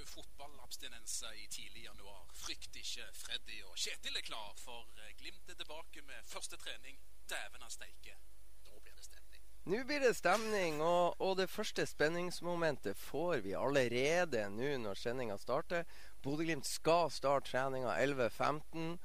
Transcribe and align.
du 0.00 1.34
i 1.34 1.46
tidlig 1.48 1.84
januar? 1.84 2.24
Frykt 2.32 2.76
ikke, 2.76 3.04
Freddy 3.12 3.60
og 3.68 3.76
Kjetil 3.76 4.16
er 4.16 4.24
klar, 4.24 4.52
for 4.56 4.86
eh, 4.96 5.12
Glimt 5.18 5.50
er 5.50 5.58
tilbake 5.58 6.02
med 6.06 6.28
første 6.28 6.56
trening. 6.56 6.96
Dæven 7.28 7.62
av 7.62 7.70
steike, 7.70 8.16
Nå 8.64 8.80
blir 8.80 8.94
det 8.96 9.04
stemning. 9.04 9.42
Nå 9.70 9.82
blir 9.84 10.00
det 10.00 10.14
stemning, 10.16 10.80
og, 10.80 11.20
og 11.20 11.36
det 11.38 11.50
første 11.50 11.86
spenningsmomentet 11.86 12.96
får 12.96 13.44
vi 13.44 13.54
allerede 13.54 14.46
nå 14.54 14.72
når 14.86 14.98
sendinga 14.98 15.36
starter. 15.38 15.84
Bodø-Glimt 16.24 16.66
skal 16.66 17.12
starte 17.12 17.50
treninga 17.50 17.98
11.15. 18.00 18.96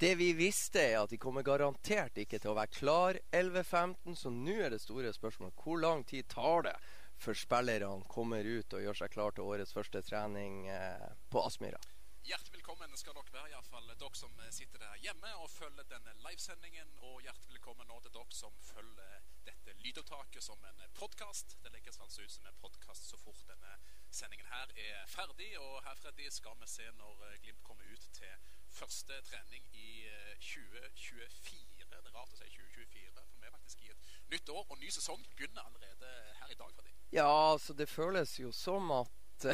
Det 0.00 0.16
vi 0.18 0.32
visste, 0.34 0.82
er 0.82 1.04
at 1.04 1.14
de 1.14 1.20
kommer 1.22 1.46
garantert 1.46 2.18
ikke 2.18 2.40
til 2.42 2.50
å 2.52 2.58
være 2.58 2.74
klar 2.74 3.20
11.15, 3.30 4.18
så 4.18 4.34
nå 4.34 4.58
er 4.66 4.74
det 4.74 4.82
store 4.82 5.14
spørsmålet 5.14 5.62
hvor 5.62 5.80
lang 5.80 6.02
tid 6.10 6.26
tar 6.32 6.66
det 6.66 6.76
før 7.20 7.38
spillerne 7.38 8.08
kommer 8.10 8.46
ut 8.46 8.76
og 8.76 8.84
gjør 8.84 9.00
seg 9.02 9.12
klar 9.14 9.34
til 9.34 9.48
årets 9.48 9.74
første 9.76 10.02
trening 10.06 10.66
eh, 10.68 11.10
på 11.30 11.42
Aspmyra? 11.44 11.80
Hjertelig 12.24 12.54
velkommen 12.56 12.96
skal 12.96 13.12
dere 13.18 13.32
være, 13.34 13.50
iallfall 13.52 13.90
dere 13.90 14.16
som 14.16 14.38
sitter 14.56 14.80
der 14.80 15.00
hjemme 15.04 15.30
og 15.42 15.50
følger 15.52 15.84
denne 15.90 16.14
livesendingen. 16.24 16.94
Og 17.04 17.20
hjertelig 17.20 17.58
velkommen 17.58 17.90
nå 17.90 17.98
til 18.00 18.14
dere 18.14 18.38
som 18.38 18.54
følger 18.64 19.26
dette 19.44 19.74
lydopptaket 19.82 20.46
som 20.46 20.64
en 20.70 20.80
podkast. 20.96 21.58
Det 21.60 21.72
legges 21.74 22.00
altså 22.00 22.24
ut 22.24 22.32
som 22.32 22.48
en 22.48 22.62
podkast 22.62 23.10
så 23.10 23.20
fort 23.20 23.44
denne 23.50 23.76
sendingen 24.08 24.48
her 24.48 24.72
er 24.86 25.04
ferdig. 25.12 25.50
Og 25.60 25.82
her, 25.84 26.00
Freddy, 26.00 26.30
skal 26.32 26.56
vi 26.62 26.70
se 26.72 26.88
når 26.96 27.26
Glimt 27.44 27.64
kommer 27.68 27.92
ut 27.92 28.08
til 28.16 28.48
første 28.72 29.20
trening 29.28 29.68
i 29.76 30.08
2024. 30.40 31.73
Det 32.00 32.10
er 32.10 32.16
rart 32.18 32.32
å 32.32 32.40
si 32.40 32.48
2024, 32.50 33.12
for 33.18 33.42
vi 33.42 33.50
er 33.50 33.54
faktisk 33.58 33.84
i 33.84 33.92
et 33.92 34.14
nytt 34.34 34.54
år, 34.54 34.64
og 34.68 34.80
ny 34.80 34.90
sesong 34.94 35.20
begynner 35.36 35.68
allerede 35.68 36.16
her 36.40 36.54
i 36.54 36.58
dag. 36.58 36.72
Freddy. 36.80 36.96
Ja, 37.14 37.28
altså 37.52 37.76
det 37.78 37.86
føles 37.90 38.38
jo 38.40 38.50
som 38.54 38.90
at 38.96 39.48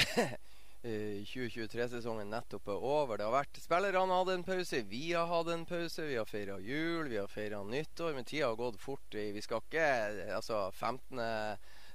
2023-sesongen 0.80 2.30
nettopp 2.32 2.70
er 2.72 2.84
over. 2.88 3.18
Det 3.20 3.26
har 3.26 3.34
vært 3.34 3.60
Spillerne 3.60 4.16
hadde 4.16 4.38
en 4.38 4.46
pause, 4.46 4.80
vi 4.88 5.10
har 5.12 5.28
hatt 5.28 5.50
en 5.52 5.66
pause. 5.68 6.06
Vi 6.08 6.16
har 6.16 6.28
feira 6.28 6.56
jul, 6.64 7.10
vi 7.10 7.18
har 7.20 7.28
feira 7.28 7.60
nyttår. 7.64 8.14
Men 8.16 8.24
tida 8.24 8.48
har 8.48 8.56
gått 8.56 8.80
fort. 8.80 9.04
Vi 9.12 9.44
skal 9.44 9.60
ikke 9.66 9.90
Altså 10.38 10.70
15. 10.72 11.20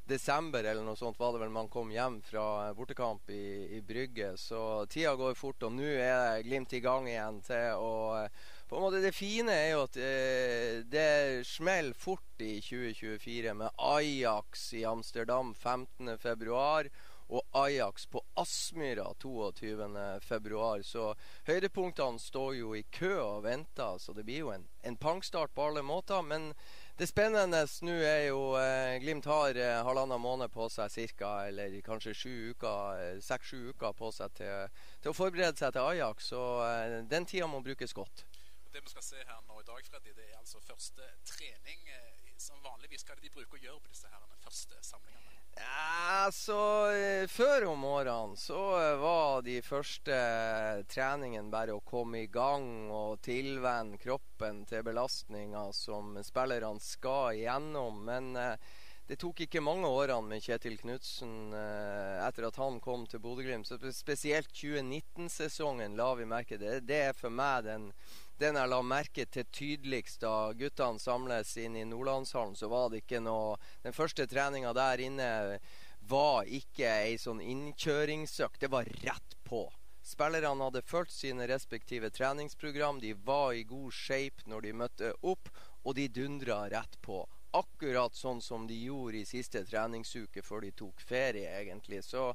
desember 0.05 0.61
eller 0.61 0.85
noe 0.85 0.93
sånt 0.99 1.17
var 1.17 1.33
det 1.33 1.39
vel 1.41 1.49
man 1.49 1.69
kom 1.73 1.89
hjem 1.89 2.19
fra 2.21 2.73
bortekamp 2.77 3.29
i, 3.33 3.73
i 3.73 3.81
Brygge. 3.81 4.35
Så 4.37 4.85
tida 4.85 5.15
går 5.17 5.33
fort, 5.33 5.65
og 5.65 5.73
nå 5.73 5.87
er 5.97 6.43
Glimt 6.45 6.73
i 6.77 6.83
gang 6.83 7.09
igjen 7.09 7.41
til 7.47 7.73
å 7.81 8.27
på 8.69 8.77
en 8.77 8.85
måte 8.85 9.01
Det 9.03 9.13
fine 9.13 9.53
er 9.53 9.71
jo 9.75 9.83
at 9.85 9.97
eh, 10.01 10.77
det 10.89 11.45
smeller 11.47 11.93
fort 11.93 12.41
i 12.41 12.57
2024 12.61 13.53
med 13.53 13.69
Ajax 13.77 14.71
i 14.73 14.85
Amsterdam 14.89 15.53
15.2 15.53 16.89
og 17.27 17.41
Ajax 17.57 18.05
på 18.05 18.21
Aspmyra 18.37 19.07
22.2. 19.21 20.83
Så 20.83 21.05
høydepunktene 21.47 22.21
står 22.21 22.55
jo 22.59 22.73
i 22.77 22.83
kø 22.93 23.13
og 23.17 23.43
venter, 23.47 23.97
så 23.97 24.13
det 24.13 24.25
blir 24.27 24.43
jo 24.43 24.51
en, 24.53 24.67
en 24.85 24.97
pangstart 24.97 25.53
på 25.55 25.65
alle 25.69 25.81
måter. 25.81 26.21
Men 26.21 26.51
det 26.99 27.09
spennende 27.09 27.63
nå 27.87 27.95
er 27.97 28.27
jo 28.29 28.53
eh, 28.59 28.99
Glimt 29.01 29.25
har 29.27 29.57
eh, 29.57 29.81
halvannen 29.87 30.21
måned 30.21 30.53
på 30.53 30.69
seg 30.71 30.93
cirka, 30.93 31.33
eller 31.49 31.73
kanskje 31.85 32.13
sju 32.13 32.35
uker, 32.53 33.19
seks-sju 33.25 33.73
uker 33.73 33.97
på 33.97 34.13
seg 34.15 34.37
til, 34.37 34.69
til, 35.01 35.11
å 35.11 35.17
forberede 35.17 35.57
seg 35.59 35.73
til 35.75 35.89
Ajax. 35.95 36.31
Så 36.31 36.45
eh, 36.69 37.01
den 37.09 37.25
tida 37.25 37.49
må 37.49 37.63
brukes 37.65 37.97
godt. 37.97 38.27
Det 38.75 38.81
vi 38.83 38.89
skal 38.91 39.03
se 39.07 39.21
her 39.23 39.43
nå 39.47 39.61
i 39.61 39.63
dag, 39.63 39.85
Freddy, 39.87 40.11
det 40.17 40.25
er 40.27 40.39
altså 40.41 40.59
første 40.59 41.05
trening. 41.23 41.85
Som 42.35 42.59
vanligvis, 42.59 43.05
hva 43.07 43.13
er 43.13 43.21
det 43.21 43.29
de 43.29 43.37
bruker 43.37 43.55
å 43.55 43.61
gjøre 43.69 43.83
på 43.85 43.93
disse 43.93 44.09
her 44.11 44.25
første 44.43 44.81
samlingene? 44.83 45.37
Ja, 45.55 46.27
så 46.35 46.59
Før 47.31 47.69
om 47.71 47.85
årene 47.87 48.35
så 48.35 48.59
var 48.99 49.45
de 49.47 49.61
første 49.63 50.17
treningene 50.91 51.53
bare 51.53 51.77
å 51.77 51.85
komme 51.87 52.25
i 52.25 52.27
gang 52.27 52.89
og 52.91 53.21
tilvenne 53.23 53.95
kroppen 54.01 54.65
til 54.67 54.83
belastninga 54.83 55.69
som 55.71 56.17
spillerne 56.27 56.83
skal 56.83 57.39
igjennom. 57.39 58.03
Men 58.11 58.35
eh, 58.35 58.59
det 59.07 59.21
tok 59.23 59.45
ikke 59.45 59.63
mange 59.63 59.87
årene 59.87 60.33
med 60.33 60.43
Kjetil 60.43 60.75
Knutsen 60.83 61.55
eh, 61.55 62.19
etter 62.27 62.49
at 62.49 62.59
han 62.59 62.83
kom 62.83 63.07
til 63.07 63.23
Bodø-Glimt. 63.23 63.71
Spesielt 63.95 64.51
2019-sesongen 64.51 65.95
la 65.95 66.11
vi 66.19 66.27
merke 66.27 66.59
det. 66.59 66.81
Det 66.91 67.01
er 67.13 67.15
for 67.15 67.31
meg 67.31 67.63
den 67.69 67.91
den 68.41 68.59
jeg 68.59 68.71
la 68.71 68.81
merke 68.83 69.25
til 69.31 69.47
tydeligst 69.51 70.21
da 70.23 70.51
guttene 70.57 70.99
samles 70.99 71.55
inn 71.61 71.77
i 71.79 71.85
Nordlandshallen, 71.87 72.55
så 72.59 72.67
var 72.71 72.89
det 72.91 73.05
ikke 73.05 73.23
noe 73.23 73.55
Den 73.83 73.95
første 73.95 74.27
treninga 74.27 74.73
der 74.75 75.03
inne 75.03 75.29
var 76.05 76.45
ikke 76.45 76.85
ei 76.85 77.15
sånn 77.17 77.41
innkjøringsøkt. 77.41 78.59
Det 78.61 78.69
var 78.69 78.89
rett 79.05 79.37
på. 79.47 79.65
Spillerne 80.05 80.67
hadde 80.67 80.83
fulgt 80.85 81.15
sine 81.15 81.47
respektive 81.49 82.11
treningsprogram. 82.13 82.99
De 83.01 83.15
var 83.25 83.55
i 83.57 83.63
god 83.65 83.93
shape 83.93 84.45
når 84.45 84.67
de 84.67 84.73
møtte 84.83 85.13
opp, 85.25 85.49
og 85.81 85.95
de 85.97 86.05
dundra 86.13 86.65
rett 86.69 86.99
på. 87.01 87.23
Akkurat 87.57 88.13
sånn 88.13 88.41
som 88.41 88.67
de 88.67 88.77
gjorde 88.85 89.23
i 89.23 89.25
siste 89.25 89.63
treningsuke 89.65 90.43
før 90.45 90.67
de 90.67 90.71
tok 90.77 91.01
ferie, 91.01 91.49
egentlig. 91.61 92.03
Så 92.05 92.27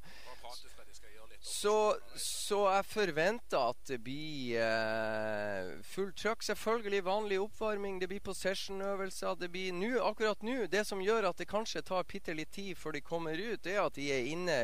så, 1.42 1.96
så, 2.16 2.58
jeg 2.68 2.84
forventer 2.84 3.70
at 3.72 3.78
det 3.88 3.96
blir 4.04 4.58
eh, 4.60 5.70
fullt 5.88 6.18
trøkk. 6.20 6.44
Selvfølgelig 6.44 7.04
vanlig 7.06 7.38
oppvarming. 7.40 7.96
Det 8.00 8.10
blir 8.10 8.20
possession-øvelser. 8.20 9.38
Det 9.40 9.48
blir 9.48 9.72
nu, 9.72 9.94
akkurat 10.04 10.42
nå 10.44 10.66
Det 10.68 10.84
som 10.84 11.00
gjør 11.00 11.30
at 11.30 11.40
det 11.40 11.48
kanskje 11.48 11.80
tar 11.82 12.04
bitte 12.04 12.36
litt 12.36 12.52
tid 12.52 12.76
før 12.76 12.92
de 12.92 13.00
kommer 13.00 13.40
ut, 13.40 13.66
er 13.66 13.80
at 13.80 13.96
de 13.96 14.10
er 14.12 14.28
inne, 14.28 14.58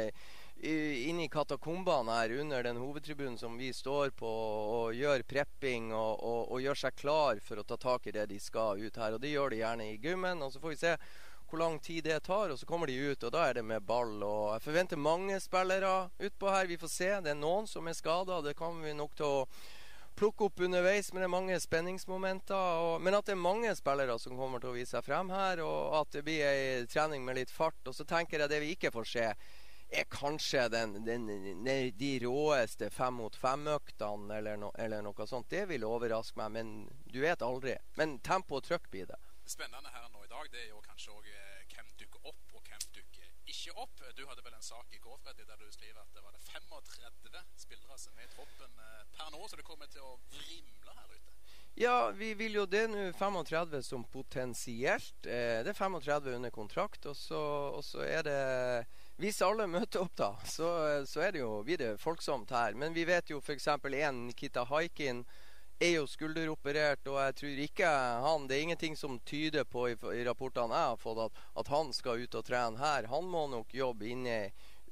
inne 0.61 1.25
i 1.25 1.33
katakombene 1.33 2.13
her 2.21 2.37
under 2.43 2.69
den 2.69 2.77
hovedtribunen 2.77 3.41
som 3.41 3.57
vi 3.57 3.73
står 3.73 4.13
på, 4.13 4.29
og 4.29 4.93
gjør 5.01 5.25
prepping 5.25 5.95
og, 5.97 6.21
og, 6.21 6.53
og 6.53 6.61
gjør 6.61 6.83
seg 6.85 7.01
klar 7.01 7.41
for 7.41 7.57
å 7.57 7.65
ta 7.65 7.81
tak 7.81 8.11
i 8.11 8.17
det 8.19 8.29
de 8.29 8.43
skal 8.43 8.85
ut 8.85 9.01
her. 9.01 9.17
Og 9.17 9.25
det 9.25 9.33
gjør 9.33 9.57
de 9.57 9.65
gjerne 9.65 9.89
i 9.95 9.97
gymmen. 9.97 10.45
Og 10.45 10.53
så 10.53 10.61
får 10.61 10.77
vi 10.77 10.83
se 10.85 10.95
hvor 11.47 11.63
lang 11.63 11.79
tid 11.83 12.05
det 12.05 12.21
tar, 12.27 12.51
og 12.51 12.59
så 12.59 12.67
kommer 12.67 12.91
de 12.91 12.99
ut, 12.99 13.25
og 13.25 13.33
da 13.33 13.47
er 13.47 13.59
det 13.59 13.65
med 13.65 13.87
ball. 13.87 14.19
Og 14.23 14.53
jeg 14.57 14.65
forventer 14.67 15.01
mange 15.01 15.39
spillere 15.41 16.11
utpå 16.19 16.53
her. 16.53 16.69
Vi 16.71 16.79
får 16.81 16.93
se. 16.93 17.11
Det 17.25 17.33
er 17.33 17.41
noen 17.41 17.69
som 17.71 17.87
er 17.89 17.99
skada, 17.99 18.41
det 18.45 18.57
kommer 18.59 18.89
vi 18.89 18.95
nok 18.99 19.17
til 19.19 19.27
å 19.27 19.43
plukke 20.17 20.49
opp 20.49 20.61
underveis, 20.65 21.13
men 21.13 21.21
det 21.21 21.29
er 21.29 21.35
mange 21.35 21.59
spenningsmomenter. 21.61 22.81
Og, 22.87 23.05
men 23.05 23.15
at 23.19 23.29
det 23.29 23.37
er 23.37 23.43
mange 23.43 23.75
spillere 23.77 24.17
som 24.23 24.39
kommer 24.39 24.63
til 24.63 24.73
å 24.73 24.77
vise 24.77 24.97
seg 24.97 25.05
frem 25.07 25.31
her, 25.35 25.63
og 25.65 26.01
at 26.01 26.17
det 26.17 26.25
blir 26.27 26.43
ei 26.49 26.89
trening 26.91 27.25
med 27.27 27.39
litt 27.41 27.53
fart. 27.53 27.83
Og 27.87 27.97
så 27.97 28.07
tenker 28.09 28.43
jeg 28.43 28.53
det 28.53 28.63
vi 28.65 28.73
ikke 28.77 28.95
får 28.95 29.11
se, 29.13 29.31
er 29.89 30.09
kanskje 30.11 30.69
den, 30.69 30.97
den, 31.07 31.29
de 31.99 32.11
råeste 32.25 32.91
fem 32.91 33.15
mot 33.21 33.37
fem-øktene 33.37 34.41
eller, 34.41 34.59
no, 34.59 34.73
eller, 34.79 35.05
noe 35.05 35.27
sånt. 35.29 35.51
Det 35.51 35.67
vil 35.71 35.87
overraske 35.87 36.39
meg, 36.41 36.53
men 36.57 36.73
du 37.07 37.21
vet 37.23 37.45
aldri. 37.45 37.77
Men 38.01 38.19
tempo 38.19 38.59
og 38.59 38.67
trøkk 38.67 38.91
blir 38.91 39.07
det. 39.13 39.21
Spennende 39.47 39.93
her 39.95 40.09
nå 40.11 40.25
i 40.25 40.33
dag 40.33 40.51
det 40.51 40.65
er 40.65 40.73
jo 40.73 40.83
kanskje 40.83 41.15
òg 41.15 41.29
hvem 41.71 41.93
dukker 42.01 42.33
opp, 42.33 42.43
og 42.57 42.63
hvem 42.67 42.89
dukker 42.97 43.29
ikke 43.47 43.66
opp. 43.83 44.03
Du 44.17 44.25
hadde 44.27 44.45
vel 44.45 44.57
en 44.57 44.65
sak 44.65 44.93
i 44.97 45.01
går 45.03 45.19
Freddy, 45.25 45.45
der 45.49 45.61
du 45.61 45.71
skriver 45.73 46.01
at 46.01 46.13
det 46.15 46.25
var 46.25 46.33
det 46.33 46.43
35 46.49 47.45
spillere 47.57 47.99
som 47.99 48.19
er 48.19 48.29
i 48.29 48.35
troppen 48.35 48.81
per 49.17 49.31
nå, 49.33 49.49
så 49.49 49.57
det 49.57 49.67
kommer 49.67 49.89
til 49.93 50.05
å 50.05 50.17
vrimle 50.33 50.97
her 50.99 51.15
ute. 51.15 51.35
Ja, 51.77 52.11
vi 52.17 52.31
vil 52.35 52.57
jo 52.57 52.65
det 52.65 52.87
nå. 52.89 53.11
35 53.13 53.83
som 53.85 54.05
potensielt. 54.09 55.27
Eh, 55.29 55.61
det 55.65 55.75
er 55.75 55.77
35 55.77 56.31
under 56.39 56.53
kontrakt. 56.55 57.05
Og 57.07 57.17
så, 57.17 57.41
og 57.77 57.85
så, 57.85 58.01
er 58.01 58.23
det 58.25 58.87
Hvis 59.21 59.43
alle 59.45 59.67
møter 59.69 60.01
opp, 60.05 60.15
da, 60.17 60.31
så, 60.45 60.69
så 61.09 61.21
er 61.25 61.33
det 61.33 61.41
jo 61.41 61.63
blir 61.65 61.81
det 61.81 61.91
folksomt 62.01 62.53
her. 62.53 62.77
Men 62.77 62.97
vi 62.97 63.05
vet 63.09 63.31
jo 63.31 63.41
f.eks. 63.41 63.69
en 63.69 64.27
Nikita 64.27 64.65
Haikin 64.65 65.25
er 65.79 65.97
jo 65.99 66.07
skulderoperert, 66.09 67.05
og 67.11 67.19
jeg 67.21 67.35
tror 67.41 67.59
ikke 67.67 67.89
han 68.25 68.47
Det 68.49 68.57
er 68.57 68.63
ingenting 68.63 68.97
som 68.97 69.19
tyder 69.29 69.65
på 69.65 69.89
i, 69.91 69.97
i 70.17 70.25
rapportene 70.25 70.75
jeg 70.75 70.93
har 70.93 71.01
fått, 71.01 71.21
at, 71.27 71.43
at, 71.61 71.69
han 71.69 71.93
skal 71.93 72.23
ut 72.25 72.35
og 72.35 72.47
trene 72.47 72.81
her. 72.81 73.11
Han 73.13 73.29
må 73.29 73.47
nok 73.53 73.75
jobbe 73.75 74.09
inni 74.09 74.41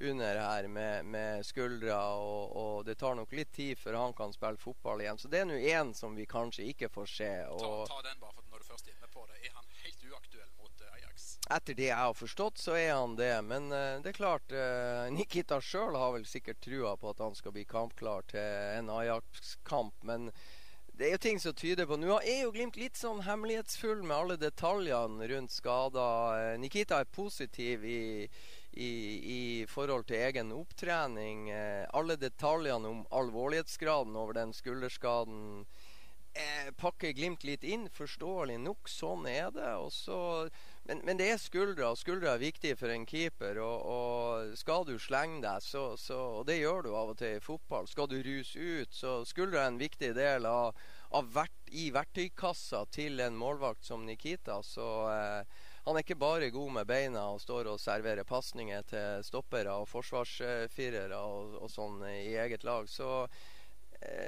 under 0.01 0.35
her 0.35 0.67
med, 0.67 1.05
med 1.05 1.45
skuldra, 1.45 1.99
og, 2.19 2.55
og, 2.55 2.85
det 2.85 2.97
tar 2.99 3.15
nok 3.15 3.31
litt 3.31 3.53
tid 3.55 3.79
før 3.79 4.01
han 4.01 4.13
kan 4.13 4.33
spille 4.35 4.59
fotball 4.59 5.01
igjen. 5.01 5.17
Så 5.17 5.31
det 5.31 5.41
er 5.41 5.47
nå 5.49 5.55
én 5.55 5.93
som 5.95 6.15
vi 6.15 6.27
kanskje 6.27 6.67
ikke 6.73 6.91
får 6.91 7.11
se. 7.11 7.31
Og, 7.47 7.63
ta, 7.63 7.95
ta, 7.95 8.01
den 8.09 8.19
bare 8.19 8.35
for 8.35 8.43
når 8.51 8.65
du 8.65 8.67
først 8.73 8.89
er 8.89 8.97
inne 8.97 9.11
på 9.13 9.23
det. 9.29 9.39
Er 9.47 9.55
han 9.55 9.79
helt 9.85 10.03
uaktuell 10.11 10.51
mot 10.59 10.83
uh, 10.83 10.97
Ajax? 10.99 11.29
Etter 11.47 11.79
det 11.79 11.87
jeg 11.87 12.01
har 12.01 12.19
forstått, 12.19 12.59
så 12.59 12.75
er 12.75 12.91
han 12.91 13.15
det. 13.15 13.31
Men 13.47 13.71
uh, 13.71 14.03
det 14.03 14.11
er 14.11 14.19
klart, 14.19 14.51
uh, 14.51 15.07
Nikita 15.15 15.61
sjøl 15.63 15.95
har 15.95 16.11
vel 16.17 16.27
sikkert 16.27 16.59
trua 16.67 16.97
på 16.99 17.15
at 17.15 17.23
han 17.23 17.39
skal 17.39 17.55
bli 17.55 17.63
kampklar 17.63 18.27
til 18.35 18.43
en 18.75 18.91
Ajax-kamp. 18.99 20.03
men 20.03 20.29
det 20.97 21.07
er 21.07 21.15
jo 21.15 21.23
ting 21.25 21.39
som 21.43 21.55
tyder 21.57 21.87
på 21.89 21.97
Nå 21.99 22.19
er 22.23 22.45
jo 22.45 22.51
Glimt 22.55 22.77
litt 22.79 22.95
sånn 22.95 23.23
hemmelighetsfull 23.25 24.03
med 24.05 24.15
alle 24.15 24.37
detaljene 24.39 25.27
rundt 25.27 25.51
skader. 25.51 26.53
Eh, 26.53 26.59
Nikita 26.61 27.01
er 27.03 27.09
positiv 27.11 27.83
i, 27.83 28.27
i, 28.71 28.91
i 29.35 29.41
forhold 29.67 30.07
til 30.07 30.23
egen 30.23 30.53
opptrening. 30.55 31.49
Eh, 31.51 31.83
alle 31.91 32.15
detaljene 32.21 32.93
om 32.93 33.03
alvorlighetsgraden 33.11 34.15
over 34.15 34.39
den 34.39 34.55
skulderskaden 34.55 35.65
eh, 36.31 36.71
pakker 36.79 37.11
Glimt 37.17 37.43
litt 37.43 37.67
inn, 37.67 37.89
forståelig 37.91 38.61
nok. 38.63 38.87
Sånn 38.91 39.27
er 39.27 39.51
det. 39.55 39.73
Og 39.75 39.91
så 39.95 40.19
men, 40.87 41.01
men, 41.03 41.17
det 41.17 41.27
er 41.33 41.39
skuldre, 41.41 41.87
og 41.89 41.97
skuldre 41.97 42.29
er 42.35 42.41
viktig 42.41 42.75
for 42.77 42.93
en 42.93 43.07
keeper. 43.09 43.57
Og, 43.63 43.85
og 43.89 44.57
skal 44.59 44.85
du 44.85 44.93
slenge 45.01 45.41
deg, 45.41 45.63
så, 45.65 45.87
så, 45.97 46.17
og 46.39 46.45
det 46.49 46.59
gjør 46.59 46.85
du 46.85 46.91
av 46.93 47.13
og 47.15 47.17
til 47.17 47.39
i 47.39 47.43
fotball, 47.43 47.89
skal 47.89 48.09
du 48.11 48.19
ruse 48.25 48.59
ut, 48.59 48.93
så 48.93 49.17
skuldre 49.25 49.63
er 49.63 49.71
en 49.71 49.81
viktig 49.81 50.11
del 50.17 50.45
av, 50.45 50.77
av 51.17 51.31
vert, 51.33 51.55
i 51.73 51.89
verktøykassa 51.95 52.83
til 52.93 53.23
en 53.25 53.37
målvakt 53.39 53.87
som 53.87 54.05
Nikita. 54.05 54.59
Så 54.65 54.85
eh, 55.09 55.65
han 55.87 55.97
er 55.97 56.05
ikke 56.05 56.21
bare 56.21 56.53
god 56.53 56.77
med 56.77 56.89
beina 56.89 57.27
og 57.33 57.41
står 57.41 57.71
og 57.73 57.81
serverer 57.81 58.25
pasninger 58.25 58.85
til 58.89 59.25
stoppere 59.25 59.73
og 59.81 59.89
forsvarsfirere 59.89 61.17
og, 61.17 61.59
og 61.65 61.73
sånn 61.73 62.05
i 62.11 62.37
eget 62.37 62.65
lag. 62.67 62.85
Så 62.89 63.25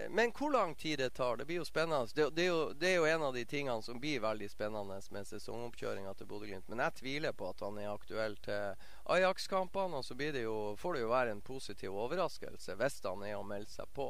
men 0.10 0.31
hvor 0.31 0.52
lang 0.52 0.75
tid 0.75 1.00
det 1.00 1.10
tar, 1.10 1.38
det 1.38 1.46
blir 1.46 1.60
jo 1.60 1.66
spennende. 1.66 2.08
Det, 2.16 2.30
det, 2.36 2.44
er 2.44 2.48
jo, 2.48 2.74
det, 2.74 2.88
er 2.88 2.96
jo, 2.96 3.06
en 3.06 3.24
av 3.24 3.34
de 3.34 3.44
tingene 3.46 3.84
som 3.84 4.00
blir 4.00 4.22
veldig 4.24 4.50
spennende 4.50 5.00
med 5.12 5.28
sesongoppkjøringa 5.28 6.14
til 6.18 6.30
Bodø-Glimt. 6.30 6.69
Men 6.72 6.81
jeg 6.86 6.96
tviler 7.02 7.36
på 7.36 7.50
at 7.52 7.62
han 7.66 7.80
er 7.81 7.92
aktuell 7.92 8.38
til 8.46 8.88
Ajax-kampene. 9.16 10.00
Og 10.00 10.06
så 10.06 10.18
det 10.18 10.46
jo, 10.46 10.75
får 10.80 10.98
det 10.98 11.04
jo 11.04 11.12
være 11.12 11.36
en 11.36 11.44
positiv 11.44 11.98
overraskelse 12.06 12.78
hvis 12.80 13.02
han 13.06 13.25
er 13.28 13.36
å 13.38 13.46
melde 13.48 13.72
seg 13.74 13.92
på 13.94 14.10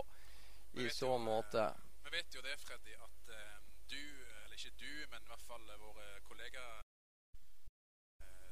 i 0.77 0.89
så 0.94 1.13
jo, 1.15 1.21
måte. 1.25 1.68
Vi 2.06 2.13
vet 2.13 2.36
jo 2.36 2.44
det, 2.45 2.56
Freddy, 2.62 2.94
at 2.94 3.33
uh, 3.33 3.57
du, 3.89 4.04
eller 4.45 4.56
ikke 4.59 4.75
du, 4.77 4.94
men 5.12 5.24
i 5.24 5.31
hvert 5.33 5.48
fall 5.50 5.65
våre 5.81 6.07
kollegaer 6.30 6.86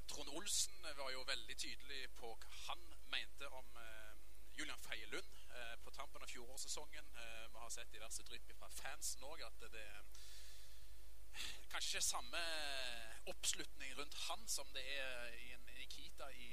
Trond 0.10 0.32
Olsen 0.38 0.82
var 0.98 1.12
jo 1.12 1.24
veldig 1.28 1.58
tydelig 1.60 2.08
på 2.18 2.34
hva 2.34 2.60
han 2.70 2.84
mente 3.12 3.50
om 3.52 3.80
Julian 4.56 4.80
Feie 4.80 5.08
Lund 5.12 5.26
eh, 5.26 5.45
på 5.86 5.92
tampen 5.92 6.22
av 6.22 6.28
fjorårssesongen. 6.28 7.06
Eh, 7.16 7.46
vi 7.52 7.58
har 7.58 7.70
sett 7.70 7.92
diverse 7.94 8.24
drypp 8.26 8.52
fra 8.58 8.70
fansen 8.74 9.24
òg 9.24 9.44
at 9.46 9.68
det 9.70 9.84
er 9.84 10.02
kanskje 11.70 11.98
ikke 11.98 12.08
samme 12.08 12.42
oppslutning 13.30 13.94
rundt 14.00 14.18
han 14.28 14.48
som 14.48 14.70
det 14.74 14.86
er 14.98 15.38
i 15.44 15.52
en 15.54 15.66
Nikita 15.76 16.30
i, 16.32 16.50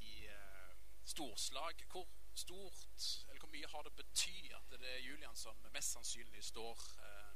i 0.00 0.14
uh, 0.32 0.72
storslag. 1.04 1.82
Hvor 1.92 2.06
stort, 2.34 3.06
eller 3.28 3.40
hvor 3.40 3.52
mye 3.52 3.70
har 3.70 3.86
det 3.86 3.94
betydd 4.00 4.50
at 4.56 4.76
det 4.80 4.90
er 4.96 5.04
Julian 5.04 5.36
som 5.36 5.56
mest 5.74 5.94
sannsynlig 5.94 6.42
står 6.44 6.82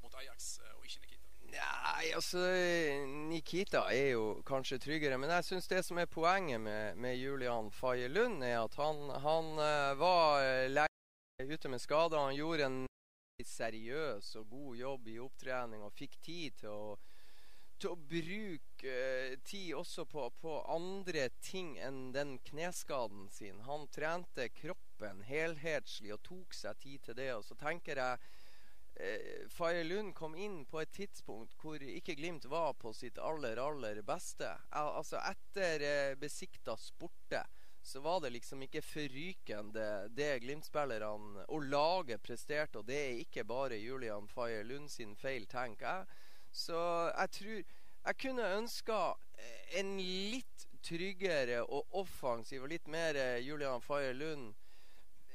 mot 0.02 0.14
Ajax, 0.20 0.58
og 0.76 0.84
ikke 0.84 1.04
Nikita? 1.04 1.30
Nei, 1.54 2.10
altså 2.14 2.42
Nikita 3.30 3.86
er 3.92 4.12
jo 4.14 4.26
kanskje 4.46 4.80
tryggere. 4.82 5.18
Men 5.18 5.32
jeg 5.36 5.48
syns 5.48 5.70
det 5.72 5.82
som 5.86 5.98
er 5.98 6.10
poenget 6.10 6.60
med, 6.60 7.00
med 7.00 7.16
Julian 7.16 7.72
Faye 7.72 8.08
Lund, 8.08 8.44
er 8.44 8.60
at 8.60 8.76
han, 8.80 9.08
han 9.24 9.52
var 10.00 10.68
lenge 10.68 10.89
ute 11.48 11.68
med 11.68 11.80
skader. 11.80 12.18
Han 12.18 12.36
gjorde 12.36 12.66
en 12.66 12.80
seriøs 13.46 14.34
og 14.40 14.50
god 14.50 14.76
jobb 14.76 15.08
i 15.08 15.18
opptrening 15.22 15.84
og 15.84 15.96
fikk 15.96 16.18
tid 16.24 16.58
til 16.60 16.74
å, 16.74 16.98
til 17.80 17.94
å 17.94 18.00
bruke 18.10 18.96
uh, 18.96 19.38
tid 19.48 19.72
også 19.78 20.04
på, 20.10 20.26
på, 20.42 20.58
andre 20.68 21.28
ting 21.40 21.76
enn 21.80 22.10
den 22.16 22.36
kneskaden 22.50 23.28
sin. 23.32 23.62
Han 23.68 23.88
trente 23.94 24.50
kroppen 24.52 25.24
helhetslig 25.28 26.12
og 26.16 26.22
tok 26.26 26.56
seg 26.56 26.80
tid 26.84 27.08
til 27.08 27.18
det. 27.20 27.32
Og 27.38 27.46
så 27.46 27.56
tenker 27.60 28.02
jeg 28.02 28.30
eh, 29.00 29.46
Faye 29.52 29.84
Lund 29.86 30.12
kom 30.16 30.36
inn 30.36 30.62
på 30.68 30.82
et 30.82 30.92
tidspunkt 30.96 31.56
hvor 31.60 31.80
ikke 31.80 32.18
Glimt 32.18 32.48
var 32.52 32.74
på 32.80 32.92
sitt 32.96 33.18
aller, 33.18 33.60
aller 33.60 34.02
beste. 34.04 34.52
Al 34.76 34.92
altså 35.00 35.22
Etter 35.24 35.86
eh, 35.86 36.18
besikta 36.20 36.76
sporte 36.80 37.46
så 37.90 38.00
var 38.04 38.20
det 38.22 38.30
liksom 38.36 38.62
ikke 38.62 38.82
forrykende 38.86 39.86
det 40.14 40.30
Glimt-spillerne 40.44 41.44
og 41.48 41.66
laget 41.72 42.22
presterte. 42.22 42.80
Og 42.80 42.86
det 42.86 42.98
er 43.00 43.20
ikke 43.24 43.44
bare 43.44 43.80
Julian 43.80 44.28
Faye 44.30 44.62
Lund 44.62 44.88
sin 44.88 45.16
feil, 45.16 45.46
tenker 45.50 45.86
jeg. 45.86 46.24
Så 46.52 46.80
jeg 47.16 47.30
tror 47.38 47.62
Jeg 48.00 48.16
kunne 48.16 48.44
ønska 48.56 48.98
eh, 49.36 49.80
en 49.80 49.98
litt 50.00 50.62
tryggere 50.82 51.58
og 51.60 51.98
offensiv 52.00 52.62
og 52.64 52.70
litt 52.72 52.86
mer 52.88 53.12
eh, 53.12 53.42
Julian 53.44 53.82
Faye 53.84 54.14
Lund 54.16 54.54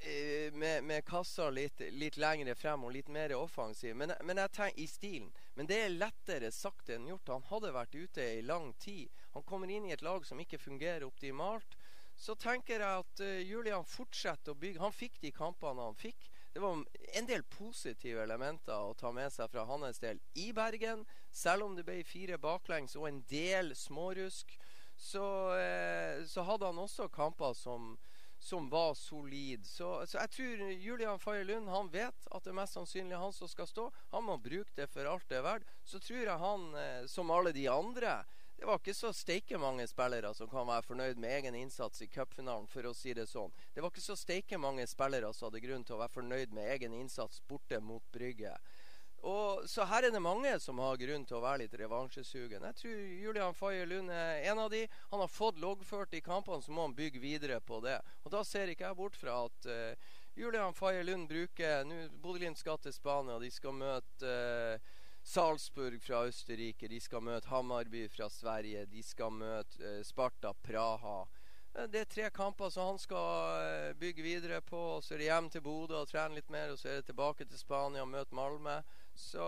Eh, 0.05 0.53
med, 0.53 0.83
med, 0.83 1.05
kassa 1.05 1.49
litt, 1.49 1.79
litt 1.91 2.17
lengre 2.17 2.53
frem 2.55 2.83
og 2.85 2.91
litt 2.93 3.07
mer 3.09 3.33
offensiv. 3.33 3.95
Men, 3.97 4.13
men, 4.21 4.37
jeg 4.37 4.51
tenker 4.53 4.81
i 4.83 4.87
stilen. 4.89 5.31
Men 5.55 5.69
det 5.69 5.79
er 5.81 5.95
lettere 5.95 6.51
sagt 6.53 6.91
enn 6.93 7.07
gjort. 7.09 7.31
Han 7.33 7.47
hadde 7.49 7.73
vært 7.73 7.95
ute 7.95 8.27
i 8.37 8.43
lang 8.45 8.73
tid. 8.81 9.09
Han 9.33 9.45
kommer 9.49 9.71
inn 9.71 9.87
i 9.87 9.95
et 9.95 10.05
lag 10.05 10.25
som 10.27 10.41
ikke 10.41 10.61
fungerer 10.61 11.07
optimalt. 11.07 11.77
Så 12.17 12.35
tenker 12.39 12.79
jeg 12.79 13.03
at 13.03 13.21
uh, 13.21 13.41
Julian 13.43 13.85
fortsetter 13.87 14.53
å 14.53 14.59
bygge. 14.59 14.81
Han 14.83 14.95
fikk 14.95 15.19
de 15.21 15.33
kampene 15.35 15.83
han 15.89 15.97
fikk. 15.99 16.29
Det 16.55 16.63
var 16.63 16.79
en 17.19 17.27
del 17.27 17.43
positive 17.51 18.23
elementer 18.23 18.75
å 18.79 18.95
ta 18.95 19.11
med 19.11 19.33
seg 19.33 19.51
fra 19.51 19.65
hans 19.67 19.99
del 19.99 20.21
i 20.39 20.51
Bergen. 20.55 21.03
Selv 21.31 21.67
om 21.67 21.75
det 21.75 21.83
ble 21.87 21.99
fire 22.07 22.39
baklengs 22.39 22.95
og 22.95 23.09
en 23.09 23.21
del 23.27 23.73
smårusk, 23.75 24.55
så, 24.95 25.25
uh, 25.59 26.23
så 26.27 26.47
hadde 26.47 26.71
han 26.71 26.85
også 26.85 27.11
kamper 27.11 27.53
som 27.59 27.95
som 28.45 28.69
var 28.69 28.93
solid. 28.93 29.65
Så, 29.65 30.05
så, 30.05 30.17
jeg 30.17 30.29
tror 30.29 30.71
Julian 30.71 31.19
Faye 31.19 31.43
Lund 31.43 31.69
han 31.69 31.89
vet 31.89 32.27
at 32.29 32.43
det 32.45 32.51
er 32.51 32.59
mest 32.59 32.77
sannsynlig 32.77 33.17
han 33.17 33.33
som 33.33 33.49
skal 33.49 33.67
stå. 33.69 33.85
Han 34.11 34.27
må 34.27 34.37
bruke 34.37 34.75
det 34.77 34.85
for 34.91 35.07
alt 35.09 35.25
det 35.31 35.39
er 35.39 35.47
verdt. 35.47 35.71
Så 35.87 36.01
tror 36.03 36.21
jeg 36.21 36.43
han, 36.43 36.67
eh, 36.77 37.07
som 37.09 37.31
alle 37.33 37.55
de 37.55 37.65
andre 37.71 38.19
Det 38.55 38.65
var 38.65 38.79
ikke 38.79 38.95
så 38.95 39.11
steike 39.13 39.59
mange 39.59 39.83
spillere 39.87 40.31
som 40.33 40.47
kan 40.49 40.67
være 40.67 40.85
fornøyd 40.87 41.19
med 41.19 41.33
egen 41.37 41.57
innsats 41.59 42.01
i 42.01 42.07
cupfinalen, 42.07 42.69
for 42.71 42.87
å 42.87 42.93
si 42.95 43.13
det 43.13 43.27
sånn. 43.27 43.51
Det 43.75 43.83
var 43.83 43.91
ikke 43.91 44.05
så 44.05 44.15
steike 44.15 44.59
mange 44.61 44.87
spillere 44.87 45.33
som 45.35 45.49
hadde 45.49 45.63
grunn 45.65 45.83
til 45.83 45.97
å 45.97 46.01
være 46.01 46.15
fornøyd 46.15 46.55
med 46.55 46.71
egen 46.77 46.95
innsats 46.95 47.43
borte 47.49 47.81
mot 47.83 48.05
Brygge. 48.15 48.55
Og, 49.25 49.63
så 49.69 49.85
her 49.89 50.05
er 50.05 50.13
det 50.13 50.21
mange 50.21 50.51
som 50.61 50.79
har 50.83 50.99
grunn 51.01 51.23
til 51.25 51.39
å 51.39 51.43
være 51.43 51.63
litt 51.63 51.77
revansjesugen. 51.79 52.65
Jeg 52.69 52.77
tror 52.79 52.99
Julian 53.25 53.55
Faye 53.57 53.87
Lund 53.89 54.11
er 54.13 54.43
en 54.51 54.61
av 54.61 54.69
de. 54.69 54.83
Han 55.11 55.23
har 55.23 55.31
fått 55.31 55.57
loggført 55.61 56.13
i 56.13 56.21
kampene, 56.21 56.61
så 56.61 56.71
må 56.75 56.85
han 56.85 56.93
bygge 56.97 57.23
videre 57.23 57.57
på 57.59 57.79
det. 57.83 57.97
Og 58.23 58.35
da 58.35 58.43
ser 58.45 58.69
ikke 58.69 58.85
jeg 58.85 58.99
bort 58.99 59.17
fra 59.17 59.39
at 59.47 59.69
uh, 59.69 60.13
Julian 60.37 60.77
Faye 60.77 61.01
Lund 61.07 61.29
bruker 61.31 61.87
Nå 61.87 62.03
Bodø-Glimt 62.21 62.61
skal 62.61 62.77
til 62.83 62.93
Spania, 62.93 63.39
de 63.41 63.49
skal 63.53 63.73
møte 63.73 64.29
uh, 64.29 64.93
Salzburg 65.25 65.97
fra 66.05 66.21
Østerrike, 66.29 66.87
de 66.87 66.99
skal 67.01 67.23
møte 67.25 67.49
Hammarby 67.49 68.05
fra 68.13 68.29
Sverige, 68.29 68.85
de 68.85 69.01
skal 69.03 69.33
møte 69.33 69.81
uh, 69.81 70.03
Sparta 70.05 70.53
Praha. 70.53 71.23
Det 71.75 71.99
er 71.99 72.07
tre 72.07 72.29
kamper 72.31 72.69
som 72.71 72.93
han 72.93 72.99
skal 73.01 73.95
bygge 73.99 74.23
videre 74.23 74.61
på. 74.63 75.01
Så 75.03 75.15
er 75.15 75.19
det 75.19 75.25
hjem 75.27 75.49
til 75.51 75.63
Bodø 75.65 75.97
og 75.99 76.07
trene 76.07 76.37
litt 76.37 76.47
mer. 76.53 76.71
Og 76.71 76.79
så 76.79 76.87
er 76.87 77.01
det 77.01 77.09
tilbake 77.09 77.43
til 77.49 77.59
Spania 77.59 78.05
og 78.05 78.13
møte 78.13 78.37
Malmö. 78.37 78.77
Så 79.11 79.43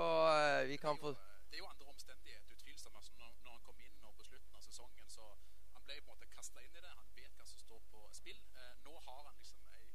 vi 0.67 0.75
kan 0.77 0.99
få 0.99 1.13
Det 1.13 1.55
er 1.55 1.63
jo 1.63 1.69
andre 1.71 1.87
omstendigheter, 1.87 2.51
utvilsomt. 2.57 2.95
Altså, 2.99 3.13
når, 3.15 3.31
når, 3.43 3.51
han 3.51 3.63
kom 3.63 3.79
inn 3.79 4.03
og 4.03 4.17
på 4.19 4.27
slutten 4.27 4.59
av 4.59 4.65
sesongen, 4.65 5.07
så 5.07 5.23
han 5.77 5.87
ble 5.87 6.01
på 6.01 6.03
en 6.03 6.11
måte 6.11 6.27
kasta 6.35 6.65
inn 6.65 6.75
i 6.75 6.83
det. 6.83 6.91
Han 6.99 7.15
vet 7.15 7.39
hva 7.39 7.47
som 7.47 7.63
står 7.63 7.79
på 7.93 8.03
spill. 8.19 8.43
Uh, 8.59 8.73
nå 8.89 8.99
har 9.07 9.23
han 9.29 9.39
liksom 9.39 9.63
ei, 9.71 9.85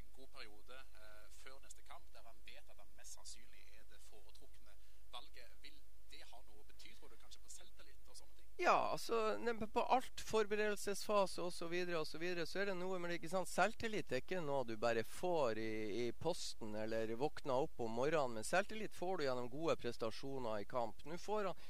en 0.00 0.08
god 0.16 0.32
periode 0.38 0.80
uh, 0.96 1.28
før 1.42 1.60
neste 1.66 1.84
kamp 1.90 2.08
der 2.16 2.24
han 2.30 2.40
vet 2.48 2.64
at 2.64 2.80
han 2.80 2.96
mest 2.96 3.18
sannsynlig 3.18 3.64
er 3.76 3.84
det 3.92 4.00
foretrukne 4.08 4.78
valget. 5.12 5.60
Vil 5.66 5.76
det 6.16 6.24
ha 6.32 6.40
noe 6.48 6.64
å 6.64 6.68
bety, 6.72 6.96
tror 6.96 7.12
du, 7.12 7.20
kanskje 7.20 7.44
på 7.44 7.52
selvtillit 7.58 8.08
og 8.08 8.20
sånne 8.22 8.40
ting? 8.40 8.53
Ja, 8.64 8.88
altså 8.92 9.36
på 9.72 9.82
alt 9.82 10.20
forberedelsesfase 10.20 11.42
osv. 11.42 11.58
Så, 11.58 11.66
videre, 11.68 11.98
og 11.98 12.06
så, 12.06 12.18
videre, 12.18 12.46
så 12.48 12.62
er 12.62 12.70
det 12.70 12.78
noe 12.78 12.96
med? 13.02 13.20
Selvtillit 13.50 14.12
er 14.12 14.22
ikke 14.22 14.40
noe 14.40 14.64
du 14.64 14.78
bare 14.80 15.02
får 15.04 15.60
i, 15.60 16.06
i 16.06 16.12
posten 16.16 16.72
eller 16.80 17.12
våkner 17.20 17.66
opp 17.66 17.82
om 17.84 17.92
morgenen. 17.92 18.38
Men 18.38 18.48
selvtillit 18.48 18.96
får 18.96 19.18
du 19.20 19.26
gjennom 19.26 19.50
gode 19.52 19.76
prestasjoner 19.82 20.62
i 20.62 20.68
kamp. 20.70 21.04
Nå 21.04 21.20
får 21.20 21.50
han 21.50 21.60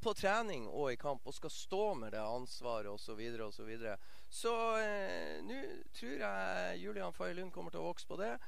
på 0.00 0.14
trening 0.16 0.64
og 0.70 0.94
i 0.94 1.00
kamp 1.00 1.28
og 1.28 1.36
skal 1.36 1.52
stå 1.52 1.84
med 2.00 2.16
det 2.16 2.24
ansvaret 2.24 2.88
osv. 2.88 3.12
Så, 3.12 3.18
videre, 3.20 3.50
og 3.50 3.52
så, 3.52 3.68
videre. 3.68 3.96
så 4.32 4.56
eh, 4.80 5.38
nå 5.44 5.60
tror 5.98 6.14
jeg 6.24 6.80
Julian 6.80 7.12
Faye 7.12 7.36
Lund 7.36 7.52
kommer 7.52 7.74
til 7.74 7.84
å 7.84 7.90
vokse 7.90 8.08
på 8.08 8.16
det. 8.22 8.38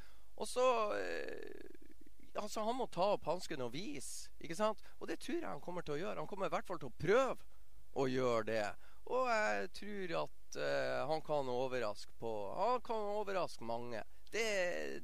Og 0.40 0.48
så 0.48 0.64
eh, 0.96 1.68
altså 2.40 2.64
Han 2.64 2.80
må 2.80 2.88
ta 2.88 3.12
opp 3.18 3.28
hansken 3.28 3.68
og 3.68 3.76
vise. 3.76 4.30
ikke 4.40 4.56
sant? 4.56 4.80
Og 5.00 5.10
det 5.12 5.20
tror 5.20 5.42
jeg 5.42 5.50
han 5.50 5.60
kommer 5.60 5.84
til 5.84 5.98
å 5.98 6.00
gjøre. 6.06 6.22
Han 6.24 6.30
kommer 6.32 6.48
i 6.48 6.56
hvert 6.56 6.72
fall 6.72 6.80
til 6.80 6.88
å 6.88 6.96
prøve 7.04 7.52
å 7.94 8.08
gjør 8.10 8.46
det. 8.48 8.66
Og 9.12 9.28
jeg 9.28 9.70
tror 9.78 10.14
at 10.22 10.58
uh, 10.58 11.00
han 11.10 11.22
kan 11.24 11.48
overraske 11.52 12.12
på 12.20 12.32
Han 12.56 12.80
kan 12.84 13.10
overraske 13.18 13.64
mange. 13.64 14.02
Det, 14.32 14.46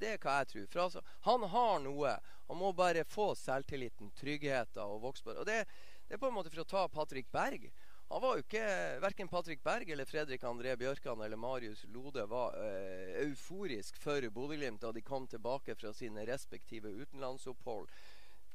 det 0.00 0.14
er 0.14 0.22
hva 0.22 0.40
jeg 0.40 0.50
tror. 0.52 0.66
For 0.72 0.84
altså, 0.86 1.02
han 1.28 1.44
har 1.52 1.82
noe. 1.84 2.16
Han 2.48 2.58
må 2.58 2.72
bare 2.74 3.04
få 3.06 3.30
selvtilliten, 3.38 4.10
tryggheten 4.18 4.82
og 4.82 5.04
det. 5.22 5.36
Og 5.36 5.46
det, 5.46 5.60
det, 6.08 6.16
er 6.16 6.22
på 6.22 6.30
en 6.30 6.34
måte 6.34 6.50
for 6.50 6.64
å 6.64 6.70
ta 6.72 6.88
Patrick 6.90 7.30
Berg. 7.30 7.68
Han 8.10 8.24
var 8.24 8.34
jo 8.34 8.42
ikke 8.42 8.62
Verken 9.04 9.28
Patrick 9.30 9.60
Berg 9.62 9.92
eller 9.94 10.08
Fredrik 10.08 10.42
André 10.42 10.72
Bjørkan 10.80 11.20
eller 11.22 11.38
Marius 11.38 11.84
Lode 11.94 12.24
var 12.26 12.56
uh, 12.58 13.12
euforisk 13.22 14.00
for 14.02 14.24
Bodø-Glimt 14.34 14.82
da 14.82 14.90
de 14.90 15.04
kom 15.06 15.28
tilbake 15.30 15.76
fra 15.78 15.92
sine 15.94 16.24
respektive 16.26 16.90
utenlandsopphold. 16.90 17.86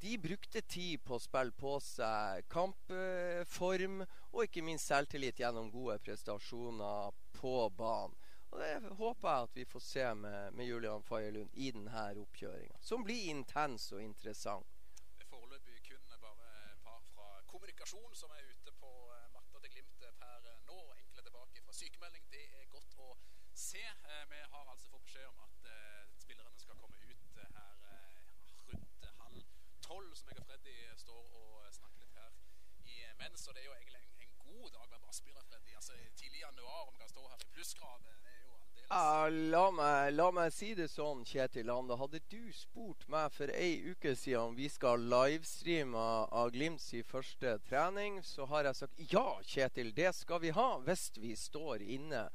De 0.00 0.18
brukte 0.18 0.60
tid 0.62 1.04
på 1.04 1.16
å 1.16 1.22
spille 1.22 1.54
på 1.56 1.78
seg 1.80 2.44
kampform 2.52 4.02
og 4.04 4.42
ikke 4.44 4.64
minst 4.66 4.90
selvtillit 4.90 5.40
gjennom 5.40 5.70
gode 5.72 5.98
prestasjoner 6.04 7.16
på 7.38 7.54
banen. 7.78 8.16
Og 8.52 8.60
Det 8.60 8.96
håper 8.98 9.28
jeg 9.28 9.46
at 9.46 9.56
vi 9.56 9.64
får 9.68 9.82
se 9.82 10.04
med, 10.14 10.52
med 10.54 10.68
Julian 10.68 11.02
Faye 11.02 11.32
i 11.52 11.70
denne 11.74 12.04
oppkjøringa, 12.22 12.78
som 12.80 13.04
blir 13.04 13.30
intens 13.32 13.90
og 13.92 14.02
interessant. 14.04 14.68
Det 15.18 15.26
er 15.26 15.32
foreløpig 15.32 15.80
kun 15.88 16.14
bare 16.22 16.52
et 16.70 16.84
par 16.84 17.02
fra 17.10 17.26
kommunikasjon 17.50 18.14
som 18.14 18.30
er 18.36 18.46
ute 18.52 18.72
på 18.80 18.92
eh, 19.16 19.26
matta 19.34 19.60
til 19.64 19.72
tilbakemelding. 21.24 22.24
Det 22.30 22.44
er 22.60 22.66
godt 22.70 22.96
å 23.00 23.12
se. 23.52 23.82
Eh, 23.82 24.24
vi 24.30 24.40
har 24.52 24.72
altså 24.72 24.88
fått 24.92 25.04
beskjed 25.08 25.28
om 25.32 25.42
at 25.44 25.68
eh, 25.72 26.08
spillerne 26.20 26.58
skal 26.60 26.78
komme 26.80 26.96
ut 27.02 27.40
eh, 27.42 27.52
her 27.58 27.76
eh, 27.92 28.32
rundt 28.70 29.06
halv 29.20 29.44
tolv, 29.88 30.14
som 30.14 30.30
jeg 30.30 30.40
og 30.42 30.48
Freddy 30.50 30.76
står 31.02 31.38
og 31.40 31.74
snakker 31.80 32.04
litt 32.04 32.20
her 32.20 32.32
Og 33.48 33.54
det 33.54 33.62
er 33.62 33.66
jo 33.66 33.74
egentlig 33.76 34.00
en, 34.02 34.30
god 34.46 34.70
dag 34.74 34.86
med 34.90 35.00
Freddy. 35.46 35.74
Altså, 35.74 35.92
tidlig 36.16 36.40
januar, 36.40 36.80
om 36.86 36.92
vi 36.92 36.98
kan 36.98 37.08
stå 37.08 37.28
her 37.28 37.42
i 37.44 37.50
plussgrader, 37.54 38.16
det 38.24 38.32
er 38.32 38.40
jo 38.42 38.54
aldeles 38.56 39.52
la, 39.52 39.64
meg, 39.70 40.14
la 40.14 40.26
meg 40.34 40.54
si 40.54 40.72
det 40.78 40.88
sånn, 40.90 41.22
Kjetil 41.28 41.70
Ande. 41.70 41.98
Hadde 42.00 42.22
du 42.32 42.50
spurt 42.54 43.06
meg 43.12 43.30
for 43.36 43.52
ei 43.54 43.92
uke 43.92 44.16
siden 44.18 44.50
om 44.50 44.58
vi 44.58 44.66
skal 44.72 45.06
livestreame 45.12 46.08
av 46.40 46.50
Glimts 46.56 46.88
i 46.98 47.04
første 47.06 47.58
trening, 47.68 48.18
så 48.26 48.48
har 48.50 48.66
jeg 48.70 48.80
sagt 48.80 49.06
ja, 49.12 49.28
Kjetil, 49.46 49.94
det 49.94 50.10
skal 50.18 50.42
vi 50.42 50.54
ha 50.56 50.68
hvis 50.88 51.08
vi 51.20 51.36
står 51.38 51.86
inne. 51.86 52.26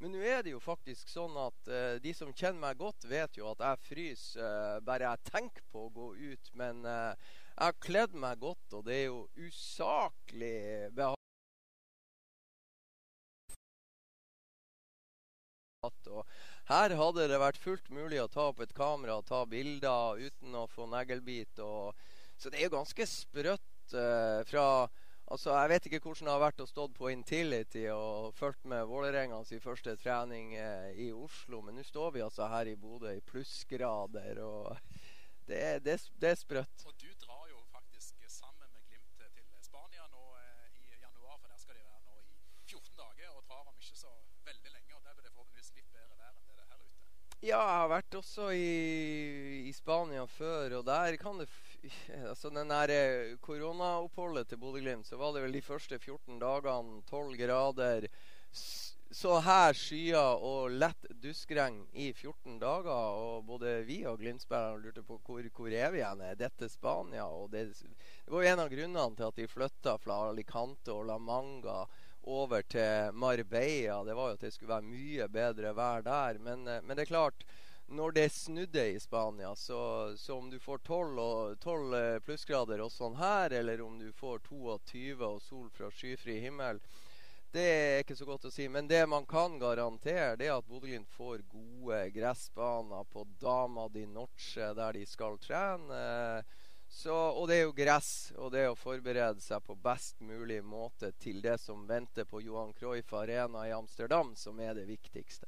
Men 0.00 0.14
nå 0.14 0.22
er 0.24 0.40
det 0.46 0.54
jo 0.54 0.62
faktisk 0.64 1.10
sånn 1.12 1.34
at 1.36 1.66
uh, 1.68 1.98
de 2.00 2.14
som 2.16 2.30
kjenner 2.32 2.62
meg 2.62 2.78
godt, 2.80 3.04
vet 3.10 3.36
jo 3.36 3.50
at 3.50 3.60
jeg 3.60 3.84
fryser 3.88 4.40
uh, 4.40 4.78
bare 4.86 5.10
jeg 5.10 5.28
tenker 5.28 5.66
på 5.74 5.82
å 5.88 5.92
gå 5.92 6.06
ut. 6.30 6.54
Men 6.56 6.80
eh, 6.88 7.34
jeg 7.60 7.66
har 7.68 7.80
kledd 7.84 8.14
meg 8.16 8.38
godt, 8.40 8.72
og 8.72 8.86
det 8.86 8.94
er 8.96 9.06
jo 9.10 9.26
usaklig 9.36 10.88
behagelig. 10.96 11.16
Her 16.70 16.94
hadde 16.96 17.26
det 17.28 17.40
vært 17.40 17.60
fullt 17.60 17.90
mulig 17.92 18.20
å 18.22 18.30
ta 18.32 18.46
opp 18.48 18.62
et 18.64 18.72
kamera 18.76 19.18
og 19.20 19.28
ta 19.28 19.42
bilder 19.48 20.16
uten 20.24 20.56
å 20.56 20.64
få 20.72 20.88
neglebit. 20.88 21.60
Så 22.40 22.48
det 22.48 22.62
er 22.62 22.68
jo 22.70 22.78
ganske 22.78 23.06
sprøtt 23.08 23.94
eh, 23.96 24.40
fra 24.48 24.66
Altså, 25.30 25.52
Jeg 25.54 25.68
vet 25.70 25.84
ikke 25.86 25.98
hvordan 26.02 26.26
det 26.26 26.32
har 26.32 26.40
vært 26.42 26.62
å 26.64 26.66
stå 26.66 26.84
på 26.90 27.10
Intility 27.12 27.84
og 27.94 28.32
fulgt 28.34 28.64
med 28.66 28.88
Vålerenga 28.90 29.36
første 29.62 29.94
trening 30.00 30.56
eh, 30.58 30.90
i 31.06 31.12
Oslo, 31.12 31.60
men 31.62 31.78
nå 31.78 31.84
står 31.86 32.16
vi 32.16 32.24
altså 32.24 32.48
her 32.50 32.66
i 32.66 32.74
Bodø 32.74 33.12
i 33.14 33.22
plussgrader, 33.22 34.40
og 34.42 34.74
det, 35.46 35.84
det, 35.84 35.94
det 36.18 36.30
er 36.32 36.34
sprøtt. 36.34 36.82
Og 36.86 36.94
du 36.98 37.06
drar 37.22 37.46
jo 37.46 37.62
faktisk 37.70 38.14
sammen 38.26 38.68
med 38.74 38.82
Glimt 38.90 39.22
til 39.22 39.62
Spania 39.62 40.06
nå 40.10 40.24
eh, 40.42 40.66
i 40.82 40.98
januar, 40.98 41.38
for 41.38 41.46
der 41.46 41.62
skal 41.62 41.78
de 41.78 41.86
være 41.86 42.02
nå 42.08 42.18
i 42.18 42.34
14 42.66 42.98
dager, 42.98 43.30
og 43.30 43.42
drar 43.46 43.70
om 43.70 43.78
ikke 43.78 43.98
så 44.02 44.10
veldig 44.50 44.70
lenge, 44.74 44.94
og 44.98 45.02
der 45.06 45.14
blir 45.14 45.28
det 45.28 45.34
forhåpentligvis 45.36 45.74
litt 45.78 45.90
bedre 45.94 46.18
vær 46.18 46.34
enn 46.34 46.46
det 46.46 46.58
det 46.58 46.66
er 46.66 46.70
her 46.74 46.82
ute. 46.82 47.22
Ja, 47.40 47.56
jeg 47.56 47.76
har 47.80 47.86
vært 47.88 48.14
også 48.18 48.50
i, 48.52 48.64
i 49.64 49.70
Spania 49.72 50.26
før, 50.28 50.74
og 50.76 50.82
der 50.84 51.16
kan 51.16 51.38
det 51.40 51.46
Altså, 52.28 52.50
den 52.52 52.68
der 52.68 52.92
eh, 52.92 53.36
koronaoppholdet 53.40 54.50
til 54.50 54.60
Bodø-Glimt, 54.60 55.08
så 55.08 55.16
var 55.16 55.32
det 55.32 55.46
vel 55.46 55.56
de 55.56 55.62
første 55.64 55.96
14 55.98 56.36
dagene 56.42 57.00
12 57.08 57.38
grader. 57.40 58.04
Så 58.52 59.38
her 59.42 59.72
skyer 59.72 60.44
og 60.44 60.76
lett 60.76 61.08
duskregn 61.22 61.80
i 61.96 62.10
14 62.12 62.60
dager. 62.60 63.16
Og 63.16 63.48
både 63.48 63.78
vi 63.88 64.02
og 64.04 64.20
Glimt-spillerne 64.20 64.84
lurte 64.84 65.02
på 65.02 65.16
hvor, 65.24 65.48
hvor 65.56 65.72
er 65.72 65.96
vi 65.96 66.02
igjen? 66.02 66.20
Er 66.20 66.36
dette 66.38 66.68
Spania? 66.68 67.24
Og 67.24 67.48
det, 67.56 67.70
det 67.80 68.34
var 68.34 68.44
jo 68.44 68.52
en 68.52 68.64
av 68.66 68.70
grunnene 68.70 69.16
til 69.16 69.30
at 69.32 69.40
de 69.40 69.48
flytta 69.48 69.96
fra 70.04 70.20
Alicante 70.28 70.92
og 70.92 71.08
La 71.08 71.16
Manga 71.16 71.86
over 72.22 72.62
til 72.62 73.12
Marbella. 73.12 74.04
Det 74.04 74.14
var 74.14 74.28
jo 74.28 74.38
at 74.38 74.44
det 74.44 74.52
skulle 74.54 74.74
være 74.74 74.88
mye 74.90 75.28
bedre 75.28 75.72
vær 75.76 76.04
der. 76.06 76.38
Men, 76.38 76.66
eh, 76.68 76.82
men 76.82 76.96
det 76.96 77.06
er 77.06 77.12
klart, 77.14 77.44
når 77.90 78.12
det 78.12 78.32
snudde 78.32 78.86
i 78.92 79.00
Spania, 79.00 79.54
så, 79.56 80.12
så 80.16 80.38
om 80.38 80.50
du 80.50 80.58
får 80.58 80.78
12, 80.78 81.56
12 81.60 81.94
eh, 81.94 82.18
plussgrader 82.22 82.82
og 82.84 82.92
sånn 82.94 83.16
her, 83.18 83.50
eller 83.50 83.82
om 83.82 83.98
du 83.98 84.12
får 84.12 84.44
22 84.46 85.16
og 85.26 85.40
sol 85.42 85.70
fra 85.74 85.90
skyfri 85.90 86.38
himmel, 86.44 86.78
det 87.50 87.66
er 87.66 88.04
ikke 88.04 88.14
så 88.14 88.28
godt 88.28 88.46
å 88.46 88.52
si. 88.54 88.68
Men 88.70 88.86
det 88.86 89.02
man 89.10 89.26
kan 89.26 89.58
garantere, 89.58 90.36
det 90.38 90.46
er 90.46 90.54
at 90.54 90.68
Bodø-Glimt 90.70 91.10
får 91.10 91.42
gode 91.50 92.04
gressbaner 92.14 93.08
på 93.10 93.26
Dama 93.42 93.88
di 93.90 94.04
Noche, 94.06 94.70
der 94.78 94.94
de 94.94 95.02
skal 95.06 95.38
trene. 95.42 96.04
Så, 96.90 97.14
og 97.14 97.46
det 97.48 97.56
er 97.56 97.62
jo 97.68 97.72
gress, 97.72 98.32
og 98.36 98.50
det 98.52 98.64
er 98.64 98.72
å 98.72 98.76
forberede 98.76 99.40
seg 99.40 99.62
på 99.64 99.76
best 99.78 100.18
mulig 100.26 100.58
måte 100.66 101.12
til 101.22 101.38
det 101.40 101.54
som 101.62 101.86
venter 101.88 102.26
på 102.28 102.42
Johan 102.42 102.74
Cruyff 102.76 103.14
Arena 103.14 103.62
i 103.68 103.72
Amsterdam, 103.72 104.34
som 104.36 104.58
er 104.60 104.74
det 104.74 104.88
viktigste. 104.88 105.46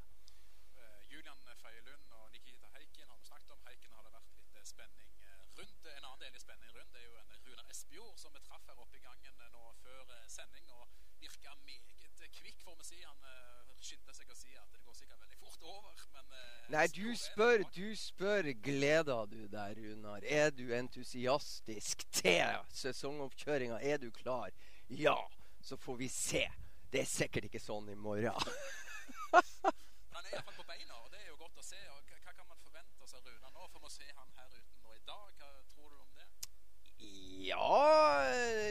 Eh, 0.78 1.02
Julian 1.10 1.36
Feilund 1.42 2.14
og 2.14 2.30
Nikita 2.32 2.70
Heiken 2.76 3.10
har 3.10 3.18
vi 3.18 3.26
snakket 3.26 3.50
om. 3.52 3.60
Heiken 3.66 3.90
har 3.90 4.06
det 4.06 4.14
vært 4.14 4.30
litt 4.38 4.62
eh, 4.62 4.68
spenning 4.70 5.10
eh, 5.26 5.42
rundt. 5.58 5.90
En 5.92 6.08
annen 6.08 6.22
del 6.22 6.38
i 6.38 6.44
spenning 6.46 6.72
rundt 6.78 6.94
det 6.94 7.02
er 7.02 7.10
jo 7.10 7.18
en 7.20 7.36
Runar 7.50 7.74
Espejord 7.74 8.22
som 8.22 8.38
vi 8.38 8.44
traff 8.46 8.70
her 8.70 8.78
oppe 8.86 9.02
i 9.02 9.04
gangen 9.04 9.42
eh, 9.42 9.52
nå 9.52 9.66
før 9.82 10.14
eh, 10.14 10.24
sending, 10.30 10.70
og 10.78 10.86
virka 11.20 11.58
meget 11.66 12.22
eh, 12.22 12.32
kvikk, 12.38 12.62
får 12.62 12.78
vi 12.80 12.88
si. 12.94 13.02
Han 13.02 13.28
eh, 13.34 13.76
skyndte 13.82 14.14
seg 14.14 14.30
å 14.30 14.38
si 14.38 14.54
at 14.56 14.70
det 14.72 14.86
går 14.86 14.94
sikkert 15.02 15.26
veldig 15.26 15.42
fort 15.42 15.68
over, 15.74 16.06
men 16.14 16.38
eh, 16.38 16.61
Nei, 16.72 16.86
du 16.88 17.10
spør, 17.20 17.60
du 17.74 17.92
spør 18.00 18.46
gleder 18.64 19.26
du 19.28 19.42
deg, 19.52 19.76
Runar. 19.76 20.24
Er 20.24 20.48
du 20.56 20.70
entusiastisk 20.72 22.06
til 22.16 22.54
sesongoppkjøringa? 22.72 23.76
Er 23.84 24.00
du 24.00 24.08
klar? 24.16 24.48
Ja, 24.88 25.18
så 25.60 25.76
får 25.76 25.98
vi 26.00 26.08
se. 26.08 26.46
Det 26.88 27.02
er 27.02 27.10
sikkert 27.10 27.50
ikke 27.50 27.60
sånn 27.60 27.90
i 27.92 27.96
morgen. 27.96 28.32
Han 29.36 30.24
er 30.24 30.30
iallfall 30.32 30.56
på 30.62 30.64
beina, 30.70 30.96
og 30.96 31.12
det 31.12 31.20
er 31.20 31.28
jo 31.28 31.36
godt 31.42 31.60
å 31.60 31.66
se. 31.66 31.76
Og 31.92 32.08
hva, 32.08 32.32
kan 32.32 32.48
man 32.48 32.56
forvente 32.64 33.10
seg 33.10 33.20
av 33.20 33.28
Runar 33.28 33.52
nå? 33.52 33.68
For 33.74 33.84
vi 33.84 33.92
se 33.98 34.08
han 34.08 34.32
her 34.40 34.48
ute 34.56 34.80
nå 34.80 34.96
i 34.96 35.04
dag. 35.12 35.28
Hva 35.42 35.52
tror 35.74 35.92
du 35.92 36.00
om 36.00 36.16
det? 36.16 36.26
Ja 37.50 37.68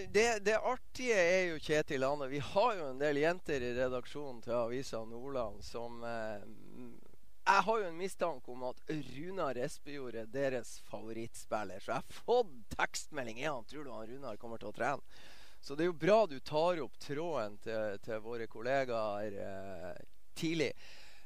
det, 0.09 0.25
det 0.47 0.57
artige 0.57 1.21
er 1.21 1.45
jo 1.51 1.61
Kjetil 1.61 2.09
Ane. 2.09 2.33
Vi 2.33 2.41
har 2.49 2.73
jo 2.81 2.89
en 2.95 3.05
del 3.05 3.21
jenter 3.21 3.61
i 3.61 3.71
redaksjonen 3.77 4.41
til 4.41 4.57
Avisa 4.57 5.05
Nordland 5.05 5.61
som 5.69 6.01
eh, 6.01 6.49
Jeg 7.41 7.65
har 7.65 7.79
jo 7.81 7.87
en 7.89 7.97
mistanke 7.97 8.51
om 8.53 8.63
at 8.69 8.81
Runar 8.87 9.57
Espejord 9.57 10.15
er 10.15 10.29
deres 10.29 10.75
favorittspiller. 10.87 11.81
Så 11.81 11.91
jeg 11.91 12.03
har 12.03 12.19
fått 12.21 12.51
tekstmelding. 12.75 13.41
Ja, 13.41 13.55
tror 13.65 13.87
du 13.87 13.93
han 13.95 14.09
Runar 14.09 14.37
kommer 14.41 14.61
til 14.61 14.69
å 14.69 14.75
trene? 14.75 15.21
Så 15.61 15.75
det 15.77 15.85
er 15.85 15.91
jo 15.91 15.97
bra 16.01 16.23
du 16.25 16.39
tar 16.39 16.79
opp 16.81 16.97
tråden 17.01 17.57
til, 17.61 17.97
til 18.05 18.21
våre 18.25 18.47
kollegaer 18.49 19.35
eh, 19.45 19.97
tidlig. 20.37 20.71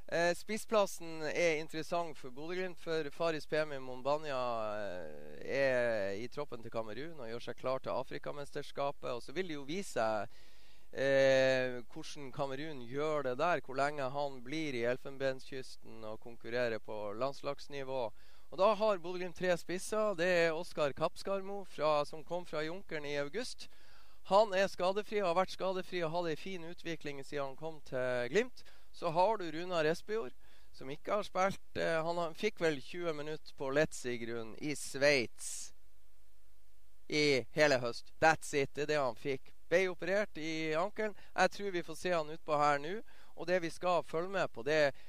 Eh, 0.07 0.31
spissplassen 0.37 1.23
er 1.31 1.61
interessant 1.61 2.17
for 2.19 2.31
Bodø-Glimt, 2.35 2.77
for 2.77 3.07
Faris 3.15 3.47
Pemi 3.49 3.79
Monbanya 3.81 4.39
eh, 4.77 5.39
er 5.59 6.19
i 6.19 6.27
troppen 6.31 6.61
til 6.61 6.73
Kamerun 6.73 7.23
og 7.23 7.31
gjør 7.31 7.47
seg 7.47 7.59
klar 7.59 7.83
til 7.83 7.95
Afrikamesterskapet. 7.95 9.11
Og 9.15 9.23
så 9.23 9.35
vil 9.35 9.49
det 9.51 9.57
jo 9.57 9.67
vise 9.67 9.95
seg 9.97 10.43
eh, 10.95 11.81
hvordan 11.91 12.31
Kamerun 12.31 12.81
gjør 12.87 13.27
det 13.27 13.37
der, 13.39 13.61
hvor 13.65 13.75
lenge 13.75 14.07
han 14.09 14.39
blir 14.43 14.75
i 14.75 14.85
Elfenbenskysten 14.87 16.03
og 16.03 16.19
konkurrerer 16.23 16.79
på 16.79 17.13
landslagsnivå. 17.19 18.05
Og 18.51 18.59
da 18.61 18.73
har 18.79 19.01
Bodø-Glimt 19.03 19.35
tre 19.35 19.51
spisser. 19.57 20.15
Det 20.15 20.27
er 20.27 20.55
Oskar 20.55 20.93
Kappskarmo 20.95 21.63
fra, 21.67 22.05
som 22.05 22.23
kom 22.23 22.45
fra 22.45 22.63
Junkeren 22.63 23.05
i 23.05 23.17
august. 23.19 23.67
Han 24.29 24.53
er 24.57 24.69
skadefri 24.71 25.19
og 25.21 25.33
har 25.33 25.39
vært 25.41 25.53
skadefri 25.53 26.01
og 26.05 26.13
hatt 26.13 26.31
ei 26.31 26.35
en 26.37 26.41
fin 26.41 26.63
utvikling 26.65 27.19
siden 27.21 27.51
han 27.51 27.59
kom 27.59 27.81
til 27.85 28.29
Glimt. 28.31 28.63
Så 28.95 29.11
har 29.11 29.37
du 29.37 29.49
Runar 29.51 29.85
Espejord, 29.85 30.33
som 30.73 30.89
ikke 30.89 31.19
har 31.19 31.27
spilt 31.27 31.77
eh, 31.77 31.99
Han 32.05 32.33
fikk 32.33 32.61
vel 32.63 32.79
20 32.81 33.13
minutter 33.13 33.57
på 33.57 33.69
Letzigrund 33.75 34.55
i 34.63 34.75
Sveits 34.75 35.73
i 37.09 37.43
hele 37.53 37.77
høst. 37.83 38.13
That's 38.23 38.55
it. 38.55 38.71
Det 38.73 38.87
er 38.87 38.93
det 38.95 39.01
han 39.01 39.19
fikk. 39.19 39.54
Ble 39.69 39.87
operert 39.89 40.37
i 40.37 40.73
ankelen. 40.77 41.15
Jeg 41.33 41.51
tror 41.57 41.75
vi 41.75 41.83
får 41.83 41.99
se 41.99 42.13
han 42.13 42.29
utpå 42.29 42.57
her 42.61 42.81
nå. 42.83 42.95
Og 43.35 43.47
det 43.49 43.59
vi 43.65 43.69
skal 43.73 44.05
følge 44.07 44.31
med 44.31 44.51
på, 44.53 44.63
det 44.63 44.79
er 44.87 45.03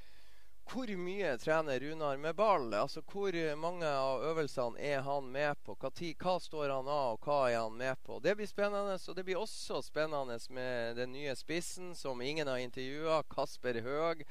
hvor 0.67 0.89
mye 0.99 1.29
trener 1.39 1.79
Runar 1.79 2.17
med 2.19 2.35
ball? 2.35 2.73
Altså 2.75 2.99
Hvor 3.07 3.31
mange 3.55 3.87
av 3.87 4.23
øvelsene 4.27 4.79
er 4.83 4.99
han 5.05 5.29
med 5.31 5.55
på? 5.63 5.77
Hva, 5.79 5.91
tid, 5.95 6.17
hva 6.19 6.33
står 6.43 6.73
han 6.73 6.89
av, 6.91 7.13
og 7.15 7.23
hva 7.23 7.37
er 7.47 7.61
han 7.61 7.77
med 7.79 7.95
på? 8.03 8.17
Det 8.19 8.33
blir 8.35 8.49
spennende. 8.51 8.97
Og 9.07 9.15
det 9.15 9.23
blir 9.23 9.39
også 9.39 9.79
spennende 9.85 10.35
med 10.49 10.99
den 10.99 11.13
nye 11.15 11.35
spissen 11.39 11.95
som 11.95 12.21
ingen 12.21 12.51
har 12.51 12.59
intervjua. 12.59 13.21
Kasper 13.31 13.79
Høeg 13.85 14.25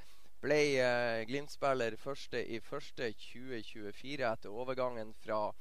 ble 0.45 0.61
eh, 0.76 1.25
Glimt-spiller 1.25 1.97
første 1.97 2.45
i 2.45 2.61
første 2.61 3.09
2024 3.16 4.28
etter 4.28 4.52
overgangen 4.52 5.14
fra 5.25 5.54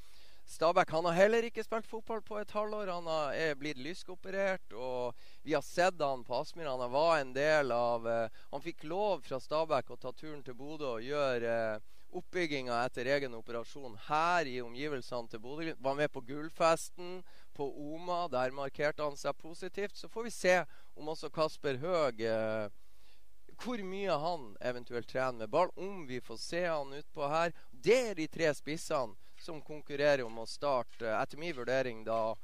Stabæk 0.46 0.92
han 0.94 1.06
har 1.10 1.16
heller 1.18 1.46
ikke 1.48 1.64
spilt 1.66 1.88
fotball 1.90 2.22
på 2.22 2.38
et 2.38 2.52
halvår. 2.54 2.92
Han 2.94 3.08
har, 3.10 3.34
er 3.34 3.58
blitt 3.58 3.80
lyskoperert. 3.82 4.76
Og 4.78 5.18
vi 5.42 5.56
har 5.58 5.64
sett 5.66 6.02
han 6.02 6.24
på 6.24 6.38
Aspmyr. 6.38 6.70
Han 6.70 6.92
var 6.94 7.18
en 7.18 7.34
del 7.34 7.74
av 7.74 8.06
eh, 8.08 8.30
Han 8.52 8.62
fikk 8.62 8.86
lov 8.86 9.26
fra 9.26 9.40
Stabæk 9.42 9.90
å 9.90 9.98
ta 9.98 10.14
turen 10.14 10.44
til 10.46 10.58
Bodø 10.58 10.92
og 11.00 11.04
gjøre 11.06 11.56
eh, 11.74 11.92
oppbygginga 12.16 12.78
etter 12.86 13.10
egen 13.18 13.34
operasjon 13.36 13.98
her 14.06 14.46
i 14.48 14.62
omgivelsene 14.62 15.34
til 15.34 15.42
Bodø. 15.42 15.74
Var 15.82 15.98
med 15.98 16.14
på 16.14 16.24
gullfesten 16.30 17.20
på 17.58 17.70
Oma. 17.96 18.28
Der 18.30 18.54
markerte 18.54 19.04
han 19.04 19.18
seg 19.18 19.34
positivt. 19.42 19.98
Så 19.98 20.14
får 20.14 20.30
vi 20.30 20.38
se 20.38 20.58
om 20.94 21.10
også 21.10 21.34
Kasper 21.34 21.82
Høeg 21.82 22.22
eh, 22.22 22.70
hvor 23.64 23.82
mye 23.88 24.16
han 24.22 24.50
eventuelt 24.62 25.10
trener 25.10 25.42
med 25.42 25.50
ball. 25.50 25.74
Om 25.74 26.06
vi 26.06 26.22
får 26.22 26.38
se 26.38 26.66
han 26.70 26.94
utpå 26.94 27.34
her. 27.34 27.56
Det 27.72 28.02
er 28.12 28.20
de 28.22 28.30
tre 28.30 28.54
spissene 28.54 29.25
som 29.46 29.62
konkurrerer 29.62 30.24
om 30.26 30.42
å 30.42 30.46
starte, 30.50 31.08
etter 31.14 31.38
min 31.38 31.56
vurdering, 31.56 32.04
da 32.04 32.36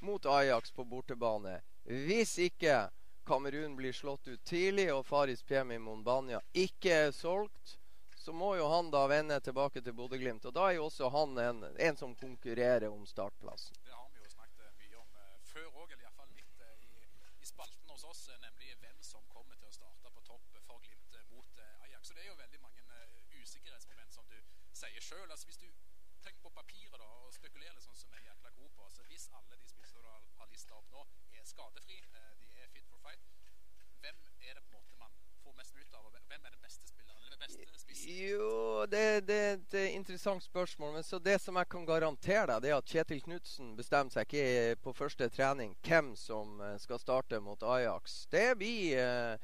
mot 0.00 0.26
Ajax 0.26 0.70
på 0.70 0.84
bortebane. 0.84 1.60
Hvis 1.84 2.38
ikke 2.38 2.88
Kamerun 3.28 3.76
blir 3.76 3.92
slått 3.92 4.28
ut 4.28 4.44
tidlig, 4.44 4.88
og 4.94 5.06
Faris 5.06 5.42
Pemi 5.42 5.78
Monbanya 5.78 6.40
ikke 6.52 6.94
er 7.06 7.10
solgt, 7.12 7.78
så 8.16 8.32
må 8.32 8.54
jo 8.56 8.66
han 8.68 8.90
da 8.90 9.06
vende 9.08 9.40
tilbake 9.40 9.82
til 9.84 9.94
Bodø-Glimt. 9.96 10.44
Og 10.48 10.54
da 10.56 10.68
er 10.68 10.78
jo 10.78 10.86
også 10.88 11.10
han 11.14 11.38
en, 11.42 11.62
en 11.78 11.96
som 11.96 12.14
konkurrerer 12.18 12.88
om 12.90 13.06
startplassen. 13.06 13.76
Det 13.84 13.94
har 13.94 14.08
vi 14.12 14.24
jo 14.24 14.32
snakket 14.32 14.64
eh, 14.66 14.74
mye 14.82 15.02
om 15.02 15.12
uh, 15.14 15.36
før 15.52 15.68
òg, 15.68 15.92
eller 15.92 16.04
iallfall 16.04 16.32
litt 16.34 16.64
uh, 16.64 16.74
i, 16.98 17.06
i, 17.40 17.48
spalten 17.48 17.94
hos 17.94 18.04
oss, 18.10 18.24
nemlig 18.42 18.74
hvem 18.82 18.98
som 19.06 19.22
kommer 19.32 19.56
til 19.56 19.70
å 19.70 19.76
starte 19.78 20.12
på 20.12 20.26
topp 20.26 20.58
for 20.66 20.82
Glimt 20.84 21.20
mot 21.30 21.62
Ajax. 21.86 22.10
Så 22.10 22.18
det 22.18 22.26
er 22.26 22.32
jo 22.32 22.40
veldig 22.42 22.62
mange 22.66 23.02
usikkerhetsmoment, 23.38 24.12
som 24.12 24.28
du 24.28 24.38
sier 24.82 25.08
sjøl. 25.08 25.28
Altså, 25.30 25.48
hvis 25.48 25.62
du 25.62 25.68
tenker 26.28 26.42
på 26.42 26.50
papiret 26.60 27.00
da, 27.00 27.08
og 27.24 27.32
spekulerer 27.34 27.74
litt 27.76 27.84
sånn 27.86 27.96
som 27.96 28.12
jeg 28.12 28.24
er 28.24 28.30
jækla 28.32 28.50
god 28.58 28.70
på 28.76 28.84
altså, 28.84 29.04
Hvis 29.08 29.28
alle 29.38 29.56
de 29.56 29.68
spissene 29.70 30.02
du 30.04 30.08
har, 30.10 30.22
har 30.40 30.52
lista 30.52 30.76
opp 30.76 30.92
nå, 30.92 31.04
er 31.32 31.48
skadefri, 31.48 31.98
de 32.42 32.52
er 32.60 32.68
fit 32.74 32.88
for 32.92 33.00
fight, 33.04 33.24
hvem 34.02 34.20
er 34.44 34.58
det 34.58 34.64
på 34.66 34.68
en 34.68 34.76
måte 34.76 35.00
man 35.00 35.16
får 35.44 35.56
mest 35.62 35.80
ut 35.80 35.94
av? 35.94 36.04
og 36.04 36.12
Hvem 36.12 36.44
er 36.44 36.56
den 36.56 36.64
beste 36.66 36.92
spilleren? 36.92 37.16
eller 37.22 37.36
den 37.36 37.44
beste 37.46 37.84
spissen? 37.84 37.97
Jo, 38.08 38.86
det, 38.88 39.20
det, 39.28 39.60
det, 39.68 39.80
er 39.80 39.86
et 39.90 39.96
interessant 39.98 40.42
spørsmål. 40.42 40.94
Men 40.94 41.04
så 41.04 41.18
det 41.20 41.36
som 41.42 41.58
jeg 41.60 41.68
kan 41.68 41.84
garantere 41.84 42.46
deg, 42.54 42.62
det 42.64 42.70
er 42.70 42.78
at 42.78 42.88
Kjetil 42.88 43.20
Knutsen 43.26 43.74
bestemmer 43.76 44.14
seg 44.14 44.24
ikke 44.24 44.78
på 44.80 44.94
første 44.96 45.28
trening 45.34 45.74
hvem 45.84 46.14
som 46.16 46.56
skal 46.80 47.02
starte 47.02 47.40
mot 47.44 47.62
Ajax. 47.62 48.22
Det 48.32 48.54
blir, 48.56 49.36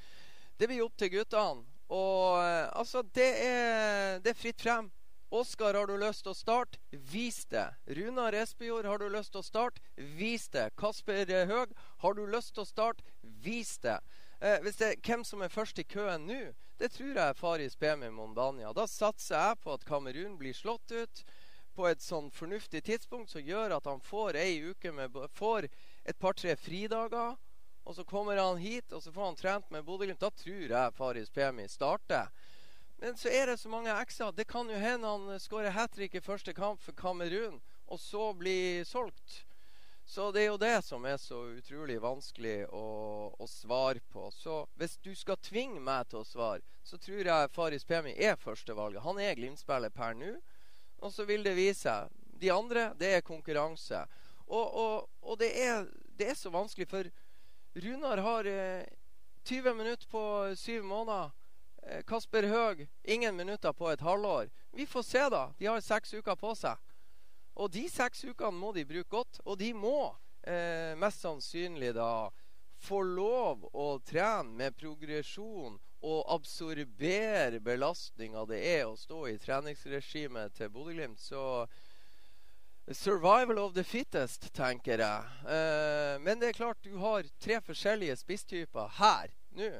det 0.56 0.70
blir 0.70 0.84
opp 0.86 0.96
til 0.96 1.12
guttene. 1.12 1.66
Og 1.92 2.40
altså, 2.72 3.04
det 3.12 3.30
er, 3.44 4.22
det 4.24 4.32
er 4.32 4.40
fritt 4.40 4.64
frem. 4.64 4.88
Oskar, 5.34 5.74
har 5.74 5.86
du 5.86 5.96
lyst 5.98 6.22
til 6.24 6.30
å 6.30 6.38
starte? 6.38 6.78
Vis 7.10 7.42
det. 7.50 7.66
Runar 7.98 8.32
Espejord, 8.38 8.86
har 8.86 9.00
du 9.02 9.08
lyst 9.10 9.34
til 9.34 9.42
å 9.42 9.46
starte? 9.46 9.82
Vis 10.16 10.46
det. 10.48 10.68
Kasper 10.78 11.26
Høeg, 11.50 11.72
har 12.04 12.14
du 12.14 12.24
lyst 12.30 12.54
til 12.54 12.62
å 12.62 12.68
starte? 12.68 13.04
Vis 13.44 13.76
det. 13.82 13.98
Eh, 14.40 14.60
hvis 14.62 14.78
det 14.78 14.92
er 14.92 15.00
hvem 15.02 15.24
som 15.26 15.42
er 15.42 15.50
først 15.50 15.80
i 15.82 15.86
køen 15.90 16.28
nå, 16.28 16.38
det 16.78 16.90
tror 16.90 17.12
jeg 17.12 17.22
er 17.22 17.38
Faris 17.38 17.76
Bemi 17.78 18.10
Mondania. 18.10 18.72
Da 18.74 18.86
satser 18.90 19.38
jeg 19.38 19.60
på 19.62 19.74
at 19.76 19.84
Kamerun 19.86 20.38
blir 20.40 20.56
slått 20.56 20.90
ut 20.90 21.24
på 21.74 21.86
et 21.90 22.02
sånn 22.02 22.30
fornuftig 22.34 22.84
tidspunkt 22.86 23.30
som 23.30 23.42
gjør 23.42 23.76
at 23.76 23.86
han 23.90 24.02
får 24.02 24.38
ei 24.38 24.58
uke 24.62 24.92
med, 24.94 25.14
får 25.34 25.68
et 25.68 26.18
par-tre 26.18 26.56
fridager. 26.58 27.36
Og 27.84 27.98
så 27.98 28.04
kommer 28.08 28.40
han 28.40 28.56
hit, 28.56 28.92
og 28.96 29.02
så 29.04 29.12
får 29.12 29.26
han 29.26 29.36
trent 29.36 29.70
med 29.70 29.84
Bodø-Glimt. 29.84 30.22
Da 30.22 30.30
tror 30.32 30.70
jeg 30.72 30.94
Faris 30.96 31.30
Pemi 31.30 31.66
starter. 31.68 32.30
Men 33.02 33.18
så 33.20 33.28
er 33.28 33.50
det 33.50 33.58
så 33.60 33.68
mange 33.68 33.92
x-er. 34.06 34.32
Det 34.32 34.46
kan 34.48 34.70
jo 34.70 34.78
hende 34.80 35.10
han 35.10 35.40
skårer 35.42 35.74
hat 35.76 35.92
trick 35.92 36.14
i 36.14 36.24
første 36.24 36.54
kamp 36.56 36.80
for 36.80 36.96
Kamerun, 36.96 37.60
og 37.86 38.00
så 38.00 38.30
blir 38.32 38.86
solgt. 38.88 39.42
Så 40.06 40.28
det 40.32 40.42
er 40.42 40.50
jo 40.50 40.60
det 40.60 40.74
som 40.84 41.04
er 41.08 41.16
så 41.16 41.38
utrolig 41.56 41.96
vanskelig 42.02 42.66
å, 42.76 42.84
å 43.40 43.46
svare 43.48 44.02
på. 44.12 44.28
Så 44.36 44.64
hvis 44.78 44.98
du 45.02 45.14
skal 45.16 45.40
tvinge 45.40 45.80
meg 45.80 46.10
til 46.10 46.20
å 46.20 46.28
svare, 46.28 46.60
så 46.84 46.98
tror 47.00 47.24
jeg 47.24 47.52
Faris 47.54 47.86
Pemi 47.88 48.12
er 48.12 48.36
førstevalget. 48.36 49.02
Han 49.02 49.18
er 49.18 49.34
Glimt-spiller 49.38 49.90
per 49.94 50.12
nå, 50.18 50.34
og 51.00 51.12
så 51.12 51.24
vil 51.28 51.44
det 51.46 51.56
vise 51.56 51.88
seg. 51.88 52.12
De 52.40 52.50
andre, 52.52 52.90
det 53.00 53.14
er 53.16 53.24
konkurranse. 53.24 54.04
Og, 54.46 54.74
og, 54.76 55.08
og 55.22 55.38
det, 55.40 55.50
er, 55.56 55.86
det, 56.18 56.28
er, 56.28 56.36
så 56.36 56.52
vanskelig, 56.52 56.88
for 56.90 57.08
Runar 57.80 58.20
har 58.20 58.48
eh, 58.50 58.84
20 59.48 59.74
minutter 59.74 60.08
på 60.10 60.24
syv 60.60 60.84
måneder. 60.84 61.32
Eh, 61.82 62.02
Kasper 62.04 62.48
Høeg 62.50 62.86
ingen 63.04 63.36
minutter 63.36 63.72
på 63.72 63.88
et 63.90 64.04
halvår. 64.04 64.52
Vi 64.76 64.86
får 64.86 65.02
se, 65.08 65.24
da. 65.32 65.46
De 65.58 65.70
har 65.70 65.80
seks 65.80 66.14
uker 66.14 66.36
på 66.36 66.52
seg. 66.58 66.76
Og 67.54 67.70
de 67.70 67.84
seks 67.90 68.24
ukene 68.24 68.58
må 68.58 68.72
de 68.74 68.86
bruke 68.88 69.10
godt. 69.10 69.40
Og 69.44 69.58
de 69.60 69.70
må 69.76 70.10
eh, 70.42 70.94
mest 70.98 71.22
sannsynlig 71.22 71.94
da 71.96 72.30
få 72.84 73.00
lov 73.06 73.64
å 73.72 73.88
trene 74.04 74.50
med 74.58 74.76
progresjon 74.76 75.78
og 76.04 76.34
absorbere 76.34 77.60
belastninga 77.64 78.44
det 78.50 78.60
er 78.74 78.84
å 78.84 78.96
stå 78.98 79.22
i 79.30 79.38
treningsregimet 79.40 80.52
til 80.58 80.68
Bodø-Glimt. 80.74 81.20
Så 81.20 81.64
survival 82.92 83.58
of 83.58 83.72
the 83.74 83.84
fittest, 83.84 84.50
tenker 84.52 85.00
jeg. 85.00 85.32
Eh, 85.48 86.20
men 86.20 86.40
det 86.40 86.50
er 86.50 86.58
klart 86.58 86.84
du 86.84 86.98
har 87.00 87.24
tre 87.40 87.60
forskjellige 87.64 88.18
spisstyper 88.20 88.98
her 88.98 89.32
nå. 89.56 89.70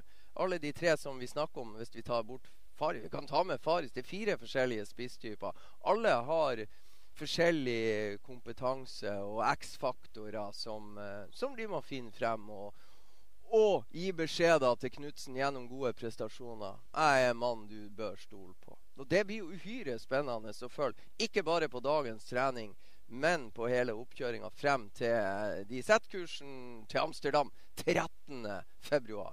Alle 0.41 0.59
de 0.59 0.73
tre 0.75 0.97
som 0.99 1.19
vi 1.21 1.29
snakker 1.31 1.61
om, 1.63 1.77
hvis 1.79 1.95
vi 1.95 2.03
tar 2.03 2.25
bort 2.27 2.49
Faris 2.75 3.05
Vi 3.05 3.09
kan 3.09 3.27
ta 3.27 3.45
med 3.45 3.61
Faris. 3.63 3.93
Det 3.93 4.03
er 4.03 4.09
fire 4.09 4.39
forskjellige 4.39 4.87
spisstyper. 4.87 5.53
Alle 5.87 6.11
har 6.27 6.65
forskjellig 7.19 8.21
kompetanse 8.25 9.13
og 9.23 9.43
X-faktorer 9.55 10.53
som, 10.53 10.99
eh, 10.99 11.25
som, 11.33 11.57
de 11.57 11.69
må 11.71 11.81
finne 11.85 12.13
frem. 12.15 12.49
Og, 12.51 12.75
og 13.55 13.85
gi 13.95 14.11
beskjeder 14.17 14.79
til 14.81 14.95
Knutsen 14.97 15.37
gjennom 15.39 15.69
gode 15.71 15.95
prestasjoner. 15.99 16.81
Jeg 16.95 17.29
er 17.29 17.39
mann 17.39 17.69
du 17.71 17.89
bør 17.91 18.19
stole 18.21 18.55
på. 18.65 18.79
Og 18.97 19.09
Det 19.11 19.25
blir 19.27 19.43
jo 19.43 19.53
uhyre 19.55 19.99
spennende 19.99 20.55
å 20.55 20.71
følge. 20.71 21.03
Ikke 21.19 21.43
bare 21.47 21.69
på 21.69 21.83
dagens 21.83 22.27
trening, 22.29 22.75
men 23.07 23.51
på 23.55 23.69
hele 23.69 23.95
oppkjøringa 23.95 24.51
frem 24.55 24.89
til 24.97 25.15
eh, 25.15 25.65
de 25.69 25.83
setter 25.83 26.11
kursen 26.11 26.85
til 26.91 27.03
Amsterdam 27.03 27.53
13.2. 27.85 29.25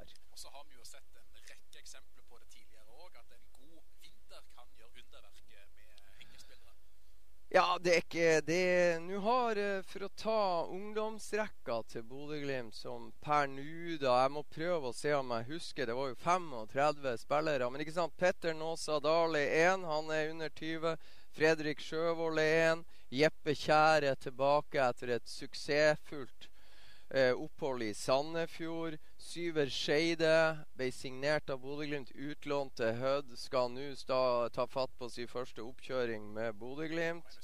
Ja, 7.53 7.77
det 7.83 7.91
er 7.91 7.97
ikke 8.05 8.41
det 8.47 8.99
Nå 9.03 9.17
har, 9.25 9.57
eh, 9.59 9.81
for 9.83 10.05
å 10.05 10.09
ta 10.15 10.43
ungdomsrekka 10.71 11.81
til 11.91 12.05
Bodø-Glimt 12.07 12.71
som 12.71 13.09
per 13.19 13.49
nå 13.51 13.97
da 13.99 14.13
Jeg 14.21 14.31
må 14.31 14.43
prøve 14.47 14.87
å 14.87 14.95
se 14.95 15.11
om 15.11 15.33
jeg 15.35 15.49
husker. 15.49 15.89
Det 15.89 15.97
var 15.97 16.13
jo 16.13 16.15
35 16.15 17.17
spillere. 17.25 17.67
Men 17.67 17.83
ikke 17.83 17.97
sant? 17.97 18.15
Petter 18.15 18.55
Nåsa 18.55 19.01
er 19.35 19.51
én. 19.67 19.83
Han 19.83 20.07
er 20.15 20.31
under 20.31 20.47
20. 20.47 20.95
Fredrik 21.35 21.83
Sjøvold 21.83 22.39
er 22.39 22.71
én. 22.71 22.85
Jeppe 23.11 23.51
Kjær 23.51 24.07
er 24.13 24.15
tilbake 24.15 24.79
etter 24.79 25.09
et 25.17 25.27
suksessfullt 25.27 26.47
eh, 27.11 27.33
opphold 27.35 27.83
i 27.83 27.91
Sandefjord. 27.91 28.95
Syver 29.21 29.69
Skeide 29.69 30.31
ble 30.75 30.87
signert 30.91 31.51
av 31.53 31.61
Bodø-Glimt, 31.61 32.09
utlånt 32.17 32.73
til 32.79 32.97
Hødd. 32.97 33.29
Skal 33.37 33.69
nå 33.71 33.91
ta 34.01 34.65
fatt 34.67 34.91
på 34.97 35.09
sin 35.13 35.29
første 35.29 35.61
oppkjøring 35.63 36.25
med 36.35 36.57
Bodø-Glimt. 36.59 37.37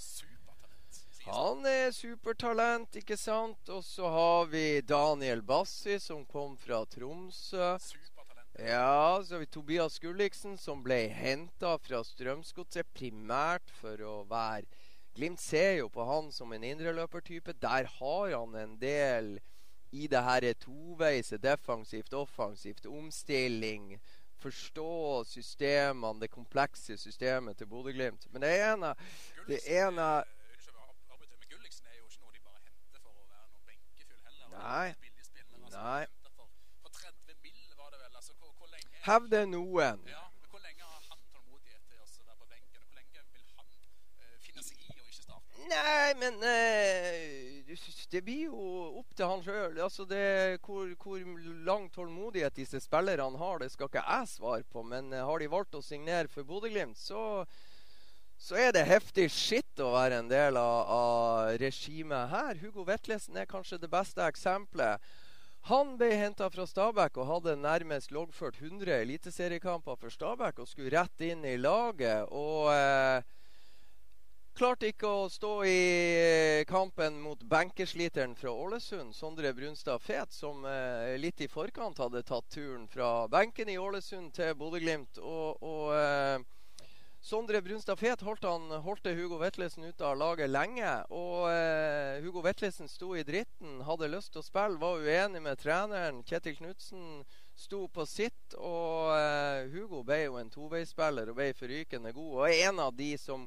Han 1.27 1.65
er 1.69 1.93
supertalent, 1.95 2.97
ikke 2.97 3.17
sant? 3.19 3.69
Og 3.69 3.83
så 3.85 4.09
har 4.09 4.49
vi 4.51 4.81
Daniel 4.81 5.43
Bassi, 5.45 5.99
som 5.99 6.25
kom 6.25 6.57
fra 6.59 6.81
Tromsø. 6.89 7.75
Ja, 8.57 9.21
så 9.21 9.35
har 9.37 9.43
vi 9.45 9.51
Tobias 9.53 9.99
Gulliksen, 10.01 10.57
som 10.57 10.81
ble 10.83 11.05
henta 11.13 11.75
fra 11.83 12.01
Strømsgodset 12.03 12.89
primært 12.97 13.69
for 13.81 14.01
å 14.01 14.21
være 14.27 14.65
Glimt 15.17 15.41
ser 15.41 15.79
jo 15.79 15.87
på 15.89 16.03
han 16.05 16.27
som 16.29 16.51
en 16.53 16.65
indreløpertype. 16.67 17.55
Der 17.57 17.87
har 17.89 18.33
han 18.35 18.51
en 18.53 18.75
del 18.77 19.39
i 19.91 20.07
det 20.07 20.23
her 20.23 20.53
toveise, 20.59 21.37
defensivt, 21.37 22.13
offensivt, 22.13 22.85
omstilling, 22.85 23.99
forstå 24.37 25.23
systemene, 25.23 26.21
det 26.21 26.31
komplekse 26.31 26.97
systemet 26.97 27.57
til 27.57 27.67
Bodø-Glimt. 27.67 28.27
Men 28.31 28.41
det 28.41 28.55
ene 28.71 28.95
Det 29.47 29.61
ene 29.65 30.23
Nei. 34.57 34.93
Nei. 35.71 36.05
Hevder 39.07 39.45
noen. 39.45 40.01
Ja, 40.07 40.23
men 40.41 40.49
Hvor 40.49 40.59
lenge 40.59 40.83
har 40.83 41.01
han 41.09 41.19
tålmodighet 41.31 41.81
til 41.87 41.97
å 42.01 42.07
være 42.27 42.37
på 42.41 42.47
benken? 42.51 42.81
Hvor 42.83 42.95
lenge 42.99 43.21
vil 43.35 43.45
han 43.55 43.67
uh, 43.67 44.33
finne 44.43 44.63
seg 44.67 44.81
i 44.81 44.89
å 44.89 45.05
ikke 45.05 45.15
starte? 45.15 45.56
Nei, 45.67 46.13
men 46.15 46.37
uh, 46.39 47.77
det 48.11 48.21
blir 48.23 48.47
jo 48.47 48.67
opp 49.01 49.15
til 49.17 49.27
han 49.27 49.43
sjøl. 49.43 49.79
Altså 49.83 50.05
hvor, 50.63 50.91
hvor, 51.01 51.23
lang 51.67 51.89
tålmodighet 51.91 52.55
disse 52.55 52.79
spillerne 52.83 53.39
har, 53.41 53.59
det 53.59 53.71
skal 53.73 53.89
ikke 53.89 54.05
jeg 54.05 54.31
svare 54.31 54.63
på. 54.71 54.83
Men 54.87 55.11
uh, 55.11 55.25
har 55.27 55.43
de 55.43 55.51
valgt 55.51 55.75
å 55.75 55.83
signere 55.83 56.31
for 56.31 56.47
Bodø-Glimt, 56.47 56.99
så, 56.99 57.43
så, 58.39 58.55
er 58.55 58.71
det 58.77 58.87
heftig 58.87 59.27
skitt 59.33 59.83
å 59.83 59.91
være 59.97 60.21
en 60.21 60.31
del 60.31 60.59
av, 60.61 60.91
av 60.97 61.55
regimet 61.59 62.31
her. 62.31 62.61
Hugo 62.63 62.87
Vetlesen 62.87 63.39
er 63.39 63.49
kanskje 63.49 63.81
det 63.81 63.91
beste 63.91 64.23
eksempelet. 64.23 65.03
Han 65.67 65.97
ble 65.99 66.13
henta 66.15 66.47
fra 66.53 66.63
Stabæk 66.69 67.17
og 67.19 67.27
hadde 67.27 67.57
nærmest 67.59 68.13
loggført 68.15 68.61
100 68.61 69.01
eliteseriekamper 69.01 69.97
for 69.99 70.13
Stabæk 70.13 70.61
og 70.63 70.69
skulle 70.69 70.93
rett 70.95 71.27
inn 71.27 71.43
i 71.43 71.57
laget. 71.59 72.29
og... 72.31 72.71
Uh, 72.71 73.36
Klarte 74.57 74.87
ikke 74.89 75.05
å 75.05 75.25
stå 75.29 75.51
i 75.69 75.81
eh, 76.17 76.63
kampen 76.65 77.19
mot 77.21 77.43
benkesliteren 77.45 78.31
fra 78.33 78.49
Ålesund, 78.49 79.13
Sondre 79.13 79.51
Brunstad 79.53 80.01
Fet, 80.01 80.33
som 80.33 80.65
eh, 80.65 81.13
litt 81.21 81.43
i 81.45 81.47
forkant 81.51 82.01
hadde 82.01 82.23
tatt 82.25 82.47
turen 82.49 82.87
fra 82.89 83.27
benken 83.29 83.69
i 83.69 83.75
Ålesund 83.77 84.31
til 84.33 84.55
Bodø-Glimt. 84.57 85.19
Og, 85.21 85.61
og 85.61 85.93
eh, 85.93 86.41
Sondre 87.21 87.61
Brunstad 87.61 88.01
Fet 88.01 88.25
holdt, 88.25 88.49
holdt 88.81 89.11
Hugo 89.19 89.37
Vetlesen 89.43 89.85
ute 89.91 90.09
av 90.09 90.17
laget 90.17 90.49
lenge. 90.49 90.89
Og 91.13 91.51
eh, 91.51 92.17
Hugo 92.25 92.41
Vetlesen 92.41 92.89
sto 92.89 93.11
i 93.13 93.21
dritten, 93.27 93.83
hadde 93.85 94.09
lyst 94.09 94.33
til 94.33 94.41
å 94.41 94.47
spille, 94.49 94.81
var 94.81 95.05
uenig 95.05 95.45
med 95.45 95.61
treneren. 95.61 96.25
Kjetil 96.25 96.57
Knutsen 96.57 97.21
sto 97.53 97.85
på 97.93 98.09
sitt. 98.09 98.57
Og 98.57 99.13
eh, 99.21 99.69
Hugo 99.69 100.01
ble 100.01 100.23
jo 100.23 100.41
en 100.41 100.49
toveisspiller 100.49 101.29
og 101.29 101.37
ble 101.43 101.53
forrykende 101.61 102.17
god. 102.17 102.35
Og 102.39 102.45
er 102.49 102.71
en 102.71 102.87
av 102.89 102.97
de 102.97 103.13
som 103.21 103.45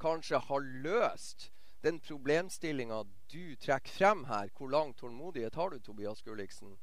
kanskje 0.00 0.40
har 0.48 0.68
løst 0.84 1.50
den 1.84 2.00
problemstillinga 2.00 3.04
du 3.32 3.56
trekker 3.56 3.92
frem 3.92 4.24
her. 4.28 4.50
Hvor 4.56 4.68
lang 4.72 4.92
tålmodighet 4.96 5.54
har 5.54 5.70
du, 5.70 5.78
Tobias 5.78 6.22
Gulliksen? 6.22 6.76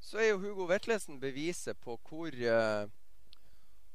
Så 0.00 0.18
er 0.18 0.30
jo 0.30 0.40
Hugo 0.40 0.64
Vetlesen 0.68 1.20
beviset 1.20 1.80
på 1.80 1.98
hvor 2.08 2.32
uh, 2.32 2.88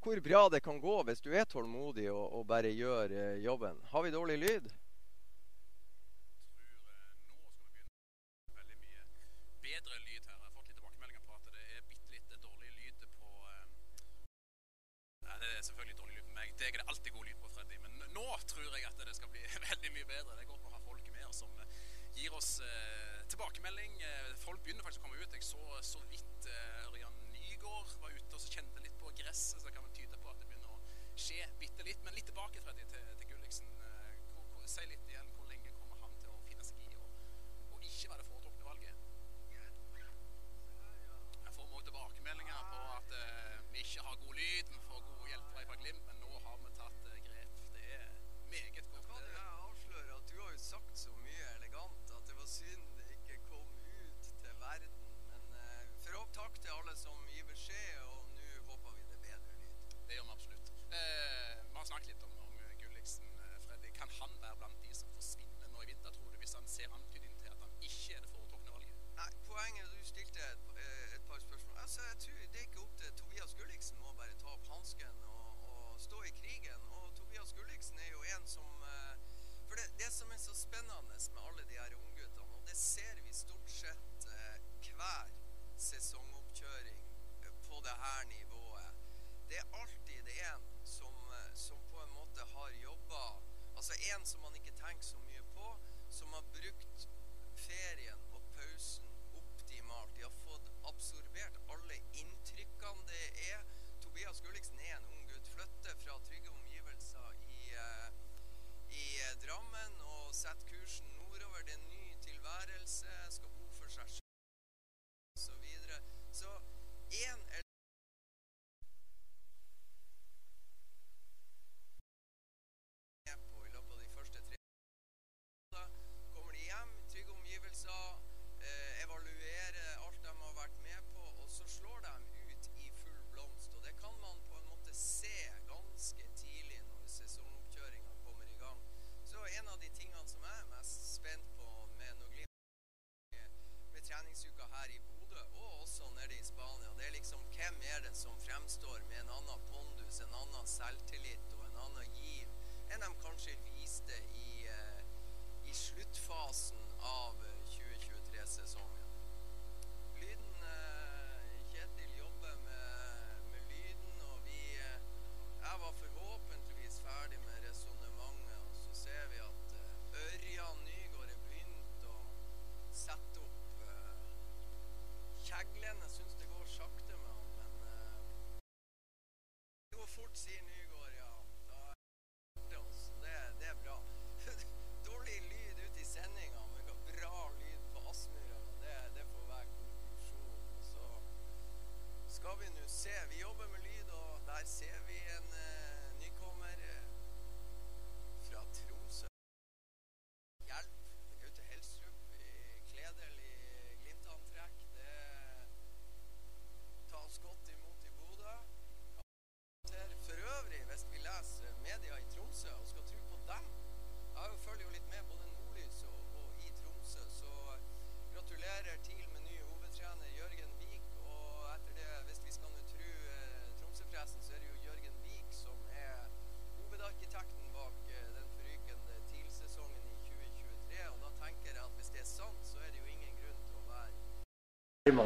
hvor 0.06 0.19
bra 0.21 0.49
det 0.54 0.62
kan 0.62 0.78
gå 0.82 1.04
hvis 1.04 1.21
du 1.25 1.32
er 1.34 1.47
tålmodig 1.49 2.12
og, 2.12 2.34
og 2.39 2.47
bare 2.47 2.69
gjør 2.69 3.10
uh, 3.10 3.43
jobben. 3.43 3.80
Har 3.89 4.06
vi 4.06 4.12
dårlig 4.13 4.38
lyd? 4.38 4.69
jeg 6.56 6.75
tror 6.78 6.93
nå 6.93 7.49
skal 7.49 7.65
vi 7.65 7.65
begynne 7.73 7.95
veldig 8.60 8.78
mye 8.84 9.01
bedre 9.65 9.97
har 9.97 10.04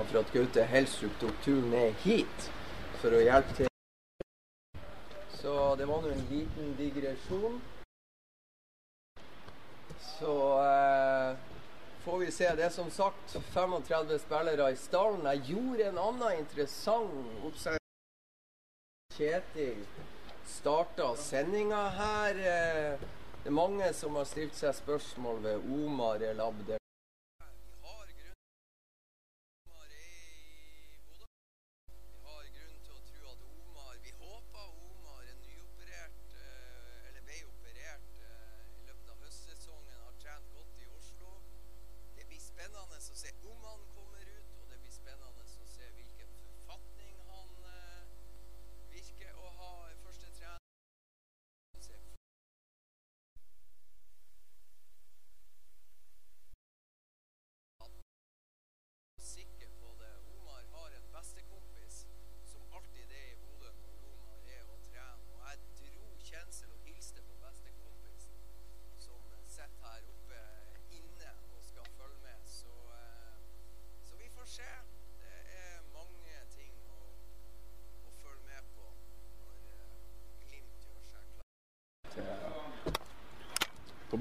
for 0.10 0.20
at 0.20 0.32
Gaute 0.34 0.64
Helstrup 0.66 1.20
tok 1.22 1.42
turen 1.46 1.70
ned 1.70 1.94
hit 2.04 2.48
for 3.02 3.14
å 3.14 3.22
hjelpe 3.22 3.56
til. 3.58 3.68
Så 5.40 5.54
det 5.80 5.86
var 5.88 6.02
nå 6.02 6.10
en 6.12 6.26
liten 6.32 6.74
digresjon. 6.80 7.60
Så 10.20 10.34
eh, 10.66 11.38
får 12.04 12.18
vi 12.24 12.32
se. 12.34 12.50
Det 12.58 12.66
er 12.66 12.74
som 12.74 12.90
sagt 12.92 13.38
35 13.54 14.18
spillere 14.26 14.72
i 14.74 14.80
stallen. 14.82 15.30
Jeg 15.30 15.54
gjorde 15.54 15.92
en 15.92 16.02
annen 16.08 16.42
interessant 16.42 17.46
observasjon. 17.46 17.78
Kjetil 19.20 19.86
starta 20.50 21.14
sendinga 21.20 21.86
her. 22.02 22.44
Eh, 22.56 23.08
det 23.40 23.54
er 23.54 23.56
mange 23.56 23.94
som 23.96 24.18
har 24.20 24.28
stilt 24.28 24.58
seg 24.58 24.76
spørsmål 24.76 25.44
ved 25.46 25.72
Omar 25.86 26.26
El 26.26 26.44
Abdel. 26.44 26.79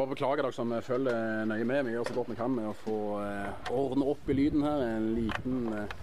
Bare 0.08 0.14
beklage 0.14 0.42
dere 0.42 0.52
som 0.52 0.72
følger 0.82 1.44
nøye 1.48 1.64
med. 1.64 1.84
Vi 1.84 1.92
gjør 1.92 2.08
så 2.08 2.14
godt 2.16 2.30
vi 2.32 2.38
kan 2.38 2.54
med 2.54 2.70
å 2.70 2.76
få 2.80 2.98
eh, 3.20 3.70
ordne 3.74 4.06
opp 4.08 4.28
i 4.28 4.36
lyden 4.36 4.64
her. 4.64 4.84
En 4.96 5.08
liten 5.16 5.68
eh, 5.74 5.94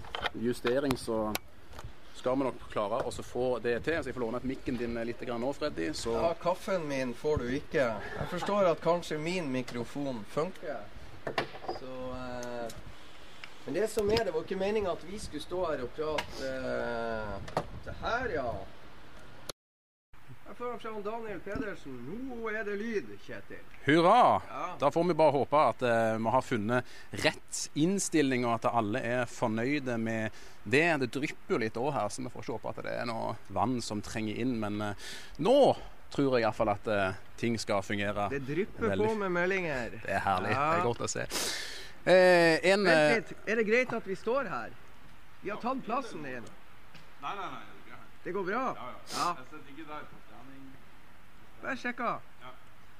justering, 0.42 0.94
så 0.98 1.32
skal 2.14 2.38
vi 2.38 2.46
nok 2.46 2.68
klare 2.70 3.02
å 3.02 3.10
få 3.10 3.58
det 3.64 3.80
til. 3.84 3.98
Så 3.98 4.10
jeg 4.10 4.16
får 4.16 4.24
låne 4.26 4.40
et 4.42 4.48
mikken 4.48 4.78
din 4.78 4.94
litt 5.06 5.22
nå, 5.26 5.52
Freddy. 5.56 5.90
Så... 5.94 6.14
Ja, 6.14 6.34
kaffen 6.40 6.86
min 6.88 7.14
får 7.14 7.42
du 7.42 7.50
ikke. 7.58 7.88
Jeg 7.98 8.30
forstår 8.30 8.70
at 8.70 8.82
kanskje 8.84 9.18
min 9.18 9.50
mikrofon 9.52 10.22
funker. 10.30 10.86
Så 11.80 11.96
eh, 12.14 12.70
Men 13.66 13.74
det 13.74 13.90
som 13.90 14.10
er, 14.10 14.22
det 14.22 14.34
var 14.34 14.46
ikke 14.46 14.60
meninga 14.60 14.94
at 14.94 15.02
vi 15.08 15.18
skulle 15.18 15.42
stå 15.42 15.64
her 15.72 15.82
og 15.82 15.90
prate 15.96 16.54
eh, 16.54 17.62
Det 17.82 17.98
her, 18.04 18.30
ja. 18.38 18.50
Fra 20.56 21.00
Daniel 21.04 21.40
Pedersen. 21.40 21.96
Nå 22.28 22.48
er 22.48 22.62
det 22.64 22.76
lyd, 22.80 23.08
Kjetil. 23.26 23.60
Hurra! 23.84 24.40
Ja. 24.48 24.62
Da 24.80 24.88
får 24.90 25.04
vi 25.04 25.16
bare 25.18 25.34
håpe 25.34 25.60
at 25.60 25.82
uh, 25.84 26.16
vi 26.16 26.32
har 26.32 26.44
funnet 26.46 26.94
rett 27.10 27.58
innstilling, 27.76 28.46
og 28.48 28.54
at 28.54 28.70
alle 28.70 29.02
er 29.04 29.28
fornøyde 29.28 29.98
med 30.00 30.38
det. 30.64 30.86
Det 31.02 31.10
drypper 31.18 31.60
litt 31.60 31.76
òg 31.76 31.90
her, 31.98 32.08
så 32.08 32.24
vi 32.24 32.32
får 32.32 32.46
ikke 32.46 32.56
håpe 32.56 32.72
at 32.72 32.80
det 32.88 32.96
er 33.02 33.04
noe 33.12 33.36
vann 33.52 33.76
som 33.84 34.00
trenger 34.00 34.40
inn. 34.46 34.56
Men 34.64 34.80
uh, 34.80 35.12
nå 35.44 35.58
tror 36.16 36.38
jeg 36.38 36.46
iallfall 36.46 36.72
at 36.72 36.88
uh, 36.88 37.20
ting 37.36 37.60
skal 37.60 37.84
fungere. 37.84 38.30
Det 38.32 38.40
drypper 38.48 38.94
veldig. 38.94 39.12
på 39.12 39.20
med 39.26 39.36
meldinger. 39.36 40.00
Det 40.00 40.16
er 40.16 40.24
herlig. 40.24 40.56
Ja. 40.56 40.66
Det 40.72 40.80
er 40.80 40.88
godt 40.88 41.04
å 41.04 41.12
se. 41.18 41.30
En, 42.06 42.88
Vent 42.88 43.12
litt. 43.12 43.38
Er 43.44 43.60
det 43.60 43.68
greit 43.68 43.92
at 43.92 44.08
vi 44.08 44.16
står 44.16 44.48
her? 44.48 44.76
Vi 45.42 45.52
har 45.52 45.60
tatt 45.60 45.84
plassen 45.84 46.24
din. 46.24 46.52
Nei, 47.20 47.32
nei, 47.36 47.48
nei. 47.52 47.64
Det 48.26 48.32
går 48.32 48.42
bra? 48.42 48.62
Ja, 48.74 48.86
ja. 48.90 48.94
ja. 49.18 49.26
Jeg 49.38 49.44
sitter 49.52 49.74
ikke 49.76 49.92
der. 49.92 50.06
Bare 51.66 51.76
sjekka. 51.76 52.18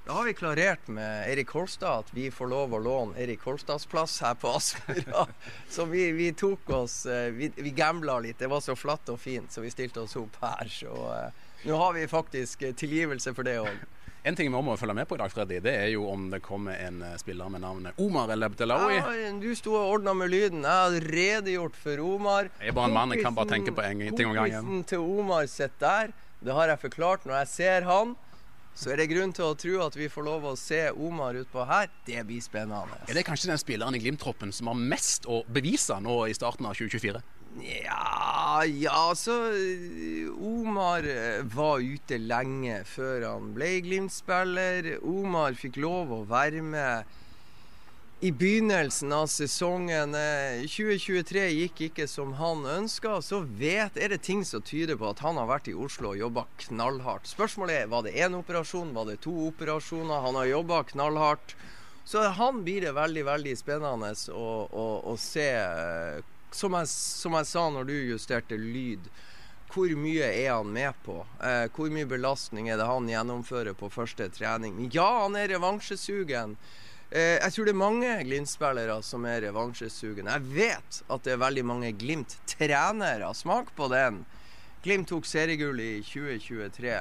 Da 0.05 0.13
har 0.13 0.23
vi 0.23 0.33
klarert 0.33 0.87
med 0.87 1.29
Erik 1.31 1.49
Holstad 1.49 1.99
at 1.99 2.09
vi 2.11 2.25
får 2.31 2.49
lov 2.51 2.73
å 2.75 2.79
låne 2.83 3.21
Erik 3.23 3.45
Holstads 3.47 3.85
plass 3.87 4.17
her 4.19 4.33
på 4.35 4.51
Aspmyra. 4.57 5.23
så 5.71 5.85
vi, 5.87 6.09
vi, 6.11 6.33
tok 6.35 6.67
oss 6.75 7.05
eh, 7.05 7.29
Vi, 7.31 7.47
vi 7.55 7.71
gambla 7.71 8.17
litt. 8.19 8.39
Det 8.39 8.49
var 8.51 8.59
så 8.59 8.75
flatt 8.75 9.07
og 9.13 9.21
fint, 9.23 9.47
så 9.55 9.63
vi 9.63 9.71
stilte 9.71 10.03
oss 10.03 10.17
opp 10.19 10.35
her. 10.41 10.67
Så 10.67 10.91
uh, 10.91 11.47
nå 11.63 11.79
har 11.79 11.95
vi 11.95 12.03
faktisk 12.11 12.67
eh, 12.67 12.75
tilgivelse 12.75 13.31
for 13.37 13.47
det 13.47 13.55
òg. 13.61 13.87
En 14.27 14.35
ting 14.35 14.51
vi 14.51 14.65
må 14.67 14.75
følge 14.75 14.97
med 14.99 15.07
på 15.07 15.15
i 15.15 15.23
dag, 15.23 15.31
Freddy, 15.31 15.63
det 15.63 15.77
er 15.85 15.87
jo 15.93 16.03
om 16.11 16.27
det 16.35 16.43
kommer 16.43 16.75
en 16.89 16.99
spiller 17.23 17.47
med 17.47 17.63
navnet 17.63 18.03
Omar 18.03 18.35
El 18.35 18.43
Abdelawi. 18.43 18.99
Ja, 18.99 19.31
du 19.39 19.49
sto 19.55 19.79
og 19.79 19.95
ordna 19.95 20.11
med 20.11 20.35
lyden. 20.35 20.67
Jeg 20.67 20.83
har 20.83 21.11
redegjort 21.15 21.79
for 21.79 22.03
Omar. 22.03 22.51
Jeg 22.59 22.75
er 22.75 22.79
bare 22.83 22.91
en 22.91 22.99
mann, 22.99 23.15
jeg 23.15 23.23
kan 23.23 23.39
bare 23.39 23.55
tenke 23.55 23.71
på 23.71 23.87
en 23.87 24.09
ting 24.11 24.27
om 24.27 24.35
gangen. 24.35 24.59
Kompisen 24.59 24.87
til 24.91 25.07
Omar 25.07 25.47
sitter 25.47 25.79
der. 25.87 26.15
Det 26.43 26.53
har 26.53 26.75
jeg 26.75 26.83
forklart 26.83 27.23
når 27.23 27.45
jeg 27.45 27.53
ser 27.55 27.87
han. 27.87 28.17
Så 28.77 28.91
er 28.93 28.99
det 29.01 29.07
grunn 29.09 29.31
til 29.33 29.47
å 29.47 29.55
tro 29.57 29.79
at 29.87 29.95
vi 29.97 30.05
får 30.11 30.25
lov 30.27 30.43
å 30.51 30.57
se 30.59 30.83
Omar 30.93 31.39
utpå 31.39 31.63
her. 31.65 31.89
Det 32.05 32.21
blir 32.29 32.43
spennende. 32.45 32.99
Er 33.09 33.17
det 33.17 33.25
kanskje 33.25 33.49
den 33.49 33.57
spilleren 33.57 33.97
i 33.97 34.01
Glimt-troppen 34.03 34.53
som 34.53 34.69
har 34.69 34.77
mest 34.77 35.25
å 35.25 35.41
bevise 35.49 35.97
nå 36.03 36.19
i 36.29 36.35
starten 36.37 36.69
av 36.69 36.77
2024? 36.77 37.23
Ja, 37.57 38.61
ja 38.69 38.93
altså 39.09 39.33
Omar 40.37 41.07
eh, 41.09 41.41
var 41.49 41.81
ute 41.81 42.19
lenge 42.21 42.83
før 42.85 43.25
han 43.31 43.55
ble 43.57 43.79
Glimt-spiller. 43.87 44.93
Omar 45.01 45.57
fikk 45.57 45.81
lov 45.81 46.13
å 46.13 46.21
være 46.29 46.61
med 46.61 47.17
i 48.19 48.31
begynnelsen 48.31 49.13
av 49.13 49.27
sesongen 49.29 50.15
2023 50.65 51.41
eh, 51.43 51.51
gikk 51.53 51.81
ikke 51.87 52.07
som 52.09 52.31
han 52.39 52.63
ønska, 52.65 53.19
så 53.21 53.43
vet, 53.45 53.97
er 53.97 54.09
det 54.09 54.23
ting 54.25 54.41
som 54.45 54.63
tyder 54.65 54.97
på 54.97 55.11
at 55.11 55.21
han 55.21 55.37
har 55.37 55.45
vært 55.51 55.69
i 55.69 55.75
Oslo 55.77 56.15
og 56.15 56.17
jobba 56.17 56.47
knallhardt. 56.63 57.29
Spørsmålet 57.29 57.83
er 57.83 57.91
var 57.91 58.07
det 58.07 58.15
én 58.17 58.33
operasjon, 58.33 58.95
var 58.95 59.05
det 59.05 59.19
to 59.21 59.35
operasjoner? 59.51 60.23
Han 60.25 60.39
har 60.39 60.49
jobba 60.49 60.81
knallhardt. 60.89 61.53
Så 62.07 62.23
han 62.39 62.63
blir 62.65 62.87
det 62.87 62.95
veldig 62.97 63.25
veldig 63.27 63.53
spennende 63.59 64.09
å, 64.33 64.49
å, 64.65 64.87
å 65.11 65.13
se. 65.21 65.51
Som 66.55 66.73
jeg, 66.79 66.89
som 66.89 67.37
jeg, 67.37 67.49
sa 67.51 67.67
når 67.69 67.89
du 67.89 67.95
justerte 68.15 68.57
lyd, 68.57 69.11
hvor 69.67 69.91
mye 69.99 70.25
er 70.31 70.55
han 70.55 70.71
med 70.73 70.95
på? 71.05 71.19
Eh, 71.43 71.67
hvor 71.75 71.93
mye 71.93 72.07
belastning 72.09 72.71
er 72.71 72.79
det 72.79 72.87
han 72.87 73.11
gjennomfører 73.11 73.77
på 73.77 73.91
første 73.93 74.31
trening? 74.33 74.87
Ja, 74.95 75.27
han 75.27 75.37
er 75.37 75.51
revansjesugen. 75.53 76.55
Eh, 77.07 77.37
jeg 77.39 77.53
tror 77.55 77.67
det 77.67 77.71
er 77.71 77.79
mange 77.79 78.15
Glimt-spillere 78.27 78.97
som 79.05 79.25
er 79.29 79.45
revansjesugne. 79.47 80.27
Jeg 80.27 80.47
vet 80.57 81.03
at 81.07 81.23
det 81.23 81.35
er 81.35 81.43
veldig 81.43 81.63
mange 81.67 81.91
Glimt-trenere. 81.95 83.29
Smak 83.35 83.71
på 83.77 83.87
den. 83.93 84.25
Glimt 84.83 85.07
tok 85.11 85.27
seriegull 85.27 85.79
i 85.79 85.93
2023. 86.03 86.97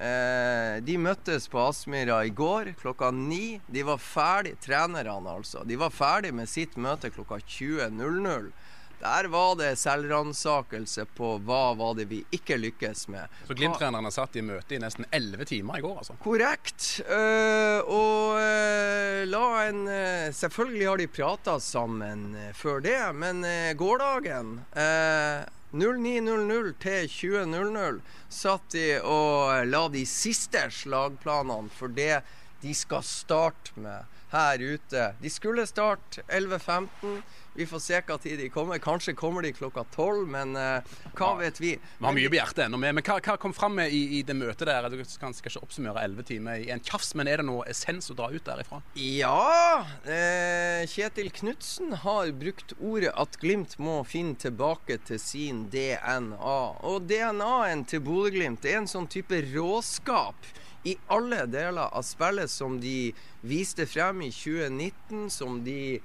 Eh, 0.00 0.76
de 0.86 0.96
møttes 1.02 1.48
på 1.50 1.60
Aspmyra 1.60 2.22
i 2.24 2.30
går 2.30 2.72
klokka 2.78 3.10
ni. 3.12 3.58
De 3.66 3.82
var 3.84 3.98
ferdig, 3.98 4.54
trenerne 4.62 5.34
altså. 5.34 5.64
De 5.66 5.76
var 5.76 5.90
ferdig 5.90 6.30
med 6.32 6.48
sitt 6.48 6.78
møte 6.78 7.10
klokka 7.10 7.40
20.00. 7.42 8.52
Der 9.00 9.24
var 9.32 9.54
det 9.56 9.78
selvransakelse 9.80 11.06
på 11.16 11.32
hva 11.48 11.60
var 11.78 11.94
det 11.96 12.04
vi 12.10 12.20
ikke 12.36 12.58
lykkes 12.60 13.06
med. 13.08 13.32
Så 13.48 13.56
Glimt-trenerne 13.56 14.10
satt 14.12 14.36
i 14.36 14.42
møte 14.44 14.76
i 14.76 14.80
nesten 14.82 15.08
elleve 15.16 15.46
timer 15.48 15.80
i 15.80 15.84
går, 15.84 15.94
altså? 16.02 16.16
Korrekt. 16.20 16.88
Uh, 17.08 17.80
og 17.88 18.36
uh, 18.36 19.22
la 19.30 19.46
en 19.70 19.80
uh, 19.88 20.28
Selvfølgelig 20.36 20.86
har 20.88 21.00
de 21.00 21.08
prata 21.08 21.56
sammen 21.64 22.28
før 22.56 22.82
det, 22.84 22.98
men 23.16 23.42
gårsdagen 23.78 24.60
09.00 24.74 26.70
til 26.82 27.08
20.00 27.14 28.00
satt 28.30 28.72
de 28.74 28.86
og 29.00 29.66
la 29.68 29.82
de 29.92 30.04
siste 30.08 30.62
slagplanene 30.74 31.72
for 31.74 31.92
det 31.94 32.20
de 32.60 32.74
skal 32.76 33.04
starte 33.06 33.72
med 33.80 34.04
her 34.30 34.62
ute. 34.62 35.14
De 35.20 35.30
skulle 35.30 35.66
starte 35.66 36.22
11.15. 36.28 37.22
Vi 37.60 37.66
får 37.68 37.80
se 37.84 37.98
hva 38.08 38.16
tid 38.16 38.38
de 38.40 38.46
kommer. 38.48 38.78
Kanskje 38.80 39.12
kommer 39.12 39.44
de 39.44 39.50
klokka 39.52 39.82
tolv, 39.92 40.22
men 40.32 40.54
uh, 40.56 40.80
hva 41.12 41.26
ja, 41.26 41.32
vet 41.42 41.58
vi? 41.60 41.74
Vi 41.76 42.06
har 42.06 42.14
mye 42.16 42.30
på 42.32 42.38
hjertet 42.38 42.62
ennå. 42.64 42.78
Men 42.80 43.02
hva, 43.04 43.18
hva, 43.20 43.34
kom 43.42 43.52
fram 43.52 43.74
med 43.76 43.92
i, 43.92 43.98
i, 44.16 44.20
det 44.24 44.32
møtet 44.38 44.64
der? 44.64 44.86
Du 44.88 44.96
kan 45.20 45.34
sikkert 45.36 45.58
ikke 45.58 45.66
oppsummere 45.66 46.00
elleve 46.06 46.24
timer 46.24 46.62
i 46.62 46.70
en 46.72 46.80
tjafs, 46.80 47.10
men 47.20 47.28
er 47.28 47.42
det 47.42 47.44
noe 47.50 47.66
essens 47.68 48.08
å 48.08 48.16
dra 48.16 48.30
ut 48.32 48.46
derifra? 48.46 48.78
Ja. 48.96 49.82
Eh, 50.08 50.86
Kjetil 50.88 51.28
Knutsen 51.36 51.98
har 52.00 52.32
brukt 52.40 52.72
ordet 52.78 53.12
at 53.12 53.36
Glimt 53.42 53.76
må 53.76 53.98
finne 54.08 54.40
tilbake 54.40 54.96
til 55.10 55.20
sin 55.20 55.66
DNA. 55.68 56.56
Og 56.88 57.10
DNA-en 57.10 57.84
til 57.92 58.00
Bodø-Glimt 58.06 58.64
er 58.64 58.80
en 58.80 58.88
sånn 58.88 59.10
type 59.12 59.42
råskap 59.50 60.48
i 60.88 60.96
alle 61.12 61.44
deler 61.52 61.92
av 61.92 62.08
spillet 62.08 62.48
som 62.48 62.80
de 62.80 63.12
viste 63.44 63.84
frem 63.84 64.24
i 64.24 64.30
2019, 64.32 65.28
som 65.28 65.60
de 65.68 66.00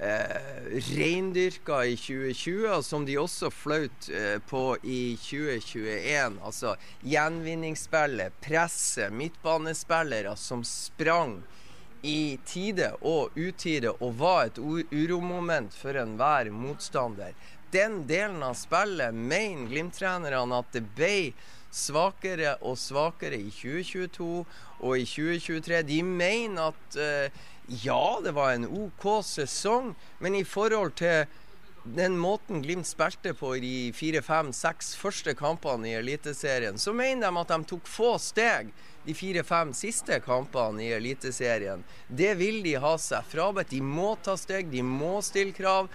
eh, 0.00 0.80
reindyrka 0.96 1.84
i 1.84 1.96
2020, 1.96 2.66
og 2.72 2.84
som 2.84 3.06
de 3.06 3.18
også 3.20 3.50
flaut 3.52 4.08
eh, 4.08 4.38
på 4.48 4.64
i 4.82 5.16
2021. 5.20 6.40
Altså 6.40 6.74
gjenvinningsspillet, 7.04 8.40
presset, 8.40 9.12
midtbanespillere 9.12 10.36
som 10.36 10.64
sprang 10.64 11.40
i 12.02 12.38
tide 12.48 12.94
og 13.04 13.36
utide 13.36 13.92
og 14.00 14.14
var 14.20 14.48
et 14.48 14.58
uromoment 14.60 15.74
for 15.76 15.96
enhver 16.00 16.48
motstander. 16.54 17.34
Den 17.70 18.04
delen 18.08 18.42
av 18.42 18.56
spillet 18.58 19.14
mener 19.14 19.68
Glimt-trenerne 19.70 20.58
at 20.58 20.72
det 20.74 20.82
ble 20.96 21.32
svakere 21.70 22.56
og 22.66 22.78
svakere 22.80 23.38
i 23.38 23.50
2022 23.52 24.30
og 24.80 24.96
i 24.98 25.04
2023. 25.06 25.82
De 25.86 26.00
mener 26.02 26.72
at 26.72 26.98
uh, 26.98 27.44
ja, 27.70 28.20
det 28.24 28.32
var 28.34 28.52
en 28.52 28.66
OK 28.66 29.06
sesong, 29.24 29.94
men 30.18 30.34
i 30.34 30.44
forhold 30.44 30.96
til 30.98 31.26
den 31.84 32.16
måten 32.18 32.60
Glimt 32.64 32.88
spilte 32.88 33.32
på 33.34 33.54
i 33.56 33.60
de 33.62 33.74
fire, 33.96 34.20
fem, 34.22 34.50
seks 34.52 34.92
første 34.98 35.32
kampene 35.38 35.88
i 35.88 35.96
Eliteserien, 36.00 36.78
så 36.78 36.92
mener 36.92 37.30
de 37.30 37.40
at 37.40 37.52
de 37.54 37.68
tok 37.70 37.88
få 37.88 38.16
steg 38.20 38.72
de 39.06 39.14
fire-fem 39.16 39.72
siste 39.76 40.18
kampene 40.24 40.84
i 40.84 40.90
Eliteserien. 40.92 41.84
Det 42.08 42.34
vil 42.36 42.60
de 42.66 42.74
ha 42.82 42.96
seg 43.00 43.24
frabedt. 43.30 43.72
De 43.72 43.80
må 43.80 44.12
ta 44.20 44.36
steg, 44.36 44.68
de 44.72 44.82
må 44.84 45.20
stille 45.24 45.56
krav. 45.56 45.88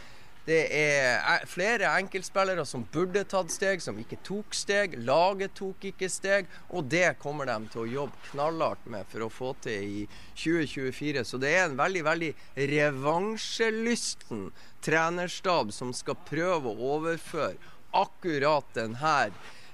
Det 0.45 0.59
er 0.77 1.45
flere 1.49 1.89
enkeltspillere 1.97 2.67
som 2.69 2.83
burde 2.93 3.23
tatt 3.25 3.49
steg, 3.49 3.81
som 3.81 3.97
ikke 3.97 4.19
tok 4.25 4.53
steg. 4.53 4.93
Laget 5.07 5.55
tok 5.57 5.87
ikke 5.89 6.09
steg, 6.11 6.51
og 6.69 6.85
det 6.91 7.15
kommer 7.21 7.49
de 7.49 7.57
til 7.73 7.81
å 7.81 7.89
jobbe 7.89 8.29
knallhardt 8.29 8.85
med 8.93 9.09
for 9.09 9.25
å 9.25 9.31
få 9.33 9.55
til 9.65 9.87
i 10.03 10.03
2024. 10.37 11.25
Så 11.25 11.41
det 11.41 11.55
er 11.55 11.65
en 11.65 11.79
veldig, 11.79 12.03
veldig 12.05 12.31
revansjelysten 12.75 14.51
trenerstab 14.85 15.73
som 15.73 15.93
skal 15.97 16.21
prøve 16.29 16.69
å 16.69 16.91
overføre 16.99 17.57
akkurat 17.95 18.69
denne 18.77 19.17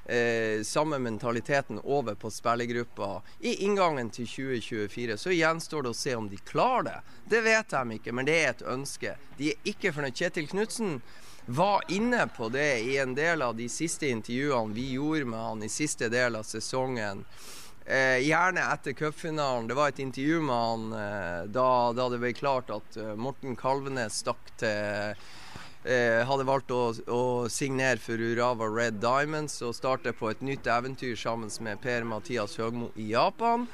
eh, 0.05 0.63
samme 0.63 0.99
mentaliteten 0.99 1.79
over 1.83 2.15
på 2.15 2.31
spillergruppa 2.31 3.21
i 3.39 3.55
inngangen 3.65 4.09
til 4.09 4.27
2024. 4.27 5.17
Så 5.17 5.35
gjenstår 5.35 5.83
det 5.83 5.93
å 5.93 5.97
se 5.97 6.15
om 6.15 6.29
de 6.29 6.37
klarer 6.37 6.89
det. 6.89 6.99
Det 7.35 7.41
vet 7.45 7.69
de 7.69 7.97
ikke, 7.97 8.13
men 8.15 8.27
det 8.27 8.37
er 8.39 8.53
et 8.53 8.67
ønske. 8.67 9.15
De 9.37 9.53
er 9.53 9.73
ikke 9.73 9.93
fornøyd. 9.95 10.17
Kjetil 10.17 10.49
Knutsen 10.51 10.99
var 11.45 11.81
inne 11.89 12.27
på 12.27 12.49
det 12.49 12.81
i 12.85 12.97
en 13.01 13.15
del 13.15 13.41
av 13.41 13.55
de 13.57 13.69
siste 13.69 14.09
intervjuene 14.09 14.75
vi 14.75 14.91
gjorde 14.93 15.25
med 15.25 15.39
han 15.39 15.63
i 15.63 15.71
siste 15.71 16.09
del 16.09 16.37
av 16.37 16.45
sesongen. 16.47 17.25
Eh, 17.85 18.21
gjerne 18.21 18.61
etter 18.73 18.93
cupfinalen. 18.93 19.67
Det 19.67 19.73
var 19.73 19.89
et 19.89 19.99
intervju 19.99 20.41
med 20.41 20.55
han 20.55 20.93
eh, 20.93 21.43
da, 21.49 21.93
da, 21.97 22.09
det 22.13 22.21
ble 22.21 22.33
klart 22.37 22.69
at 22.69 22.97
uh, 23.01 23.15
Morten 23.17 23.57
Kalvenes 23.57 24.21
stakk 24.21 24.51
til 24.61 25.17
eh, 25.85 26.21
Hadde 26.27 26.47
valgt 26.47 26.71
å, 26.71 26.81
å, 27.07 27.21
signere 27.51 28.01
for 28.01 28.21
Urava 28.21 28.67
Red 28.69 28.99
Diamonds 29.03 29.61
og 29.65 29.75
starte 29.77 30.13
på 30.17 30.31
et 30.31 30.43
nytt 30.45 30.67
eventyr 30.69 31.15
sammen 31.19 31.51
med 31.61 31.81
Per-Mathias 31.83 32.57
Høgmo 32.61 32.91
i 32.95 33.11
Japan. 33.13 33.67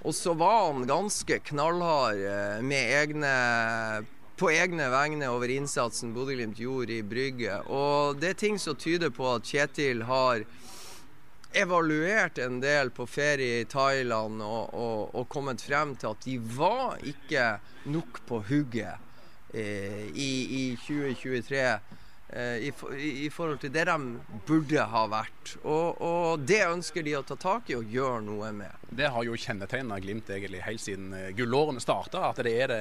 Og 0.00 0.16
så 0.16 0.32
var 0.32 0.70
han 0.70 0.88
ganske 0.88 1.40
knallhard 1.50 2.24
eh, 2.24 2.62
med 2.64 2.94
egne 3.02 3.34
på 4.40 4.48
egne 4.48 4.86
vegne 4.88 5.26
over 5.28 5.50
innsatsen 5.52 6.14
Bodø-Glimt 6.16 6.56
gjorde 6.56 6.94
i 6.96 7.04
Brygge. 7.04 7.58
Og 7.68 8.16
det 8.22 8.30
er 8.30 8.38
ting 8.40 8.56
som 8.56 8.78
tyder 8.78 9.12
på 9.12 9.26
at 9.34 9.44
Kjetil 9.44 10.06
har 10.08 10.46
evaluert 11.52 12.38
en 12.40 12.56
del 12.62 12.88
på 12.94 13.04
ferie 13.10 13.60
i 13.60 13.68
Thailand 13.68 14.40
og, 14.40 14.72
og, 14.72 15.12
og 15.12 15.28
kommet 15.28 15.60
frem 15.60 15.92
til 15.98 16.14
at 16.14 16.24
de 16.24 16.38
var 16.56 17.04
ikke 17.04 17.46
nok 17.90 18.22
på 18.28 18.40
hugget 18.48 19.09
i, 19.54 20.72
i 20.72 20.76
2023 20.76 21.56
Eh, 21.58 21.78
i, 22.32 22.70
i, 23.26 23.30
forhold 23.30 23.58
til 23.62 23.72
det 23.74 23.86
de 23.88 23.96
burde 24.46 24.84
ha 24.92 25.04
vært. 25.10 25.56
Og, 25.62 26.00
og, 26.00 26.44
det 26.46 26.62
ønsker 26.66 27.04
de 27.06 27.16
å 27.18 27.24
ta 27.26 27.36
tak 27.40 27.70
i 27.70 27.76
og 27.78 27.90
gjøre 27.90 28.20
noe 28.26 28.52
med. 28.54 28.80
Det 28.90 29.08
har 29.10 29.24
jo 29.26 29.38
kjennetegna 29.38 29.98
Glimt 30.02 30.30
egentlig 30.30 30.62
helt 30.64 30.82
siden 30.82 31.12
eh, 31.14 31.30
gullårene 31.36 31.82
starta. 31.82 32.30
At 32.30 32.40
det 32.44 32.54
er 32.64 32.70
det 32.70 32.80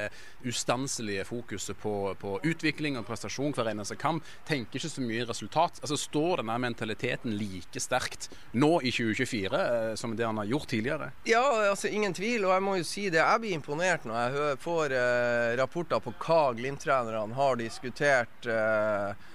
ustanselige 0.50 1.26
fokuset 1.30 1.78
på, 1.80 1.94
på, 2.20 2.36
utvikling 2.50 2.98
og 3.00 3.08
prestasjon 3.08 3.54
hver 3.56 3.72
eneste 3.72 3.98
kamp. 4.00 4.26
Tenker 4.48 4.80
ikke 4.80 4.92
så 4.92 5.06
mye 5.06 5.28
resultat. 5.30 5.82
Altså 5.84 5.98
Står 6.00 6.42
denne 6.42 6.58
mentaliteten 6.62 7.36
like 7.38 7.82
sterkt 7.82 8.30
nå 8.58 8.72
i 8.82 8.94
2024 8.94 9.64
eh, 9.64 9.94
som 10.00 10.16
det 10.18 10.28
han 10.28 10.42
har 10.42 10.50
gjort 10.50 10.70
tidligere? 10.74 11.12
Ja, 11.30 11.44
altså 11.70 11.92
ingen 11.92 12.16
tvil. 12.18 12.46
Og 12.48 12.56
jeg 12.56 12.66
må 12.66 12.78
jo 12.80 12.88
si 12.88 13.08
det. 13.10 13.22
Jeg 13.22 13.44
blir 13.46 13.58
imponert 13.58 14.08
når 14.10 14.38
jeg 14.38 14.62
får 14.66 14.96
eh, 14.98 15.58
rapporter 15.60 16.02
på 16.04 16.16
hva 16.26 16.42
Glimt-trenerne 16.58 17.38
har 17.38 17.60
diskutert. 17.60 18.50
Eh, 18.50 19.28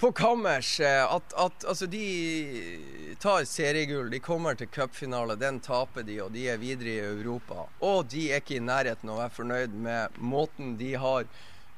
på 0.00 0.12
Kammers 0.16 0.80
eh, 0.80 1.02
at, 1.04 1.34
at 1.36 1.66
altså 1.68 1.86
de 1.90 2.04
tar 3.20 3.44
seriegull, 3.44 4.08
de 4.10 4.20
kommer 4.24 4.56
til 4.56 4.70
cupfinale, 4.72 5.36
den 5.36 5.60
taper 5.60 6.06
de, 6.06 6.16
og 6.24 6.32
de 6.32 6.46
er 6.48 6.60
videre 6.60 6.94
i 6.94 7.04
Europa. 7.04 7.66
Og 7.84 8.08
de 8.12 8.30
er 8.30 8.40
ikke 8.40 8.56
i 8.56 8.64
nærheten 8.64 9.10
av 9.10 9.18
å 9.18 9.20
være 9.20 9.36
fornøyd 9.36 9.76
med 9.86 10.18
måten 10.24 10.74
de 10.80 10.94
har 11.00 11.28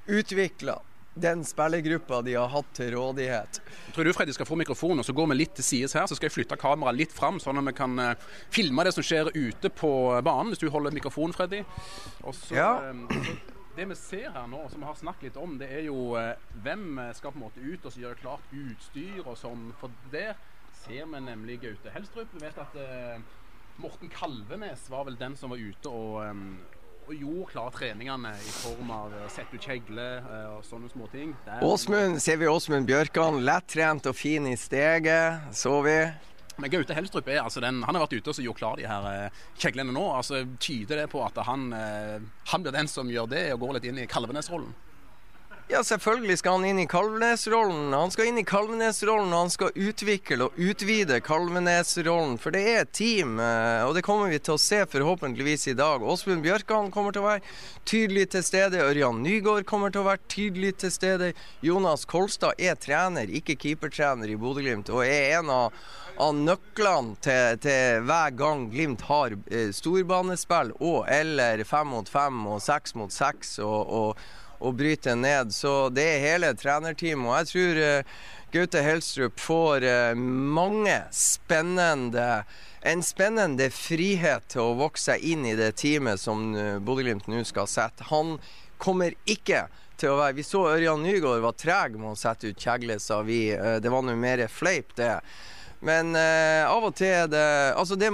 utvikla 0.06 0.78
den 1.14 1.44
spillergruppa 1.44 2.22
de 2.24 2.34
har 2.34 2.48
hatt 2.48 2.70
til 2.76 2.94
rådighet. 2.94 3.60
Tror 3.92 4.06
du 4.06 4.12
Freddy 4.16 4.32
skal 4.32 4.48
få 4.48 4.56
mikrofonen, 4.56 5.02
og 5.02 5.06
så 5.06 5.12
går 5.12 5.28
vi 5.32 5.36
litt 5.42 5.54
til 5.58 5.66
sides 5.66 5.96
her. 5.98 6.06
Så 6.08 6.16
skal 6.16 6.30
jeg 6.30 6.36
flytte 6.38 6.56
kameraet 6.60 6.96
litt 6.96 7.12
fram, 7.12 7.40
sånn 7.42 7.60
at 7.60 7.68
vi 7.68 7.74
kan 7.76 8.00
uh, 8.00 8.30
filme 8.54 8.86
det 8.86 8.94
som 8.96 9.04
skjer 9.04 9.28
ute 9.34 9.68
på 9.76 9.92
banen. 10.24 10.54
Hvis 10.54 10.62
du 10.62 10.70
holder 10.72 10.94
mikrofonen, 10.96 11.36
Freddy. 11.36 11.60
Og 12.24 12.36
så, 12.38 12.56
ja. 12.56 12.70
um, 12.88 13.04
så 13.12 13.51
det 13.76 13.88
vi 13.88 13.96
ser 13.96 14.30
her 14.34 14.48
nå, 14.50 14.64
som 14.70 14.82
vi 14.82 14.88
har 14.88 14.98
snakket 14.98 15.30
litt 15.30 15.38
om, 15.40 15.54
det 15.60 15.68
er 15.72 15.86
jo 15.86 16.12
eh, 16.20 16.34
hvem 16.64 17.00
skal 17.16 17.32
på 17.32 17.40
en 17.40 17.46
måte 17.46 17.62
ut 17.62 17.86
og 17.88 18.00
gjøre 18.02 18.20
klart 18.20 18.56
utstyr 18.56 19.22
og 19.24 19.36
sånn. 19.40 19.70
For 19.80 19.92
der 20.12 20.34
ser 20.82 21.06
vi 21.06 21.22
nemlig 21.24 21.60
Gaute 21.62 21.92
Helstrup. 21.94 22.34
Vi 22.34 22.44
vet 22.44 22.58
at 22.60 22.76
eh, 22.80 23.22
Morten 23.80 24.10
Kalvenes 24.12 24.88
var 24.90 25.06
vel 25.08 25.18
den 25.18 25.36
som 25.36 25.52
var 25.52 25.60
ute 25.60 25.90
og, 25.90 26.18
um, 26.26 26.58
og 27.06 27.14
gjorde 27.16 27.46
klare 27.52 27.74
treningene 27.76 28.34
i 28.36 28.52
form 28.54 28.92
av 28.94 29.14
å 29.24 29.30
sette 29.32 29.56
ut 29.56 29.64
kjegle 29.64 30.08
eh, 30.20 30.50
og 30.52 30.66
sånne 30.66 30.90
småting. 30.92 31.32
Åsmund, 31.64 32.20
ser 32.22 32.38
vi 32.42 32.50
Åsmund 32.50 32.88
Bjørkan. 32.90 33.40
Lettrent 33.46 34.10
og 34.10 34.18
fin 34.18 34.46
i 34.50 34.58
steget, 34.60 35.48
så 35.56 35.80
vi. 35.86 35.96
Men 36.60 36.70
Gaute 36.72 36.94
Helstrup 36.96 37.28
er 37.32 37.40
altså 37.42 37.62
den, 37.64 37.80
han 37.86 37.96
har 37.96 38.04
vært 38.04 38.18
ute 38.18 38.32
og 38.32 38.46
gjort 38.46 38.60
klar 38.60 38.80
de 38.80 38.88
her 38.88 39.08
eh, 39.10 39.42
kjeglene 39.60 39.94
nå. 39.94 40.04
altså 40.18 40.42
Tyder 40.60 41.02
det 41.02 41.10
på 41.12 41.22
at 41.24 41.38
han, 41.48 41.70
eh, 41.76 42.18
han 42.52 42.64
blir 42.64 42.74
den 42.74 42.90
som 42.90 43.10
gjør 43.10 43.30
det, 43.32 43.44
og 43.54 43.64
går 43.64 43.78
litt 43.78 43.88
inn 43.90 44.02
i 44.02 44.08
Kalvenes-rollen? 44.10 44.74
Ja, 45.72 45.80
selvfølgelig 45.80 46.34
skal 46.36 46.58
han 46.58 46.64
inn 46.68 46.80
i 46.82 46.84
Kalvenes-rollen. 46.84 47.94
Han 47.96 48.10
skal 48.12 48.26
inn 48.28 48.40
i 48.42 48.44
Kalvenes-rollen, 48.44 49.30
og 49.32 49.46
han 49.46 49.52
skal 49.54 49.70
utvikle 49.72 50.50
og 50.50 50.58
utvide 50.60 51.16
Kalvenes-rollen. 51.24 52.34
For 52.42 52.52
det 52.52 52.60
er 52.68 52.82
et 52.82 52.90
team, 52.92 53.38
eh, 53.40 53.80
og 53.86 53.94
det 53.96 54.02
kommer 54.04 54.28
vi 54.28 54.36
til 54.36 54.58
å 54.58 54.60
se 54.60 54.82
forhåpentligvis 54.92 55.70
i 55.72 55.74
dag. 55.78 56.04
Åsmund 56.04 56.44
Bjørkan 56.44 56.90
kommer 56.92 57.16
til 57.16 57.24
å 57.24 57.30
være 57.30 57.56
tydelig 57.88 58.26
til 58.34 58.44
stede. 58.44 58.84
Ørjan 58.84 59.22
Nygaard 59.24 59.64
kommer 59.64 59.88
til 59.88 60.02
å 60.02 60.10
være 60.10 60.20
tydelig 60.28 60.74
til 60.84 60.92
stede. 60.92 61.32
Jonas 61.64 62.04
Kolstad 62.04 62.60
er 62.60 62.76
trener, 62.76 63.32
ikke 63.32 63.56
keepertrener 63.56 64.28
i 64.28 64.36
Bodø-Glimt, 64.36 64.92
og 64.92 65.06
er 65.08 65.38
en 65.38 65.56
av 65.56 65.82
av 66.20 66.34
nøklene 66.36 67.16
til, 67.24 67.58
til, 67.64 68.02
hver 68.04 68.34
gang 68.36 68.66
Glimt 68.72 69.00
har 69.08 69.32
eh, 69.48 69.70
storbanespill 69.72 70.74
og 70.76 71.06
eller 71.08 71.64
fem 71.64 71.88
mot 71.88 72.08
fem 72.08 72.42
og 72.52 72.60
seks 72.60 72.96
mot 72.98 73.12
seks 73.12 73.56
og, 73.64 73.80
og, 73.88 74.26
og 74.62 74.76
bryter 74.78 75.18
ned. 75.18 75.52
Så 75.54 75.90
det 75.94 76.06
er 76.14 76.26
hele 76.26 76.52
trenerteamet. 76.58 77.28
Og 77.28 77.36
jeg 77.40 77.50
tror 77.52 77.80
uh, 77.82 78.16
Gaute 78.54 78.82
Helstrup 78.84 79.40
får 79.40 79.86
uh, 79.86 80.18
mange 80.18 80.98
spennende 81.16 82.44
en 82.82 83.02
spennende 83.06 83.68
frihet 83.70 84.48
til 84.50 84.64
å 84.64 84.78
vokse 84.80 85.14
inn 85.22 85.44
i 85.46 85.54
det 85.58 85.76
teamet 85.78 86.18
som 86.18 86.50
uh, 86.56 86.80
Bodø-Glimt 86.82 87.28
nå 87.30 87.44
skal 87.46 87.70
sette. 87.70 88.08
Han 88.10 88.36
kommer 88.82 89.14
ikke 89.22 89.68
til 90.00 90.10
å 90.10 90.18
være 90.18 90.40
Vi 90.40 90.44
så 90.46 90.64
Ørjan 90.72 91.04
Nygaard 91.04 91.44
var 91.44 91.54
treg 91.54 91.94
med 92.00 92.14
å 92.14 92.18
sette 92.18 92.50
ut 92.50 92.58
kjegle, 92.58 92.98
sa 92.98 93.20
vi. 93.22 93.44
Det 93.54 93.90
var 93.92 94.02
nå 94.02 94.16
mer 94.18 94.42
fleip, 94.50 94.96
det. 94.98 95.20
Men 95.82 96.14
eh, 96.14 96.62
av 96.70 96.84
og 96.86 96.94
til 96.94 97.26
det 97.32 97.42
Altså, 97.74 97.96
det 97.98 98.12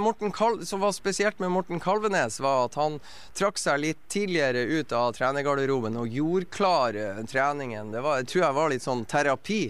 som 0.65 0.81
var 0.81 0.93
spesielt 0.95 1.39
med 1.39 1.51
Morten 1.53 1.79
Kalvenes, 1.79 2.39
var 2.41 2.65
at 2.65 2.77
han 2.79 2.97
trakk 3.37 3.61
seg 3.61 3.83
litt 3.83 4.01
tidligere 4.09 4.63
ut 4.65 4.93
av 4.95 5.13
trenergarderoben 5.13 5.99
og 6.01 6.09
gjorde 6.09 6.49
klar 6.49 6.97
eh, 6.97 7.21
treningen. 7.29 7.91
Det 7.93 8.01
var, 8.01 8.23
jeg 8.23 8.31
tror 8.31 8.43
jeg 8.43 8.57
var 8.57 8.73
litt 8.73 8.87
sånn 8.87 9.05
terapi 9.05 9.61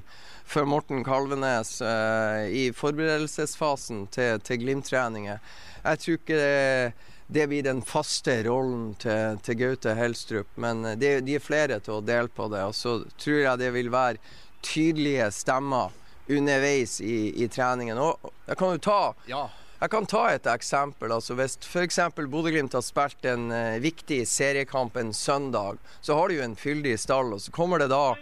for 0.47 0.69
Morten 0.69 1.03
Kalvenes 1.03 1.75
eh, 1.83 2.47
i 2.47 2.63
forberedelsesfasen 2.71 4.07
til, 4.15 4.39
til 4.47 4.63
Glimt-treninger. 4.63 5.43
Jeg 5.83 6.03
tror 6.05 6.19
ikke 6.21 6.39
det, 6.39 7.13
det 7.27 7.51
blir 7.51 7.67
den 7.67 7.83
faste 7.83 8.39
rollen 8.47 8.93
til, 9.03 9.43
til 9.43 9.59
Gaute 9.59 9.99
Helstrup, 9.99 10.55
men 10.55 10.87
det, 11.03 11.17
de 11.27 11.35
er 11.35 11.43
flere 11.43 11.83
til 11.83 11.99
å 11.99 12.03
dele 12.05 12.31
på 12.31 12.47
det. 12.55 12.63
Og 12.63 12.79
så 12.79 13.01
tror 13.19 13.43
jeg 13.43 13.59
det 13.59 13.75
vil 13.75 13.91
være 13.91 14.23
tydelige 14.63 15.33
stemmer 15.35 15.98
underveis 16.29 16.99
i, 17.01 17.43
i 17.43 17.47
treningen. 17.51 17.97
Og 17.97 18.31
jeg 18.47 18.59
kan 18.59 18.75
jo 18.75 18.83
ta 18.89 18.99
ja. 19.29 19.47
Jeg 19.79 19.93
kan 19.93 20.07
ta 20.11 20.25
et 20.33 20.47
eksempel. 20.51 21.11
altså 21.15 21.37
Hvis 21.39 21.55
f.eks. 21.63 21.99
Bodø-Glimt 22.17 22.73
har 22.75 22.83
spilt 22.83 23.23
en 23.31 23.47
uh, 23.47 23.79
viktig 23.79 24.25
seriekamp 24.27 24.97
en 24.99 25.13
søndag, 25.15 25.79
så 26.01 26.17
har 26.19 26.27
de 26.27 26.35
jo 26.35 26.43
en 26.43 26.55
fyldig 26.59 26.97
stall, 26.99 27.31
og 27.33 27.39
så 27.41 27.53
kommer 27.55 27.79
det 27.79 27.87
da 27.93 28.15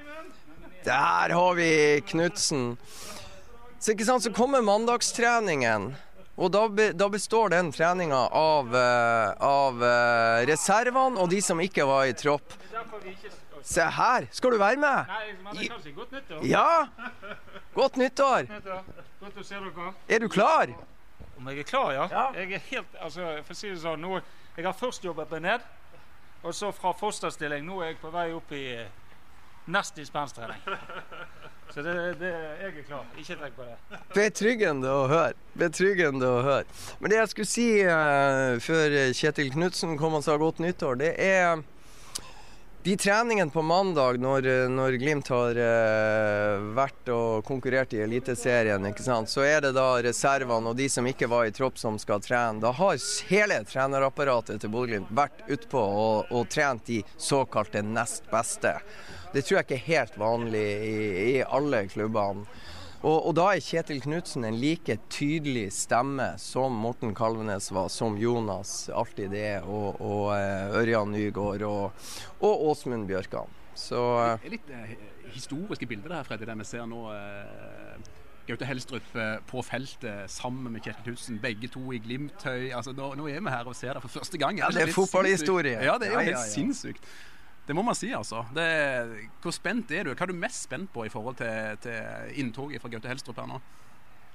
Der 0.85 1.33
har 1.33 1.55
vi 1.57 1.69
Knutsen. 2.05 2.77
Så, 3.79 3.91
ikke 3.91 4.05
sant, 4.05 4.23
så 4.23 4.31
kommer 4.33 4.61
mandagstreningen. 4.61 5.95
Og 6.37 6.53
da, 6.53 6.67
be, 6.69 6.91
da 6.93 7.09
består 7.09 7.49
den 7.49 7.71
treninga 7.73 8.27
av, 8.37 8.69
uh, 8.69 9.33
av 9.41 9.81
uh, 9.81 10.45
reservene 10.45 11.17
og 11.17 11.33
de 11.33 11.41
som 11.41 11.57
ikke 11.61 11.89
var 11.89 12.05
i 12.05 12.13
tropp. 12.13 12.53
Se 13.65 13.81
her, 13.81 14.29
skal 14.31 14.53
du 14.53 14.61
være 14.61 14.77
med? 14.77 15.09
Nei, 15.09 15.33
men 15.41 15.57
det 15.57 15.65
er 15.65 15.73
kanskje 15.73 15.97
godt 15.97 16.13
nyttår? 16.13 16.45
Ja! 16.45 16.85
Godt 17.77 17.97
nyttår. 18.01 18.47
Godt 19.21 19.35
å 19.37 19.43
se 19.45 19.57
dere. 19.61 19.91
Er 20.09 20.23
du 20.23 20.29
klar? 20.33 20.71
Om 21.37 21.49
jeg 21.51 21.61
er 21.61 21.67
klar, 21.69 21.91
ja? 21.93 22.05
ja. 22.09 22.23
Jeg 22.33 22.55
er 22.57 22.63
helt, 22.71 22.95
altså, 22.97 23.27
for 23.45 23.53
å 23.53 23.57
si 23.59 23.69
det 23.69 23.81
sånn, 23.83 24.01
nå, 24.01 24.21
Jeg 24.57 24.65
har 24.65 24.73
først 24.73 25.03
jobbet 25.05 25.29
meg 25.35 25.43
ned, 25.45 25.65
og 26.41 26.55
så 26.57 26.71
fra 26.73 26.89
fosterstilling. 26.97 27.61
Nå 27.67 27.83
er 27.83 27.91
jeg 27.91 27.99
på 28.01 28.09
vei 28.09 28.31
opp 28.33 28.55
i 28.57 28.63
nest 28.73 29.69
nesten 29.69 30.01
i 30.01 30.07
spenstrening. 30.07 30.63
Så 31.69 31.83
det, 31.83 31.93
det, 32.17 32.31
jeg 32.31 32.71
er 32.71 32.83
klar. 32.87 33.05
Ikke 33.19 33.35
tenk 33.37 33.57
på 33.59 33.65
det. 33.67 33.99
Betryggende 34.15 34.89
å 34.89 35.03
høre. 35.11 35.35
Betryggende 35.59 36.29
å 36.31 36.37
høre. 36.41 36.65
Men 36.97 37.11
det 37.11 37.19
jeg 37.19 37.31
skulle 37.33 37.51
si 37.51 37.65
uh, 37.83 38.55
før 38.63 38.95
Kjetil 39.19 39.51
Knutsen 39.53 39.97
kom 39.99 40.15
og 40.17 40.23
sa 40.25 40.39
godt 40.41 40.63
nyttår, 40.63 40.97
det 41.03 41.11
er 41.21 41.59
de 42.83 42.97
treningene 42.97 43.51
på 43.51 43.61
mandag, 43.61 44.19
når, 44.21 44.45
når 44.71 44.95
Glimt 45.01 45.27
har 45.33 45.57
uh, 45.59 46.67
vært 46.77 47.09
og 47.11 47.43
konkurrert 47.47 47.91
i 47.97 47.99
Eliteserien, 48.05 48.85
så 49.27 49.43
er 49.43 49.65
det 49.65 49.73
da 49.75 49.87
reservene 50.05 50.71
og 50.71 50.77
de 50.79 50.87
som 50.89 51.07
ikke 51.09 51.27
var 51.27 51.49
i 51.49 51.51
tropp, 51.55 51.77
som 51.81 51.99
skal 51.99 52.23
trene. 52.23 52.61
Da 52.63 52.71
har 52.77 53.01
hele 53.27 53.59
trenerapparatet 53.67 54.61
til 54.63 54.71
Bodø-Glimt 54.71 55.11
vært 55.11 55.43
utpå 55.51 55.81
og, 55.81 56.31
og 56.31 56.47
trent 56.53 56.87
de 56.87 57.01
såkalte 57.17 57.83
nest 57.83 58.29
beste. 58.31 58.77
Det 59.33 59.43
tror 59.43 59.59
jeg 59.59 59.67
ikke 59.67 59.79
er 59.81 59.87
helt 59.89 60.17
vanlig 60.21 60.65
i, 60.87 60.97
i 61.33 61.35
alle 61.43 61.83
klubbene. 61.91 62.47
Og, 63.05 63.27
og, 63.27 63.33
da 63.37 63.51
er 63.53 63.61
Kjetil 63.61 63.99
Knutsen 64.01 64.45
en 64.47 64.57
like 64.57 64.97
tydelig 65.13 65.67
stemme 65.75 66.31
som 66.41 66.73
Morten 66.81 67.13
Kalvenes 67.17 67.69
var, 67.73 67.91
som 67.93 68.17
Jonas 68.17 68.89
alltid 68.89 69.35
er, 69.37 69.67
og, 69.69 70.01
og 70.01 70.31
uh, 70.33 70.77
Ørjan 70.81 71.13
Nygaard 71.13 71.65
og, 71.67 72.07
og 72.41 72.65
Åsmund 72.71 73.05
Bjørkan. 73.09 73.53
Så 73.77 74.01
uh, 74.01 74.33
Det 74.41 74.49
er 74.49 74.55
litt 74.57 74.71
uh, 74.73 74.95
historiske 75.35 75.89
bilder 75.89 76.09
det 76.09 76.21
her, 76.21 76.29
Freddy, 76.31 76.49
det 76.49 76.57
vi 76.63 76.71
ser 76.71 76.87
nå. 76.89 77.03
Gaute 78.47 78.63
Helstrup 78.63 79.07
på 79.49 79.61
feltet 79.67 80.31
sammen 80.31 80.71
med 80.71 80.79
Kjetil 80.79 81.09
Knutsen, 81.09 81.39
begge 81.43 81.67
to 81.67 81.81
i 81.91 81.97
Glimtøy. 81.99 82.69
Altså, 82.71 82.93
nå, 82.95 83.09
nå, 83.19 83.25
er 83.27 83.41
vi 83.43 83.51
her 83.51 83.67
og 83.67 83.75
ser 83.75 83.97
det 83.97 84.01
for 84.05 84.21
første 84.21 84.39
gang. 84.39 84.61
Ja, 84.61 84.69
det 84.71 84.85
er 84.85 84.93
fotballhistorie. 84.95 85.81
Ja, 85.83 85.97
det 85.99 86.07
er 86.07 86.15
jo 86.15 86.21
helt 86.23 86.31
ja, 86.31 86.39
ja, 86.39 86.53
sinnssykt. 86.53 87.03
Det 87.67 87.75
må 87.75 87.83
man 87.83 87.97
si, 87.99 88.13
altså. 88.15 88.45
Det, 88.55 88.67
hvor 89.43 89.51
spent 89.55 89.91
er 89.91 90.07
du? 90.07 90.13
Hva 90.13 90.23
er 90.23 90.31
du 90.31 90.39
mest 90.39 90.69
spent 90.69 90.87
på 90.93 91.03
i 91.03 91.11
forhold 91.11 91.35
til, 91.41 91.75
til 91.83 92.39
inntoget 92.39 92.79
fra 92.79 92.91
Gaute 92.93 93.11
Helstrup 93.11 93.41
her 93.41 93.49
nå? 93.49 93.59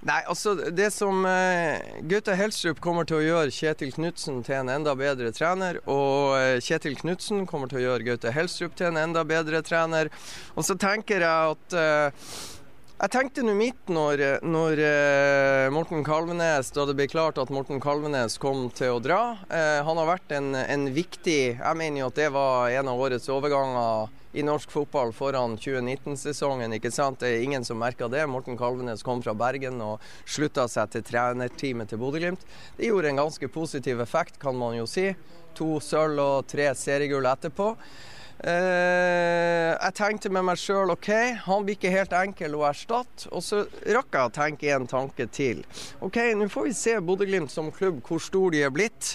Nei, 0.03 0.18
altså 0.26 0.57
Det 0.74 0.89
som 0.91 1.22
uh, 1.22 1.78
Gaute 2.11 2.35
Helstrup 2.35 2.80
kommer 2.83 3.07
til 3.07 3.20
å 3.20 3.22
gjøre 3.22 3.55
Kjetil 3.55 3.93
Knutsen 3.95 4.41
til 4.43 4.57
en 4.59 4.72
enda 4.72 4.97
bedre 4.99 5.30
trener, 5.35 5.78
og 5.87 6.35
uh, 6.35 6.59
Kjetil 6.59 6.99
Knutsen 6.99 7.47
kommer 7.47 7.70
til 7.70 7.78
å 7.78 7.85
gjøre 7.85 8.09
Gaute 8.11 8.33
Helstrup 8.35 8.74
til 8.78 8.91
en 8.91 8.99
enda 8.99 9.22
bedre 9.24 9.62
trener. 9.62 10.11
Og 10.57 10.66
så 10.66 10.74
tenker 10.74 11.22
jeg 11.22 11.55
at 11.55 11.78
uh, 11.78 12.26
jeg 13.03 13.11
tenkte 13.11 13.42
nå 13.42 13.53
midt 13.59 13.88
når, 13.90 14.20
når 14.46 14.78
uh, 14.78 15.72
Morten 15.74 16.05
Kalvenes, 16.07 16.68
da 16.70 16.84
det 16.86 16.94
ble 16.94 17.09
klart 17.11 17.40
at 17.42 17.50
Morten 17.50 17.80
Kalvenes 17.82 18.36
kom 18.38 18.68
til 18.70 18.94
å 18.94 19.00
dra. 19.03 19.20
Uh, 19.50 19.82
han 19.82 19.98
har 19.98 20.07
vært 20.07 20.34
en, 20.36 20.53
en, 20.55 20.84
viktig 20.94 21.38
Jeg 21.57 21.78
mener 21.80 22.05
jo 22.05 22.11
at 22.12 22.20
det 22.20 22.28
var 22.30 22.70
en 22.70 22.90
av 22.92 23.03
årets 23.03 23.26
overganger 23.26 24.12
i 24.38 24.44
norsk 24.46 24.70
fotball 24.70 25.11
foran 25.12 25.59
2019-sesongen. 25.59 26.78
ikke 26.78 26.94
sant? 26.94 27.18
Det 27.24 27.32
er 27.32 27.42
ingen 27.42 27.66
som 27.66 27.82
merka 27.82 28.07
det. 28.07 28.22
Morten 28.30 28.55
Kalvenes 28.61 29.03
kom 29.03 29.18
fra 29.26 29.34
Bergen 29.34 29.82
og 29.82 29.98
slutta 30.22 30.68
seg 30.70 30.94
til 30.94 31.03
trenerteamet 31.11 31.90
til 31.90 31.98
Bodø-Glimt. 32.00 32.46
Det 32.78 32.86
gjorde 32.86 33.11
en 33.11 33.24
ganske 33.24 33.50
positiv 33.50 34.00
effekt, 34.07 34.38
kan 34.38 34.55
man 34.55 34.78
jo 34.78 34.86
si. 34.86 35.11
To 35.59 35.82
sølv 35.82 36.22
og 36.22 36.48
tre 36.55 36.70
seriegull 36.78 37.26
etterpå. 37.34 37.72
Uh, 38.43 39.78
jeg 39.78 39.95
tenkte 39.95 40.30
med 40.34 40.43
meg 40.49 40.59
sjøl 40.59 40.90
OK, 40.90 41.11
han 41.45 41.66
blir 41.66 41.76
ikke 41.78 41.93
helt 41.95 42.14
enkel 42.18 42.57
å 42.59 42.64
erstatte. 42.66 43.30
Og 43.30 43.45
så 43.47 43.64
rakk 43.95 44.16
jeg 44.18 44.30
å 44.30 44.34
tenke 44.34 44.72
en 44.74 44.88
tanke 44.90 45.28
til. 45.30 45.62
OK, 46.03 46.18
nå 46.38 46.49
får 46.51 46.66
vi 46.70 46.78
se 46.78 46.97
Bodø-Glimt 46.99 47.55
som 47.55 47.70
klubb, 47.74 48.03
hvor 48.07 48.22
stor 48.22 48.51
de 48.55 48.64
er 48.66 48.74
blitt. 48.74 49.14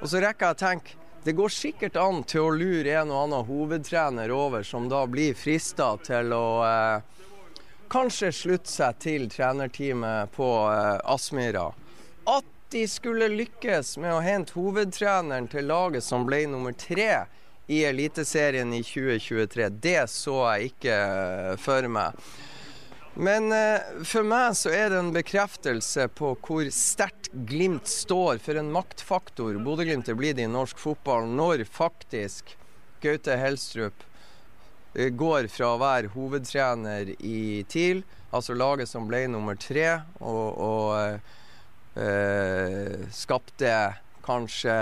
Og 0.00 0.06
så 0.12 0.22
rekker 0.22 0.52
jeg 0.52 0.56
å 0.58 0.62
tenke 0.66 1.00
det 1.24 1.32
går 1.32 1.48
sikkert 1.48 1.96
an 1.96 2.18
til 2.28 2.42
å 2.44 2.52
lure 2.52 2.98
en 3.00 3.08
og 3.08 3.22
annen 3.22 3.46
hovedtrener 3.48 4.28
over, 4.28 4.60
som 4.60 4.90
da 4.92 5.06
blir 5.08 5.32
frista 5.32 5.94
til 6.04 6.34
å 6.36 6.48
eh, 6.68 7.30
kanskje 7.88 8.28
slutte 8.28 8.68
seg 8.68 8.98
til 9.00 9.24
trenerteamet 9.32 10.34
på 10.36 10.48
eh, 10.68 10.98
Aspmyra. 11.14 11.70
At 12.28 12.50
de 12.76 12.82
skulle 12.92 13.30
lykkes 13.32 13.94
med 14.04 14.12
å 14.12 14.20
hente 14.20 14.52
hovedtreneren 14.58 15.48
til 15.48 15.70
laget 15.72 16.04
som 16.04 16.28
ble 16.28 16.42
nummer 16.52 16.76
tre 16.76 17.24
i 17.66 17.84
Eliteserien 17.84 18.72
i 18.74 18.82
2023. 18.82 19.68
Det 19.68 20.00
så 20.10 20.40
jeg 20.54 20.74
ikke 20.74 20.96
eh, 20.96 21.54
for 21.60 21.88
meg. 21.88 22.18
Men 23.14 23.52
eh, 23.54 24.02
for 24.06 24.26
meg 24.26 24.56
så 24.58 24.72
er 24.74 24.90
det 24.90 24.98
en 24.98 25.12
bekreftelse 25.14 26.08
på 26.18 26.34
hvor 26.42 26.66
sterkt 26.74 27.30
Glimt 27.46 27.86
står 27.90 28.38
for 28.42 28.58
en 28.58 28.72
maktfaktor 28.74 29.56
Bodø-Glimt 29.62 30.06
er 30.10 30.18
blitt 30.18 30.38
i 30.42 30.46
norsk 30.50 30.78
fotball 30.78 31.26
når 31.30 31.64
faktisk 31.66 32.56
Gaute 33.02 33.36
Helstrup 33.38 34.04
eh, 34.94 35.10
går 35.14 35.46
fra 35.52 35.72
å 35.74 35.80
være 35.82 36.10
hovedtrener 36.14 37.14
i 37.18 37.62
TIL, 37.70 38.02
altså 38.34 38.56
laget 38.58 38.90
som 38.90 39.06
ble 39.10 39.24
nummer 39.30 39.58
tre, 39.58 40.00
og, 40.18 40.58
og 40.58 42.00
øh, 42.02 43.04
skapte 43.14 43.74
kanskje 44.26 44.78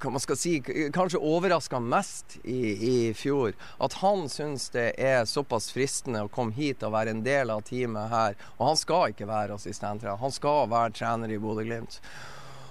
hva 0.00 0.12
man 0.14 0.22
skal 0.22 0.38
si, 0.40 0.54
kanskje 0.94 1.20
overraska 1.20 1.80
mest 1.80 2.38
i, 2.42 2.60
i, 2.90 3.14
fjor. 3.14 3.54
At 3.78 3.98
han 4.00 4.28
syns 4.32 4.70
det 4.74 4.94
er 4.96 5.28
såpass 5.28 5.70
fristende 5.74 6.24
å 6.24 6.32
komme 6.32 6.56
hit 6.56 6.84
og 6.86 6.94
være 6.96 7.14
en 7.14 7.24
del 7.26 7.52
av 7.52 7.64
teamet 7.68 8.12
her. 8.12 8.36
Og 8.58 8.70
han 8.70 8.80
skal 8.80 9.14
ikke 9.14 9.28
være 9.28 9.56
assistenttrener, 9.60 10.20
han 10.20 10.34
skal 10.34 10.68
være 10.72 10.96
trener 10.96 11.32
i 11.32 11.40
Bodø-Glimt. 11.40 12.00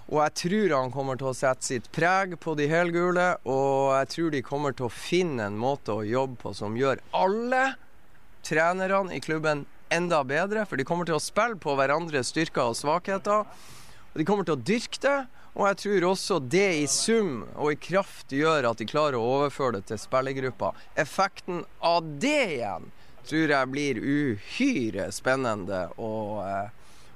Og 0.10 0.24
jeg 0.24 0.38
tror 0.42 0.72
han 0.74 0.94
kommer 0.94 1.20
til 1.20 1.30
å 1.30 1.36
sette 1.38 1.68
sitt 1.68 1.92
preg 1.94 2.34
på 2.42 2.56
de 2.58 2.66
helgule, 2.72 3.36
og 3.46 3.94
jeg 3.94 4.10
tror 4.16 4.32
de 4.34 4.46
kommer 4.46 4.74
til 4.74 4.88
å 4.88 4.94
finne 4.94 5.46
en 5.46 5.60
måte 5.60 5.94
å 5.94 6.08
jobbe 6.08 6.40
på 6.42 6.54
som 6.58 6.78
gjør 6.78 7.04
alle 7.14 7.76
trenerne 8.48 9.14
i 9.14 9.22
klubben 9.22 9.68
enda 9.94 10.24
bedre. 10.26 10.66
For 10.66 10.82
de 10.82 10.88
kommer 10.88 11.06
til 11.06 11.20
å 11.20 11.22
spille 11.22 11.60
på 11.62 11.76
hverandres 11.78 12.34
styrker 12.34 12.72
og 12.72 12.80
svakheter. 12.80 13.46
Og 14.10 14.18
de 14.18 14.26
kommer 14.26 14.48
til 14.48 14.58
å 14.58 14.64
dyrke 14.66 15.02
det. 15.04 15.20
Og 15.58 15.66
jeg 15.68 15.80
tror 15.84 16.08
også 16.12 16.40
det 16.46 16.68
i 16.84 16.88
sum 16.92 17.44
og 17.56 17.74
i 17.74 17.80
kraft 17.82 18.34
gjør 18.36 18.70
at 18.70 18.82
de 18.82 18.88
klarer 18.90 19.18
å 19.18 19.32
overføre 19.40 19.80
det 19.80 19.90
til 19.90 20.02
spillergruppa. 20.02 20.74
Effekten 21.00 21.64
av 21.82 22.06
det 22.22 22.60
igjen 22.60 22.90
tror 23.30 23.54
jeg 23.54 23.72
blir 23.74 24.00
uhyre 24.00 25.10
spennende 25.14 25.88
å, 25.98 26.14
eh, 26.46 26.70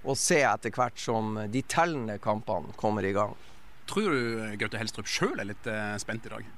å 0.03 0.17
se 0.17 0.41
etter 0.45 0.73
hvert 0.73 0.99
som 0.99 1.37
de 1.49 1.61
tellende 1.61 2.19
kampene 2.21 2.73
kommer 2.77 3.05
i 3.05 3.13
gang. 3.15 3.37
Tror 3.89 4.11
du 4.11 4.57
Gaute 4.57 4.79
Helstrup 4.81 5.09
sjøl 5.09 5.39
er 5.39 5.49
litt 5.53 5.69
eh, 5.69 5.95
spent 6.01 6.27
i 6.27 6.33
dag? 6.33 6.51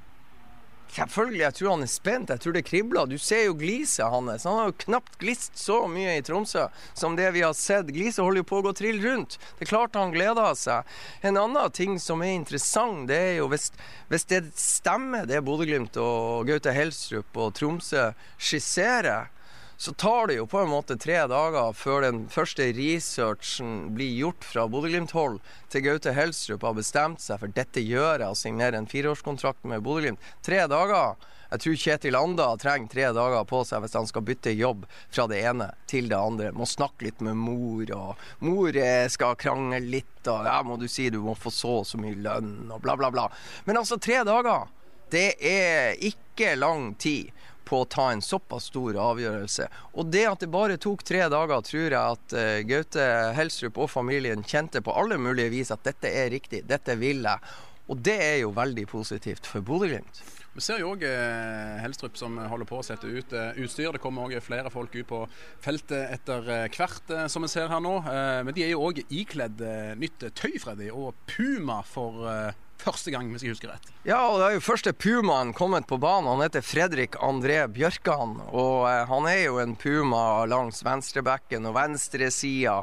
Selvfølgelig, 0.95 1.41
jeg 1.41 1.55
tror 1.57 1.71
han 1.73 1.83
er 1.83 1.91
spent. 1.91 2.31
Jeg 2.31 2.41
tror 2.43 2.55
det 2.55 2.63
kribler. 2.67 3.09
Du 3.09 3.17
ser 3.19 3.45
jo 3.45 3.57
gliset 3.59 4.07
hans. 4.11 4.45
Han 4.47 4.59
har 4.59 4.69
jo 4.69 4.77
knapt 4.85 5.17
glist 5.19 5.57
så 5.59 5.81
mye 5.91 6.17
i 6.19 6.23
Tromsø 6.23 6.67
som 6.93 7.17
det 7.19 7.27
vi 7.35 7.43
har 7.43 7.55
sett. 7.57 7.91
Gliset 7.91 8.23
holder 8.23 8.43
jo 8.43 8.49
på 8.51 8.61
å 8.61 8.65
gå 8.69 8.73
trill 8.79 9.01
rundt. 9.03 9.37
Det 9.57 9.67
er 9.67 9.73
klart 9.73 9.99
han 9.99 10.15
gleder 10.15 10.55
seg. 10.59 10.87
En 11.25 11.39
annen 11.41 11.75
ting 11.75 11.99
som 11.99 12.23
er 12.23 12.35
interessant, 12.37 13.07
det 13.11 13.19
er 13.31 13.37
jo 13.41 13.49
hvis, 13.51 13.71
hvis 14.11 14.27
det 14.31 14.43
stemmer 14.59 15.27
det 15.27 15.43
Bodø-Glimt 15.45 15.99
og 15.99 16.47
Gaute 16.47 16.73
Helstrup 16.75 17.43
og 17.43 17.55
Tromsø 17.59 18.11
skisserer, 18.37 19.31
så 19.77 19.93
tar 19.93 20.27
det 20.27 20.37
jo 20.39 20.47
på 20.47 20.61
en 20.61 20.71
måte 20.71 20.95
tre 20.99 21.17
dager 21.27 21.73
før 21.75 22.05
den 22.05 22.25
første 22.31 22.69
researchen 22.77 23.91
blir 23.95 24.13
gjort 24.21 24.47
fra 24.47 24.65
Bodø-Glimt-hold 24.71 25.41
til 25.73 25.83
Gaute 25.83 26.13
Helstrup 26.15 26.63
har 26.63 26.77
bestemt 26.77 27.23
seg 27.23 27.41
for 27.41 27.51
dette 27.55 27.83
gjør 27.83 28.23
jeg, 28.23 28.29
og 28.29 28.39
signerer 28.39 28.79
en 28.79 28.87
fireårskontrakt 28.89 29.67
med 29.67 29.83
Bodø-Glimt. 29.83 30.29
Tre 30.45 30.63
dager. 30.71 31.17
Jeg 31.51 31.61
tror 31.61 31.75
Kjetil 31.79 32.17
Anda 32.17 32.47
trenger 32.59 32.89
tre 32.91 33.09
dager 33.15 33.43
på 33.47 33.61
seg 33.67 33.83
hvis 33.83 33.93
han 33.99 34.07
skal 34.09 34.23
bytte 34.27 34.55
jobb 34.55 34.87
fra 35.13 35.27
det 35.29 35.43
ene 35.45 35.69
til 35.91 36.09
det 36.09 36.17
andre. 36.17 36.53
Må 36.55 36.67
snakke 36.69 37.09
litt 37.09 37.21
med 37.23 37.37
mor, 37.37 37.91
og 37.95 38.47
mor 38.47 38.79
eh, 38.79 39.05
skal 39.11 39.37
krangle 39.39 39.83
litt, 39.83 40.23
og 40.31 40.47
ja, 40.47 40.57
må 40.65 40.79
du 40.81 40.87
si 40.91 41.11
du 41.13 41.19
må 41.23 41.35
få 41.37 41.53
så 41.53 41.81
og 41.83 41.87
så 41.87 41.99
mye 42.01 42.17
lønn, 42.17 42.71
og 42.71 42.81
bla, 42.83 42.97
bla, 42.99 43.11
bla. 43.13 43.27
Men 43.67 43.83
altså, 43.83 43.99
tre 44.01 44.23
dager, 44.27 44.71
det 45.13 45.35
er 45.37 45.99
ikke 46.03 46.55
lang 46.57 46.93
tid 46.99 47.29
på 47.65 47.81
å 47.81 47.89
ta 47.89 48.09
en 48.13 48.23
såpass 48.23 48.69
stor 48.71 48.97
avgjørelse. 49.01 49.67
Og 49.97 50.11
det 50.13 50.25
at 50.29 50.45
det 50.45 50.51
bare 50.53 50.79
tok 50.81 51.03
tre 51.07 51.25
dager, 51.31 51.65
tror 51.65 51.85
jeg 51.87 51.99
at 51.99 52.37
uh, 52.37 52.61
Gaute 52.69 53.09
Helstrup 53.37 53.81
og 53.81 53.91
familien 53.91 54.45
kjente 54.45 54.83
på 54.85 54.95
alle 54.95 55.19
mulige 55.21 55.53
vis 55.53 55.73
at 55.73 55.85
dette 55.85 56.09
er 56.09 56.31
riktig, 56.33 56.63
dette 56.69 56.97
vil 57.01 57.25
jeg. 57.25 57.55
Og 57.91 57.99
det 58.01 58.15
er 58.17 58.39
jo 58.41 58.55
veldig 58.55 58.87
positivt 58.89 59.45
for 59.49 59.65
Bodø-Glimt. 59.65 60.23
Vi 60.55 60.63
ser 60.63 60.79
jo 60.79 60.93
òg 60.93 61.01
eh, 61.03 61.81
Helstrup 61.83 62.15
som 62.15 62.37
holder 62.39 62.67
på 62.69 62.77
å 62.79 62.83
sette 62.85 63.09
ut 63.11 63.33
eh, 63.35 63.57
utstyr. 63.59 63.91
Det 63.91 63.99
kommer 63.99 64.23
òg 64.23 64.39
flere 64.39 64.71
folk 64.71 64.93
ut 64.95 65.07
på 65.09 65.17
feltet 65.61 66.13
etter 66.15 66.47
eh, 66.47 66.67
hvert, 66.71 67.11
eh, 67.11 67.25
som 67.31 67.43
vi 67.43 67.49
ser 67.51 67.67
her 67.67 67.83
nå. 67.83 67.97
Eh, 68.07 68.39
men 68.47 68.55
de 68.55 68.63
er 68.63 68.71
jo 68.71 68.85
òg 68.87 69.01
ikledd 69.03 69.59
eh, 69.59 69.91
nytt 69.99 70.23
tøy, 70.31 70.55
Freddy, 70.63 70.87
og 70.95 71.11
Puma 71.27 71.81
for 71.83 72.23
første 72.81 73.13
gang, 73.13 73.29
hvis 73.31 73.45
jeg 73.45 73.55
husker 73.55 73.71
rett. 73.73 73.89
Ja, 74.07 74.19
og 74.29 74.39
det 74.41 74.47
er 74.47 74.57
jo 74.57 74.63
første 74.65 74.93
pumaen 74.93 75.53
kommet 75.57 75.87
på 75.89 75.99
banen. 76.01 76.29
Han 76.31 76.43
heter 76.45 76.65
Fredrik 76.65 77.17
André 77.23 77.61
Bjørkan. 77.71 78.37
Og 78.51 78.85
eh, 78.89 79.03
han 79.09 79.29
er 79.31 79.41
jo 79.45 79.59
en 79.63 79.75
puma 79.79 80.45
langs 80.49 80.83
venstrebekken 80.85 81.67
og 81.69 81.77
venstresida. 81.77 82.81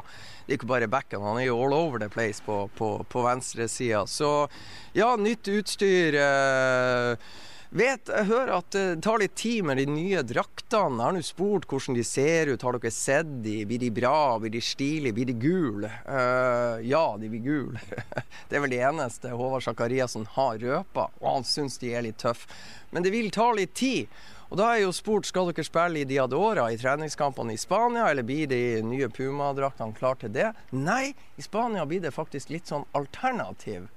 Ikke 0.51 0.67
bare 0.67 0.89
bekken, 0.91 1.23
han 1.23 1.39
er 1.39 1.47
jo 1.47 1.61
all 1.63 1.75
over 1.77 2.01
the 2.03 2.09
place 2.11 2.43
på, 2.43 2.65
på, 2.75 2.97
på 3.07 3.23
venstresida. 3.23 4.03
Så 4.11 4.49
ja, 4.97 5.13
nytt 5.15 5.47
utstyr. 5.53 6.19
Eh, 6.19 7.33
Vet, 7.73 8.05
jeg 8.05 8.27
hører 8.29 8.51
at 8.59 8.67
det 8.75 9.01
tar 9.01 9.17
litt 9.17 9.33
tid 9.33 9.63
med 9.65 9.79
de 9.81 9.87
nye 9.89 10.19
draktene. 10.29 10.93
Jeg 10.93 11.07
har 11.07 11.15
nå 11.15 11.21
spurt 11.25 11.63
hvordan 11.65 11.95
de 11.97 12.03
ser 12.05 12.51
ut. 12.51 12.61
Har 12.61 12.77
dere 12.77 12.91
sett 12.93 13.31
de? 13.41 13.55
Blir 13.65 13.81
de 13.81 13.89
bra? 13.89 14.37
Blir 14.37 14.53
de 14.53 14.61
stilige? 14.61 15.15
Blir 15.17 15.31
de 15.31 15.33
gule? 15.41 15.89
Uh, 16.05 16.77
ja, 16.85 17.01
de 17.17 17.31
blir 17.31 17.41
gule. 17.41 17.81
det 18.51 18.59
er 18.59 18.61
vel 18.61 18.75
det 18.75 18.83
eneste 18.85 19.31
Håvard 19.33 19.65
Sakariassen 19.65 20.27
har 20.35 20.61
røpa, 20.61 21.07
og 21.17 21.25
han 21.31 21.49
syns 21.49 21.79
de 21.81 21.95
er 21.97 22.05
litt 22.05 22.21
tøffe. 22.21 22.45
Men 22.93 23.07
det 23.07 23.15
vil 23.15 23.33
ta 23.33 23.49
litt 23.57 23.73
tid. 23.73 24.21
Og 24.53 24.59
da 24.61 24.69
er 24.75 24.83
jo 24.83 24.93
spurt 24.93 25.25
skal 25.25 25.49
dere 25.49 25.65
spille 25.65 26.03
i 26.03 26.05
Diadora 26.05 26.67
i 26.69 26.77
treningskampene 26.77 27.57
i 27.57 27.57
Spania, 27.57 28.05
eller 28.11 28.21
blir 28.21 28.53
de 28.53 28.83
nye 28.85 29.09
Puma-draktene 29.09 29.97
klar 29.97 30.21
til 30.21 30.29
det? 30.35 30.51
Nei, 30.77 31.15
i 31.41 31.49
Spania 31.49 31.89
blir 31.89 32.05
det 32.05 32.13
faktisk 32.13 32.53
litt 32.53 32.69
sånn 32.69 32.85
alternativ 32.93 33.89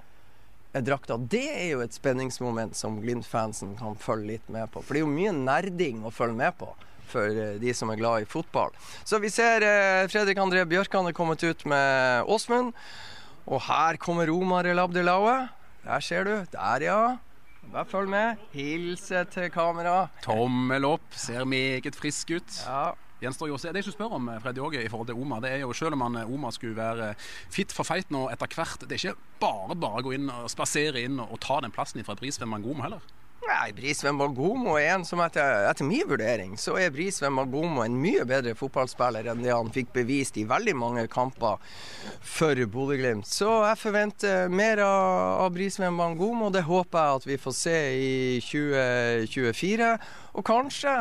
drakta. 0.73 1.17
Det 1.17 1.45
er 1.51 1.69
jo 1.71 1.83
et 1.85 1.95
spenningsmoment 1.95 2.75
som 2.77 2.99
Glimt-fansen 3.01 3.75
kan 3.79 3.95
følge 3.99 4.35
litt 4.35 4.51
med 4.53 4.69
på. 4.73 4.83
For 4.83 4.93
det 4.93 5.01
er 5.01 5.07
jo 5.07 5.13
mye 5.13 5.33
nerding 5.35 6.03
å 6.05 6.13
følge 6.13 6.37
med 6.37 6.57
på 6.59 6.73
for 7.07 7.31
eh, 7.31 7.55
de 7.61 7.73
som 7.75 7.91
er 7.91 7.99
glad 7.99 8.25
i 8.25 8.29
fotball. 8.29 8.73
Så 9.07 9.19
vi 9.23 9.31
ser 9.33 9.63
eh, 9.65 10.07
Fredrik 10.11 10.39
André 10.41 10.65
Bjørkan 10.67 11.07
er 11.07 11.15
kommet 11.15 11.43
ut 11.43 11.63
med 11.69 12.27
Åsmund. 12.27 12.75
Og 13.47 13.63
her 13.63 13.99
kommer 14.01 14.29
Omar 14.33 14.67
El 14.67 14.81
Abdelaue. 14.83 15.47
Der 15.85 16.03
ser 16.03 16.27
du. 16.27 16.33
Der, 16.51 16.83
ja. 16.83 17.01
Bare 17.71 17.87
følg 17.87 18.11
med. 18.11 18.43
Hilse 18.51 19.23
til 19.31 19.49
kamera. 19.51 20.09
Tommel 20.23 20.87
opp. 20.87 21.07
Ser 21.15 21.47
meget 21.47 21.95
frisk 21.95 22.35
ut. 22.35 22.63
Ja. 22.67 22.91
Gjenstår 23.21 23.51
jo 23.51 23.57
å 23.57 23.61
se. 23.61 23.71
Det 23.71 23.81
jeg 23.81 23.89
skulle 23.89 23.99
spørre 23.99 24.19
om, 24.19 24.31
Freddy 24.43 24.63
Åge, 24.63 24.83
i 24.83 24.91
forhold 24.91 25.11
til 25.11 25.21
Omar, 25.21 25.43
det 25.43 25.53
er 25.55 25.63
jo 25.65 25.75
selv 25.77 25.97
om 25.97 26.05
han, 26.07 26.19
Omar 26.25 26.55
skulle 26.55 26.77
være 26.77 27.13
fit 27.53 27.73
for 27.75 27.87
fight 27.87 28.11
nå 28.13 28.27
etter 28.33 28.51
hvert, 28.53 28.83
det 28.85 28.97
er 28.97 29.11
ikke 29.11 29.39
bare 29.41 29.77
bare 29.77 30.01
å 30.01 30.07
gå 30.07 30.17
inn 30.17 30.31
og 30.33 30.49
spasere 30.51 31.05
inn 31.05 31.21
og, 31.23 31.37
ta 31.43 31.61
den 31.63 31.73
plassen 31.73 32.03
fra 32.05 32.17
Brisveen 32.17 32.49
Mangomo 32.49 32.83
heller? 32.83 33.03
Nei, 33.47 33.69
Brisveen 33.71 34.17
Mangomo 34.17 34.73
er 34.75 34.89
en 34.95 35.05
som 35.07 35.21
etter, 35.23 35.67
etter 35.69 35.87
min 35.87 36.03
vurdering 36.09 36.57
så 36.59 36.73
er 36.81 36.91
Brisveen 36.91 37.35
Mangomo 37.37 37.83
en 37.85 37.95
mye 38.01 38.25
bedre 38.27 38.55
fotballspiller 38.57 39.29
enn 39.31 39.43
det 39.45 39.53
han 39.53 39.69
fikk 39.71 39.93
bevist 39.95 40.39
i 40.41 40.43
veldig 40.49 40.73
mange 40.75 41.05
kamper 41.11 41.61
for 42.19 42.59
Bodø-Glimt. 42.73 43.29
Så 43.29 43.47
jeg 43.69 43.79
forventer 43.79 44.51
mer 44.51 44.81
av, 44.83 45.45
av 45.45 45.53
Brisveen 45.55 45.95
Balgomo. 45.99 46.49
Det 46.51 46.65
håper 46.67 46.99
jeg 46.99 47.21
at 47.21 47.29
vi 47.29 47.39
får 47.45 47.55
se 47.61 47.77
i 48.01 48.17
2024. 48.49 49.93
Og 50.35 50.47
kanskje 50.51 50.97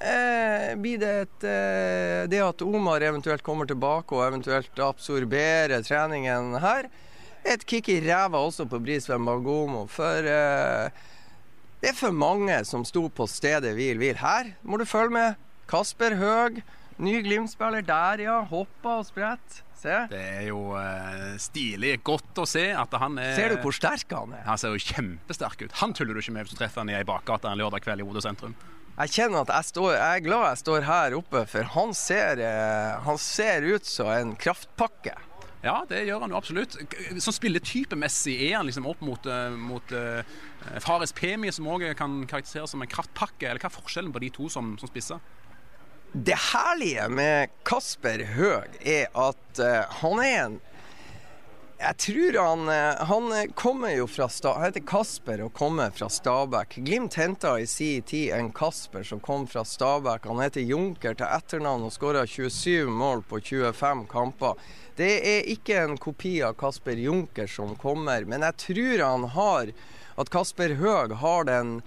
eh, 0.00 0.74
blir 0.80 1.00
det 1.02 1.12
et, 1.24 1.46
eh, 1.48 2.22
det 2.30 2.42
at 2.44 2.62
Omar 2.62 3.04
eventuelt 3.04 3.44
kommer 3.46 3.68
tilbake 3.68 4.16
og 4.16 4.26
eventuelt 4.26 4.80
absorberer 4.82 5.84
treningen 5.86 6.56
her, 6.62 6.88
et 7.46 7.62
kick 7.68 7.88
i 7.92 8.00
ræva 8.02 8.40
også 8.42 8.66
på 8.66 8.80
Brisveen 8.82 9.26
Bagomo. 9.26 9.84
For 9.90 10.26
eh, 10.26 11.04
det 11.82 11.92
er 11.92 11.98
for 11.98 12.14
mange 12.14 12.56
som 12.66 12.84
sto 12.88 13.06
på 13.12 13.28
stedet 13.30 13.76
hvil, 13.76 14.00
hvil. 14.00 14.18
Her 14.18 14.56
må 14.66 14.80
du 14.80 14.86
følge 14.88 15.14
med. 15.14 15.44
Kasper 15.70 16.16
Høeg, 16.18 16.62
ny 17.02 17.20
Glimt-spiller. 17.22 17.84
Der, 17.86 18.22
ja. 18.26 18.40
Hoppa 18.50 19.00
og 19.00 19.06
sprett. 19.08 19.62
Se. 19.76 19.92
Det 20.10 20.18
er 20.18 20.46
jo 20.48 20.72
eh, 20.80 21.36
stilig. 21.42 21.98
Godt 22.06 22.40
å 22.40 22.46
se 22.48 22.70
at 22.72 22.94
han 22.96 23.18
er 23.20 23.34
Ser 23.36 23.52
du 23.52 23.60
hvor 23.60 23.76
sterk 23.76 24.14
han 24.16 24.32
er? 24.34 24.46
Han 24.48 24.58
ser 24.58 24.72
jo 24.72 24.80
kjempesterk 24.80 25.66
ut. 25.66 25.76
Han 25.82 25.92
tuller 25.94 26.16
du 26.16 26.22
ikke 26.22 26.34
med 26.34 26.46
hvis 26.46 26.56
du 26.56 26.62
treffer 26.62 26.82
han 26.82 26.90
i 26.90 26.96
ei 26.96 27.04
bakgate 27.06 27.50
en 27.50 27.60
lørdag 27.60 27.84
kveld 27.84 28.02
i 28.02 28.08
Bodø 28.08 28.24
sentrum. 28.24 28.56
Jeg 28.96 29.12
kjenner 29.12 29.42
at 29.44 29.50
jeg, 29.52 29.68
står, 29.74 29.90
jeg 29.92 30.18
er 30.18 30.24
glad 30.24 30.44
jeg 30.46 30.60
står 30.62 30.84
her 30.88 31.14
oppe, 31.18 31.42
for 31.50 31.68
han 31.74 31.90
ser, 31.96 32.40
uh, 32.40 32.96
han 33.04 33.18
ser 33.20 33.66
ut 33.68 33.84
som 33.84 34.08
en 34.08 34.32
kraftpakke. 34.40 35.12
Ja, 35.66 35.82
det 35.90 36.04
gjør 36.06 36.22
han 36.24 36.32
jo 36.32 36.38
absolutt. 36.38 36.78
Sånn 37.20 37.36
spilletypemessig 37.36 38.38
er 38.48 38.54
han 38.56 38.68
liksom 38.68 38.86
opp 38.88 39.02
mot, 39.04 39.28
uh, 39.28 39.52
mot 39.52 39.92
uh, 39.92 40.22
Fares 40.80 41.12
Pemi, 41.16 41.52
som 41.52 41.68
òg 41.68 41.90
kan 41.98 42.22
karakteriseres 42.24 42.72
som 42.72 42.84
en 42.84 42.88
kraftpakke. 42.88 43.50
Eller 43.50 43.60
hva 43.60 43.68
er 43.68 43.76
forskjellen 43.76 44.14
på 44.14 44.22
de 44.24 44.32
to 44.32 44.48
som, 44.52 44.72
som 44.80 44.88
spisser? 44.88 45.20
Det 46.16 46.38
herlige 46.54 47.10
med 47.12 47.52
Kasper 47.68 48.22
Høeg 48.32 48.80
er 48.80 49.10
at 49.12 49.60
uh, 49.60 49.82
han 50.00 50.24
er 50.24 50.36
en 50.46 50.58
jeg 51.78 51.96
tror 51.96 52.38
han 52.40 52.68
Han 53.08 53.48
kommer 53.54 53.90
jo 53.90 54.06
fra 54.06 54.28
Han 54.42 54.64
heter 54.64 54.80
Kasper 54.86 55.42
og 55.44 55.52
kommer 55.52 55.90
fra 55.90 56.08
Stabæk. 56.08 56.78
Glimt 56.84 57.14
henta 57.14 57.58
i 57.60 57.66
sin 57.66 58.02
tid 58.02 58.32
en 58.32 58.52
Kasper 58.52 59.02
som 59.02 59.20
kom 59.20 59.46
fra 59.46 59.64
Stabæk. 59.64 60.24
Han 60.26 60.40
heter 60.40 60.60
Junker 60.60 61.14
til 61.14 61.26
etternavn 61.26 61.84
og 61.84 61.92
skåra 61.92 62.26
27 62.26 62.88
mål 62.90 63.22
på 63.28 63.40
25 63.40 64.06
kamper. 64.08 64.54
Det 64.96 65.12
er 65.28 65.50
ikke 65.52 65.82
en 65.82 65.98
kopi 66.00 66.40
av 66.42 66.56
Kasper 66.56 66.96
Junker 66.96 67.46
som 67.46 67.76
kommer, 67.76 68.24
men 68.24 68.42
jeg 68.42 68.56
tror 68.56 69.04
han 69.04 69.28
har 69.36 69.72
At 70.16 70.30
Kasper 70.32 70.78
Høeg 70.80 71.12
har 71.20 71.44
den, 71.44 71.82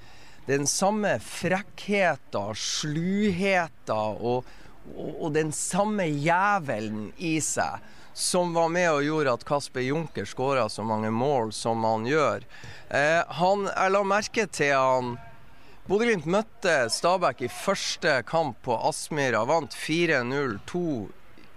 den 0.45 0.67
samme 0.69 1.15
frekkheten, 1.17 2.53
sluheten 2.53 4.21
og, 4.21 4.45
og, 4.93 5.15
og 5.17 5.33
den 5.33 5.49
samme 5.51 6.05
jævelen 6.05 7.09
i 7.17 7.39
seg 7.41 7.81
som 8.19 8.53
var 8.53 8.69
med 8.69 8.89
og 8.91 9.05
gjorde 9.05 9.33
at 9.37 9.45
Kasper 9.47 9.85
Junker 9.85 10.27
skåra 10.27 10.67
så 10.69 10.83
mange 10.83 11.11
mål 11.11 11.53
som 11.55 11.83
han 11.87 12.03
gjør. 12.07 12.43
Eh, 12.89 13.21
han, 13.39 13.69
jeg 13.71 13.93
la 13.95 14.01
merke 14.03 14.45
til 14.51 14.75
han 14.75 15.13
Bodø-Glimt 15.89 16.27
møtte 16.29 16.73
Stabæk 16.93 17.45
i 17.47 17.47
første 17.49 18.19
kamp 18.29 18.59
på 18.67 18.75
Aspmyra. 18.89 19.45
Vant 19.49 19.73
4-0. 19.73 20.59
To 20.69 21.07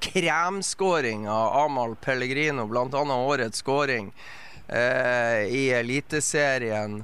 kremskåring 0.02 1.26
av 1.28 1.66
Amahl 1.66 1.96
Pellegrino, 2.00 2.64
bl.a. 2.70 3.02
årets 3.12 3.60
skåring 3.60 4.08
eh, 4.68 5.44
i 5.52 5.66
Eliteserien. 5.76 7.02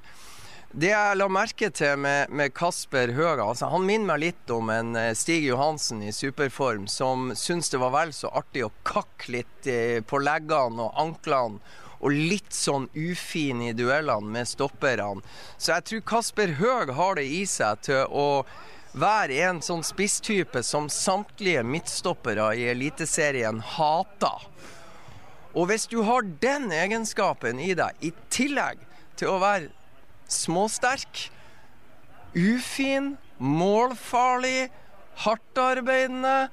Det 0.68 0.90
jeg 0.90 1.16
la 1.16 1.26
merke 1.32 1.70
til 1.72 1.96
med, 1.96 2.28
med 2.28 2.52
Kasper 2.52 3.14
Høga 3.16 3.46
altså 3.48 3.70
Han 3.72 3.86
minner 3.88 4.10
meg 4.10 4.20
litt 4.20 4.50
om 4.52 4.68
en 4.68 4.96
eh, 5.00 5.14
Stig 5.16 5.46
Johansen 5.46 6.02
i 6.04 6.12
superform, 6.12 6.84
som 6.92 7.30
syns 7.32 7.72
det 7.72 7.80
var 7.80 7.94
vel 7.94 8.12
så 8.12 8.28
artig 8.36 8.66
å 8.66 8.72
kakke 8.84 9.32
litt 9.32 9.68
eh, 9.68 10.02
på 10.04 10.20
leggene 10.20 10.84
og 10.84 11.00
anklene. 11.00 11.62
Og 11.98 12.12
litt 12.12 12.52
sånn 12.54 12.84
ufin 12.94 13.62
i 13.64 13.72
duellene 13.74 14.28
med 14.30 14.46
stopperne. 14.46 15.24
Så 15.56 15.72
jeg 15.72 15.86
tror 15.88 16.04
Kasper 16.12 16.52
Høeg 16.60 16.92
har 16.94 17.16
det 17.16 17.24
i 17.26 17.40
seg 17.48 17.80
til 17.88 18.04
å 18.12 18.44
være 18.92 19.40
en 19.48 19.62
sånn 19.64 19.82
spisstype 19.82 20.62
som 20.62 20.86
samtlige 20.92 21.64
midtstoppere 21.66 22.52
i 22.60 22.68
Eliteserien 22.74 23.58
hater. 23.74 24.46
Og 25.56 25.72
hvis 25.72 25.88
du 25.90 26.04
har 26.06 26.28
den 26.44 26.68
egenskapen 26.76 27.58
i 27.58 27.72
deg, 27.74 27.98
i 28.04 28.12
tillegg 28.30 28.84
til 29.18 29.32
å 29.32 29.42
være 29.42 29.72
småsterk, 30.28 31.28
ufin, 32.36 33.16
målfarlig, 33.38 34.68
hardtarbeidende 35.24 36.48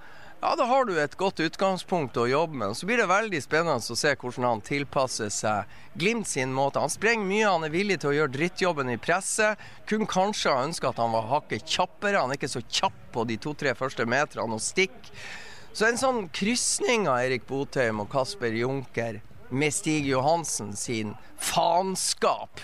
ja, 0.45 0.55
da 0.55 0.65
har 0.69 0.85
du 0.85 0.93
et 1.01 1.15
godt 1.17 1.39
utgangspunkt 1.41 2.17
å 2.21 2.27
jobbe 2.29 2.59
med. 2.59 2.75
Så 2.77 2.85
blir 2.85 2.99
det 3.01 3.07
veldig 3.09 3.39
spennende 3.41 3.81
å 3.81 3.97
se 3.97 4.11
hvordan 4.13 4.45
han 4.45 4.61
tilpasser 4.61 5.31
seg 5.33 5.71
Glimt 5.97 6.27
sin 6.29 6.51
måte. 6.53 6.81
Han 6.83 6.91
sprenger 6.91 7.25
mye, 7.25 7.47
han 7.49 7.65
er 7.65 7.73
villig 7.73 7.97
til 8.03 8.11
å 8.11 8.13
gjøre 8.17 8.33
drittjobben 8.35 8.91
i 8.93 8.99
presset. 9.01 9.57
Kunne 9.89 10.05
kanskje 10.11 10.53
ha 10.53 10.67
ønska 10.67 10.91
at 10.91 11.01
han 11.01 11.15
var 11.15 11.31
hakket 11.31 11.65
kjappere. 11.65 12.19
Han 12.19 12.29
er 12.29 12.37
ikke 12.37 12.51
så 12.51 12.61
kjapp 12.61 12.99
på 13.15 13.23
de 13.25 13.39
to-tre 13.41 13.73
første 13.79 14.05
meterne 14.05 14.59
og 14.59 14.61
stikker. 14.61 15.25
Så 15.73 15.87
en 15.87 15.97
sånn 15.97 16.27
krysning 16.35 17.07
av 17.09 17.23
Erik 17.23 17.47
Botheim 17.49 18.03
og 18.03 18.11
Kasper 18.13 18.53
Junker 18.53 19.23
med 19.49 19.73
Stig 19.73 20.05
Johansen 20.11 20.75
sin 20.77 21.15
faenskap 21.41 22.61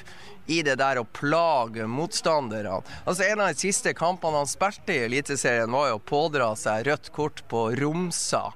i 0.51 0.61
det 0.65 0.77
der 0.81 1.01
å 1.01 1.07
plage 1.07 1.87
motstanderne. 1.87 2.81
Altså 3.05 3.27
En 3.31 3.43
av 3.43 3.51
de 3.51 3.61
siste 3.61 3.93
kampene 3.97 4.41
han 4.41 4.49
spilte 4.49 4.95
i 4.95 5.05
Eliteserien, 5.07 5.71
var 5.71 5.91
jo 5.91 5.99
å 5.99 6.07
pådra 6.13 6.51
seg 6.59 6.87
rødt 6.89 7.11
kort 7.15 7.43
på 7.51 7.69
Romsa 7.79 8.49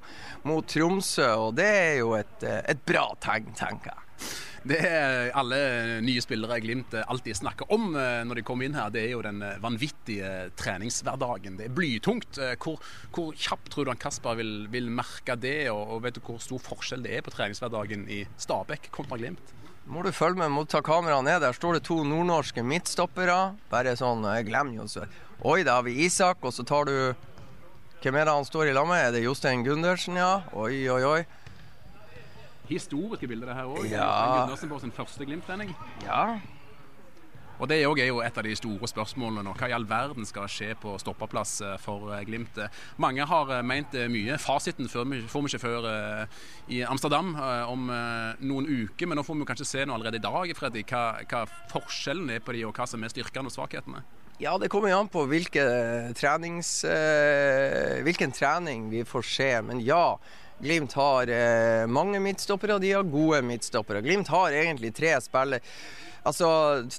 mot 0.45 0.67
Tromsø, 0.69 1.29
og 1.47 1.55
det 1.57 1.69
er 1.69 1.93
jo 2.03 2.15
et, 2.17 2.43
et 2.43 2.81
bra 2.85 3.07
tegn, 3.23 3.53
tenker 3.57 3.93
jeg. 3.93 4.01
Det 4.65 4.79
er 4.81 5.27
alle 5.37 5.57
nye 6.01 6.21
spillere 6.23 6.57
Glimt 6.63 6.95
alltid 6.97 7.37
snakker 7.37 7.69
om 7.75 7.91
eh, 7.93 8.23
når 8.25 8.39
de 8.39 8.43
kommer 8.47 8.65
inn 8.65 8.77
her, 8.77 8.89
det 8.89 9.03
er 9.03 9.11
jo 9.13 9.21
den 9.21 9.43
eh, 9.45 9.59
vanvittige 9.61 10.31
treningshverdagen. 10.57 11.59
Det 11.59 11.67
er 11.67 11.75
blytungt. 11.75 12.39
Eh, 12.41 12.55
hvor, 12.57 12.81
hvor 13.13 13.37
kjapt 13.37 13.69
tror 13.69 13.85
du 13.85 13.91
han 13.93 14.01
Kasper 14.01 14.39
vil, 14.39 14.55
vil 14.73 14.89
merke 14.89 15.37
det, 15.37 15.67
og, 15.69 15.83
og, 15.83 16.01
vet 16.07 16.17
du 16.17 16.23
hvor 16.25 16.41
stor 16.41 16.63
forskjell 16.65 17.05
det 17.05 17.13
er 17.13 17.21
på 17.25 17.35
treningshverdagen 17.35 18.09
i 18.09 18.23
Stabæk 18.41 18.89
kontra 18.95 19.21
Glimt? 19.21 19.53
Må 19.85 20.01
du 20.05 20.11
følge 20.15 20.39
med, 20.39 20.49
må 20.53 20.65
ta 20.69 20.81
kameraet 20.85 21.25
ned. 21.27 21.39
Der 21.43 21.55
står 21.55 21.77
det 21.77 21.85
to 21.85 21.99
nordnorske 22.07 22.63
midtstoppere. 22.65 23.55
Bare 23.71 23.95
sånn, 23.99 24.25
jeg 24.37 24.49
glemmer 24.49 24.81
jo 24.81 24.89
så 24.89 25.05
Oi, 25.45 25.61
da 25.67 25.77
har 25.77 25.85
vi 25.85 25.93
Isak, 26.05 26.39
og 26.47 26.53
så 26.55 26.63
tar 26.65 26.87
du 26.87 26.95
Hvem 28.01 28.15
er 28.17 28.27
det 28.27 28.33
han 28.33 28.45
står 28.47 28.69
i 28.69 28.73
lag 28.73 28.87
med? 28.87 29.01
Er 29.01 29.11
det 29.13 29.23
Jostein 29.25 29.65
Gundersen, 29.65 30.17
ja? 30.17 30.43
Oi, 30.53 30.85
oi, 30.93 31.01
oi. 31.05 31.21
Historiske 32.69 33.27
bilder, 33.29 33.49
det 33.51 33.55
her 33.57 33.69
òg. 33.69 33.85
Ja. 33.89 34.09
Gundersen 34.41 34.69
på 34.69 34.79
sin 34.81 34.93
første 34.93 35.25
Glimt-trening. 35.25 35.73
Ja. 36.05 36.37
Og 37.55 37.69
Det 37.69 37.77
er 37.79 38.07
jo 38.09 38.19
et 38.19 38.37
av 38.37 38.43
de 38.43 38.55
store 38.57 38.87
spørsmålene. 38.89 39.53
Hva 39.55 39.69
i 39.69 39.75
all 39.75 39.87
verden 39.87 40.27
skal 40.27 40.49
skje 40.51 40.73
på 40.79 40.97
stoppeplass 40.99 41.61
eh, 41.63 41.77
for 41.79 42.11
eh, 42.11 42.25
Glimt? 42.27 42.59
Mange 42.99 43.23
har 43.29 43.53
eh, 43.55 43.63
ment 43.63 43.95
mye. 44.11 44.35
Fasiten 44.41 44.89
får 44.91 45.07
vi 45.07 45.21
ikke 45.23 45.61
før 45.61 45.87
i 46.67 46.81
Amsterdam 46.83 47.33
om 47.69 47.87
noen 47.87 48.67
uker, 48.67 49.07
men 49.07 49.19
nå 49.19 49.23
får 49.25 49.37
vi 49.39 49.47
kanskje 49.47 49.67
se 49.69 49.83
noe 49.85 49.95
allerede 49.97 50.19
i 50.19 50.23
dag 50.23 50.51
Freddy, 50.57 50.83
hva, 50.89 51.03
hva 51.29 51.43
forskjellen 51.71 52.31
er 52.33 52.43
på 52.43 52.55
de, 52.55 52.63
og 52.67 52.75
hva 52.75 52.87
som 52.89 53.03
er 53.03 53.13
styrkene 53.13 53.51
og 53.51 53.55
svakhetene? 53.55 54.01
Ja, 54.41 54.55
det 54.59 54.69
kommer 54.73 54.91
jo 54.91 54.99
an 54.99 55.11
på 55.11 55.23
hvilke 55.29 55.63
hvilken 58.05 58.35
trening 58.35 58.89
vi 58.91 59.05
får 59.07 59.29
se. 59.29 59.51
Men 59.67 59.83
ja, 59.85 60.17
Glimt 60.59 60.95
har 60.97 61.31
mange 61.91 62.19
midtstoppere, 62.23 62.77
og 62.77 62.83
de 62.83 62.95
har 62.95 63.07
gode 63.07 63.41
midtstoppere. 63.45 64.03
Glimt 64.03 64.31
har 64.33 64.55
egentlig 64.55 64.93
tre 64.95 65.13
spillere 65.23 65.61
Altså, 66.25 66.47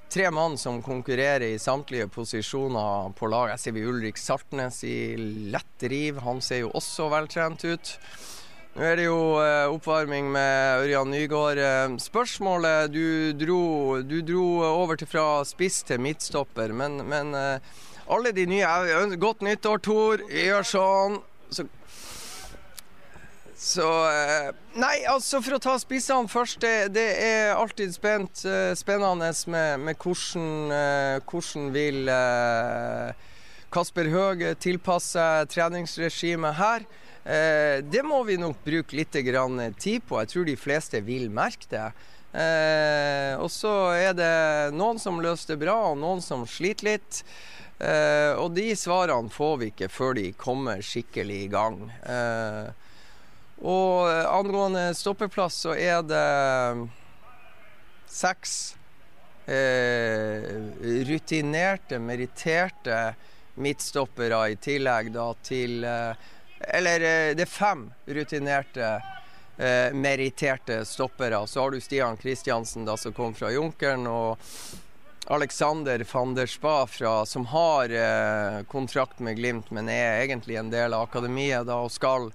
tre 0.06 0.28
mann 0.30 0.54
som 0.54 0.78
konkurrerer 0.86 1.48
i 1.48 1.58
samtlige 1.58 2.06
posisjoner 2.14 3.10
på 3.18 3.26
lag. 3.26 3.50
Jeg 3.56 3.62
ser 3.64 3.74
vi 3.74 3.82
Ulrik 3.82 4.20
Saltnes 4.22 4.84
i 4.86 5.16
lett 5.50 5.86
riv. 5.90 6.20
Han 6.22 6.38
ser 6.44 6.62
jo 6.62 6.70
også 6.78 7.08
veltrent 7.10 7.64
ut. 7.66 7.90
Nå 8.76 8.84
er 8.84 9.00
det 9.00 9.08
jo 9.08 9.18
eh, 9.40 9.72
oppvarming 9.72 10.28
med 10.30 10.84
Ørjan 10.84 11.10
Nygaard. 11.10 11.58
Eh, 11.58 11.96
spørsmålet 12.04 12.92
du 12.94 13.32
dro, 13.40 13.62
du 14.06 14.20
dro 14.20 14.46
over 14.68 15.00
til 15.00 15.10
fra 15.10 15.40
spiss 15.48 15.80
til 15.88 16.02
midtstopper, 16.04 16.74
men, 16.76 17.00
men 17.08 17.34
eh, 17.34 17.72
alle 18.12 18.30
de 18.36 18.44
nye 18.46 19.16
Godt 19.18 19.42
nyttår, 19.42 19.82
Tor. 19.82 20.22
Gjør 20.30 20.70
sånn. 20.70 21.18
Så 21.50 21.66
så 23.56 23.88
eh, 24.10 24.50
Nei, 24.76 24.98
altså 25.08 25.40
for 25.40 25.56
å 25.56 25.60
ta 25.62 25.78
spissene 25.80 26.28
først. 26.28 26.60
Det, 26.60 26.90
det 26.92 27.06
er 27.24 27.54
alltid 27.56 27.94
spent, 27.94 28.42
eh, 28.44 28.74
spennende 28.76 29.30
med, 29.48 29.80
med 29.80 29.96
hvordan, 29.96 30.74
eh, 30.76 31.16
hvordan 31.24 31.70
vil 31.72 32.12
Kasper 33.72 34.12
Høeg 34.12 34.44
tilpasse 34.62 35.24
treningsregimet 35.52 36.60
her. 36.60 36.86
Det 37.26 38.04
må 38.06 38.20
vi 38.22 38.36
nok 38.38 38.60
bruke 38.62 38.94
litt 38.94 39.10
tid 39.10 40.04
på. 40.06 40.20
Jeg 40.20 40.28
tror 40.30 40.44
de 40.46 40.54
fleste 40.54 41.00
vil 41.02 41.26
merke 41.34 41.66
det. 41.72 41.88
Og 43.42 43.50
så 43.50 43.72
er 43.98 44.14
det 44.14 44.36
noen 44.78 45.00
som 45.02 45.18
løser 45.18 45.56
det 45.56 45.64
bra, 45.64 45.74
og 45.90 45.98
noen 45.98 46.22
som 46.22 46.46
sliter 46.46 46.86
litt. 46.86 47.24
Og 48.38 48.54
de 48.54 48.68
svarene 48.78 49.34
får 49.34 49.58
vi 49.58 49.72
ikke 49.72 49.90
før 49.90 50.14
de 50.20 50.28
kommer 50.38 50.78
skikkelig 50.86 51.40
i 51.48 51.50
gang. 51.50 51.82
Eh, 52.06 52.85
og 53.62 54.08
angående 54.10 54.90
stoppeplass 54.94 55.62
så 55.64 55.74
er 55.74 56.02
det 56.04 56.88
seks 58.06 58.76
eh, 59.46 60.44
rutinerte, 61.08 61.98
meritterte 61.98 63.14
midtstoppere 63.56 64.42
i 64.52 64.56
tillegg 64.60 65.12
da 65.14 65.30
til 65.42 65.84
eh, 65.84 66.32
Eller 66.76 67.00
eh, 67.00 67.34
det 67.36 67.44
er 67.44 67.52
fem 67.52 67.86
rutinerte 68.06 68.86
eh, 69.56 69.92
meritterte 69.92 70.84
stoppere. 70.84 71.46
Så 71.46 71.60
har 71.60 71.70
du 71.70 71.80
Stian 71.80 72.16
Kristiansen 72.16 72.84
da 72.84 72.96
som 72.96 73.12
kom 73.12 73.34
fra 73.34 73.52
Junkeren. 73.52 74.06
og 74.06 74.38
Alexander 75.28 76.04
van 76.12 76.34
der 76.34 76.46
Spa 76.46 76.86
fra, 76.86 77.26
som 77.26 77.46
har 77.46 77.90
eh, 77.90 78.62
kontrakt 78.62 79.18
med 79.18 79.36
Glimt, 79.36 79.70
men 79.70 79.88
er 79.88 80.22
egentlig 80.22 80.56
en 80.56 80.70
del 80.70 80.94
av 80.94 81.08
akademiet 81.08 81.66
da, 81.66 81.80
og 81.82 81.90
skal 81.90 82.30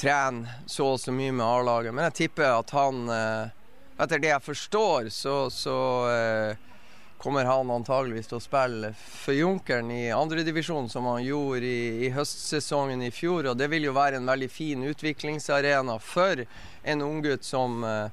trene 0.00 0.48
så 0.66 0.94
og 0.94 1.00
så 1.00 1.12
mye 1.12 1.32
med 1.32 1.46
A-laget. 1.46 1.94
Men 1.94 2.08
jeg 2.08 2.18
tipper 2.24 2.58
at 2.60 2.76
han 2.76 3.08
eh, 3.12 3.56
Etter 4.00 4.16
det 4.16 4.30
jeg 4.30 4.40
forstår, 4.40 5.10
så, 5.12 5.34
så 5.52 5.78
eh, 6.08 6.60
kommer 7.20 7.44
han 7.44 7.68
antageligvis 7.68 8.30
til 8.30 8.38
å 8.38 8.40
spille 8.40 8.94
for 8.96 9.36
Junkeren 9.36 9.90
i 9.92 10.06
andredivisjon, 10.08 10.88
som 10.88 11.04
han 11.04 11.20
gjorde 11.20 11.68
i, 11.68 12.06
i, 12.06 12.08
høstsesongen 12.14 13.02
i 13.04 13.10
fjor. 13.12 13.50
Og 13.50 13.58
det 13.60 13.68
vil 13.68 13.84
jo 13.84 13.92
være 13.92 14.16
en 14.16 14.30
veldig 14.30 14.48
fin 14.48 14.86
utviklingsarena 14.88 15.98
for 16.00 16.46
en 16.82 17.04
unggutt 17.04 17.44
som 17.44 17.84
eh, 17.84 18.08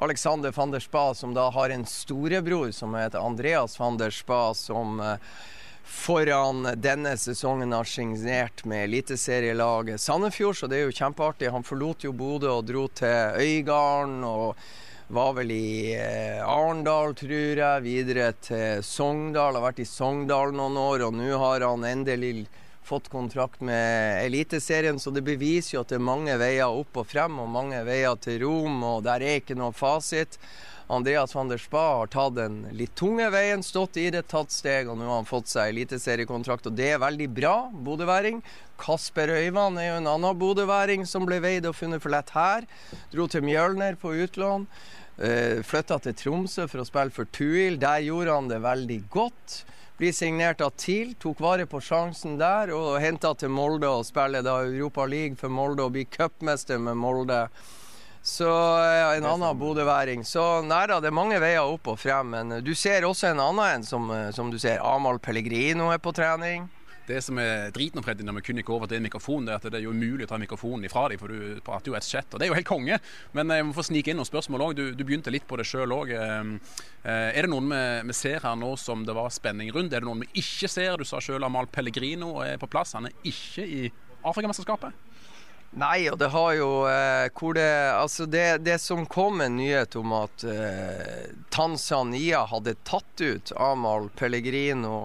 Alexander 0.00 0.56
van 0.56 0.72
der 0.72 0.80
Spa, 0.80 1.10
som 1.14 1.36
da 1.36 1.50
har 1.52 1.74
en 1.74 1.84
storebror 1.84 2.72
som 2.72 2.96
heter 2.96 3.20
Andreas 3.20 3.76
van 3.80 4.00
der 4.00 4.16
Spa, 4.16 4.54
som 4.56 5.04
foran 5.86 6.66
denne 6.82 7.16
sesongen 7.16 7.72
har 7.72 7.86
signert 7.86 8.64
med 8.64 8.84
eliteserielaget 8.88 10.00
Sandefjord, 10.02 10.56
så 10.58 10.66
det 10.70 10.80
er 10.80 10.88
jo 10.88 10.96
kjempeartig. 10.98 11.52
Han 11.54 11.66
forlot 11.66 12.04
jo 12.04 12.12
Bodø 12.16 12.50
og 12.58 12.66
dro 12.66 12.88
til 12.90 13.38
Øygarden 13.38 14.24
og 14.26 14.58
var 15.06 15.36
vel 15.36 15.52
i 15.54 15.94
eh, 15.94 16.42
Arendal, 16.42 17.14
tror 17.14 17.60
jeg, 17.62 17.82
videre 17.84 18.32
til 18.42 18.82
Sogndal. 18.82 19.54
Har 19.54 19.68
vært 19.68 19.82
i 19.84 19.86
Sogndal 19.86 20.54
noen 20.56 20.78
år, 20.80 21.06
og 21.06 21.14
nå 21.14 21.30
har 21.38 21.62
han 21.62 21.86
endelig 21.86 22.48
fått 22.86 23.08
kontrakt 23.10 23.62
med 23.66 24.24
Eliteserien, 24.24 24.98
så 24.98 25.10
det 25.10 25.24
beviser 25.26 25.76
jo 25.76 25.82
at 25.82 25.90
det 25.90 25.98
er 25.98 26.06
mange 26.06 26.34
veier 26.38 26.70
opp 26.70 27.02
og 27.02 27.08
frem 27.10 27.38
og 27.42 27.50
mange 27.50 27.82
veier 27.86 28.18
til 28.22 28.42
Rom, 28.44 28.82
og 28.86 29.02
der 29.06 29.22
er 29.26 29.40
ikke 29.40 29.58
noe 29.58 29.74
fasit. 29.74 30.38
Andreas 30.88 31.34
van 31.34 31.48
der 31.50 31.58
Spa 31.58 31.82
har 31.98 32.10
tatt 32.12 32.36
den 32.36 32.60
litt 32.78 32.94
tunge 32.94 33.26
veien, 33.34 33.62
stått 33.66 33.96
i 33.98 34.06
det, 34.14 34.28
tatt 34.30 34.54
steg, 34.54 34.86
og 34.86 35.00
nå 35.00 35.08
har 35.08 35.18
han 35.18 35.26
fått 35.26 35.50
seg 35.50 35.72
eliteseriekontrakt, 35.72 36.68
og 36.70 36.76
det 36.78 36.92
er 36.94 37.02
veldig 37.02 37.26
bra, 37.34 37.54
bodøværing. 37.72 38.38
Kasper 38.78 39.32
Øyvand 39.34 39.80
er 39.82 39.88
jo 39.88 39.96
en 39.98 40.10
annen 40.12 40.38
bodøværing 40.38 41.06
som 41.10 41.26
ble 41.26 41.40
veid 41.42 41.66
og 41.66 41.74
funnet 41.74 42.04
for 42.04 42.14
lett 42.14 42.30
her. 42.36 42.68
Dro 43.10 43.26
til 43.26 43.42
Mjølner 43.46 43.98
på 43.98 44.14
utlån. 44.14 44.68
Uh, 45.16 45.64
Flytta 45.64 45.98
til 46.04 46.14
Tromsø 46.20 46.66
for 46.70 46.84
å 46.84 46.86
spille 46.86 47.14
for 47.14 47.26
Tuil. 47.34 47.80
Der 47.82 48.04
gjorde 48.04 48.36
han 48.36 48.52
det 48.52 48.60
veldig 48.62 49.00
godt. 49.10 49.62
Blir 49.96 50.12
signert 50.12 50.60
av 50.60 50.74
TIL, 50.76 51.14
tok 51.16 51.40
vare 51.40 51.64
på 51.66 51.80
sjansen 51.80 52.36
der 52.36 52.68
og 52.76 52.98
henta 53.00 53.30
til 53.40 53.48
Molde 53.48 53.88
og 53.88 54.04
spiller 54.04 54.44
da 54.44 54.58
Europa 54.60 55.06
League 55.08 55.40
for 55.40 55.48
Molde 55.48 55.86
og 55.86 55.94
blir 55.96 56.06
cupmester 56.12 56.78
med 56.78 57.00
Molde. 57.00 57.46
Så 58.26 58.46
ja, 58.50 59.14
en 59.14 59.24
annen 59.24 59.58
bodøværing. 59.58 60.24
Så 60.26 60.42
nei 60.66 60.80
da, 60.90 60.96
det 60.98 61.12
er 61.12 61.14
mange 61.14 61.36
veier 61.38 61.62
opp 61.62 61.86
og 61.92 62.00
frem. 62.02 62.32
Men 62.34 62.56
du 62.66 62.72
ser 62.74 63.06
også 63.06 63.30
en 63.30 63.42
annen 63.44 63.76
en, 63.76 63.84
som, 63.86 64.10
som 64.34 64.50
du 64.50 64.58
ser. 64.58 64.82
Amal 64.82 65.20
Pellegrino 65.22 65.92
er 65.94 66.02
på 66.02 66.10
trening. 66.16 66.66
Det 67.06 67.20
som 67.22 67.38
er 67.38 67.70
driten 67.70 68.02
om 68.02 68.08
når 68.26 68.34
vi 68.40 68.42
kun 68.48 68.58
gikk 68.58 68.70
over 68.74 68.90
til 68.90 68.98
en 68.98 69.06
mikrofon, 69.06 69.46
det 69.46 69.52
er 69.54 69.60
at 69.60 69.68
det 69.70 69.78
er 69.78 69.84
jo 69.84 69.92
umulig 69.94 70.26
å 70.26 70.30
ta 70.32 70.40
mikrofonen 70.42 70.88
ifra 70.88 71.04
dem, 71.12 71.20
for 71.22 71.30
du 71.30 71.60
prater 71.62 71.92
jo 71.92 71.94
et 71.94 72.08
chat. 72.08 72.26
Og 72.34 72.42
det 72.42 72.48
er 72.48 72.50
jo 72.50 72.58
helt 72.58 72.66
konge. 72.66 72.98
Men 73.30 73.54
jeg 73.54 73.68
må 73.68 73.76
få 73.76 73.86
snike 73.86 74.10
inn 74.10 74.18
noen 74.18 74.26
spørsmål 74.26 74.64
òg. 74.66 74.74
Du, 74.74 74.84
du, 74.90 75.06
begynte 75.06 75.30
litt 75.30 75.46
på 75.46 75.60
det 75.60 75.68
sjøl 75.70 75.94
òg. 75.94 76.10
Eh, 76.10 76.50
er 77.06 77.46
det 77.46 77.52
noen 77.52 77.70
vi, 77.70 77.84
vi, 78.10 78.20
ser 78.24 78.42
her 78.42 78.58
nå 78.58 78.74
som 78.74 79.06
det 79.06 79.14
var 79.14 79.30
spenning 79.30 79.70
rundt? 79.70 79.94
Er 79.94 80.02
det 80.02 80.10
noen 80.10 80.26
vi 80.26 80.42
ikke 80.42 80.66
ser? 80.72 80.98
Du 80.98 81.06
sa 81.06 81.22
sjøl 81.22 81.46
Amal 81.46 81.70
Pellegrino 81.70 82.40
er 82.42 82.58
på 82.58 82.66
plass. 82.74 82.98
Han 82.98 83.06
er 83.06 83.14
ikke 83.22 83.70
i 83.70 83.84
Afrikamesterskapet? 84.26 85.06
Nei, 85.76 86.06
og 86.08 86.16
det 86.16 86.30
har 86.32 86.54
jo 86.56 86.68
eh, 86.88 87.26
hvor 87.36 87.52
det 87.56 87.68
Altså, 87.92 88.24
det, 88.26 88.62
det, 88.64 88.78
som 88.80 89.04
kom 89.06 89.42
en 89.44 89.58
nyhet 89.58 89.96
om 90.00 90.14
at 90.16 90.44
eh, 90.48 91.28
Tanzania 91.52 92.46
hadde 92.48 92.78
tatt 92.88 93.20
ut 93.20 93.52
Amal 93.60 94.08
Pellegrino 94.16 95.04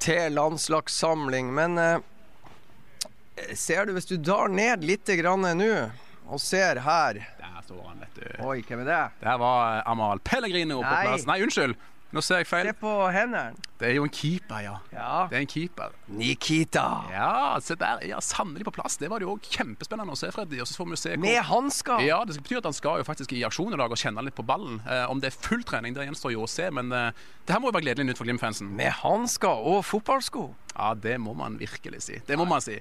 til 0.00 0.36
landslagssamling. 0.36 1.48
Men 1.56 1.80
eh, 1.80 1.96
ser 3.56 3.88
du, 3.88 3.94
hvis 3.96 4.10
du 4.10 4.18
drar 4.20 4.52
ned 4.52 4.84
litt 4.84 5.08
nå 5.08 5.72
og 6.30 6.38
ser 6.38 6.78
her 6.84 7.16
Der 7.40 7.62
står 7.64 7.80
han, 7.88 8.04
vet 8.04 8.20
du. 8.20 8.26
Oi, 8.44 8.60
hvem 8.60 8.84
er 8.84 8.90
det? 8.92 9.04
Der 9.24 9.40
var 9.40 9.80
Amal 9.88 10.20
Pellegrino 10.20 10.82
på 10.84 10.92
plass. 10.92 11.24
Nei, 11.24 11.40
unnskyld. 11.40 11.74
Nå 12.10 12.22
ser 12.26 12.40
jeg 12.42 12.48
feil. 12.50 12.66
Se 12.66 12.74
på 12.74 12.92
hendene. 13.14 13.54
Det 13.80 13.86
er 13.86 13.94
jo 13.96 14.04
en 14.04 14.12
keeper, 14.12 14.60
ja. 14.64 14.72
ja. 14.92 15.10
Det 15.30 15.38
er 15.38 15.44
en 15.44 15.50
keeper. 15.50 15.92
Nikita. 16.10 16.84
Ja, 17.12 17.30
se 17.62 17.76
der. 17.78 18.02
Ja, 18.08 18.18
Sannelig 18.24 18.66
på 18.66 18.72
plass. 18.74 18.98
Det 19.00 19.08
var 19.12 19.22
det 19.22 19.28
jo 19.28 19.36
kjempespennende 19.46 20.16
å 20.16 20.18
se, 20.18 20.32
Freddy. 20.34 20.58
Og 20.60 20.68
så 20.68 20.80
får 20.80 20.90
vi 20.90 20.98
se 21.00 21.14
Med 21.22 21.38
hansker. 21.48 22.02
Ja, 22.04 22.18
det 22.26 22.40
betyr 22.42 22.58
at 22.60 22.68
han 22.68 22.76
skal 22.76 23.00
jo 23.00 23.06
faktisk 23.06 23.32
i 23.36 23.44
aksjon 23.46 23.76
i 23.76 23.80
dag 23.80 23.94
og 23.94 24.00
kjenne 24.00 24.26
litt 24.26 24.36
på 24.36 24.44
ballen. 24.46 24.82
Eh, 24.84 25.06
om 25.10 25.22
det 25.22 25.30
er 25.30 25.38
full 25.38 25.62
trening, 25.66 25.94
det 25.96 26.08
gjenstår 26.08 26.34
jo 26.34 26.44
å 26.44 26.50
se. 26.50 26.66
Men 26.74 26.90
eh, 26.92 27.22
det 27.46 27.54
her 27.54 27.62
må 27.62 27.70
jo 27.70 27.78
være 27.78 27.86
gledelig 27.86 28.10
nytt 28.10 28.20
for 28.20 28.28
Glimt-fansen. 28.28 28.74
Med 28.76 28.90
hansker 29.04 29.70
og 29.70 29.84
fotballsko. 29.86 30.48
Ja, 30.74 30.92
det 30.98 31.14
må 31.22 31.36
man 31.38 31.60
virkelig 31.62 32.02
si. 32.08 32.18
Det 32.26 32.38
må 32.40 32.48
man 32.48 32.64
si. 32.64 32.80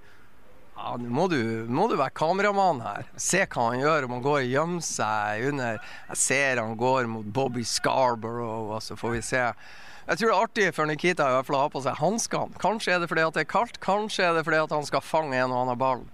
Ja, 0.79 0.93
Nå 0.95 1.09
må, 1.11 1.25
må, 1.67 1.85
du 1.91 1.97
være 1.99 2.15
kameramann 2.15 2.79
her. 2.85 3.07
Se 3.19 3.43
hva 3.43 3.65
han 3.73 3.81
gjør. 3.81 4.07
Om 4.07 4.15
han 4.15 4.23
går 4.23 4.37
og 4.37 4.53
gjemmer 4.53 4.85
seg 4.85 5.49
under 5.49 5.79
Jeg 5.81 6.19
ser 6.21 6.61
han 6.63 6.77
går 6.79 7.09
mot 7.11 7.27
Bobby 7.35 7.65
Scarborough, 7.67 8.71
og 8.77 8.83
så 8.85 8.95
får 8.99 9.17
vi 9.17 9.23
se. 9.27 9.43
Jeg 10.09 10.21
tror 10.21 10.31
det 10.31 10.35
er 10.37 10.45
artig 10.45 10.69
for 10.73 10.89
Nikita 10.89 11.27
i 11.27 11.35
hvert 11.35 11.49
fall 11.49 11.59
å 11.59 11.65
ha 11.65 11.73
på 11.73 11.83
seg 11.85 11.99
hanskene. 11.99 12.55
Kanskje 12.63 12.95
er 12.95 13.03
det 13.03 13.11
fordi 13.11 13.27
det 13.35 13.43
er 13.43 13.51
kaldt, 13.51 13.81
kanskje 13.83 14.29
er 14.29 14.39
det 14.39 14.45
fordi 14.47 14.63
han 14.71 14.87
skal 14.87 15.05
fange 15.05 15.37
en 15.37 15.51
og 15.51 15.65
annen 15.65 15.81
ball. 15.81 16.07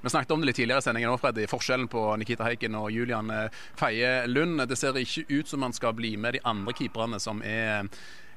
Vi 0.00 0.10
snakket 0.10 0.32
om 0.32 0.40
det 0.40 0.48
litt 0.48 0.56
tidligere 0.56 0.80
i 0.80 0.86
sendingen, 0.86 1.18
Freddy. 1.18 1.44
Forskjellen 1.50 1.90
på 1.90 2.06
Nikita 2.22 2.46
Heiken 2.46 2.78
og 2.78 2.88
Julian 2.94 3.30
eh, 3.34 3.60
Feie 3.78 4.22
Lund. 4.30 4.62
Det 4.70 4.78
ser 4.78 4.96
ikke 4.98 5.26
ut 5.28 5.50
som 5.50 5.66
han 5.66 5.74
skal 5.74 5.94
bli 5.98 6.14
med 6.16 6.38
de 6.38 6.44
andre 6.48 6.74
keeperne 6.78 7.20
som 7.22 7.42
er 7.42 7.90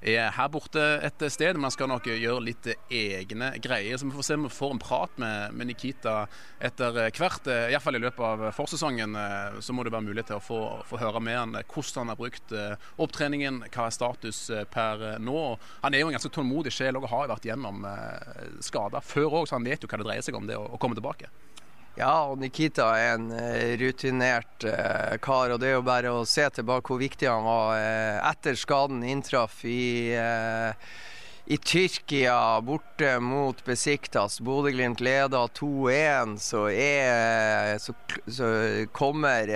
er 0.06 0.32
her 0.36 0.50
borte 0.54 0.84
et 1.06 1.26
sted. 1.34 1.58
Man 1.58 1.74
skal 1.74 1.90
nok 1.90 2.08
gjøre 2.12 2.44
litt 2.46 2.70
egne 2.94 3.54
greier. 3.64 3.98
Så 3.98 4.08
vi 4.08 4.16
får 4.16 4.28
se 4.28 4.40
om 4.40 4.48
vi 4.48 4.54
får 4.54 4.76
en 4.76 4.84
prat 4.84 5.22
med, 5.22 5.66
Nikita 5.66 6.18
etter 6.62 7.00
hvert. 7.10 7.50
Iallfall 7.50 7.98
i 7.98 8.04
løpet 8.04 8.26
av 8.26 8.48
forsesongen 8.56 9.18
så 9.60 9.74
må 9.74 9.86
det 9.86 9.94
være 9.96 10.06
mulig 10.06 10.28
til 10.30 10.38
å 10.38 10.44
få, 10.44 10.60
få 10.86 11.00
høre 11.02 11.24
med 11.24 11.40
han 11.40 11.56
hvordan 11.76 12.06
han 12.06 12.14
har 12.14 12.20
brukt 12.20 12.52
eh, 12.52 12.76
opptreningen, 13.02 13.64
hva 13.74 13.88
er 13.88 13.96
status 13.96 14.50
eh, 14.54 14.66
per 14.70 15.20
nå. 15.22 15.42
Han 15.84 15.96
er 15.96 16.04
jo 16.04 16.12
en 16.12 16.18
ganske 16.18 16.34
tålmodig 16.34 16.74
sjel 16.74 17.00
og 17.00 17.10
har 17.12 17.32
vært 17.32 17.48
gjennom 17.50 17.86
eh, 17.90 18.46
skader 18.66 19.06
før 19.06 19.42
òg, 19.42 19.50
så 19.50 19.58
han 19.58 19.68
vet 19.68 19.84
jo 19.84 19.92
hva 19.92 20.02
det 20.02 20.08
dreier 20.08 20.26
seg 20.26 20.38
om, 20.38 20.48
det 20.50 20.60
å 20.60 20.80
komme 20.82 20.98
tilbake. 20.98 21.32
Ja, 21.96 22.28
og 22.28 22.42
Nikita 22.42 22.90
er 23.00 23.14
en 23.16 23.30
uh, 23.32 23.76
rutinert 23.80 24.66
eh, 24.68 25.16
kar. 25.24 25.54
Og 25.54 25.62
det 25.62 25.70
er 25.72 25.78
jo 25.78 25.88
bare 25.88 26.12
å 26.12 26.26
se 26.28 26.44
tilbake 26.58 26.92
hvor 26.92 27.00
viktig 27.00 27.30
han 27.32 27.48
var 27.48 27.78
eh, 27.80 28.20
etter 28.34 28.60
skaden 28.60 29.00
inntraff 29.08 29.62
i, 29.64 30.12
i 31.46 31.60
Tyrkia, 31.64 32.60
borte 32.68 33.16
mot 33.24 33.64
Besiktas. 33.64 34.42
Bodø-Glimt 34.44 35.00
leder 35.00 35.48
2-1. 35.56 36.36
Så, 36.44 36.68
så, 37.80 37.98
så, 38.28 38.52
kommer 38.92 39.56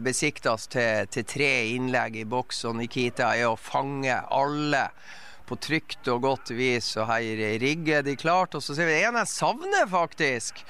Besiktas 0.00 0.70
til, 0.72 1.04
til, 1.12 1.28
tre 1.28 1.52
innlegg 1.76 2.16
i 2.22 2.24
boks, 2.24 2.64
og 2.64 2.78
Nikita 2.80 3.34
er 3.36 3.50
å 3.52 3.60
fange 3.60 4.22
alle 4.32 4.86
på 5.44 5.60
trygt 5.60 6.08
og 6.08 6.24
godt 6.24 6.56
vis. 6.56 6.94
Og 6.96 7.12
her 7.12 7.58
rigger 7.60 8.06
de 8.06 8.16
klart. 8.16 8.56
Og 8.56 8.64
så 8.64 8.72
ser 8.72 8.88
vi 8.88 9.02
en 9.04 9.20
jeg 9.20 9.36
savner, 9.36 9.90
faktisk 9.92 10.64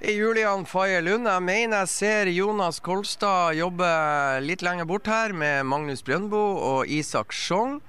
Julian 0.00 0.64
Faye 0.64 1.02
Lund. 1.04 1.28
Jeg 1.28 1.44
mener 1.44 1.82
jeg 1.82 1.88
ser 1.92 2.28
Jonas 2.32 2.78
Kolstad 2.80 3.52
jobbe 3.58 3.88
litt 4.40 4.62
lenger 4.64 4.86
bort 4.88 5.10
her 5.10 5.34
med 5.36 5.66
Magnus 5.68 6.00
Brøndbo 6.06 6.40
og 6.56 6.88
Isak 6.88 7.34
Sjong. 7.36 7.82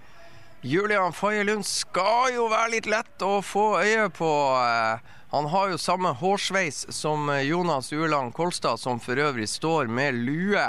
Julian 0.62 1.16
Faye 1.16 1.46
Lund 1.48 1.64
skal 1.64 2.34
jo 2.36 2.50
være 2.52 2.74
litt 2.74 2.90
lett 2.92 3.24
å 3.24 3.40
få 3.40 3.80
øye 3.80 4.10
på. 4.12 4.28
Eh, 4.60 5.16
han 5.32 5.50
har 5.56 5.72
jo 5.72 5.80
samme 5.80 6.12
hårsveis 6.20 6.84
som 6.92 7.32
Jonas 7.48 7.94
Ueland 7.96 8.36
Kolstad, 8.36 8.84
som 8.84 9.00
for 9.00 9.16
øvrig 9.16 9.48
står 9.48 9.88
med 9.88 10.20
lue. 10.28 10.68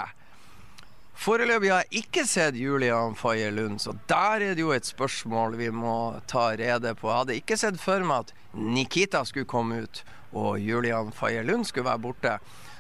Foreløpig 1.18 1.74
har 1.74 1.82
jeg 1.90 2.07
ikke 2.07 2.26
sett 2.30 2.55
Julian 2.55 3.18
Faye 3.18 3.51
Lund, 3.51 3.82
så 3.82 3.99
der 4.07 4.47
er 4.47 4.55
det 4.55 4.62
jo 4.62 4.70
et 4.70 4.86
spørsmål 4.86 5.59
vi 5.59 5.74
må 5.74 6.22
ta 6.30 6.53
rede 6.55 6.95
på. 6.95 7.11
Jeg 7.11 7.18
hadde 7.18 7.40
ikke 7.43 7.59
sett 7.59 7.82
for 7.82 8.07
meg 8.07 8.28
at 8.28 8.34
Nikita 8.55 9.26
skulle 9.26 9.51
komme 9.51 9.82
ut 9.82 10.05
og 10.33 10.61
Julian 10.61 11.12
Faye 11.12 11.43
Lund 11.47 11.68
skulle 11.68 11.89
være 11.91 12.03
borte. 12.03 12.37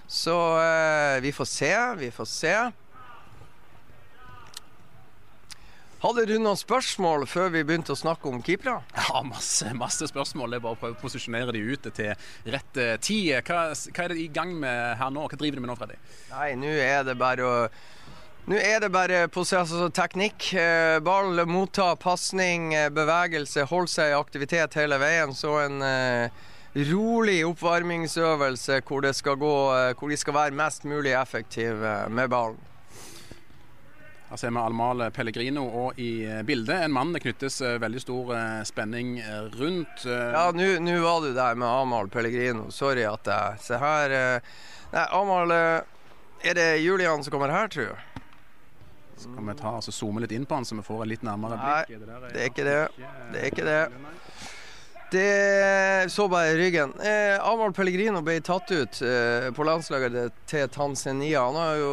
Så 0.08 0.36
eh, 0.60 1.20
vi 1.24 1.32
får 1.32 1.48
se, 1.48 1.74
vi 2.00 2.10
får 2.12 2.28
se. 2.28 2.54
Hadde 6.02 6.24
du 6.26 6.34
noen 6.42 6.58
spørsmål 6.58 7.28
før 7.30 7.52
vi 7.54 7.60
begynte 7.62 7.94
å 7.94 7.98
snakke 7.98 8.26
om 8.26 8.40
keepere? 8.42 8.80
Ja, 8.96 9.20
masse, 9.22 9.70
masse 9.78 10.08
spørsmål. 10.10 10.50
Det 10.50 10.58
er 10.58 10.64
bare 10.64 10.74
å 10.74 10.80
prøve 10.80 10.96
å 10.96 11.02
posisjonere 11.02 11.54
de 11.54 11.62
ute 11.62 11.92
til 11.94 12.50
rett 12.50 12.80
eh, 12.82 12.96
tid. 12.98 13.36
Hva, 13.46 13.68
hva, 13.70 14.04
er 14.04 14.10
det 14.10 14.24
i 14.24 14.30
gang 14.34 14.50
med 14.58 14.96
her 14.98 15.12
nå? 15.14 15.28
Hva 15.30 15.38
driver 15.38 15.60
du 15.60 15.62
med 15.62 15.70
nå, 15.70 15.78
Freddy? 15.78 16.00
Nei, 16.32 16.48
nå 16.58 16.72
er 16.74 17.06
det 17.06 17.18
bare 17.20 17.46
å 17.46 17.56
nå 18.50 18.56
er 18.58 18.80
det 18.82 18.88
bare 18.90 19.28
prosess 19.30 19.70
og 19.78 19.92
teknikk. 19.94 20.48
Eh, 20.58 20.96
ball, 21.06 21.38
motta, 21.46 21.92
pasning, 21.94 22.72
bevegelse. 22.90 23.68
Holde 23.70 23.92
seg 23.92 24.10
i 24.10 24.16
aktivitet 24.18 24.74
hele 24.80 24.98
veien. 24.98 25.30
Så 25.38 25.54
en 25.62 25.78
eh, 25.86 26.42
rolig 26.72 27.42
oppvarmingsøvelse 27.44 28.80
hvor, 28.88 29.02
det 29.04 29.14
skal 29.16 29.36
gå, 29.36 29.54
hvor 29.98 30.08
de 30.08 30.16
skal 30.16 30.34
være 30.34 30.56
mest 30.56 30.86
mulig 30.88 31.12
effektive 31.12 31.96
med 32.08 32.30
ballen. 32.32 32.60
Her 34.32 34.38
ser 34.40 34.52
vi 34.56 34.60
Almal 34.62 35.10
Pellegrino 35.12 35.62
og 35.76 35.98
i 36.00 36.22
eh, 36.24 36.38
bildet 36.48 36.86
en 36.86 36.92
mann 36.94 37.10
det 37.12 37.20
knyttes 37.20 37.58
eh, 37.60 37.74
veldig 37.76 38.00
stor 38.00 38.30
eh, 38.32 38.62
spenning 38.64 39.18
rundt. 39.58 40.06
Ja, 40.08 40.46
nå 40.56 40.94
var 41.02 41.18
du 41.20 41.34
der 41.36 41.58
med 41.60 41.68
Amal 41.68 42.08
Pellegrino. 42.08 42.70
Sorry 42.72 43.04
at 43.04 43.28
jeg 43.28 43.60
Se 43.60 43.76
her 43.76 44.14
Nei, 44.94 45.04
Amal 45.18 45.52
Er 45.52 46.56
det 46.56 46.64
Julian 46.80 47.20
som 47.20 47.34
kommer 47.34 47.52
her, 47.52 47.68
tror 47.68 47.90
jeg? 47.90 48.08
kan 49.22 49.46
vi 49.46 49.54
ta 49.54 49.76
altså 49.76 49.92
zoome 49.94 50.24
litt 50.24 50.32
inn 50.34 50.48
på 50.48 50.56
han, 50.56 50.64
så 50.66 50.74
vi 50.74 50.82
får 50.82 51.04
et 51.04 51.10
litt 51.12 51.22
nærmere 51.22 51.54
blikk? 51.60 51.92
Nei, 51.92 52.30
det 52.32 52.40
er 52.40 52.48
ikke 52.48 52.64
det. 52.66 52.78
Det 53.30 53.42
er 53.42 53.50
ikke 53.52 53.66
det. 53.68 53.82
Det 55.12 56.06
så 56.08 56.28
bare 56.28 56.46
i 56.46 56.56
ryggen. 56.56 56.92
Eh, 57.00 57.48
Amahl 57.48 57.72
Pellegrino 57.72 58.22
ble 58.24 58.38
tatt 58.40 58.70
ut 58.72 59.02
eh, 59.04 59.50
på 59.52 59.64
landslaget 59.68 60.32
til 60.48 60.70
Tanzania. 60.72 61.42
Han 61.50 61.58
har 61.60 61.74
jo 61.76 61.90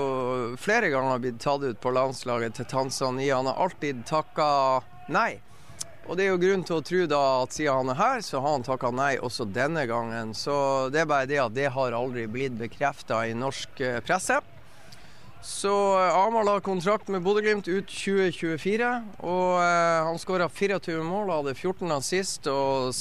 flere 0.56 0.88
ganger 0.88 1.20
blitt 1.20 1.42
tatt 1.44 1.66
ut 1.68 1.82
på 1.84 1.92
landslaget 1.92 2.56
til 2.56 2.70
Tanzania. 2.72 3.42
Han 3.42 3.50
har 3.52 3.60
alltid 3.60 4.06
takka 4.08 4.48
nei. 5.12 5.42
Og 6.08 6.16
det 6.16 6.30
er 6.30 6.32
jo 6.32 6.40
grunn 6.40 6.64
til 6.64 6.80
å 6.80 6.86
tro 6.86 7.02
da 7.12 7.20
at 7.42 7.58
siden 7.58 7.82
han 7.82 7.92
er 7.92 8.00
her, 8.00 8.24
så 8.24 8.40
har 8.40 8.56
han 8.56 8.64
takka 8.64 8.94
nei 8.96 9.12
også 9.20 9.50
denne 9.52 9.84
gangen. 9.92 10.32
Så 10.32 10.88
det 10.94 11.04
er 11.04 11.12
bare 11.12 11.28
det 11.28 11.44
at 11.44 11.58
det 11.60 11.68
har 11.76 12.00
aldri 12.00 12.24
blitt 12.32 12.56
bekrefta 12.62 13.26
i 13.28 13.36
norsk 13.36 13.84
eh, 13.84 14.00
presse. 14.00 14.40
Så 15.42 15.72
eh, 16.00 16.18
Amahl 16.18 16.48
har 16.48 16.60
kontrakt 16.60 17.08
med 17.08 17.22
Bodø-Glimt 17.24 17.68
ut 17.68 17.88
2024. 17.88 18.90
Og 19.24 19.60
eh, 19.64 20.08
han 20.08 20.20
skåra 20.20 20.50
24 20.50 21.04
mål, 21.04 21.32
hadde 21.32 21.56
14 21.56 21.94
assist 21.96 22.50
og 22.52 22.92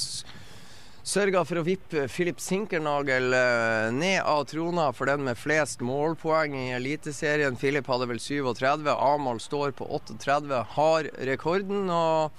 sørga 1.09 1.41
for 1.47 1.59
å 1.59 1.65
vippe 1.65 2.05
Filip 2.11 2.39
Sinkernagel 2.43 3.33
eh, 3.35 3.89
ned 3.91 4.21
av 4.23 4.45
trona 4.47 4.89
for 4.95 5.11
den 5.11 5.25
med 5.27 5.39
flest 5.39 5.83
målpoeng 5.83 6.55
i 6.55 6.69
Eliteserien. 6.77 7.59
Filip 7.59 7.91
hadde 7.91 8.07
vel 8.07 8.23
37. 8.23 8.87
Amahl 8.95 9.43
står 9.43 9.75
på 9.75 9.89
38, 9.99 10.63
har 10.77 11.11
rekorden. 11.27 11.91
og 11.91 12.31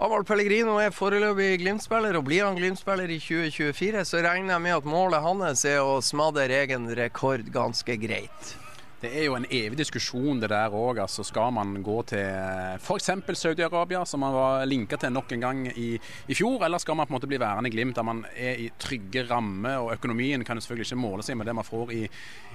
Amahl 0.00 0.24
Pellegrino 0.26 0.80
er 0.82 0.90
foreløpig 0.90 1.60
Glimt-spiller, 1.60 2.16
og 2.18 2.24
blir 2.26 2.48
han 2.48 2.56
Glimt-spiller 2.58 3.12
i 3.12 3.20
2024, 3.22 4.08
så 4.08 4.24
regner 4.24 4.56
jeg 4.56 4.66
med 4.66 4.80
at 4.80 4.88
målet 4.88 5.22
hans 5.22 5.68
er 5.68 5.84
å 5.84 6.00
smadre 6.02 6.48
egen 6.64 6.88
rekord 6.98 7.46
ganske 7.54 8.00
greit. 8.02 8.54
Det 9.04 9.10
er 9.20 9.26
jo 9.26 9.34
en 9.36 9.44
evig 9.52 9.76
diskusjon 9.76 10.38
det 10.40 10.48
der 10.48 10.72
òg. 10.72 10.96
Altså, 11.02 11.20
skal 11.28 11.50
man 11.52 11.74
gå 11.84 11.98
til 12.08 12.24
f.eks. 12.80 13.10
Saudi-Arabia, 13.36 14.00
som 14.08 14.22
man 14.24 14.32
var 14.32 14.64
linka 14.64 14.96
til 15.00 15.12
nok 15.12 15.34
en 15.34 15.42
gang 15.44 15.60
i, 15.68 15.90
i, 16.00 16.36
fjor, 16.36 16.62
eller 16.64 16.80
skal 16.80 16.96
man 16.96 17.04
på 17.04 17.12
en 17.12 17.16
måte 17.18 17.28
bli 17.28 17.40
værende 17.42 17.68
i 17.68 17.74
Glimt, 17.74 17.98
der 17.98 18.06
man 18.06 18.22
er 18.32 18.62
i 18.64 18.70
trygge 18.80 19.26
rammer, 19.28 19.82
og 19.82 19.92
økonomien 19.98 20.44
kan 20.44 20.56
jo 20.56 20.64
selvfølgelig 20.64 20.88
ikke 20.88 21.02
måle 21.02 21.26
seg 21.26 21.36
med 21.36 21.50
det 21.50 21.56
man 21.58 21.66
får 21.68 21.92
i, 21.92 22.00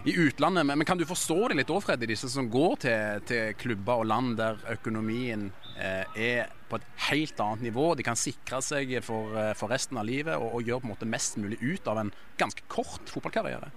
i 0.09 0.15
utlandet. 0.25 0.65
Men, 0.65 0.79
men, 0.81 0.87
kan 0.89 0.97
du 0.97 1.05
forstå 1.05 1.51
det 1.51 1.59
litt 1.59 1.73
òg, 1.73 1.83
Freddy, 1.85 2.09
disse 2.09 2.31
som 2.33 2.49
går 2.49 2.73
til, 2.85 3.27
til, 3.29 3.53
klubber 3.59 4.01
og 4.01 4.09
land 4.09 4.39
der 4.39 4.57
økonomien 4.73 5.51
eh, 5.75 6.17
er 6.17 6.55
på 6.71 6.79
et 6.79 6.87
helt 7.11 7.43
annet 7.45 7.67
nivå. 7.67 7.91
De 7.93 8.07
kan 8.07 8.17
sikre 8.17 8.63
seg 8.65 8.95
for, 9.05 9.37
eh, 9.37 9.53
for 9.59 9.69
resten 9.69 10.01
av 10.01 10.09
livet 10.09 10.33
og, 10.33 10.49
og 10.49 10.65
gjøre 10.65 10.81
på 10.81 10.89
en 10.89 10.95
måte 10.95 11.11
mest 11.13 11.37
mulig 11.37 11.61
ut 11.61 11.93
av 11.93 12.01
en 12.01 12.11
ganske 12.41 12.65
kort 12.73 13.05
fotballkarriere. 13.13 13.69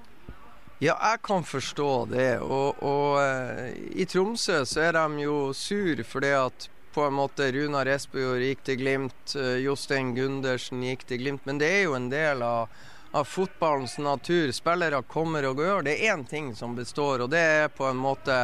Ja, 0.82 0.96
jeg 0.98 1.20
kan 1.22 1.44
forstå 1.46 1.90
det. 2.10 2.40
Og, 2.42 2.80
og 2.82 3.20
uh, 3.22 3.68
i 3.94 4.02
Tromsø 4.02 4.64
så 4.66 4.80
er 4.88 4.96
de 4.96 5.22
jo 5.22 5.52
sur 5.54 6.00
fordi 6.02 6.32
at 6.34 6.64
på 6.92 7.04
en 7.06 7.14
måte 7.14 7.46
Runar 7.54 7.86
Espejord 7.86 8.42
gikk 8.42 8.64
til 8.66 8.80
Glimt, 8.80 9.36
uh, 9.38 9.60
Jostein 9.62 10.10
Gundersen 10.16 10.82
gikk 10.82 11.04
til 11.06 11.22
Glimt. 11.22 11.46
Men 11.46 11.60
det 11.62 11.68
er 11.70 11.84
jo 11.84 11.94
en 11.94 12.08
del 12.10 12.42
av, 12.42 12.74
av 13.14 13.30
fotballens 13.30 13.94
natur. 14.02 14.50
Spillere 14.50 15.04
kommer 15.06 15.46
og 15.52 15.62
går. 15.62 15.86
Det 15.86 15.94
er 16.00 16.16
én 16.16 16.26
ting 16.26 16.50
som 16.58 16.74
består, 16.74 17.22
og 17.22 17.30
det 17.30 17.44
er 17.60 17.70
på 17.70 17.86
en 17.86 18.02
måte 18.02 18.40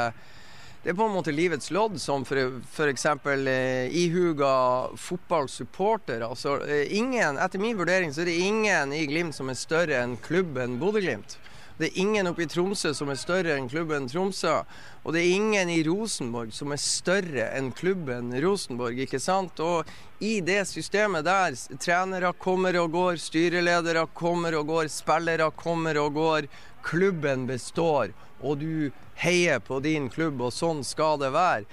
det 0.85 0.93
er 0.93 0.95
på 0.95 1.09
en 1.09 1.17
måte 1.19 1.35
livets 1.35 1.73
lodd, 1.75 1.99
som 1.99 2.23
f.eks. 2.23 3.07
Eh, 3.11 3.99
ihuga 3.99 4.55
fotballsupporter. 4.95 6.23
Altså, 6.23 6.61
eh, 6.71 6.87
ingen, 6.95 7.35
etter 7.35 7.59
min 7.59 7.77
vurdering 7.77 8.15
så 8.15 8.23
er 8.23 8.31
det 8.31 8.39
ingen 8.47 8.95
i 8.95 9.03
Glimt 9.11 9.35
som 9.35 9.51
er 9.51 9.59
større 9.59 9.99
enn 10.05 10.15
klubben 10.23 10.79
Bodø-Glimt. 10.79 11.41
Det 11.79 11.87
er 11.87 11.99
ingen 12.03 12.27
oppe 12.27 12.43
i 12.43 12.49
Tromsø 12.51 12.91
som 12.95 13.11
er 13.13 13.19
større 13.21 13.55
enn 13.55 13.69
klubben 13.71 14.09
Tromsø. 14.11 14.57
Og 15.05 15.15
det 15.15 15.21
er 15.23 15.35
ingen 15.37 15.71
i 15.71 15.79
Rosenborg 15.87 16.51
som 16.55 16.73
er 16.75 16.81
større 16.83 17.45
enn 17.55 17.71
klubben 17.71 18.33
Rosenborg, 18.43 18.99
ikke 19.05 19.21
sant? 19.23 19.63
Og 19.63 19.87
i 20.19 20.41
det 20.43 20.65
systemet 20.67 21.29
der, 21.29 21.55
trenere 21.79 22.33
kommer 22.35 22.75
og 22.83 22.91
går, 22.97 23.21
styreledere 23.23 24.09
kommer 24.19 24.57
og 24.59 24.73
går, 24.73 24.91
spillere 24.91 25.53
kommer 25.55 26.01
og 26.03 26.19
går, 26.19 26.49
klubben 26.83 27.47
består. 27.47 28.11
Og 28.43 28.59
du 28.59 28.91
heier 29.23 29.63
på 29.63 29.79
din 29.85 30.09
klubb, 30.11 30.43
og 30.43 30.55
sånn 30.55 30.83
skal 30.87 31.21
det 31.23 31.31
være. 31.35 31.67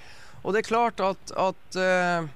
Og 0.45 0.53
det 0.53 0.61
er 0.61 0.67
klart 0.69 1.01
at, 1.01 1.33
at 1.33 1.79
uh, 1.81 2.29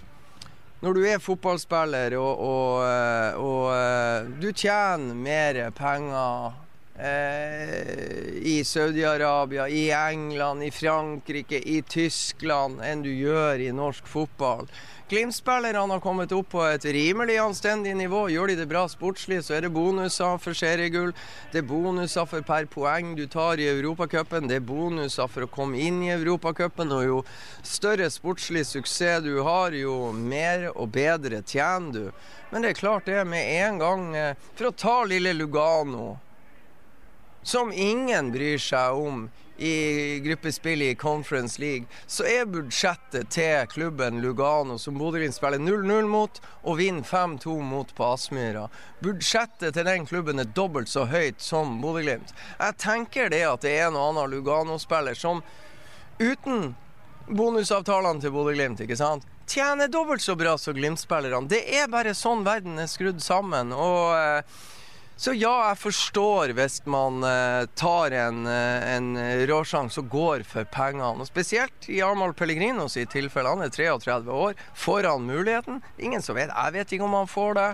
når 0.81 0.97
du 0.97 1.03
er 1.05 1.21
fotballspiller 1.21 2.15
og, 2.17 2.41
og, 2.41 2.73
eh, 2.87 3.37
og, 3.37 3.65
uh, 3.75 4.29
du 4.41 4.49
tjener 4.55 5.13
mer 5.13 5.59
penger 5.77 6.55
i 6.99 8.59
Saudi-Arabia, 8.67 9.69
i 9.71 9.85
England, 9.95 10.63
i 10.63 10.71
Frankrike, 10.71 11.61
i 11.63 11.81
Tyskland 11.87 12.81
enn 12.83 13.05
du 13.05 13.11
gjør 13.13 13.61
i 13.63 13.69
norsk 13.71 14.07
fotball. 14.07 14.67
Glimt-spillerne 15.09 15.93
har 15.95 16.01
kommet 16.03 16.29
opp 16.37 16.51
på 16.53 16.61
et 16.69 16.83
rimelig 16.85 17.39
anstendig 17.41 17.95
nivå. 17.97 18.27
Gjør 18.29 18.51
de 18.51 18.57
det 18.59 18.67
bra 18.69 18.83
sportslig, 18.91 19.39
så 19.41 19.55
er 19.57 19.65
det 19.65 19.71
bonuser 19.73 20.37
for 20.37 20.53
seriegull. 20.53 21.15
Det 21.49 21.63
er 21.63 21.65
bonuser 21.65 22.27
for 22.29 22.45
per 22.45 22.67
poeng 22.69 23.15
du 23.17 23.23
tar 23.25 23.57
i 23.57 23.65
Europacupen. 23.71 24.45
Det 24.45 24.59
er 24.59 24.67
bonuser 24.69 25.25
for 25.33 25.47
å 25.47 25.49
komme 25.49 25.81
inn 25.81 26.03
i 26.05 26.13
Europacupen. 26.13 26.93
Og 26.93 27.03
jo 27.07 27.17
større 27.65 28.11
sportslig 28.13 28.67
suksess 28.69 29.25
du 29.25 29.39
har, 29.47 29.73
jo 29.73 30.11
mer 30.13 30.69
og 30.75 30.91
bedre 30.93 31.41
tjener 31.41 31.89
du. 31.89 32.23
Men 32.51 32.61
det 32.61 32.75
er 32.75 32.81
klart 32.83 33.09
det 33.09 33.25
med 33.25 33.49
en 33.63 33.81
gang 33.81 34.09
eh, 34.17 34.33
For 34.57 34.69
å 34.69 34.77
ta 34.77 34.95
lille 35.09 35.33
Lugano 35.37 36.19
som 37.49 37.71
ingen 37.73 38.31
bryr 38.31 38.61
seg 38.61 38.93
om 38.93 39.29
i 39.59 40.19
gruppespillet 40.19 40.91
i 40.91 40.95
Conference 40.95 41.61
League, 41.61 41.87
så 42.07 42.23
er 42.23 42.45
budsjettet 42.47 43.31
til 43.33 43.65
klubben 43.67 44.21
Lugano, 44.23 44.77
som 44.79 44.95
Bodø-Glimt 44.99 45.35
spiller 45.35 45.59
0-0 45.59 46.07
mot, 46.07 46.39
og 46.63 46.77
vinner 46.79 47.03
5-2 47.03 47.57
mot 47.65 47.91
på 47.95 48.05
Aspmyra. 48.13 48.67
Budsjettet 49.03 49.75
til 49.75 49.89
den 49.89 50.07
klubben 50.07 50.39
er 50.39 50.53
dobbelt 50.55 50.91
så 50.91 51.03
høyt 51.09 51.41
som 51.43 51.81
Bodø-Glimt. 51.83 52.31
Jeg 52.59 52.79
tenker 52.79 53.33
det 53.33 53.43
at 53.49 53.65
det 53.65 53.75
er 53.75 53.89
en 53.89 53.99
og 53.99 54.13
annen 54.13 54.31
Lugano-spiller 54.37 55.17
som 55.17 55.43
uten 56.21 56.73
bonusavtalene 57.27 58.23
til 58.23 58.35
Bodø-Glimt, 58.37 58.85
ikke 58.85 58.99
sant, 58.99 59.27
tjener 59.49 59.91
dobbelt 59.91 60.23
så 60.23 60.37
bra 60.39 60.55
som 60.61 60.77
Glimt-spillerne. 60.77 61.49
Det 61.51 61.65
er 61.81 61.91
bare 61.91 62.15
sånn 62.15 62.47
verden 62.47 62.79
er 62.79 62.91
skrudd 62.91 63.25
sammen. 63.25 63.73
og... 63.75 64.13
Eh, 64.15 64.67
så 65.19 65.33
ja, 65.35 65.51
jeg 65.67 65.79
forstår 65.81 66.53
hvis 66.55 66.77
man 66.87 67.19
uh, 67.27 67.65
tar 67.75 68.13
en, 68.15 68.45
uh, 68.47 68.85
en 68.87 69.09
råsjanse 69.49 69.99
og 69.99 70.13
går 70.13 70.45
for 70.47 70.67
pengene. 70.71 71.09
Og 71.19 71.27
Spesielt 71.27 71.89
i 71.91 71.99
Amahl 72.05 72.31
Pellegrino 72.31 72.87
sitt 72.87 73.11
tilfelle. 73.11 73.51
Han 73.51 73.65
er 73.65 73.73
33 73.73 74.31
år. 74.31 74.55
Får 74.79 75.09
han 75.11 75.27
muligheten? 75.27 75.81
Ingen 75.99 76.23
som 76.23 76.39
vet. 76.39 76.53
Jeg 76.55 76.75
vet 76.77 76.95
ikke 76.95 77.09
om 77.09 77.17
han 77.19 77.27
får 77.27 77.59
det. 77.59 77.67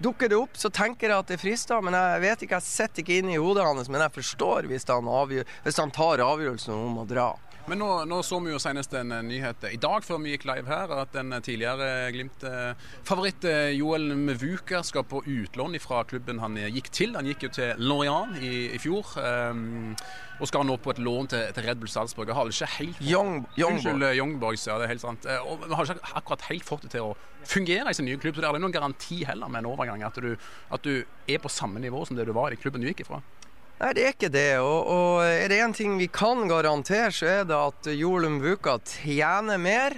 Dukker 0.00 0.28
det 0.28 0.36
opp, 0.36 0.60
så 0.60 0.68
tenker 0.72 1.08
jeg 1.08 1.24
at 1.24 1.32
det 1.32 1.40
frister. 1.40 1.80
Men 1.84 1.96
jeg 1.96 2.20
vet 2.26 2.44
ikke, 2.44 2.60
jeg 2.60 2.68
sitter 2.68 3.02
ikke 3.02 3.18
inn 3.22 3.32
i 3.32 3.40
hodet 3.40 3.64
hans. 3.64 3.88
Men 3.88 4.04
jeg 4.04 4.18
forstår 4.20 4.68
hvis 4.68 4.84
han, 4.92 5.08
avgjør, 5.08 5.48
hvis 5.64 5.80
han 5.80 5.96
tar 5.96 6.24
avgjørelsen 6.24 6.76
om 6.76 7.00
å 7.00 7.08
dra. 7.08 7.30
Men 7.68 7.78
nå, 7.82 7.88
nå, 8.08 8.22
så 8.26 8.40
vi 8.40 8.54
jo 8.54 8.60
senest 8.62 8.94
en 8.98 9.12
nyhet 9.28 9.66
i 9.70 9.78
dag 9.80 10.04
før 10.06 10.22
vi 10.24 10.32
gikk 10.34 10.46
live 10.48 10.70
her, 10.70 10.94
at 11.02 11.12
den 11.14 11.34
tidligere 11.44 12.08
Glimt-favoritt 12.14 13.44
Joel 13.76 14.14
Mvuka 14.16 14.82
skal 14.86 15.04
på 15.08 15.22
utlån 15.26 15.78
fra 15.82 16.02
klubben 16.08 16.40
han 16.42 16.56
gikk 16.70 16.90
til. 16.94 17.14
Han 17.18 17.28
gikk 17.30 17.46
jo 17.46 17.52
til 17.60 17.84
Lorient 17.84 18.40
i, 18.40 18.70
i 18.74 18.80
fjor. 18.82 19.14
Um, 19.20 19.94
og 20.40 20.48
skal 20.48 20.64
nå 20.64 20.76
på 20.80 20.94
et 20.94 21.00
lån 21.04 21.28
til, 21.30 21.42
til 21.52 21.66
Red 21.66 21.80
Bull 21.82 21.90
Salzburg. 21.92 22.30
Har 22.32 22.48
ikke 22.48 22.68
helt 22.78 23.00
Young, 23.04 23.42
Young 23.60 23.76
Unnskyld, 23.76 24.06
Young 24.16 24.38
Ja, 24.40 24.78
det 24.80 24.86
er 24.86 24.92
helt 24.94 25.04
sant. 25.04 25.26
Og 25.44 25.66
vi 25.66 25.74
har 25.76 25.84
ikke 25.84 26.14
akkurat 26.16 26.46
helt 26.48 26.64
fått 26.64 26.86
det 26.86 26.94
til 26.94 27.10
å 27.10 27.16
fungere 27.44 27.92
i 27.92 27.96
sin 27.96 28.08
nye 28.08 28.16
klubb. 28.20 28.34
Så 28.34 28.40
det 28.40 28.48
er 28.48 28.54
aldri 28.54 28.64
noen 28.64 28.76
garanti 28.76 29.20
heller 29.28 29.52
med 29.52 29.62
en 29.62 29.70
overgang 29.74 30.04
at 30.06 30.16
du, 30.16 30.32
at 30.72 30.86
du 30.86 31.04
er 31.28 31.42
på 31.42 31.52
samme 31.52 31.82
nivå 31.82 32.06
som 32.08 32.16
det 32.16 32.24
du 32.28 32.32
var 32.36 32.54
i 32.54 32.60
klubben 32.60 32.80
du 32.80 32.88
gikk 32.88 33.04
ifra. 33.04 33.20
Nei, 33.80 33.94
det 33.96 34.02
er 34.04 34.12
ikke 34.12 34.28
det. 34.28 34.58
Og, 34.60 34.88
og 34.92 35.22
er 35.24 35.48
det 35.48 35.62
én 35.64 35.72
ting 35.72 35.94
vi 35.96 36.10
kan 36.12 36.44
garantere, 36.50 37.08
så 37.16 37.30
er 37.40 37.46
det 37.48 37.56
at 37.56 37.88
Joel 37.96 38.28
Mvuka 38.34 38.76
tjener 38.84 39.56
mer 39.56 39.96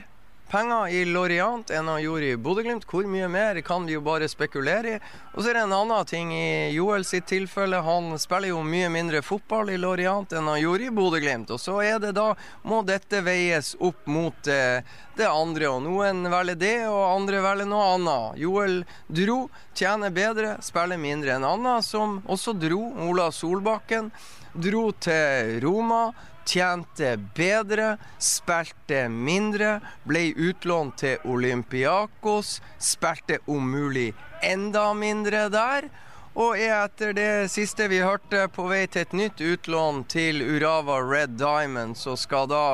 penger 0.53 0.89
i 0.93 1.05
Lorient 1.09 1.71
enn 1.73 1.89
han 1.89 2.03
gjorde 2.03 2.29
i 2.29 2.37
Bodø-Glimt. 2.37 2.85
Hvor 2.89 3.07
mye 3.09 3.29
mer 3.33 3.61
kan 3.65 3.87
vi 3.89 3.97
jo 3.97 4.03
bare 4.05 4.29
spekulere 4.29 4.97
i. 4.97 4.99
Og 5.33 5.41
så 5.41 5.51
er 5.51 5.57
det 5.57 5.63
en 5.65 5.75
annen 5.77 6.09
ting 6.09 6.35
i 6.37 6.73
Joel 6.75 7.07
sitt 7.09 7.31
tilfelle. 7.31 7.81
Han 7.87 8.13
spiller 8.21 8.53
jo 8.53 8.61
mye 8.67 8.91
mindre 8.93 9.23
fotball 9.25 9.73
i 9.73 9.79
Lorient 9.81 10.35
enn 10.37 10.51
han 10.51 10.61
gjorde 10.61 10.91
i 10.91 10.93
Bodø-Glimt. 10.93 11.55
Og 11.57 11.63
så 11.63 11.79
er 11.87 12.03
det 12.03 12.13
da 12.19 12.33
må 12.69 12.83
dette 12.85 13.23
veies 13.25 13.73
opp 13.81 14.05
mot 14.13 14.53
eh, 14.53 14.85
det 15.17 15.31
andre. 15.31 15.71
Og 15.73 15.87
noen 15.87 16.29
velger 16.33 16.61
det, 16.61 16.77
og 16.91 17.01
andre 17.15 17.41
velger 17.47 17.71
noe 17.73 17.89
annet. 17.95 18.43
Joel 18.45 18.83
dro, 19.09 19.39
tjener 19.79 20.13
bedre, 20.13 20.59
spiller 20.61 21.01
mindre 21.01 21.39
enn 21.39 21.49
Anna, 21.49 21.79
som 21.81 22.21
også 22.29 22.53
dro. 22.61 22.85
Ola 23.09 23.31
Solbakken 23.33 24.13
dro 24.53 24.91
til 25.01 25.57
Roma 25.65 26.11
tjente 26.47 27.17
bedre, 27.37 27.97
spilte 28.19 29.07
mindre, 29.09 29.81
ble 30.09 30.31
utlånt 30.37 30.99
til 31.03 31.23
Olympiakos, 31.29 32.61
spilte 32.79 33.39
om 33.47 33.71
mulig 33.75 34.13
enda 34.43 34.91
mindre 34.95 35.49
der. 35.53 35.91
Og 36.33 36.57
er 36.57 36.79
etter 36.79 37.13
det 37.13 37.31
siste 37.53 37.91
vi 37.93 38.01
hørte, 38.01 38.47
på 38.49 38.65
vei 38.71 38.87
til 38.89 39.05
et 39.05 39.17
nytt 39.17 39.41
utlån 39.45 40.07
til 40.09 40.41
Urava 40.41 40.97
Red 41.05 41.37
Diamond, 41.37 41.99
så 42.01 42.17
skal 42.17 42.49
da 42.49 42.65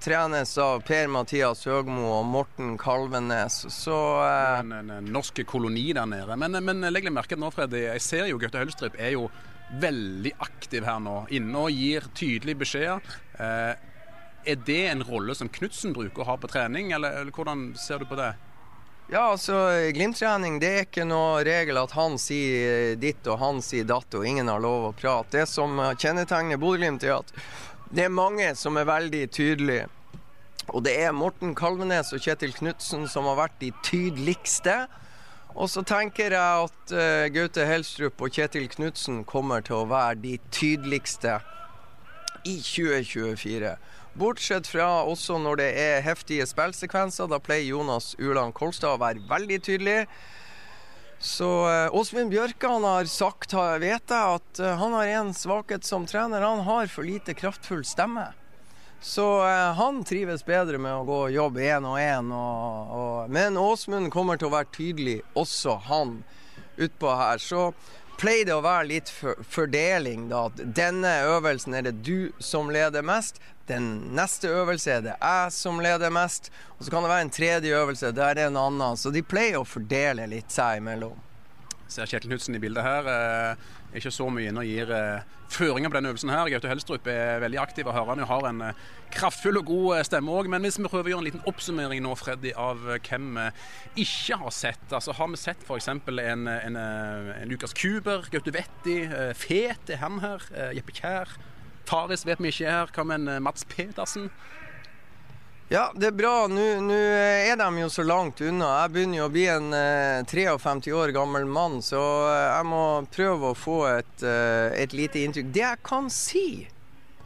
trenes 0.00 0.52
av 0.60 0.82
Per-Mathias 0.86 1.64
Høgmo 1.66 2.04
og 2.18 2.26
Morten 2.28 2.76
Kalvenes. 2.78 3.64
Så 3.72 3.96
eh... 4.22 4.58
en, 4.60 4.72
en, 4.72 4.90
en, 4.98 5.12
norsk 5.12 5.40
koloni 5.48 5.88
der 5.96 6.06
nede. 6.06 6.36
Men, 6.36 6.60
men 6.64 6.84
legg 6.92 7.08
merke 7.10 7.34
til 7.34 7.42
nå, 7.42 7.50
Freddy. 7.54 7.86
Jeg 7.88 8.04
ser 8.04 8.28
jo 8.30 8.38
Gaute 8.40 8.60
Hølstrup 8.60 8.98
er 9.00 9.16
jo 9.16 9.26
veldig 9.80 10.32
aktiv 10.38 10.86
her 10.88 11.00
nå. 11.02 11.20
Inne 11.34 11.66
og 11.66 11.74
gir 11.74 12.08
tydelige 12.16 12.62
beskjeder. 12.64 13.16
Eh, 13.38 13.74
er 14.48 14.60
det 14.64 14.82
en 14.88 15.04
rolle 15.04 15.34
som 15.36 15.50
Knutsen 15.52 15.92
bruker 15.96 16.24
å 16.24 16.28
ha 16.30 16.36
på 16.40 16.50
trening, 16.50 16.92
eller, 16.96 17.20
eller 17.20 17.34
hvordan 17.34 17.72
ser 17.76 18.00
du 18.00 18.08
på 18.08 18.16
det? 18.18 18.32
Ja, 19.08 19.30
altså 19.32 19.56
Glimt-trening 19.96 20.58
det 20.60 20.68
er 20.68 20.82
ikke 20.84 21.06
noe 21.08 21.40
regel 21.46 21.78
at 21.80 21.94
han 21.96 22.18
sier 22.20 22.92
ditt 23.00 23.24
og 23.24 23.38
han 23.40 23.62
sier 23.64 23.86
datt 23.88 24.12
og 24.12 24.26
ingen 24.28 24.50
har 24.52 24.60
lov 24.60 24.90
å 24.90 24.96
prate. 24.96 25.32
Det 25.32 25.46
som 25.48 25.80
kjennetegner 25.96 26.60
Bodø-Glimt 26.60 27.06
er 27.08 27.16
at 27.16 27.32
det 27.88 28.04
er 28.04 28.12
mange 28.12 28.50
som 28.60 28.76
er 28.76 28.88
veldig 28.88 29.22
tydelige. 29.32 29.86
Og 30.76 30.84
det 30.84 30.92
er 31.00 31.16
Morten 31.16 31.54
Kalvenes 31.56 32.12
og 32.12 32.20
Kjetil 32.20 32.52
Knutsen 32.52 33.06
som 33.08 33.24
har 33.30 33.38
vært 33.38 33.56
de 33.62 33.72
tydeligste. 33.86 34.82
Og 35.56 35.70
så 35.72 35.82
tenker 35.86 36.34
jeg 36.34 36.64
at 36.66 36.92
uh, 36.92 37.28
Gaute 37.32 37.64
Helstrup 37.66 38.20
og 38.22 38.34
Kjetil 38.34 38.68
Knutsen 38.70 39.22
kommer 39.28 39.64
til 39.64 39.80
å 39.80 39.88
være 39.90 40.20
de 40.22 40.34
tydeligste 40.54 41.38
i 42.46 42.58
2024. 42.60 43.76
Bortsett 44.18 44.66
fra 44.66 44.88
også 45.06 45.38
når 45.42 45.60
det 45.60 45.68
er 45.80 46.04
heftige 46.06 46.46
spillsekvenser. 46.48 47.30
Da 47.30 47.40
pleier 47.42 47.70
Jonas 47.70 48.14
Uland 48.18 48.54
Kolstad 48.56 48.96
å 48.96 49.02
være 49.02 49.24
veldig 49.30 49.60
tydelig. 49.64 50.00
Så 51.18 51.48
uh, 51.66 51.94
Åsmund 51.96 52.30
Bjørkan 52.30 52.84
har 52.86 53.08
sagt, 53.10 53.56
vet 53.82 54.12
jeg, 54.12 54.38
at 54.38 54.60
uh, 54.62 54.74
han 54.78 54.94
har 54.94 55.14
en 55.18 55.32
svakhet 55.34 55.86
som 55.86 56.06
trener. 56.06 56.44
Han 56.44 56.62
har 56.68 56.92
for 56.92 57.06
lite 57.06 57.34
kraftfull 57.34 57.82
stemme. 57.86 58.28
Så 59.00 59.48
eh, 59.48 59.72
han 59.74 60.04
trives 60.04 60.44
bedre 60.46 60.78
med 60.78 60.94
å 60.94 61.04
gå 61.06 61.18
og 61.28 61.34
jobbe 61.34 61.62
én 61.62 61.86
og 61.86 62.00
én. 62.02 62.32
Men 63.30 63.58
Åsmund 63.60 64.10
kommer 64.12 64.40
til 64.40 64.50
å 64.50 64.56
være 64.56 64.72
tydelig, 64.74 65.20
også 65.38 65.78
han, 65.86 66.22
utpå 66.76 67.14
her. 67.20 67.38
Så 67.42 67.68
pleier 68.18 68.48
det 68.48 68.56
å 68.56 68.64
være 68.64 68.88
litt 68.90 69.12
for 69.14 69.38
fordeling, 69.46 70.26
da. 70.32 70.48
At 70.50 70.64
denne 70.74 71.14
øvelsen 71.30 71.78
er 71.78 71.86
det 71.86 72.00
du 72.02 72.32
som 72.42 72.72
leder 72.74 73.06
mest. 73.06 73.38
Den 73.68 74.14
neste 74.16 74.50
øvelse 74.50 74.96
er 74.96 75.02
det 75.04 75.14
jeg 75.14 75.54
som 75.54 75.78
leder 75.84 76.10
mest. 76.10 76.50
Og 76.78 76.86
så 76.86 76.90
kan 76.90 77.04
det 77.04 77.12
være 77.12 77.28
en 77.28 77.34
tredje 77.38 77.78
øvelse 77.78 78.12
der 78.16 78.34
det 78.34 78.46
er 78.48 78.50
en 78.50 78.60
annen. 78.60 78.98
Så 78.98 79.14
de 79.14 79.22
pleier 79.22 79.60
å 79.60 79.68
fordele 79.68 80.26
litt 80.30 80.50
seg 80.50 80.82
imellom. 80.82 81.14
Ser 81.88 82.08
Kjetil 82.08 82.32
Knutsen 82.32 82.56
i 82.58 82.60
bildet 82.60 82.84
her. 82.84 83.06
Eh 83.08 83.76
ikke 83.96 84.12
så 84.12 84.28
mye 84.32 84.50
inne 84.50 84.62
og 84.62 84.68
gir 84.68 84.90
uh, 84.92 85.24
føringer 85.48 85.88
på 85.88 85.96
denne 85.96 86.12
øvelsen. 86.12 86.32
her. 86.32 86.50
Gaute 86.52 86.68
Helstrup 86.68 87.06
er 87.08 87.40
veldig 87.40 87.60
aktiv 87.62 87.88
og 87.88 87.94
hører 87.96 88.14
han 88.14 88.28
har 88.28 88.48
en 88.48 88.62
uh, 88.68 88.82
kraftfull 89.14 89.60
og 89.60 89.68
god 89.70 89.86
uh, 89.96 90.02
stemme 90.04 90.34
òg. 90.34 90.50
Men 90.52 90.66
hvis 90.66 90.78
vi 90.78 90.88
prøver 90.88 91.08
å 91.08 91.14
gjøre 91.14 91.24
en 91.24 91.28
liten 91.30 91.46
oppsummering 91.48 92.04
nå, 92.04 92.14
Freddy, 92.20 92.52
av 92.52 92.84
hvem 92.84 93.38
vi 93.38 94.04
ikke 94.04 94.40
har 94.42 94.52
sett. 94.54 94.84
Altså 94.92 95.16
Har 95.16 95.32
vi 95.32 95.40
sett 95.40 95.64
f.eks. 95.64 95.88
En, 95.88 96.48
en, 96.48 96.76
en 96.76 97.48
Lukas 97.48 97.72
Kuber, 97.76 98.28
Gaute 98.32 98.52
Vetti, 98.54 99.00
Fet 99.38 99.94
er 99.94 100.02
han 100.02 100.20
her, 100.24 100.44
Jeppe 100.76 100.94
Kjær. 100.96 101.32
Faris 101.88 102.26
vet 102.28 102.40
vi 102.44 102.52
ikke 102.52 102.68
er 102.68 102.82
her. 102.82 102.92
Hva 102.92 103.06
med 103.08 103.24
en 103.24 103.42
Mats 103.42 103.64
Pedersen? 103.68 104.28
Ja, 105.70 105.92
det 105.94 106.06
er 106.06 106.14
bra. 106.16 106.46
Nå 106.48 106.62
er 106.96 107.58
de 107.60 107.82
jo 107.82 107.90
så 107.92 108.04
langt 108.06 108.40
unna. 108.40 108.70
Jeg 108.86 108.92
begynner 108.94 109.18
jo 109.20 109.26
å 109.26 109.32
bli 109.34 109.44
en 109.52 109.68
eh, 109.76 110.24
53 110.24 110.94
år 110.96 111.12
gammel 111.12 111.44
mann, 111.44 111.82
så 111.84 112.00
eh, 112.30 112.44
jeg 112.54 112.68
må 112.70 112.84
prøve 113.12 113.50
å 113.50 113.58
få 113.58 113.76
et, 113.90 114.24
eh, 114.24 114.72
et, 114.80 114.96
lite 114.96 115.20
inntrykk. 115.20 115.50
Det 115.52 115.64
jeg 115.66 115.82
kan 115.84 116.08
si, 116.08 116.48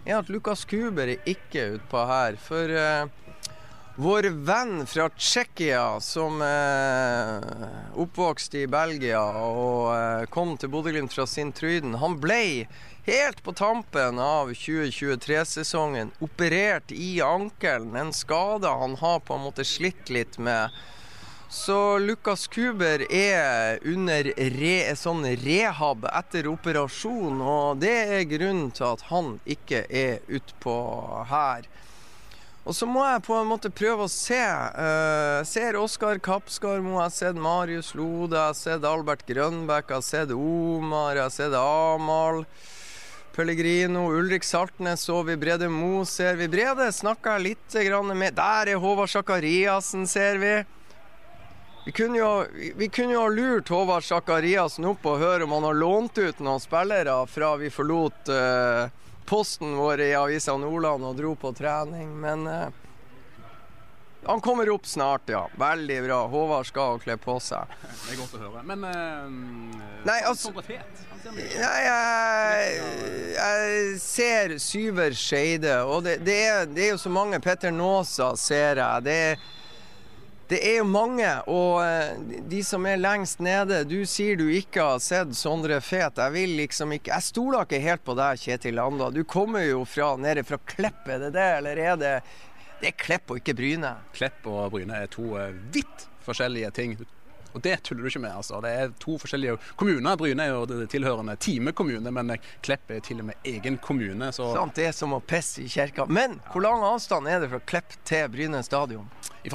er 0.02 0.18
at 0.18 0.32
Lukas 0.34 0.66
Kuber 0.66 1.14
er 1.14 1.22
ikke 1.30 1.68
utpå 1.76 2.02
her. 2.10 2.40
For 2.42 2.74
eh, 2.82 3.06
vår 4.02 4.32
venn 4.42 4.88
fra 4.90 5.06
Tsjekkia, 5.14 6.00
som 6.02 6.42
oppvokste 6.42 7.46
eh, 7.62 7.98
oppvokst 8.02 8.58
i 8.58 8.66
Belgia 8.66 9.20
og 9.38 9.92
eh, 9.94 10.26
kom 10.34 10.56
til 10.58 10.74
Bodø-Glimt 10.74 11.14
fra 11.14 11.30
Sint-Tryden, 11.30 12.00
han 12.02 12.18
ble 12.18 12.42
helt 13.04 13.42
på 13.42 13.52
tampen 13.52 14.18
av 14.18 14.52
2023-sesongen 14.52 16.10
operert 16.18 16.92
i 16.92 17.20
ankelen. 17.22 17.96
En 17.96 18.12
skade 18.12 18.68
han 18.68 18.96
har 18.96 19.20
på 19.20 19.34
en 19.34 19.46
måte 19.48 19.64
slitt 19.64 20.10
litt 20.10 20.38
med. 20.38 20.70
Så 21.52 21.98
Lukas 21.98 22.46
Kuber 22.46 23.02
er 23.12 23.78
under 23.84 24.24
re, 24.54 24.76
sånn 24.96 25.26
rehab 25.44 26.06
etter 26.08 26.48
operasjon, 26.48 27.42
og 27.44 27.82
det 27.82 27.96
er 28.16 28.28
grunnen 28.30 28.70
til 28.72 28.86
at 28.94 29.04
han 29.10 29.34
ikke 29.44 29.82
er 29.90 30.22
utpå 30.32 30.76
her. 31.28 31.68
Og 32.62 32.76
så 32.78 32.86
må 32.86 33.02
jeg 33.04 33.24
på 33.26 33.34
en 33.36 33.50
måte 33.50 33.72
prøve 33.74 34.06
å 34.06 34.10
se. 34.10 34.38
Uh, 34.38 35.42
ser 35.44 35.76
Oskar 35.76 36.22
Kappskarmo, 36.22 36.94
jeg 36.94 37.02
har 37.02 37.14
sett 37.18 37.40
Marius 37.44 37.90
Lode, 37.98 38.38
jeg 38.38 38.46
har 38.46 38.56
sett 38.56 38.86
Albert 38.86 39.26
Grønbæk, 39.26 39.90
jeg 39.90 39.98
har 39.98 40.06
sett 40.06 40.32
Omar, 40.32 41.18
jeg 41.18 41.26
har 41.26 41.34
sett 41.34 41.58
Amahl. 41.58 42.46
Pellegrino, 43.32 44.06
Ulrik 44.12 44.44
Saltnes 44.44 45.00
så 45.00 45.22
vi. 45.22 45.36
Brede 45.36 45.68
Mo 45.68 46.04
ser 46.04 46.36
vi. 46.36 46.48
Brede 46.48 46.92
snakka 46.92 47.38
litt 47.38 47.74
med 48.14 48.34
Der 48.34 48.66
er 48.66 48.76
Håvard 48.76 49.08
Sakariassen, 49.08 50.06
ser 50.06 50.38
vi. 50.38 50.64
Vi 51.84 51.92
kunne, 51.92 52.18
jo, 52.18 52.44
vi 52.76 52.88
kunne 52.88 53.12
jo 53.12 53.22
ha 53.22 53.28
lurt 53.28 53.68
Håvard 53.68 54.04
Sakariassen 54.04 54.84
opp 54.84 55.06
og 55.06 55.18
høre 55.18 55.44
om 55.44 55.52
han 55.56 55.64
har 55.64 55.74
lånt 55.74 56.18
ut 56.18 56.38
noen 56.38 56.60
spillere 56.62 57.26
fra 57.26 57.56
vi 57.58 57.72
forlot 57.74 58.30
uh, 58.30 58.86
posten 59.26 59.74
vår 59.76 60.04
i 60.04 60.12
Avisa 60.14 60.54
Nordland 60.56 61.08
og 61.08 61.16
dro 61.18 61.34
på 61.34 61.50
trening, 61.58 62.12
men 62.20 62.46
uh, 62.46 62.81
han 64.24 64.40
kommer 64.40 64.70
opp 64.70 64.86
snart, 64.86 65.22
ja. 65.26 65.48
Veldig 65.58 66.04
bra. 66.04 66.26
Håvard 66.26 66.66
skal 66.66 67.00
kle 67.02 67.16
på 67.18 67.38
seg. 67.42 67.72
Det 67.82 68.14
er 68.14 68.20
godt 68.20 68.36
å 68.38 68.42
høre. 68.44 68.62
Men 68.66 68.84
uh, 68.86 69.80
Nei, 70.06 70.18
altså, 70.26 70.52
Nei, 71.32 71.80
jeg, 71.86 72.76
jeg 73.34 73.96
ser 74.02 74.54
Syver 74.62 75.16
Skeide, 75.18 75.80
og 75.86 76.04
det, 76.06 76.20
det, 76.26 76.38
er, 76.46 76.70
det, 76.70 76.86
er, 76.86 76.94
jo 76.94 77.02
så 77.02 77.10
mange. 77.14 77.42
Petter 77.42 77.74
Nåsa 77.74 78.32
ser 78.38 78.78
jeg. 78.82 79.04
Det 79.06 79.16
er, 79.32 79.42
det 80.52 80.60
er 80.68 80.78
jo 80.82 80.86
mange, 80.86 81.28
og 81.48 81.80
eh, 81.80 82.40
de 82.50 82.58
som 82.66 82.84
er 82.84 82.98
lengst 83.00 83.38
nede 83.40 83.78
Du 83.88 84.02
sier 84.04 84.36
du 84.36 84.50
ikke 84.52 84.84
har 84.84 84.98
sett 85.00 85.32
Sondre 85.38 85.78
Fet. 85.80 86.18
Jeg 86.20 86.34
vil 86.34 86.56
liksom 86.58 86.92
ikke 86.98 87.14
Jeg 87.14 87.24
stoler 87.30 87.64
ikke 87.64 87.80
helt 87.80 88.04
på 88.04 88.18
deg, 88.18 88.42
Kjetil 88.42 88.82
Anda. 88.82 89.08
Du 89.14 89.22
kommer 89.24 89.64
jo 89.64 89.86
fra, 89.88 90.12
nede 90.20 90.44
fra 90.44 90.60
Kleppe, 90.60 91.14
er 91.14 91.26
det 91.26 91.32
det, 91.38 91.48
eller 91.62 91.84
er 91.86 91.96
det 92.02 92.16
Det 92.82 92.90
er 92.90 92.98
Klepp 92.98 93.30
og 93.30 93.38
ikke 93.38 93.54
Bryne? 93.54 93.92
Klepp 94.10 94.46
og 94.50 94.72
Bryne 94.74 95.04
er 95.04 95.10
to 95.10 95.36
eh, 95.38 95.52
vidt 95.70 96.08
forskjellige 96.26 96.70
ting. 96.74 96.96
Og 97.52 97.60
det 97.62 97.76
tuller 97.84 98.02
du 98.02 98.08
ikke 98.08 98.22
med. 98.24 98.32
altså. 98.34 98.58
Det 98.64 98.70
er 98.74 98.90
to 98.98 99.14
forskjellige 99.22 99.54
kommuner. 99.78 100.16
Bryne 100.18 100.46
er 100.48 100.50
jo 100.50 100.64
det 100.66 100.88
tilhørende 100.90 101.36
Time 101.36 101.70
kommune, 101.78 102.10
men 102.10 102.32
Klepp 102.64 102.90
er 102.90 102.98
til 103.04 103.20
og 103.22 103.28
med 103.28 103.46
egen 103.46 103.78
kommune. 103.78 104.32
så... 104.32 104.48
Sant, 104.56 104.74
det 104.80 104.88
er 104.88 104.96
som 104.96 105.14
å 105.14 105.20
pisse 105.20 105.62
i 105.62 105.68
kirka. 105.70 106.08
Men 106.10 106.40
hvor 106.50 106.64
lang 106.64 106.82
avstand 106.88 107.30
er 107.30 107.44
det 107.44 107.52
fra 107.52 107.62
Klepp 107.70 107.94
til 108.08 108.26
Bryne 108.34 108.64
stadion? 108.66 109.06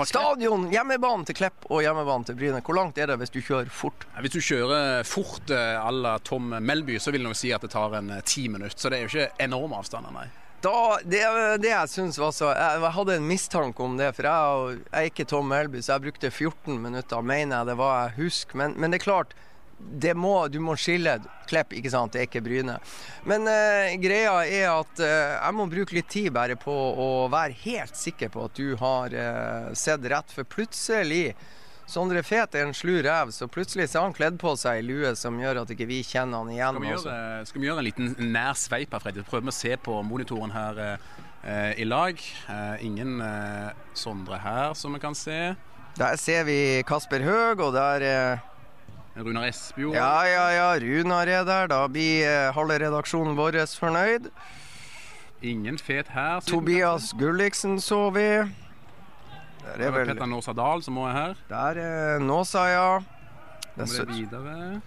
Stadion, 0.08 0.70
hjemmebanen 0.72 1.28
til 1.28 1.36
Klepp 1.42 1.68
og 1.68 1.84
hjemmebanen 1.84 2.30
til 2.32 2.40
Bryne. 2.40 2.64
Hvor 2.64 2.80
langt 2.80 3.02
er 3.02 3.12
det 3.12 3.20
hvis 3.20 3.34
du 3.34 3.42
kjører 3.42 3.68
fort? 3.74 4.08
Hvis 4.24 4.38
du 4.38 4.40
kjører 4.40 5.04
fort 5.04 5.52
à 5.52 5.92
la 5.92 6.16
Tom 6.24 6.56
Melby, 6.64 6.96
så 7.00 7.12
vil 7.12 7.28
jeg 7.28 7.44
si 7.44 7.56
at 7.56 7.66
det 7.66 7.76
tar 7.76 8.00
en 8.00 8.22
ti 8.24 8.48
minutter. 8.48 8.78
Så 8.78 8.94
det 8.94 9.02
er 9.02 9.08
jo 9.08 9.16
ikke 9.18 9.48
enorme 9.50 9.84
avstander, 9.84 10.16
nei. 10.16 10.30
Da, 10.64 10.98
det, 11.06 11.22
det 11.62 11.70
jeg 11.70 11.90
syns 11.92 12.18
var 12.18 12.32
så 12.34 12.50
jeg, 12.50 12.90
hadde 12.96 13.18
en 13.20 13.28
mistanke 13.30 13.84
om 13.84 13.98
det, 14.00 14.10
for 14.18 14.26
jeg, 14.26 14.78
jeg 14.88 15.04
er 15.04 15.12
ikke 15.12 15.28
Tom 15.30 15.52
Melby, 15.52 15.84
så 15.86 15.96
jeg 15.96 16.08
brukte 16.08 16.32
14 16.32 16.80
minutter, 16.82 17.22
mener 17.22 17.60
jeg 17.60 17.70
det 17.70 17.76
var 17.78 18.00
jeg 18.00 18.16
husker. 18.24 18.58
Men, 18.64 18.74
men 18.82 18.94
det 18.94 18.98
er 18.98 19.06
klart, 19.06 19.36
det 19.78 20.16
må, 20.18 20.48
du 20.50 20.58
må 20.64 20.74
skille 20.80 21.20
Klepp, 21.48 21.76
ikke 21.78 21.92
sant, 21.94 22.12
det 22.12 22.24
er 22.24 22.26
ikke 22.28 22.42
Bryne. 22.44 22.80
Men 23.30 23.46
eh, 23.48 23.94
greia 24.02 24.34
er 24.44 24.72
at 24.74 25.04
eh, 25.04 25.36
jeg 25.38 25.56
må 25.56 25.68
bruke 25.72 25.96
litt 25.96 26.10
tid 26.12 26.32
bare 26.36 26.58
på 26.60 26.74
å 26.74 27.28
være 27.32 27.56
helt 27.62 27.96
sikker 27.96 28.34
på 28.34 28.48
at 28.50 28.58
du 28.58 28.74
har 28.82 29.14
eh, 29.14 29.70
sett 29.78 30.04
rett, 30.12 30.34
for 30.34 30.50
plutselig 30.50 31.30
Sondre 31.88 32.20
Fet 32.28 32.56
er 32.60 32.66
en 32.68 32.76
slu 32.76 32.98
rev, 33.00 33.30
så 33.32 33.48
plutselig 33.48 33.86
så 33.88 34.02
har 34.02 34.10
han 34.10 34.16
kledd 34.16 34.36
på 34.42 34.52
seg 34.60 34.82
ei 34.82 34.84
lue 34.84 35.14
som 35.16 35.38
gjør 35.40 35.62
at 35.62 35.70
ikke 35.72 35.88
vi 35.88 36.02
kjenner 36.04 36.44
han 36.44 36.52
igjen. 36.52 36.76
Skal 36.76 36.84
vi 36.84 36.92
gjøre, 36.92 37.46
skal 37.48 37.64
vi 37.64 37.70
gjøre 37.70 37.80
en 37.84 37.88
liten 37.88 38.34
nær 38.34 38.60
sveip 38.60 38.92
her, 38.92 39.04
Fredrik? 39.06 39.30
Prøve 39.32 39.54
å 39.54 39.56
se 39.56 39.72
på 39.80 39.96
monitoren 40.04 40.52
her 40.52 40.82
eh, 40.84 41.72
i 41.80 41.88
lag. 41.88 42.20
Eh, 42.52 42.84
ingen 42.90 43.22
eh, 43.24 43.72
Sondre 43.96 44.42
her, 44.44 44.76
som 44.76 45.00
vi 45.00 45.02
kan 45.06 45.16
se. 45.16 45.56
Der 45.98 46.20
ser 46.20 46.44
vi 46.46 46.60
Kasper 46.86 47.24
Høeg, 47.24 47.64
og 47.64 47.72
der 47.80 48.04
eh, 48.04 48.46
Runar 49.18 49.48
Espejord. 49.48 49.96
Ja, 49.96 50.28
ja, 50.28 50.46
ja. 50.54 50.70
Runar 50.84 51.32
er 51.32 51.48
der. 51.48 51.72
Da 51.72 51.86
blir 51.88 52.28
eh, 52.28 52.52
halve 52.54 52.82
redaksjonen 52.84 53.40
vår 53.40 53.64
fornøyd. 53.80 54.28
Ingen 55.42 55.80
fet 55.80 56.12
her. 56.12 56.44
Tobias 56.44 57.14
Gulliksen 57.18 57.80
så 57.82 58.10
vi. 58.12 58.28
Der 59.76 59.88
er 59.88 59.96
vel 59.96 60.12
Petter 60.12 60.30
Nåsa 60.30 60.54
Dahl 60.58 60.84
som 60.86 60.98
også 61.02 61.10
er 61.10 61.18
her. 61.18 61.42
Der 61.50 61.82
er 61.84 62.20
Nåsa, 62.24 62.68
ja. 62.72 62.92
Det 63.78 63.90
er 64.00 64.06
videre. 64.10 64.82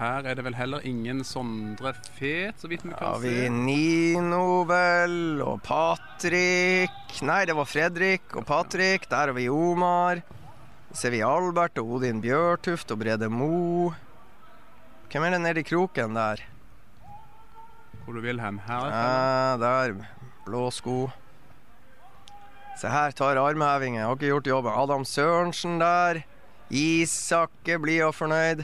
Her 0.00 0.24
er 0.24 0.36
det 0.38 0.44
vel 0.46 0.54
heller 0.56 0.84
ingen 0.88 1.20
Sondre 1.28 1.92
Fet, 2.16 2.56
så 2.62 2.68
vidt 2.70 2.86
vi 2.86 2.92
kan 2.94 3.02
ja, 3.04 3.08
se. 3.10 3.10
Har 3.10 3.20
vi 3.20 3.48
Nino, 3.52 4.62
vel, 4.64 5.42
og 5.44 5.58
Patrick 5.66 7.20
Nei, 7.26 7.42
det 7.44 7.56
var 7.58 7.68
Fredrik 7.68 8.32
og 8.32 8.46
Patrick. 8.48 9.04
Der 9.10 9.28
har 9.28 9.36
vi 9.36 9.50
Omar. 9.52 10.22
Så 10.90 11.02
ser 11.02 11.12
vi 11.12 11.20
Albert 11.26 11.76
og 11.82 11.98
Odin 11.98 12.22
Bjørtuft 12.24 12.94
og 12.94 13.02
Brede 13.02 13.28
Mo. 13.28 13.90
Hvem 15.10 15.26
er 15.26 15.36
det 15.36 15.42
nedi 15.44 15.66
kroken 15.68 16.16
der? 16.16 16.40
Hvor 18.04 18.16
du 18.16 18.24
vil 18.24 18.40
hen? 18.40 18.62
Her? 18.64 18.88
Ja, 18.88 19.56
der. 19.60 19.98
Blå 20.46 20.70
sko. 20.72 21.10
Se 22.80 22.88
her, 22.88 23.12
tar 23.12 23.36
armhevinger. 23.36 24.06
Har 24.08 24.16
ikke 24.16 24.30
gjort 24.30 24.46
jobben. 24.48 24.72
Adam 24.72 25.02
Sørensen 25.04 25.80
der. 25.82 26.22
Isakke 26.72 27.76
blid 27.82 28.06
og 28.06 28.14
fornøyd. 28.16 28.62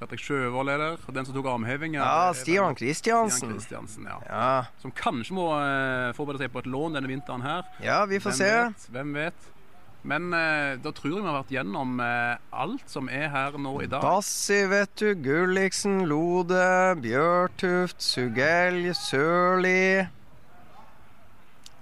Fredrik 0.00 0.22
Sjøvold 0.24 0.70
er 0.72 0.80
der. 0.80 1.02
Den 1.12 1.26
som 1.28 1.34
tok 1.36 1.48
armheving 1.52 1.98
Ja, 1.98 2.32
Stian 2.32 2.72
Kristiansen. 2.78 4.06
Ja. 4.08 4.16
ja. 4.24 4.52
Som 4.80 4.94
kanskje 4.96 5.36
må 5.36 5.50
eh, 5.58 6.08
forberede 6.16 6.46
seg 6.46 6.54
på 6.54 6.62
et 6.62 6.70
lån 6.72 6.96
denne 6.96 7.10
vinteren 7.10 7.44
her. 7.44 7.66
Ja, 7.84 8.06
vi 8.08 8.16
får 8.22 8.32
Hvem 8.32 8.38
se. 8.38 8.52
Vet? 8.54 8.86
Hvem 8.94 9.12
vet. 9.18 9.50
Men 10.08 10.30
eh, 10.32 10.78
da 10.80 10.94
tror 10.96 11.10
jeg 11.10 11.20
vi 11.20 11.28
har 11.28 11.36
vært 11.36 11.52
gjennom 11.52 12.00
eh, 12.00 12.40
alt 12.62 12.88
som 12.88 13.10
er 13.12 13.28
her 13.34 13.58
nå 13.60 13.74
i 13.84 13.90
dag. 13.92 14.00
Bassi, 14.00 14.62
vet 14.72 14.94
du. 15.02 15.10
Gulliksen, 15.20 16.06
Lode, 16.08 16.64
Bjørtuft, 17.04 18.00
Sugell, 18.00 18.86
Sørli. 18.96 20.06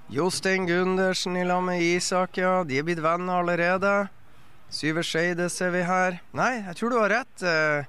Jostein 0.08 0.66
Gundersen 0.66 1.36
i 1.36 1.44
lag 1.44 1.62
med 1.62 1.82
Isak, 1.82 2.38
ja. 2.40 2.62
De 2.64 2.78
er 2.80 2.84
blitt 2.86 3.02
venner 3.04 3.42
allerede. 3.42 4.08
Syver 4.72 5.04
Skeide 5.04 5.50
ser 5.52 5.74
vi 5.74 5.82
her. 5.84 6.16
Nei, 6.32 6.62
jeg 6.62 6.78
tror 6.78 6.94
du 6.94 6.96
har 6.96 7.12
rett. 7.12 7.44
Eh, 7.44 7.84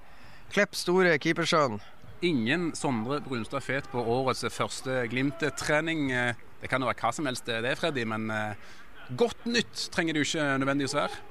Klepp 0.52 0.76
store 0.76 1.14
keepersønn. 1.22 1.80
Ingen 2.26 2.74
Sondre 2.76 3.22
Brunstad 3.24 3.64
Fet 3.64 3.88
på 3.88 4.04
årets 4.04 4.44
første 4.52 5.06
Glimt-trening. 5.08 6.12
Eh, 6.12 6.36
det 6.60 6.68
kan 6.68 6.84
jo 6.84 6.92
være 6.92 7.00
hva 7.00 7.16
som 7.16 7.30
helst 7.30 7.48
det, 7.48 7.62
er, 7.64 7.80
Freddy, 7.80 8.04
men 8.04 8.28
eh, 8.36 8.70
godt 9.16 9.48
nytt 9.48 9.88
trenger 9.96 10.18
det 10.18 10.26
jo 10.26 10.28
ikke 10.34 10.52
nødvendigvis 10.60 11.00
være. 11.00 11.26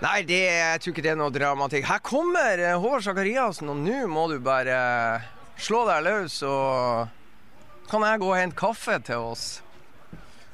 Nei, 0.00 0.18
det, 0.30 0.44
jeg 0.46 0.80
tror 0.80 0.94
ikke 0.94 1.08
det 1.10 1.16
er 1.16 1.18
noe 1.26 1.34
dramatikk. 1.34 1.90
Her 1.90 2.06
kommer 2.06 2.68
Håvard 2.78 3.02
Sakariassen, 3.02 3.74
og 3.74 3.82
nå 3.82 4.04
må 4.08 4.30
du 4.30 4.38
bare 4.38 4.78
slå 5.58 5.82
deg 5.90 6.06
løs 6.06 6.38
og 6.46 7.18
kan 7.90 8.04
jeg 8.06 8.22
gå 8.22 8.28
og 8.30 8.38
hente 8.38 8.58
kaffe 8.58 8.96
til 9.02 9.28
oss? 9.32 9.44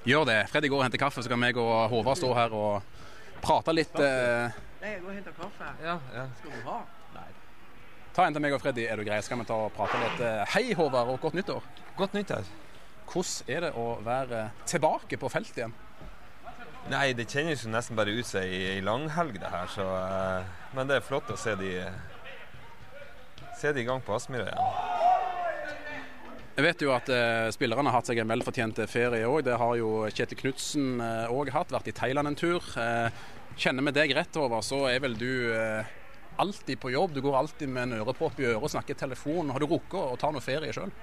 Gjør 0.06 0.26
det. 0.28 0.38
Freddy 0.52 0.70
går 0.72 0.80
og 0.80 0.86
henter 0.86 1.02
kaffe, 1.02 1.22
så 1.22 1.30
kan 1.30 1.42
jeg 1.44 1.56
og 1.60 1.72
Håvard 1.92 2.18
stå 2.20 2.30
her 2.36 2.52
og 2.56 3.00
prate 3.44 3.74
litt. 3.74 3.96
Eh... 4.00 4.60
Nei, 4.80 4.92
jeg 4.94 5.02
går 5.02 5.10
og 5.10 5.16
henter 5.18 5.34
kaffe. 5.36 5.72
Ja, 5.82 5.96
ja. 6.14 6.28
Skal 6.38 6.54
du 6.54 6.68
ha? 6.68 6.76
Nei. 7.16 7.26
Ta 8.16 8.26
en 8.26 8.36
til 8.36 8.44
meg 8.44 8.54
og 8.56 8.62
Freddy, 8.62 8.86
er 8.86 9.00
du 9.00 9.04
grei? 9.08 9.18
Skal 9.26 9.42
vi 9.42 9.48
ta 9.48 9.58
og 9.66 9.74
prate 9.76 9.98
litt? 10.00 10.22
Eh, 10.22 10.44
hei, 10.54 10.70
Håvard, 10.78 11.10
og 11.12 11.20
godt 11.26 11.36
nyttår. 11.36 11.66
Godt 11.98 12.16
nyttår. 12.16 12.48
Hvordan 13.06 13.52
er 13.56 13.66
det 13.66 13.72
å 13.78 13.88
være 14.06 14.46
tilbake 14.66 15.18
på 15.20 15.30
feltet 15.30 15.60
igjen? 15.60 15.76
Nei, 16.90 17.10
det 17.18 17.26
kjennes 17.26 17.64
jo 17.66 17.70
nesten 17.72 17.98
bare 17.98 18.14
ut 18.14 18.26
som 18.26 18.46
ei 18.46 18.78
langhelg, 18.86 19.40
det 19.42 19.50
her. 19.50 19.66
Så, 19.74 19.82
uh, 19.82 20.70
men 20.78 20.88
det 20.88 21.00
er 21.00 21.06
flott 21.06 21.30
å 21.34 21.38
se 21.40 21.56
de, 21.58 21.72
se 23.58 23.74
de 23.74 23.82
i 23.82 23.88
gang 23.88 24.02
på 24.06 24.14
Aspmyra 24.14 24.46
igjen. 24.52 25.14
Jeg 26.56 26.64
vet 26.64 26.82
jo 26.86 26.92
at 26.94 27.10
eh, 27.12 27.46
spillerne 27.52 27.90
har 27.90 27.98
hatt 27.98 28.08
seg 28.08 28.16
en 28.22 28.30
velfortjent 28.30 28.78
ferie 28.88 29.26
òg. 29.28 29.42
Det 29.44 29.58
har 29.60 29.74
jo 29.76 30.06
Kjetil 30.08 30.38
Knutsen 30.40 31.02
òg 31.28 31.50
eh, 31.50 31.52
hatt. 31.52 31.74
Vært 31.74 31.90
i 31.90 31.92
Thailand 31.98 32.30
en 32.30 32.38
tur. 32.40 32.64
Eh, 32.80 33.18
kjenner 33.60 33.84
vi 33.84 33.92
deg 33.98 34.14
rett 34.16 34.38
over, 34.40 34.64
så 34.64 34.86
er 34.88 35.02
vel 35.04 35.18
du 35.20 35.52
eh, 35.52 35.90
alltid 36.40 36.80
på 36.80 36.94
jobb. 36.94 37.12
Du 37.12 37.20
går 37.26 37.36
alltid 37.42 37.68
med 37.68 37.90
en 37.90 37.98
ørepropp 37.98 38.40
i 38.40 38.48
øret 38.48 38.64
og 38.64 38.72
snakker 38.72 38.96
telefon. 38.96 39.52
Har 39.52 39.60
du 39.60 39.68
rukket 39.68 39.98
å 40.00 40.16
ta 40.16 40.32
noe 40.32 40.44
ferie 40.44 40.72
sjøl? 40.72 40.94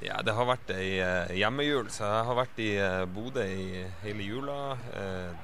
Ja, 0.00 0.22
det 0.24 0.32
har 0.36 0.48
vært 0.48 0.72
ei 0.72 0.96
uh, 1.00 1.30
hjemmejul, 1.32 1.92
så 1.92 2.08
jeg 2.08 2.24
har 2.28 2.40
vært 2.40 2.58
i 2.60 2.70
Bodø 3.14 3.44
i 3.44 3.84
hele 4.02 4.26
jula. 4.26 4.58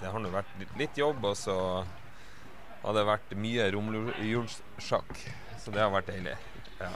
Det 0.01 0.11
har 0.11 0.21
nå 0.21 0.33
vært 0.33 0.57
litt, 0.81 0.97
jobb, 1.01 1.23
og 1.29 1.37
så 1.39 1.55
har 2.83 2.97
det 2.97 3.07
vært 3.09 3.37
mye 3.41 3.71
romjulssjakk. 3.77 5.15
Så 5.61 5.77
det 5.77 5.85
har 5.85 5.93
vært 5.93 6.13
deilig. 6.13 6.37
Ja. 6.81 6.93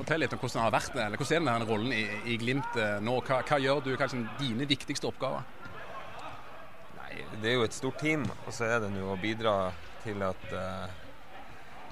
Fortell 0.00 0.22
litt 0.22 0.32
om 0.32 0.40
hvordan 0.40 0.56
det 0.56 0.64
har 0.64 0.72
vært 0.72 0.94
eller 0.96 1.20
hvordan 1.20 1.36
er 1.36 1.50
denne 1.50 1.66
rollen 1.68 1.90
i, 1.92 2.04
i 2.32 2.36
Glimt 2.40 2.76
eh, 2.80 2.94
nå? 3.04 3.18
Hva, 3.26 3.42
hva, 3.44 3.58
gjør 3.60 3.82
du? 3.84 3.90
Hva 3.92 4.06
er 4.06 4.08
liksom 4.08 4.22
dine 4.38 4.64
viktigste 4.70 5.10
oppgaver? 5.10 5.44
Nei, 6.96 7.18
Det 7.42 7.50
er 7.50 7.58
jo 7.58 7.66
et 7.66 7.76
stort 7.76 8.00
team, 8.00 8.24
og 8.46 8.48
så 8.56 8.64
er 8.64 8.78
det 8.80 8.88
nå 8.94 9.10
å 9.12 9.18
bidra 9.20 9.54
til 10.00 10.24
at 10.24 10.46
uh, 10.56 10.88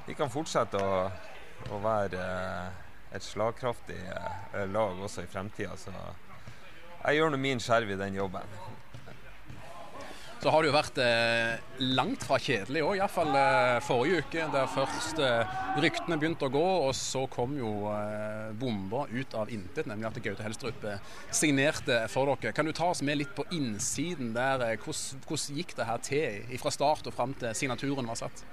vi 0.07 0.17
kan 0.17 0.33
fortsette 0.33 0.81
å, 0.81 1.03
å 1.69 1.83
være 1.85 2.25
uh, 2.25 2.81
et 3.13 3.27
slagkraftig 3.27 4.01
uh, 4.09 4.65
lag 4.73 5.05
også 5.05 5.27
i 5.27 5.29
fremtida. 5.29 5.77
Så 5.77 5.93
jeg 5.93 7.21
gjør 7.21 7.37
nå 7.37 7.43
min 7.45 7.61
skjerv 7.61 7.93
i 7.93 8.01
den 8.07 8.17
jobben. 8.17 8.57
Så 10.39 10.53
har 10.55 10.62
det 10.62 10.68
jo 10.68 10.74
vært 10.76 10.99
eh, 11.03 11.78
langt 11.99 12.22
fra 12.22 12.36
kjedelig 12.39 12.84
òg, 12.86 12.93
iallfall 13.01 13.32
eh, 13.34 13.78
forrige 13.82 14.20
uke. 14.22 14.45
Der 14.53 14.68
først 14.70 15.18
eh, 15.18 15.57
ryktene 15.82 16.18
begynte 16.20 16.47
å 16.47 16.53
gå, 16.55 16.66
og 16.86 16.93
så 16.95 17.24
kom 17.32 17.57
jo 17.59 17.72
eh, 17.91 18.53
bomba 18.55 19.09
ut 19.11 19.34
av 19.34 19.51
intet. 19.51 19.89
Nemlig 19.91 20.07
at 20.07 20.20
Gaute 20.22 20.47
Helstrup 20.47 20.86
eh, 20.86 21.03
signerte 21.34 22.05
for 22.12 22.30
dere. 22.30 22.55
Kan 22.55 22.70
du 22.70 22.74
ta 22.76 22.93
oss 22.93 23.03
med 23.03 23.18
litt 23.18 23.32
på 23.34 23.49
innsiden 23.51 24.30
der? 24.36 24.62
Eh, 24.62 24.76
hvordan, 24.78 25.24
hvordan 25.26 25.59
gikk 25.59 25.74
det 25.80 25.89
her 25.91 26.07
til 26.07 26.55
fra 26.62 26.74
start 26.76 27.11
og 27.11 27.18
fram 27.18 27.34
til 27.43 27.59
signaturen 27.59 28.07
var 28.07 28.22
satt? 28.22 28.45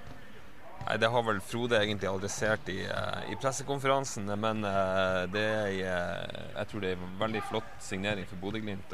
Nei, 0.88 0.98
Det 0.98 1.14
har 1.14 1.30
vel 1.30 1.44
Frode 1.46 1.78
egentlig 1.84 2.10
adressert 2.10 2.74
i, 2.74 2.80
uh, 2.90 3.30
i 3.30 3.38
pressekonferansen, 3.42 4.26
men 4.42 4.66
det 5.34 5.46
er, 5.46 5.70
jeg 5.80 6.68
tror 6.70 6.84
det 6.84 6.92
er 6.96 7.00
en 7.00 7.16
veldig 7.22 7.46
flott 7.46 7.72
signering 7.82 8.26
for 8.30 8.42
Bodø-Glimt. 8.42 8.94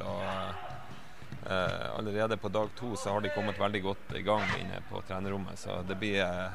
Uh, 1.42 1.98
allerede 1.98 2.38
på 2.38 2.50
dag 2.50 2.70
to 2.78 2.96
så 2.96 3.16
har 3.16 3.22
de 3.22 3.32
kommet 3.34 3.58
veldig 3.60 3.80
godt 3.82 4.12
i 4.14 4.22
gang 4.22 4.44
inne 4.60 4.82
på 4.90 5.02
trenerrommet. 5.08 5.58
Så 5.60 5.80
det 5.88 5.98
blir 5.98 6.22
uh, 6.22 6.52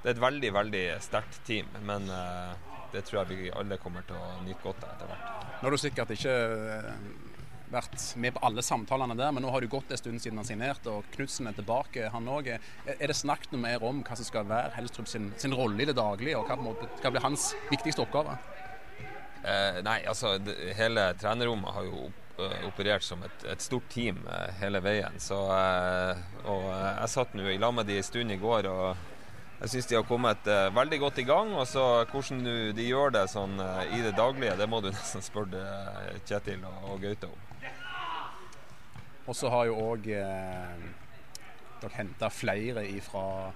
Det 0.00 0.10
er 0.10 0.16
et 0.16 0.22
veldig, 0.22 0.52
veldig 0.52 0.84
sterkt 1.04 1.42
team. 1.44 1.68
Men 1.84 2.08
uh, 2.08 2.56
det 2.92 3.04
tror 3.04 3.22
jeg 3.22 3.36
vi 3.36 3.52
alle 3.52 3.80
kommer 3.82 4.06
til 4.08 4.16
å 4.16 4.40
nyte 4.46 4.64
godt 4.64 4.86
av 4.86 4.94
etter 4.94 5.12
hvert. 5.12 5.44
Nå 5.60 5.68
har 5.68 5.76
du 5.76 5.82
sikkert 5.82 6.16
ikke 6.16 6.34
vært 7.74 8.02
med 8.22 8.36
på 8.36 8.42
alle 8.46 8.62
samtalene 8.62 9.16
der, 9.18 9.32
men 9.34 9.42
nå 9.42 9.50
har 9.50 9.64
det 9.64 9.72
gått 9.72 9.90
en 9.90 9.98
stund 9.98 10.22
siden 10.22 10.38
han 10.38 10.46
signerte, 10.46 10.92
og 10.92 11.08
Knutsen 11.16 11.48
er 11.50 11.56
tilbake, 11.56 12.08
han 12.12 12.28
òg. 12.30 12.52
Er 12.54 13.10
det 13.10 13.16
snakket 13.18 13.52
noe 13.52 13.64
mer 13.64 13.84
om 13.84 14.02
hva 14.06 14.16
som 14.16 14.28
skal 14.28 14.46
være 14.46 14.76
Helstrup 14.76 15.10
sin, 15.10 15.32
sin 15.40 15.56
rolle 15.56 15.82
i 15.82 15.88
det 15.88 15.96
daglige, 15.98 16.38
og 16.38 16.48
hva, 16.48 16.76
hva 17.02 17.12
blir 17.12 17.24
hans 17.24 17.52
viktigste 17.72 18.06
oppgave? 18.06 18.38
nei, 19.84 19.98
altså 20.08 20.38
det, 20.40 20.54
hele 20.78 21.10
trenerrommet 21.20 21.74
har 21.76 21.84
jo 21.84 22.06
operert 22.66 23.04
som 23.06 23.22
et, 23.22 23.44
et 23.46 23.62
stort 23.62 23.86
team 23.92 24.22
hele 24.58 24.80
veien. 24.82 25.18
Så, 25.22 25.38
og 25.38 26.64
jeg 26.70 27.10
satt 27.12 27.34
nå 27.38 27.46
i 27.52 27.58
lag 27.62 27.74
med 27.76 27.86
de 27.86 27.98
en 28.00 28.06
stund 28.06 28.34
i 28.34 28.38
går. 28.40 28.66
og 28.70 28.96
jeg 29.60 29.70
syns 29.70 29.86
de 29.88 29.96
har 29.96 30.06
kommet 30.08 30.50
veldig 30.74 30.98
godt 31.00 31.18
i 31.22 31.26
gang. 31.28 31.54
og 31.54 31.66
så 31.70 32.04
Hvordan 32.10 32.42
de 32.76 32.88
gjør 32.88 33.14
det 33.14 33.28
sånn 33.32 33.54
i 33.94 34.02
det 34.02 34.16
daglige, 34.18 34.58
det 34.58 34.68
må 34.68 34.82
du 34.82 34.90
nesten 34.94 35.22
spørre 35.24 35.62
Kjetil 36.26 36.64
og, 36.66 36.90
og 36.90 37.00
Gaute 37.04 37.30
om. 37.30 37.40
Og 39.24 39.36
så 39.36 39.48
har 39.48 39.70
jo 39.70 39.78
òg 39.80 40.10
eh, 40.12 40.80
dere 41.80 41.96
henta 41.96 42.28
flere 42.28 42.82
ifra, 42.90 43.52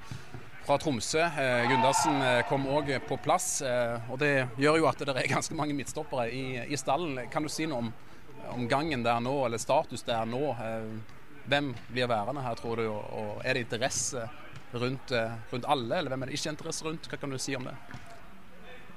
fra 0.64 0.78
Tromsø. 0.80 1.20
Eh, 1.26 1.66
Gundersen 1.68 2.22
kom 2.48 2.64
òg 2.72 2.94
på 3.08 3.18
plass. 3.20 3.58
og 4.08 4.16
Det 4.22 4.46
gjør 4.56 4.80
jo 4.80 4.88
at 4.88 5.04
det 5.04 5.12
er 5.12 5.28
ganske 5.34 5.58
mange 5.58 5.76
midtstoppere 5.76 6.30
i, 6.32 6.62
i 6.64 6.78
stallen. 6.80 7.20
Kan 7.28 7.44
du 7.44 7.52
si 7.52 7.68
noe 7.68 7.84
om, 7.84 7.92
om, 8.54 8.68
gangen 8.68 9.04
der 9.04 9.20
nå, 9.20 9.34
eller 9.46 9.60
status 9.62 10.02
der 10.06 10.24
nå? 10.28 10.54
hvem 11.48 11.72
blir 11.88 12.06
værende 12.08 12.42
her, 12.42 12.54
tror 12.54 12.76
du? 12.76 12.86
Og, 12.90 13.40
er 13.44 13.56
det 13.56 13.66
interesse 13.66 14.28
rundt, 14.72 15.10
eh, 15.10 15.32
rundt, 15.52 15.64
alle, 15.68 15.98
eller 15.98 16.12
hvem 16.12 16.22
er 16.22 16.26
det 16.26 16.38
ikke 16.38 16.52
interesse 16.52 16.84
rundt? 16.84 17.08
Hva 17.08 17.16
kan 17.20 17.30
du 17.32 17.38
si 17.40 17.56
om 17.56 17.64
det? 17.68 17.76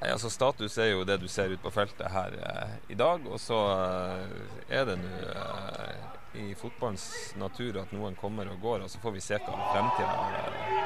Nei, 0.01 0.09
altså 0.09 0.31
Status 0.33 0.77
er 0.81 0.91
jo 0.91 1.05
det 1.05 1.19
du 1.21 1.27
ser 1.29 1.53
ute 1.53 1.61
på 1.63 1.71
feltet 1.71 2.09
her 2.11 2.35
eh, 2.41 2.73
i 2.89 2.97
dag. 2.97 3.25
Og 3.27 3.39
så 3.39 3.59
eh, 3.75 4.79
er 4.79 4.89
det 4.89 4.97
nå 4.99 5.13
eh, 5.31 5.95
i 6.41 6.55
fotballens 6.55 7.35
natur 7.39 7.81
at 7.81 7.91
noen 7.95 8.15
kommer 8.19 8.47
og 8.51 8.61
går, 8.63 8.85
og 8.85 8.91
så 8.91 8.99
får 9.03 9.17
vi 9.17 9.23
se 9.23 9.39
hva 9.39 9.57
fremtida 9.71 10.13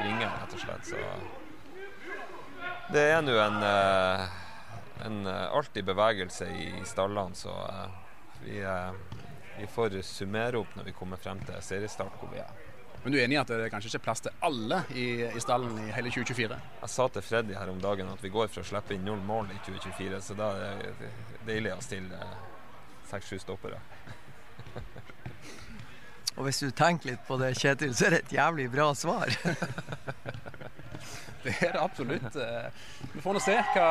bringer, 0.00 0.30
rett 0.30 0.56
og 0.56 0.64
slett. 0.64 0.90
Så 0.90 0.98
det 2.94 3.04
er 3.10 3.22
nå 3.22 3.34
en, 3.42 3.62
eh, 3.66 4.26
en 5.06 5.22
eh, 5.26 5.46
alltid 5.54 5.86
bevegelse 5.86 6.50
i 6.50 6.84
stallene, 6.86 7.34
så 7.34 7.54
vi, 8.46 8.62
vi 9.58 9.68
får 9.74 9.98
summere 10.06 10.62
opp 10.62 10.78
når 10.78 10.88
vi 10.88 10.96
kommer 10.96 11.20
frem 11.20 11.42
til 11.44 11.60
seriestart 11.64 12.16
hvor 12.20 12.32
vi 12.32 12.40
er. 12.42 12.64
Men 13.02 13.12
du 13.12 13.18
er 13.20 13.26
enig 13.26 13.36
i 13.36 13.38
at 13.38 13.50
det 13.52 13.60
er 13.62 13.70
kanskje 13.70 13.92
ikke 13.92 14.00
er 14.00 14.06
plass 14.08 14.24
til 14.24 14.32
alle 14.48 14.80
i, 14.98 15.06
i 15.28 15.42
stallen 15.42 15.76
i 15.78 15.92
hele 15.94 16.10
2024? 16.10 16.56
Jeg 16.80 16.90
sa 16.90 17.08
til 17.14 17.22
Freddy 17.22 17.54
her 17.54 17.70
om 17.70 17.78
dagen 17.82 18.08
at 18.10 18.24
vi 18.24 18.32
går 18.34 18.48
for 18.50 18.64
å 18.64 18.66
slippe 18.66 18.96
inn 18.96 19.04
null 19.06 19.20
mål 19.22 19.52
i 19.54 19.58
2024, 19.62 20.22
så 20.26 20.38
da 20.38 20.48
er 20.72 20.80
det 20.98 21.10
deilig 21.46 21.76
å 21.76 21.84
stille 21.86 22.18
seks-sju 23.06 23.38
stoppere. 23.44 23.78
Og 26.36 26.44
hvis 26.44 26.58
du 26.60 26.72
tenker 26.74 27.12
litt 27.12 27.22
på 27.28 27.38
det, 27.40 27.54
Kjetil, 27.56 27.94
så 27.96 28.08
er 28.08 28.16
det 28.16 28.24
et 28.24 28.34
jævlig 28.36 28.66
bra 28.74 28.90
svar. 28.98 29.30
Det 31.46 31.54
er 31.62 31.76
det 31.76 31.80
absolutt. 31.80 32.36
Eh, 32.36 32.86
vi 33.12 33.20
får 33.22 33.36
nå 33.36 33.40
se 33.42 33.54
hva, 33.74 33.88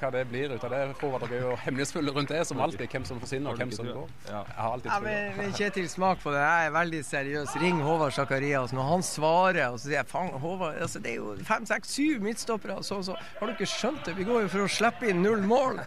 hva, 0.00 0.10
det 0.14 0.22
blir 0.30 0.54
ut 0.54 0.64
av 0.66 0.72
det. 0.74 0.80
Forward 0.98 1.26
er 1.28 1.44
jo 1.44 1.52
hemmelighetsfulle 1.62 2.14
rundt 2.16 2.32
det, 2.34 2.40
som 2.48 2.60
alltid. 2.64 2.88
Hvem 2.92 3.06
som 3.06 3.20
forsvinner 3.22 3.52
og 3.52 3.60
hvem 3.60 3.74
som 3.74 3.86
går. 3.86 4.10
Ja. 4.26 4.40
Jeg 4.48 4.58
har 4.58 4.76
alltid 4.76 4.90
ja, 4.90 4.98
men, 5.04 5.36
men 5.38 5.54
Kjetil, 5.58 5.88
smak 5.92 6.22
på 6.24 6.34
det. 6.34 6.42
Jeg 6.42 6.70
er 6.70 6.74
veldig 6.74 7.02
seriøs. 7.06 7.56
Ring 7.62 7.82
Håvard 7.86 8.16
Sakarias. 8.16 8.74
Når 8.74 8.88
han 8.90 9.06
svarer, 9.06 9.62
og 9.68 9.78
så 9.78 9.88
sier 9.88 10.00
jeg 10.00 10.10
fang, 10.10 10.32
Håvard, 10.42 10.80
altså, 10.82 11.02
det 11.04 11.14
er 11.14 11.20
jo 11.20 11.36
fem, 11.46 11.68
seks, 11.70 11.94
syv 11.94 12.26
midtstoppere. 12.26 12.80
Så, 12.86 13.02
så. 13.06 13.18
Har 13.38 13.46
du 13.46 13.54
ikke 13.54 13.70
skjønt 13.70 14.02
det? 14.08 14.16
Vi 14.18 14.26
går 14.28 14.46
jo 14.46 14.52
for 14.56 14.66
å 14.66 14.72
slippe 14.80 15.12
inn 15.12 15.22
null 15.22 15.46
mål. 15.46 15.78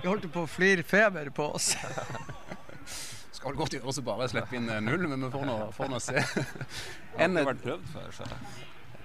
Vi 0.00 0.08
holdt 0.08 0.26
på 0.34 0.48
å 0.48 0.50
flire 0.50 0.86
feber 0.86 1.30
på 1.34 1.52
oss. 1.54 1.74
skal 3.44 3.58
godt 3.58 3.74
gjøres 3.76 4.00
å 4.00 4.04
bare 4.06 4.28
slippe 4.32 4.56
inn 4.56 4.70
null, 4.86 5.08
men 5.10 5.26
vi 5.26 5.32
får 5.32 5.48
nå, 5.48 5.56
får 5.76 5.90
nå 5.92 5.98
se. 6.02 6.16
Det 7.14 7.26
har 7.28 7.50
vært 7.52 7.60
prøvd 7.62 7.90
før, 7.92 8.14
så 8.16 8.26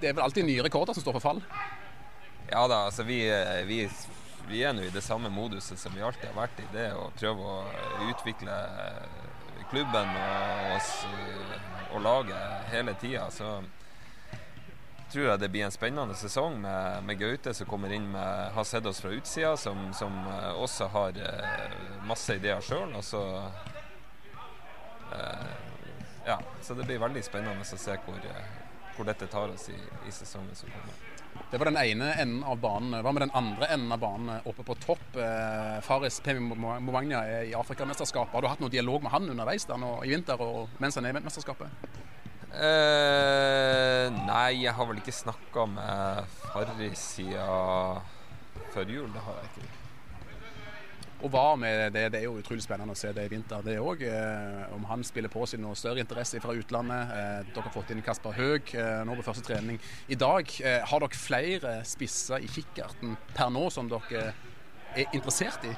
det 0.01 0.09
er 0.09 0.15
vel 0.15 0.23
alltid 0.25 0.47
nye 0.47 0.63
rekorder 0.65 0.95
som 0.95 1.03
står 1.03 1.17
for 1.19 1.25
fall? 1.29 1.41
Ja 2.49 2.63
da, 2.67 2.85
altså 2.89 3.03
vi, 3.05 3.19
vi, 3.69 3.83
vi 4.49 4.63
er 4.65 4.73
nå 4.73 4.87
i 4.87 4.93
det 4.93 5.03
samme 5.05 5.29
moduset 5.29 5.79
som 5.79 5.93
vi 5.95 6.01
alltid 6.01 6.31
har 6.31 6.37
vært 6.39 6.61
i. 6.63 6.67
Det 6.73 6.87
å 6.97 7.09
prøve 7.19 7.41
å 7.45 8.07
utvikle 8.09 8.55
klubben 9.69 10.15
og, 10.17 10.79
og, 10.79 11.59
og 11.93 12.01
laget 12.01 12.71
hele 12.73 12.95
tida. 13.01 13.27
Så 13.33 13.59
tror 15.09 15.25
jeg 15.25 15.41
det 15.41 15.49
blir 15.53 15.65
en 15.65 15.73
spennende 15.73 16.15
sesong 16.17 16.57
med, 16.61 17.03
med 17.05 17.19
Gaute 17.21 17.53
som 17.57 17.69
kommer 17.69 17.93
inn 17.93 18.07
med 18.13 18.51
har 18.55 18.65
sett 18.65 18.85
oss 18.89 19.01
fra 19.01 19.13
utsida, 19.13 19.55
som, 19.57 19.89
som 19.97 20.13
også 20.57 20.89
har 20.93 21.17
eh, 21.17 21.77
masse 22.09 22.37
ideer 22.37 22.61
sjøl. 22.65 22.93
Eh, 25.13 25.49
Ja, 26.29 26.35
så 26.61 26.73
det 26.77 26.83
blir 26.85 26.99
veldig 27.01 27.23
spennende 27.25 27.63
å 27.63 27.65
se 27.65 27.95
hvor, 28.05 28.19
hvor 28.99 29.07
dette 29.07 29.29
tar 29.31 29.53
oss 29.53 29.69
i, 29.71 29.77
i, 30.07 30.11
sesongen 30.11 30.55
som 30.57 30.71
kommer. 30.73 30.97
Det 31.49 31.57
var 31.61 31.69
den 31.69 31.79
ene 31.79 32.11
enden 32.19 32.43
av 32.43 32.59
banen. 32.59 32.97
Hva 32.99 33.13
med 33.15 33.23
den 33.23 33.33
andre 33.37 33.69
enden 33.71 33.95
av 33.95 34.01
banen 34.01 34.47
oppe 34.49 34.65
på 34.67 34.75
topp? 34.83 35.05
Eh, 35.15 35.79
Faris 35.85 36.19
Pemi 36.25 36.43
Momagna 36.43 37.23
er 37.23 37.47
i 37.47 37.55
Afrikamesterskapet. 37.57 38.35
Har 38.35 38.43
du 38.43 38.49
hatt 38.51 38.63
noe 38.63 38.73
dialog 38.73 39.05
med 39.05 39.13
han 39.15 39.29
underveis 39.31 39.67
der 39.69 39.79
nå 39.79 39.95
i 40.03 40.11
vinter 40.11 40.41
og 40.43 40.81
mens 40.83 40.99
han 40.99 41.07
er 41.07 41.15
i 41.15 41.19
mesterskapet? 41.23 41.89
Eh, 42.49 44.05
nei, 44.25 44.49
jeg 44.65 44.73
har 44.75 44.89
vel 44.89 44.99
ikke 44.99 45.15
snakka 45.15 45.67
med 45.69 46.39
Farris 46.49 47.11
siden 47.15 48.01
før 48.73 48.97
jul. 48.97 49.13
Det 49.13 49.23
har 49.23 49.39
jeg 49.43 49.53
ikke. 49.53 49.78
Og 51.19 51.27
hva 51.33 51.57
med 51.59 51.91
det? 51.91 52.05
Det 52.13 52.21
er 52.21 52.29
jo 52.29 52.37
utrolig 52.39 52.63
spennende 52.63 52.93
å 52.95 52.97
se 52.97 53.09
det 53.15 53.25
i 53.27 53.31
vinter, 53.33 53.63
det 53.65 53.75
òg. 53.83 54.05
Eh, 54.07 54.61
om 54.71 54.85
han 54.87 55.03
spiller 55.03 55.31
på 55.31 55.43
seg 55.49 55.59
noe 55.59 55.75
større 55.75 55.99
interesse 55.99 56.39
fra 56.39 56.55
utlandet. 56.55 57.11
Eh, 57.11 57.49
dere 57.49 57.63
har 57.65 57.73
fått 57.75 57.91
inn 57.91 58.03
Kasper 58.05 58.37
Høeg 58.37 58.71
eh, 58.79 59.01
nå 59.03 59.17
på 59.17 59.25
første 59.27 59.43
trening 59.43 59.81
i 60.07 60.15
dag. 60.15 60.47
Har 60.87 61.03
dere 61.03 61.19
flere 61.19 61.73
spisser 61.87 62.39
i 62.39 62.47
kikkerten 62.47 63.17
per 63.35 63.51
nå 63.51 63.65
som 63.73 63.91
dere 63.91 64.29
er 64.95 65.11
interessert 65.17 65.67
i? 65.67 65.73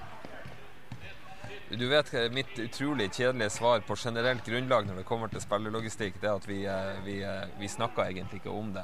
Du 1.71 1.87
vet 1.89 2.11
mitt 2.35 2.51
utrolig 2.59 3.07
kjedelige 3.15 3.55
svar 3.55 3.81
på 3.87 3.95
generelt 3.97 4.45
grunnlag 4.45 4.85
når 4.89 4.99
det 4.99 5.05
kommer 5.07 5.31
til 5.31 5.41
spillerlogistikk, 5.41 6.19
det 6.19 6.27
er 6.27 6.35
at 6.35 6.47
vi, 6.49 6.59
vi, 7.05 7.15
vi 7.61 7.69
snakker 7.71 8.11
egentlig 8.11 8.41
ikke 8.41 8.51
om 8.51 8.73
det. 8.75 8.83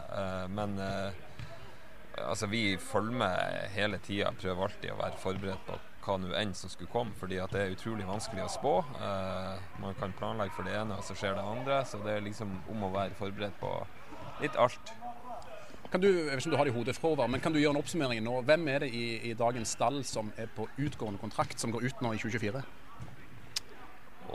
Men 0.55 0.79
altså, 2.15 2.47
vi 2.47 2.79
følger 2.79 3.19
med 3.19 3.69
hele 3.75 3.99
tida, 4.07 4.31
prøver 4.39 4.69
alltid 4.69 4.95
å 4.95 4.99
være 5.03 5.21
forberedt 5.21 5.67
på 5.67 5.77
hva 6.07 6.17
nå 6.21 6.31
enn 6.39 6.53
som 6.55 6.71
skulle 6.71 6.91
komme, 6.91 7.15
fordi 7.19 7.39
at 7.43 7.51
det 7.53 7.63
er 7.63 7.75
utrolig 7.75 8.07
vanskelig 8.07 8.45
å 8.45 8.51
spå. 8.51 8.73
Eh, 9.03 9.67
man 9.83 9.97
kan 9.99 10.15
planlegge 10.17 10.55
for 10.55 10.67
det 10.67 10.77
ene, 10.79 10.97
og 10.97 11.05
så 11.05 11.17
skjer 11.17 11.35
det 11.37 11.43
andre. 11.43 11.81
Så 11.87 11.99
det 12.05 12.15
er 12.15 12.25
liksom 12.25 12.55
om 12.71 12.87
å 12.87 12.93
være 12.95 13.17
forberedt 13.19 13.59
på 13.61 13.73
litt 14.41 14.57
alt. 14.59 14.93
Kan 15.91 16.03
du, 16.03 16.07
jeg 16.09 16.25
vet 16.25 16.41
ikke 16.41 16.49
om 16.49 16.51
du 16.51 16.57
har 16.59 16.67
det 16.67 16.73
i 16.73 16.75
hodet 16.75 16.95
Frover, 16.97 17.29
men 17.31 17.39
kan 17.39 17.53
du 17.55 17.61
gjøre 17.61 17.77
en 17.77 17.79
oppsummering 17.79 18.19
nå? 18.23 18.41
Hvem 18.47 18.67
er 18.73 18.83
det 18.83 18.89
i, 18.91 19.05
i, 19.29 19.35
dagens 19.39 19.71
stall 19.77 20.01
som 20.07 20.33
er 20.35 20.49
på 20.51 20.67
utgående 20.83 21.21
kontrakt, 21.21 21.61
som 21.61 21.71
går 21.71 21.87
ut 21.87 22.03
nå 22.03 22.11
i 22.11 22.19
2024? 22.19 22.63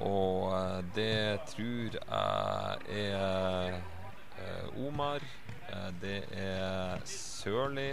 Og 0.01 0.49
eh, 0.57 0.79
det 0.97 1.17
tror 1.51 1.99
jeg 1.99 3.03
er 3.05 3.77
eh, 3.77 4.87
Omar. 4.87 5.21
Eh, 5.69 5.91
det 6.01 6.23
er 6.33 7.05
Sørli. 7.05 7.91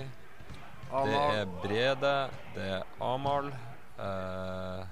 Det 0.90 1.20
er 1.20 1.46
Brede. 1.60 2.16
Det 2.56 2.70
er 2.80 2.88
Amahl. 3.04 3.52
Uh, 4.00 4.86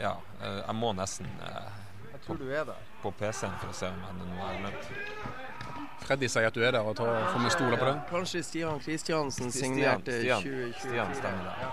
ja, 0.00 0.12
uh, 0.42 0.60
jeg 0.66 0.74
må 0.76 0.90
nesten 0.92 1.28
uh, 1.40 1.70
Jeg 2.10 2.20
tror 2.26 2.36
du 2.36 2.50
er 2.50 2.66
der. 2.68 2.82
på 3.02 3.12
PC-en 3.16 3.54
for 3.62 3.72
å 3.72 3.76
se 3.78 3.88
om 3.88 4.02
jeg 4.04 4.18
noe 4.18 4.36
har 4.42 4.58
glemt. 4.60 4.90
Freddy 6.04 6.28
sier 6.28 6.50
at 6.50 6.56
du 6.56 6.60
er 6.60 6.74
der, 6.76 6.84
og 6.84 6.96
tar, 6.98 7.08
får 7.32 7.46
vi 7.46 7.52
stole 7.54 7.78
på 7.80 7.88
det? 7.88 7.94
Kanskje 8.10 8.42
Stian 8.44 8.80
Kristiansen 8.84 9.52
signerte 9.54 10.18
Stian, 10.18 10.44
2024. 10.44 10.82
Stian 10.82 11.16
stemmer 11.16 11.48
det. 11.48 11.54
Ja. 11.64 11.72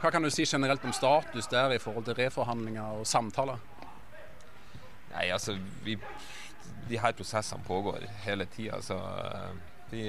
Hva 0.00 0.12
kan 0.12 0.24
du 0.24 0.30
si 0.32 0.44
generelt 0.48 0.84
om 0.84 0.92
status 0.92 1.48
der 1.52 1.76
i 1.76 1.80
forhold 1.80 2.08
til 2.08 2.16
reforhandlinger 2.18 3.00
og 3.00 3.06
samtaler? 3.08 3.60
Nei, 5.12 5.28
altså 5.32 5.58
vi, 5.84 5.98
De 6.88 6.98
her 7.00 7.12
prosessene 7.16 7.64
pågår 7.64 8.08
hele 8.24 8.44
tida, 8.52 8.80
så 8.84 8.98
vi 9.90 10.08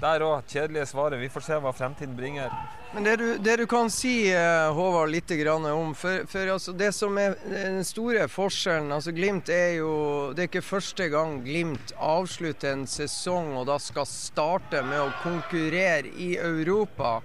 der 0.00 0.24
òg. 0.26 0.46
Kjedelige 0.48 0.86
svaret. 0.86 1.20
Vi 1.20 1.30
får 1.32 1.44
se 1.46 1.58
hva 1.62 1.72
fremtiden 1.74 2.16
bringer. 2.16 2.52
Men 2.94 3.04
det 3.04 3.16
du, 3.20 3.26
det 3.44 3.56
du 3.60 3.66
kan 3.68 3.90
si, 3.92 4.30
eh, 4.32 4.72
Håvard, 4.72 5.10
litt 5.12 5.30
om 5.50 5.94
For, 5.94 6.24
for 6.26 6.52
altså, 6.54 6.72
det 6.72 6.92
som 6.96 7.18
er 7.18 7.36
den 7.44 7.84
store 7.84 8.24
forskjellen 8.32 8.92
altså 8.92 9.12
Glimt 9.12 9.50
er 9.52 9.74
jo 9.76 10.32
Det 10.32 10.42
er 10.42 10.48
ikke 10.48 10.62
første 10.64 11.08
gang 11.12 11.42
Glimt 11.44 11.92
avslutter 12.00 12.72
en 12.72 12.86
sesong 12.86 13.58
og 13.60 13.66
da 13.68 13.76
skal 13.78 14.06
starte 14.08 14.80
med 14.82 15.02
å 15.02 15.12
konkurrere 15.22 16.08
i 16.16 16.36
Europa. 16.40 17.20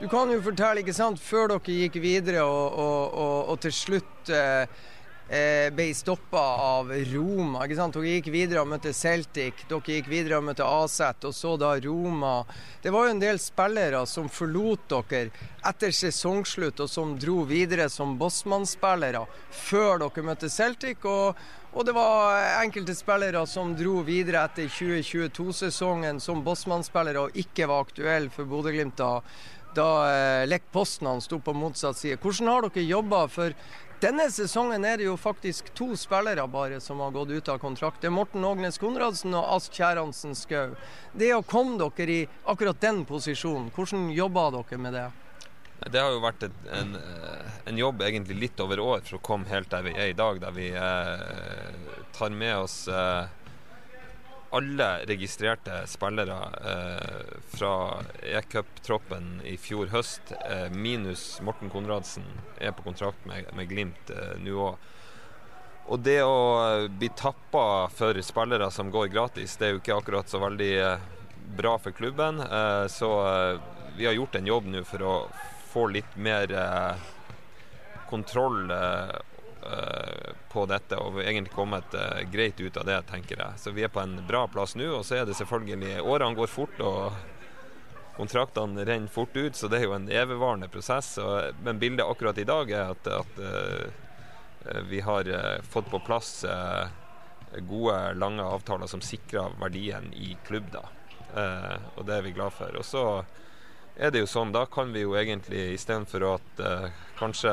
Du 0.00 0.08
kan 0.08 0.28
jo 0.28 0.42
fortelle, 0.44 0.82
ikke 0.82 0.92
sant, 0.92 1.22
før 1.22 1.54
dere 1.54 1.78
gikk 1.86 2.00
videre 2.02 2.42
og, 2.44 2.74
og, 2.74 3.14
og, 3.14 3.38
og 3.54 3.62
til 3.62 3.72
slutt 3.72 4.34
eh, 4.34 4.66
eh, 4.66 4.95
ble 5.26 5.88
stoppa 5.94 6.42
av 6.62 6.92
Roma. 7.10 7.64
ikke 7.64 7.78
sant? 7.80 7.96
Dere 7.98 8.12
gikk 8.14 8.30
videre 8.30 8.62
og 8.62 8.70
møtte 8.70 8.92
Celtic, 8.94 9.64
dere 9.66 9.96
gikk 9.96 10.06
videre 10.12 10.38
og 10.38 10.46
møtte 10.46 10.62
Aset, 10.62 11.26
og 11.26 11.34
så 11.34 11.56
da 11.58 11.72
Roma. 11.82 12.44
Det 12.82 12.92
var 12.94 13.08
jo 13.08 13.16
en 13.16 13.22
del 13.24 13.40
spillere 13.42 14.04
som 14.06 14.30
forlot 14.30 14.86
dere 14.92 15.30
etter 15.66 15.90
sesongslutt, 15.90 16.84
og 16.84 16.90
som 16.90 17.16
dro 17.18 17.42
videre 17.48 17.88
som 17.90 18.14
Bossmann-spillere 18.20 19.26
før 19.50 20.04
dere 20.06 20.26
møtte 20.30 20.52
Celtic. 20.52 21.02
og 21.04 21.34
og 21.76 21.84
det 21.84 21.92
var 21.92 22.62
enkelte 22.62 22.94
spillere 22.96 23.42
som 23.44 23.74
dro 23.76 23.98
videre 24.06 24.46
etter 24.46 24.70
2022-sesongen 24.72 26.22
som 26.24 26.40
Bossmann-spillere 26.40 27.26
og 27.26 27.36
ikke 27.36 27.66
var 27.68 27.84
aktuelle 27.84 28.32
for 28.32 28.48
Bodø-Glimt 28.48 28.96
da 28.96 29.10
da 29.76 29.88
eh, 30.08 30.46
Lech 30.48 30.64
Poznan 30.72 31.20
sto 31.20 31.36
på 31.44 31.52
motsatt 31.52 31.98
side. 31.98 32.16
Hvordan 32.22 32.48
har 32.48 32.64
dere 32.64 32.84
jobba? 32.86 33.26
For 33.28 33.52
denne 34.00 34.26
sesongen 34.30 34.84
er 34.84 34.98
det 35.00 35.06
jo 35.06 35.16
faktisk 35.16 35.70
to 35.76 35.94
spillere 35.96 36.44
bare 36.52 36.80
som 36.84 37.00
har 37.00 37.14
gått 37.14 37.30
ut 37.30 37.48
av 37.48 37.60
kontrakt. 37.62 38.00
Det 38.00 38.10
er 38.10 38.16
Morten 38.16 38.44
Ågnes 38.44 38.78
Konradsen 38.78 39.34
og 39.34 39.46
Ask 39.56 39.72
Kjæransen 39.76 40.36
Skau. 40.36 40.74
Det 41.16 41.30
å 41.34 41.44
komme 41.46 41.78
dere 41.80 42.12
i 42.12 42.26
akkurat 42.44 42.80
den 42.82 43.04
posisjonen, 43.08 43.70
hvordan 43.76 44.10
jobber 44.12 44.52
dere 44.58 44.80
med 44.82 44.98
det? 44.98 45.06
Det 45.92 46.00
har 46.00 46.12
jo 46.12 46.22
vært 46.24 46.46
en, 46.46 46.54
en, 46.72 46.94
eh, 46.96 47.56
en, 47.68 47.78
jobb 47.78 48.00
egentlig 48.06 48.38
litt 48.46 48.60
over 48.64 48.80
år 48.80 49.02
for 49.04 49.18
å 49.18 49.24
komme 49.24 49.48
helt 49.50 49.68
der 49.70 49.84
vi 49.84 49.92
er 49.92 50.12
i 50.12 50.16
dag, 50.16 50.40
der 50.40 50.54
vi 50.56 50.70
eh, 50.72 51.98
tar 52.16 52.32
med 52.32 52.54
oss 52.62 52.78
eh, 52.88 53.28
alle 54.50 54.88
registrerte 55.06 55.82
spillere 55.90 56.36
eh, 56.72 57.38
fra 57.56 57.72
e-cup-troppen 58.22 59.40
i 59.44 59.56
fjor 59.60 59.90
høst, 59.94 60.32
eh, 60.46 60.68
minus 60.70 61.40
Morten 61.42 61.72
Konradsen, 61.72 62.26
er 62.58 62.76
på 62.76 62.86
kontrakt 62.86 63.26
med, 63.26 63.50
med 63.56 63.70
Glimt 63.70 64.12
eh, 64.14 64.36
nå 64.42 64.60
òg. 64.70 64.92
Og 65.86 66.00
det 66.02 66.18
å 66.26 66.86
bli 66.90 67.12
tappa 67.14 67.86
for 67.94 68.18
spillere 68.18 68.72
som 68.74 68.90
går 68.90 69.12
gratis, 69.12 69.54
det 69.54 69.68
er 69.68 69.76
jo 69.76 69.82
ikke 69.82 69.98
akkurat 70.00 70.30
så 70.30 70.40
veldig 70.42 70.72
bra 71.54 71.76
for 71.78 71.94
klubben. 71.94 72.42
så 72.90 73.10
vi 73.96 74.06
har 74.06 74.12
gjort 74.12 74.34
en 74.34 74.46
jobb 74.46 74.66
nå 74.66 74.82
for 74.84 75.02
å 75.06 75.14
få 75.76 75.86
litt 75.92 76.16
mer 76.16 76.52
eh, 76.52 76.94
kontroll 78.08 78.70
eh, 78.70 79.10
eh, 79.10 79.35
på 80.52 80.66
dette 80.70 80.98
og 81.00 81.20
egentlig 81.22 81.54
kommet 81.54 81.94
eh, 81.94 82.22
greit 82.32 82.60
ut 82.60 82.76
av 82.76 82.86
det, 82.88 82.98
tenker 83.10 83.40
jeg. 83.42 83.60
Så 83.60 83.72
vi 83.76 83.84
er 83.86 83.92
på 83.92 84.02
en 84.02 84.18
bra 84.28 84.46
plass 84.48 84.76
nå. 84.78 84.88
Og 84.98 85.04
så 85.06 85.20
er 85.20 85.26
det 85.28 85.36
selvfølgelig 85.38 86.02
Årene 86.02 86.38
går 86.38 86.50
fort, 86.50 86.80
og 86.80 87.12
kontraktene 88.16 88.86
renner 88.88 89.12
fort 89.12 89.36
ut, 89.36 89.56
så 89.56 89.68
det 89.68 89.82
er 89.82 89.88
jo 89.88 89.96
en 89.96 90.08
evigvarende 90.08 90.70
prosess. 90.72 91.18
Men 91.64 91.80
bildet 91.82 92.06
akkurat 92.06 92.38
i 92.40 92.46
dag 92.48 92.70
er 92.72 92.94
at, 92.94 93.10
at 93.12 93.40
uh, 93.42 94.84
vi 94.88 95.02
har 95.04 95.28
fått 95.68 95.90
på 95.92 96.00
plass 96.06 96.30
gode, 97.68 97.98
lange 98.16 98.42
avtaler 98.42 98.88
som 98.90 99.04
sikrer 99.04 99.52
verdien 99.60 100.08
i 100.16 100.32
klubb, 100.48 100.72
da. 100.72 100.82
og 101.94 102.02
det 102.08 102.16
er 102.16 102.24
vi 102.24 102.32
glad 102.34 102.56
for. 102.56 102.74
Og 102.80 102.84
så 102.88 103.04
er 103.96 104.12
det 104.12 104.20
jo 104.20 104.28
sånn, 104.28 104.52
da 104.52 104.66
kan 104.68 104.90
vi 104.92 105.06
jo 105.06 105.14
egentlig 105.16 105.72
istedenfor 105.72 106.24
at 106.34 106.60
eh, 106.60 106.88
kanskje 107.16 107.52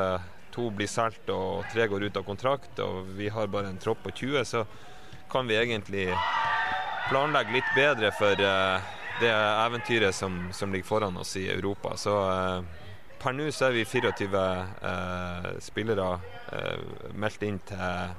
to 0.53 0.69
blir 0.75 0.89
solgt 0.89 1.29
og 1.33 1.65
tre 1.73 1.87
går 1.89 2.07
ut 2.07 2.17
av 2.19 2.25
kontrakt, 2.27 2.79
og 2.83 3.09
vi 3.17 3.29
har 3.33 3.51
bare 3.51 3.71
en 3.73 3.81
tropp 3.81 4.03
på 4.05 4.13
20, 4.23 4.45
så 4.45 4.65
kan 5.31 5.49
vi 5.49 5.57
egentlig 5.57 6.07
planlegge 7.09 7.57
litt 7.57 7.71
bedre 7.75 8.11
for 8.15 8.37
eh, 8.37 8.93
det 9.21 9.31
eventyret 9.33 10.15
som, 10.15 10.49
som, 10.53 10.73
ligger 10.73 10.87
foran 10.87 11.17
oss 11.17 11.35
i 11.37 11.47
Europa. 11.49 11.97
Så 11.97 12.13
eh, 12.29 12.61
per 13.23 13.35
nå 13.35 13.49
så 13.51 13.69
er 13.69 13.77
vi 13.79 13.85
24 13.87 14.43
eh, 14.91 15.49
spillere 15.63 16.07
eh, 16.53 17.11
meldt 17.17 17.45
inn 17.47 17.59
til 17.67 18.13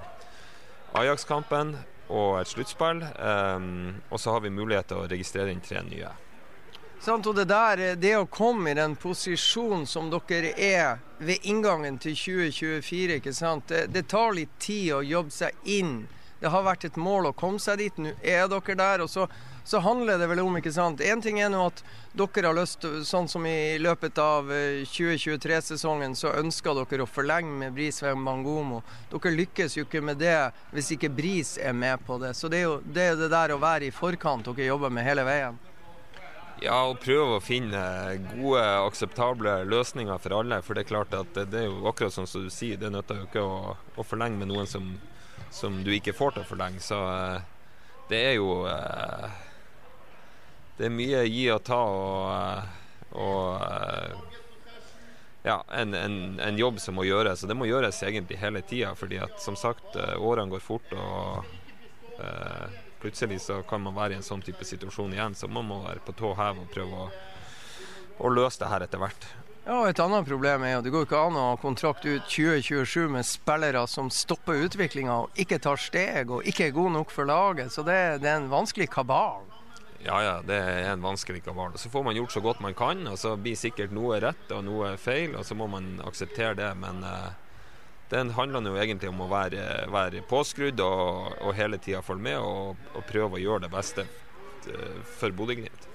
Ajax-kampen 0.94 1.76
og 2.08 2.40
et 2.40 2.50
sluttspill. 2.50 3.02
Eh, 3.04 3.70
og 4.10 4.20
så 4.20 4.36
har 4.36 4.44
vi 4.44 4.54
mulighet 4.54 4.92
til 4.92 5.02
å 5.02 5.08
registrere 5.10 5.54
inn 5.54 5.64
tre 5.64 5.82
nye. 5.86 6.12
Sant, 7.00 7.26
og 7.26 7.34
det 7.36 7.44
der, 7.50 7.80
det 8.00 8.14
å 8.16 8.26
komme 8.30 8.70
i 8.70 8.76
den 8.78 8.94
posisjonen 8.96 9.84
som 9.86 10.06
dere 10.12 10.54
er 10.56 11.00
ved 11.18 11.44
inngangen 11.44 11.98
til 12.00 12.14
2024, 12.16 13.18
ikke 13.20 13.34
sant? 13.36 13.68
Det, 13.68 13.86
det, 13.92 14.06
tar 14.08 14.32
litt 14.36 14.54
tid 14.58 14.94
å 14.96 15.02
jobbe 15.04 15.34
seg 15.34 15.66
inn. 15.68 16.06
Det 16.40 16.52
har 16.52 16.64
vært 16.64 16.86
et 16.88 16.96
mål 17.00 17.30
å 17.30 17.34
komme 17.36 17.60
seg 17.60 17.82
dit. 17.82 17.98
Nå 18.00 18.14
er 18.22 18.48
dere 18.48 18.76
der. 18.78 19.04
og 19.04 19.10
så, 19.10 19.26
så 19.64 19.80
handler 19.84 20.18
det 20.20 20.28
vel 20.28 20.40
om, 20.44 20.56
ikke 20.56 20.72
sant. 20.72 21.00
Én 21.00 21.22
ting 21.24 21.40
er 21.40 21.52
nå 21.52 21.66
at 21.66 21.82
dere 22.16 22.50
har 22.50 22.56
lyst 22.56 22.84
sånn 23.08 23.28
som 23.28 23.46
i 23.48 23.76
løpet 23.80 24.18
av 24.20 24.48
2023-sesongen, 24.88 26.12
eh, 26.12 26.18
så 26.20 26.32
ønsker 26.40 26.80
dere 26.80 27.04
å 27.04 27.10
forlenge 27.10 27.52
med 27.64 27.76
Bris 27.76 28.00
Bangomo. 28.00 28.82
Dere 29.12 29.36
lykkes 29.36 29.76
jo 29.78 29.86
ikke 29.88 30.04
med 30.04 30.20
det 30.20 30.38
hvis 30.72 30.94
ikke 30.96 31.12
Bris 31.12 31.56
er 31.58 31.76
med 31.76 32.04
på 32.06 32.20
det. 32.20 32.34
Så 32.36 32.52
det 32.52 32.60
er 32.62 32.66
jo 32.68 32.80
det, 32.84 33.08
er 33.12 33.22
det 33.24 33.32
der 33.32 33.56
å 33.56 33.60
være 33.62 33.88
i 33.88 33.94
forkant 33.94 34.52
dere 34.52 34.72
jobber 34.72 34.92
med 34.92 35.08
hele 35.08 35.24
veien. 35.28 35.60
Ja, 36.64 36.78
og 36.88 37.02
prøve 37.02 37.36
å 37.36 37.42
finne 37.44 37.80
gode, 38.30 38.62
akseptable 38.86 39.52
løsninger 39.68 40.20
for 40.22 40.32
alle. 40.38 40.62
For 40.64 40.76
det 40.76 40.84
er 40.84 40.88
klart 40.88 41.16
at 41.16 41.34
det, 41.36 41.58
er 41.60 41.66
jo 41.68 41.88
akkurat 41.90 42.14
sånn 42.14 42.28
som 42.30 42.46
du 42.46 42.52
sier, 42.52 42.78
det 42.80 42.88
nytter 42.92 43.20
jo 43.20 43.26
ikke 43.26 43.42
å, 43.44 43.74
å, 43.76 44.06
forlenge 44.06 44.40
med 44.40 44.48
noen 44.48 44.68
som, 44.70 44.86
som, 45.52 45.82
du 45.84 45.92
ikke 45.92 46.16
får 46.16 46.36
til 46.36 46.44
å 46.44 46.48
forlenge. 46.48 46.80
Så 46.80 46.96
uh, 46.96 47.36
det 48.08 48.20
er 48.30 48.34
jo 48.38 48.62
uh, 48.64 49.28
Det 50.78 50.88
er 50.88 50.94
mye 50.94 51.20
gi 51.28 51.44
og 51.52 51.60
ta 51.68 51.80
og, 51.84 52.32
uh, 52.32 52.62
og 53.20 53.44
ja, 55.44 55.58
en, 55.76 55.92
en, 55.92 56.16
en, 56.40 56.58
jobb 56.58 56.80
som 56.80 56.96
må 56.96 57.04
gjøres. 57.04 57.44
Og 57.44 57.52
det 57.52 57.58
må 57.60 57.68
gjøres 57.68 58.00
egentlig 58.08 58.40
hele 58.40 58.64
tida, 58.64 58.94
fordi 58.96 59.20
at 59.20 59.36
som 59.44 59.58
sagt, 59.60 60.00
årene 60.16 60.48
går 60.56 60.64
fort. 60.64 60.96
og 60.96 61.44
plutselig 63.04 63.42
så 63.44 63.60
kan 63.68 63.84
man 63.84 63.96
være 63.96 64.16
i 64.16 64.20
en 64.22 64.26
sånn 64.26 64.42
type 64.44 64.64
situasjon 64.64 65.12
igjen, 65.14 65.36
så 65.36 65.48
man 65.52 65.68
må 65.68 65.82
være 65.84 66.02
på 66.04 66.16
tå 66.16 66.34
hev 66.38 66.64
og 66.64 66.70
prøve 66.72 67.06
å, 67.06 67.08
å 68.24 68.32
løse 68.32 68.62
det 68.62 68.70
her 68.72 68.86
etter 68.88 69.02
hvert. 69.02 69.26
Ja, 69.64 69.78
og 69.78 69.88
Et 69.88 70.00
annet 70.00 70.26
problem 70.28 70.64
er 70.64 70.74
jo 70.74 70.82
det 70.84 70.92
går 70.92 71.06
ikke 71.06 71.20
an 71.24 71.38
å 71.40 71.44
ha 71.50 71.56
kontrakt 71.60 72.04
ut 72.04 72.26
2027 72.28 73.08
med 73.14 73.24
spillere 73.24 73.86
som 73.88 74.10
stopper 74.12 74.60
utviklinga 74.66 75.22
og 75.22 75.40
ikke 75.40 75.60
tar 75.64 75.80
steg 75.80 76.32
og 76.32 76.44
ikke 76.44 76.66
er 76.66 76.74
gode 76.76 76.92
nok 76.98 77.12
for 77.12 77.28
laget. 77.28 77.72
Så 77.72 77.84
det, 77.86 77.96
det 78.20 78.28
er 78.28 78.42
en 78.42 78.50
vanskelig 78.52 78.90
kabal. 78.92 79.46
Ja, 80.04 80.18
ja, 80.20 80.34
det 80.44 80.58
er 80.60 80.90
en 80.90 81.00
vanskelig 81.00 81.40
kabal. 81.46 81.78
Så 81.80 81.88
får 81.88 82.04
man 82.04 82.16
gjort 82.16 82.34
så 82.36 82.44
godt 82.44 82.60
man 82.60 82.76
kan, 82.76 83.06
og 83.08 83.16
så 83.16 83.38
blir 83.40 83.56
sikkert 83.56 83.94
noe 83.96 84.20
rett 84.20 84.52
og 84.52 84.66
noe 84.66 84.98
feil, 85.00 85.32
og 85.32 85.48
så 85.48 85.56
må 85.56 85.70
man 85.72 85.94
akseptere 86.04 86.58
det. 86.60 86.68
Men 86.76 87.00
uh, 87.00 87.32
den 88.10 88.30
handler 88.36 88.68
jo 88.68 88.76
egentlig 88.80 89.08
om 89.10 89.22
å 89.24 89.30
være, 89.30 89.62
være 89.92 90.22
påskrudd 90.28 90.80
og, 90.84 91.34
og 91.40 91.56
hele 91.56 91.80
tida 91.82 92.02
følge 92.04 92.26
med 92.28 92.38
og, 92.38 92.76
og, 92.94 93.02
prøve 93.08 93.38
å 93.38 93.42
gjøre 93.42 93.64
det 93.66 93.72
beste 93.72 94.04
eh, 94.04 95.00
for 95.18 95.34
Bodø-Glimt. 95.34 95.88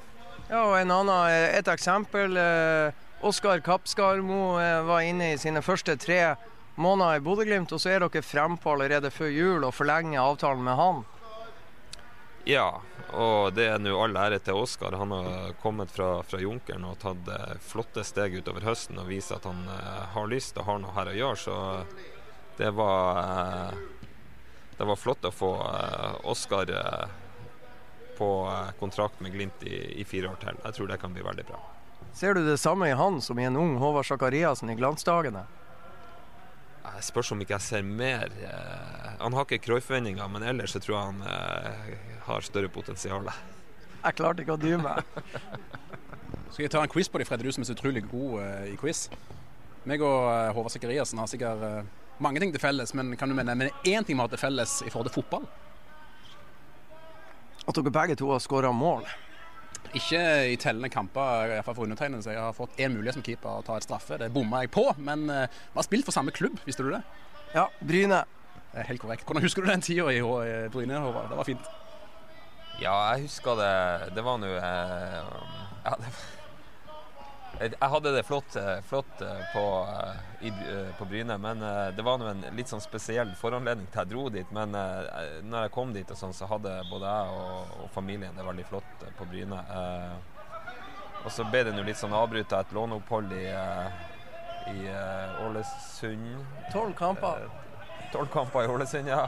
Ja, 0.49 0.64
og 0.64 0.76
en 0.80 0.91
annen, 0.95 1.15
eh, 1.30 1.57
Et 1.60 1.69
eksempel. 1.69 2.38
Eh, 2.38 3.06
Oskar 3.19 3.60
Kappskarmo 3.60 4.56
var 4.88 5.02
inne 5.03 5.34
i 5.34 5.38
sine 5.38 5.60
første 5.60 5.98
tre 5.99 6.38
måneder 6.80 7.19
i 7.19 7.23
Bodø-Glimt, 7.23 7.73
og 7.76 7.81
så 7.84 7.91
er 7.91 8.06
dere 8.06 8.23
frempå 8.23 8.72
allerede 8.72 9.11
før 9.11 9.34
jul 9.36 9.65
og 9.68 9.76
forlenger 9.76 10.22
avtalen 10.23 10.64
med 10.64 10.80
han. 10.80 11.02
Ja, 12.48 12.80
og 13.14 13.53
det 13.57 13.65
er 13.72 13.80
nå 13.81 13.95
all 13.98 14.18
ære 14.18 14.40
til 14.44 14.60
Oskar. 14.60 14.94
Han 14.99 15.11
har 15.15 15.53
kommet 15.61 15.91
fra, 15.91 16.19
fra 16.23 16.40
Junkeren 16.41 16.86
og 16.86 16.99
tatt 17.02 17.30
eh, 17.34 17.56
flotte 17.64 18.03
steg 18.06 18.38
utover 18.38 18.68
høsten 18.68 18.99
og 19.02 19.10
viser 19.10 19.40
at 19.40 19.48
han 19.49 19.64
eh, 19.73 20.03
har 20.14 20.30
lyst 20.30 20.60
og 20.60 20.68
har 20.68 20.81
noe 20.84 20.94
her 20.94 21.10
å 21.10 21.15
gjøre. 21.18 21.40
Så 21.41 21.56
det 22.60 22.69
var, 22.77 23.22
eh, 23.23 23.73
det 24.77 24.90
var 24.91 24.99
flott 24.99 25.26
å 25.26 25.34
få 25.34 25.53
eh, 25.65 26.30
Oskar 26.30 26.69
eh, 26.76 27.18
på 28.19 28.31
eh, 28.52 28.72
kontrakt 28.80 29.23
med 29.26 29.34
Glimt 29.34 29.64
i, 29.65 30.02
i, 30.02 30.06
fire 30.06 30.34
år 30.34 30.41
til. 30.44 30.61
Jeg 30.64 30.77
tror 30.77 30.91
det 30.94 31.02
kan 31.02 31.15
bli 31.15 31.26
veldig 31.26 31.48
bra. 31.49 31.61
Ser 32.14 32.38
du 32.38 32.44
det 32.45 32.60
samme 32.61 32.90
i 32.90 32.98
han 32.98 33.22
som 33.22 33.40
i 33.40 33.48
en 33.48 33.57
ung 33.57 33.77
Håvard 33.81 34.06
Sakariassen 34.06 34.69
i 34.69 34.77
glansdagene? 34.77 35.48
Jeg 36.90 37.06
spørs 37.06 37.31
om 37.31 37.41
ikke 37.41 37.56
jeg 37.56 37.64
ser 37.64 37.84
mer. 37.86 38.31
Han 39.22 39.36
har 39.36 39.45
ikke 39.45 39.61
Cruyff-vendinger, 39.64 40.27
men 40.31 40.44
ellers 40.44 40.73
så 40.76 40.81
tror 40.84 40.98
jeg 40.98 41.11
han 41.14 42.19
har 42.30 42.45
større 42.45 42.69
potensial. 42.72 43.27
Jeg 43.99 44.15
klarte 44.15 44.45
ikke 44.45 44.56
å 44.56 44.61
dy 44.61 44.77
meg. 44.80 45.03
Skal 46.53 46.65
jeg 46.65 46.72
ta 46.73 46.81
en 46.84 46.91
quiz 46.91 47.10
på 47.11 47.19
deg, 47.22 47.27
Fred? 47.30 47.43
du 47.43 47.53
som 47.53 47.64
er 47.64 47.69
så 47.69 47.76
utrolig 47.76 48.03
god 48.10 48.41
uh, 48.41 48.65
i 48.68 48.76
quiz. 48.80 49.06
Meg 49.88 50.01
og 50.03 50.26
uh, 50.27 50.49
Håvard 50.56 50.73
Sekeriassen 50.73 51.22
har 51.22 51.30
sikkert 51.31 51.61
uh, 51.64 52.19
mange 52.23 52.41
ting 52.41 52.53
til 52.56 52.61
felles, 52.64 52.93
men 52.97 53.14
kan 53.19 53.31
du 53.31 53.38
mene 53.38 53.56
men 53.56 53.72
én 53.88 54.06
ting 54.06 54.18
vi 54.18 54.22
har 54.22 54.31
til 54.31 54.41
felles 54.41 54.80
i 54.84 54.91
forhold 54.91 55.07
til 55.07 55.22
fotball? 55.22 55.47
At 57.68 57.77
dere 57.77 57.93
begge 57.93 58.18
to 58.19 58.31
har 58.34 58.41
skåra 58.43 58.72
mål? 58.76 59.06
Ikke 59.95 60.19
i 60.51 60.57
tellende 60.60 60.89
kamper, 60.91 61.53
iallfall 61.56 61.77
for 61.77 61.88
undertegnede. 61.88 62.34
Jeg 62.34 62.41
har 62.41 62.56
fått 62.57 62.76
én 62.81 62.91
mulighet 62.91 63.19
som 63.19 63.26
keeper 63.26 63.61
å 63.61 63.65
ta 63.65 63.77
et 63.77 63.85
straffe. 63.85 64.18
Det 64.19 64.31
bomma 64.34 64.64
jeg 64.64 64.73
på, 64.73 64.84
men 64.97 65.30
vi 65.30 65.77
har 65.77 65.85
spilt 65.85 66.07
for 66.10 66.15
samme 66.15 66.34
klubb, 66.35 66.60
visste 66.65 66.85
du 66.85 66.91
det? 66.93 67.03
Ja, 67.53 67.69
Bryne. 67.80 68.23
Helt 68.76 69.01
korrekt. 69.01 69.23
Hvordan 69.26 69.45
husker 69.45 69.64
du 69.64 69.72
den 69.72 69.85
tida 69.85 70.11
i 70.11 70.19
Bryne, 70.73 70.99
Håvard? 71.06 71.31
Det 71.31 71.39
var 71.39 71.47
fint. 71.47 71.72
Ja, 72.80 72.95
jeg 73.14 73.26
husker 73.27 73.57
det. 73.60 74.11
Det 74.15 74.22
var 74.23 74.38
nå 74.39 74.49
eh, 74.56 75.15
ja, 75.84 75.95
Jeg 77.60 77.89
hadde 77.91 78.14
det 78.15 78.23
flott, 78.23 78.56
eh, 78.56 78.77
flott 78.88 79.22
eh, 79.26 79.39
på, 79.51 79.64
i, 80.47 80.51
på, 80.95 81.07
Bryne, 81.10 81.35
men 81.43 81.60
det 81.95 82.06
var 82.07 82.22
nå 82.22 82.30
en 82.30 82.45
litt 82.56 82.72
sånn 82.72 82.84
spesiell 82.84 83.34
foranledning 83.35 83.89
til 83.91 83.99
jeg 83.99 84.11
dro 84.14 84.23
dit. 84.31 84.53
Men 84.56 84.72
når 84.72 85.65
jeg 85.65 85.73
kom 85.76 85.91
dit, 85.91 86.07
og 86.07 86.19
sånn, 86.22 86.35
så 86.35 86.47
hadde 86.47 86.77
både 86.91 87.11
jeg 87.11 87.34
og, 87.35 87.73
og 87.84 87.89
familien 87.91 88.38
det 88.38 88.45
veldig 88.47 88.68
flott 88.69 89.03
på 89.18 89.27
Bryne. 89.27 89.60
og 91.26 91.31
så 91.35 91.43
ble 91.51 91.65
det 91.68 91.73
nå 91.76 91.84
litt 91.84 91.99
sånn 91.99 92.15
avbrutt 92.15 92.56
av 92.56 92.64
et 92.64 92.72
låneopphold 92.77 93.34
i, 93.35 93.49
i 94.72 94.93
Ålesund. 95.43 96.31
Tolv 96.72 96.95
kamper. 96.95 97.43
Tolv 98.14 98.31
kamper 98.31 98.64
i 98.64 98.72
Ålesund, 98.72 99.11
ja. 99.11 99.26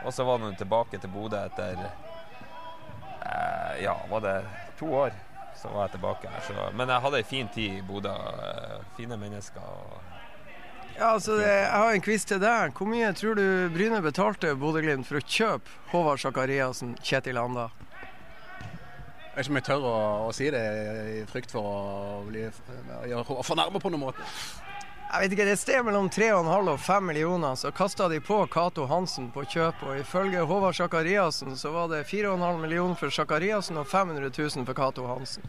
og 0.00 0.16
så 0.16 0.24
var 0.24 0.40
det 0.40 0.54
tilbake 0.64 1.02
til 1.02 1.12
Bodø 1.12 1.44
etter 1.44 1.76
ja, 3.82 3.94
var 4.10 4.20
det 4.24 4.36
to 4.78 4.88
år. 4.94 5.12
så 5.62 5.68
var 5.68 5.84
jeg 5.86 5.90
tilbake 5.96 6.28
her. 6.28 6.40
Så, 6.46 6.70
men 6.74 6.88
jeg 6.90 7.00
hadde 7.04 7.16
ei 7.20 7.22
fin 7.28 7.48
tid 7.54 7.76
i 7.78 7.82
Bodø. 7.86 8.10
eh, 8.10 8.80
Fine 8.96 9.16
mennesker. 9.16 9.60
Og 9.60 10.00
Ja, 10.98 11.12
altså 11.14 11.36
det, 11.38 11.46
Jeg 11.46 11.70
har 11.70 11.92
en 11.92 12.02
quiz 12.02 12.24
til 12.24 12.40
deg. 12.40 12.72
Hvor 12.76 12.86
mye 12.90 13.12
tror 13.16 13.34
du 13.38 13.68
Bryne 13.72 14.02
betalte 14.02 14.54
Bodø-Glimt 14.58 15.06
for 15.06 15.16
å 15.20 15.24
kjøpe 15.24 15.70
Håvard 15.92 16.18
Sakariassen, 16.20 16.96
Kjetil 17.02 17.38
Anda? 17.38 17.68
Jeg 19.32 19.36
vet 19.36 19.46
ikke 19.46 19.52
om 19.52 19.56
jeg 19.56 19.64
tør 19.64 19.86
å, 19.88 19.94
å 20.28 20.32
si 20.36 20.50
det 20.52 20.64
i 21.14 21.22
frykt 21.30 21.50
for 21.54 21.64
å 21.64 22.24
bli 22.26 22.42
å 22.44 23.42
fornærme 23.46 23.80
på 23.80 23.88
noen 23.94 24.02
måte. 24.02 24.26
Jeg 25.12 25.20
vet 25.20 25.32
ikke, 25.34 25.44
Det 25.44 25.50
er 25.52 25.58
et 25.58 25.60
sted 25.60 25.82
mellom 25.84 26.06
3,5 26.10 26.68
og 26.72 26.78
5 26.80 27.02
millioner. 27.04 27.54
Så 27.60 27.70
kasta 27.76 28.08
de 28.08 28.20
på 28.24 28.46
Cato 28.48 28.86
Hansen 28.88 29.30
på 29.34 29.44
kjøp. 29.44 29.82
og 29.84 29.98
Ifølge 30.00 30.40
Håvard 30.48 30.74
Sakariassen 30.74 31.56
så 31.56 31.70
var 31.74 31.88
det 31.92 32.06
4,5 32.08 32.58
millioner 32.62 32.94
for 32.96 33.10
Sakariassen 33.12 33.76
og 33.76 33.86
500 33.86 34.30
000 34.38 34.64
for 34.66 34.72
Cato 34.74 35.06
Hansen. 35.06 35.42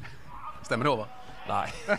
Stemmer 0.63 0.83
det 0.83 0.91
Håvard? 0.91 1.09
nei. 1.47 1.67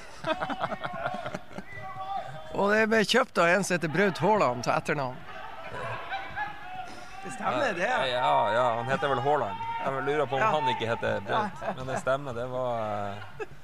Og 2.54 2.70
det 2.70 2.84
ble 2.88 3.00
kjøpt 3.04 3.38
av 3.42 3.48
en 3.50 3.64
som 3.66 3.74
heter 3.74 3.90
Braut 3.90 4.18
Haaland 4.22 4.62
til 4.62 4.72
etternavn. 4.72 5.16
Det 7.24 7.32
stemmer, 7.34 7.72
det. 7.74 7.88
Ja, 8.12 8.34
ja, 8.54 8.64
han 8.78 8.86
heter 8.92 9.08
vel 9.10 9.20
Haaland. 9.24 9.56
Jeg 9.84 10.04
lurer 10.06 10.26
på 10.30 10.36
om 10.36 10.40
Ja. 10.44 10.50
han 10.54 10.68
ikke 10.70 10.86
heter 10.92 11.20
Braut. 11.26 11.64
Men 11.80 11.86
det 11.90 11.98
stemmer. 12.04 12.32
Det 12.36 12.46
var 12.52 12.72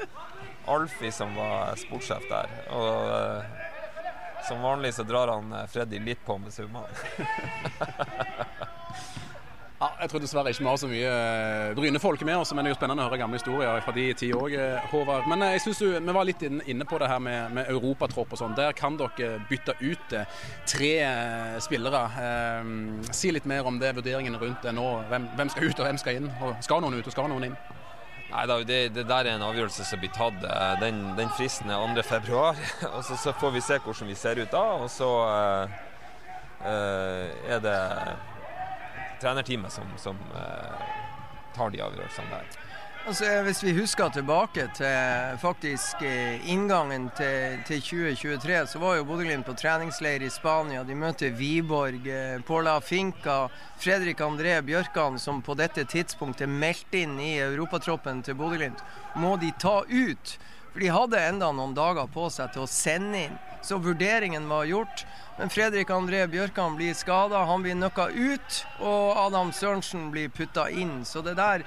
eh, 0.03 0.07
Alfie 0.75 1.13
som 1.13 1.37
var 1.39 1.77
sportssjef 1.79 2.27
der. 2.33 2.51
Og 2.75 3.09
eh, 3.15 3.70
som 4.49 4.63
vanlig 4.63 4.95
så 4.97 5.07
drar 5.09 5.33
han 5.35 5.53
eh, 5.53 5.67
Freddy 5.71 6.01
litt 6.05 6.25
på 6.27 6.39
med 6.39 6.55
summene. 6.55 6.89
Ja, 9.81 9.87
jeg 10.03 10.11
tror 10.13 10.21
dessverre 10.21 10.51
ikke 10.53 10.61
vi 10.61 10.69
har 10.69 10.77
så 10.77 10.89
mye 10.91 11.11
eh, 11.11 11.71
Bryne-folk 11.73 12.21
med 12.29 12.37
oss, 12.37 12.51
men 12.53 12.67
det 12.67 12.69
er 12.69 12.75
jo 12.75 12.77
spennende 12.77 13.01
å 13.01 13.09
høre 13.09 13.17
gamle 13.23 13.39
historier 13.41 13.81
fra 13.81 13.95
de 13.97 14.05
ti 14.13 14.29
òg, 14.37 14.53
Håvard. 14.91 15.25
Men 15.33 15.41
eh, 15.47 15.55
jeg 15.55 15.63
synes 15.65 15.81
du, 15.81 15.87
vi 16.05 16.17
var 16.19 16.29
litt 16.29 16.45
inne 16.45 16.85
på 16.85 16.99
det 17.01 17.09
her 17.09 17.23
med, 17.25 17.55
med 17.57 17.71
europatropp 17.73 18.37
og 18.37 18.43
sånn. 18.43 18.59
Der 18.59 18.77
kan 18.77 19.01
dere 19.01 19.39
bytte 19.49 19.79
ut 19.81 20.13
eh, 20.19 20.45
tre 20.69 20.93
eh, 21.07 21.57
spillere. 21.65 22.05
Eh, 22.27 22.73
si 23.17 23.33
litt 23.33 23.49
mer 23.49 23.65
om 23.73 23.81
det, 23.81 23.95
vurderingen 23.97 24.37
rundt 24.43 24.69
det 24.69 24.77
nå. 24.77 24.89
Hvem, 25.09 25.33
hvem 25.41 25.57
skal 25.57 25.73
ut 25.73 25.81
og 25.81 25.89
hvem 25.89 26.05
skal 26.05 26.21
inn? 26.21 26.33
Skal 26.61 26.85
noen 26.85 27.01
ut 27.01 27.09
og 27.09 27.17
skal 27.17 27.33
noen 27.33 27.49
inn? 27.49 27.57
Nei 28.31 28.47
det, 28.47 28.79
det 28.95 29.05
der 29.09 29.27
er 29.27 29.35
en 29.35 29.43
avgjørelse 29.43 29.85
som 29.85 30.01
blir 30.03 30.13
tatt. 30.15 30.39
eh, 30.47 30.75
Den, 30.81 31.03
den 31.19 31.31
fristen 31.35 31.71
er 31.71 31.83
2. 31.97 32.03
februar. 32.07 32.59
og 32.95 33.05
så, 33.05 33.19
så 33.19 33.33
får 33.33 33.55
vi 33.57 33.63
se 33.65 33.79
hvordan 33.83 34.11
vi 34.11 34.19
ser 34.19 34.43
ut 34.43 34.53
da. 34.53 34.65
Og 34.85 34.91
så 34.91 35.11
uh, 35.11 35.79
er 37.51 37.63
det 37.65 37.79
trenerteamet 39.21 39.73
som, 39.73 39.91
som 39.99 40.19
uh, 40.35 40.89
tar 41.57 41.75
de 41.75 41.83
avgjørelsene 41.83 42.31
der. 42.31 42.60
Altså, 43.09 43.25
Hvis 43.43 43.63
vi 43.65 43.73
husker 43.73 44.11
tilbake 44.13 44.67
til 44.77 45.39
faktisk 45.41 46.03
eh, 46.05 46.51
inngangen 46.53 47.09
til, 47.17 47.57
til 47.67 47.81
2023, 47.81 48.59
så 48.69 48.79
var 48.79 48.99
jo 48.99 49.07
Bodø-Glimt 49.09 49.47
på 49.49 49.55
treningsleir 49.57 50.21
i 50.23 50.29
Spania. 50.31 50.83
De 50.85 50.95
møter 50.95 51.33
Wiborg, 51.33 52.05
eh, 52.05 52.37
Paula 52.45 52.77
Finca, 52.85 53.49
Fredrik 53.81 54.21
André 54.21 54.61
Bjørkan, 54.63 55.17
som 55.19 55.41
på 55.43 55.57
dette 55.57 55.87
tidspunktet 55.89 56.53
meldte 56.53 57.01
inn 57.01 57.17
i 57.25 57.39
europatroppen 57.41 58.21
til 58.23 58.37
Bodø-Glimt. 58.37 58.85
Må 59.17 59.39
de 59.41 59.49
ta 59.59 59.81
ut? 59.89 60.37
For 60.71 60.85
de 60.85 60.91
hadde 60.93 61.23
enda 61.25 61.49
noen 61.57 61.73
dager 61.75 62.07
på 62.13 62.29
seg 62.31 62.53
til 62.53 62.67
å 62.67 62.71
sende 62.71 63.25
inn. 63.25 63.39
Så 63.65 63.81
vurderingen 63.81 64.45
var 64.49 64.69
gjort. 64.69 65.07
Men 65.39 65.51
Fredrik 65.51 65.89
André 65.91 66.27
Bjørkan 66.29 66.77
blir 66.77 66.93
skada, 66.95 67.47
han 67.49 67.65
blir 67.65 67.81
nøkka 67.81 68.11
ut. 68.13 68.61
Og 68.79 69.19
Adam 69.25 69.51
Sørensen 69.57 70.11
blir 70.13 70.29
putta 70.29 70.69
inn. 70.69 71.01
Så 71.09 71.25
det 71.25 71.39
der 71.41 71.65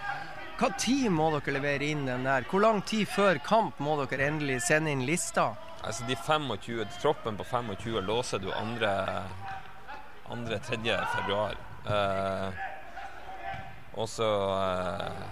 hva 0.59 0.69
tid 0.77 1.09
må 1.11 1.31
dere 1.34 1.55
levere 1.57 1.88
inn 1.89 2.05
den 2.05 2.27
der? 2.27 2.45
Hvor 2.49 2.61
lang 2.61 2.81
tid 2.85 3.07
før 3.09 3.39
kamp 3.43 3.80
må 3.81 3.95
dere 4.03 4.27
endelig 4.30 4.61
sende 4.67 4.93
inn 4.93 5.05
lista? 5.07 5.53
Altså 5.84 6.05
de 6.07 6.15
25, 6.15 6.85
Troppen 7.01 7.38
på 7.39 7.43
25 7.49 8.01
låser 8.05 8.39
du 8.39 8.49
2. 8.51 8.93
2.-3. 10.30 10.99
februar. 11.15 11.57
Eh, 11.85 12.61
og 13.93 14.09
så 14.09 14.30
eh, 14.59 15.25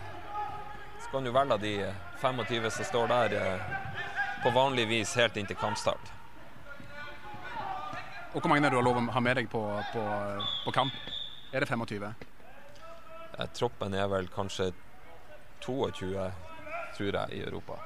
så 1.01 1.09
kan 1.11 1.23
du 1.23 1.31
velge 1.31 1.57
de 1.57 1.93
25 2.21 2.69
som 2.71 2.85
står 2.85 3.07
der 3.07 3.37
eh, 3.37 3.61
på 4.43 4.51
vanlig 4.55 4.87
vis 4.87 5.15
helt 5.15 5.37
inntil 5.37 5.57
kampstart. 5.57 6.11
Og 8.33 8.39
hvor 8.39 8.49
mange 8.49 8.65
er 8.65 8.69
det 8.69 8.77
du 8.77 8.81
har 8.81 8.85
lov 8.85 8.99
å 9.01 9.07
ha 9.11 9.23
med 9.23 9.37
deg 9.41 9.49
på, 9.51 9.63
på, 9.93 10.03
på 10.65 10.73
kamp? 10.75 10.93
Er 11.51 11.63
det 11.63 11.67
25? 11.67 12.05
Eh, 13.37 13.47
troppen 13.57 13.97
er 13.97 14.07
vel 14.11 14.29
kanskje 14.31 14.71
22, 15.61 16.27
tror 16.97 17.17
jeg, 17.21 17.37
i 17.37 17.41
Europa. 17.45 17.79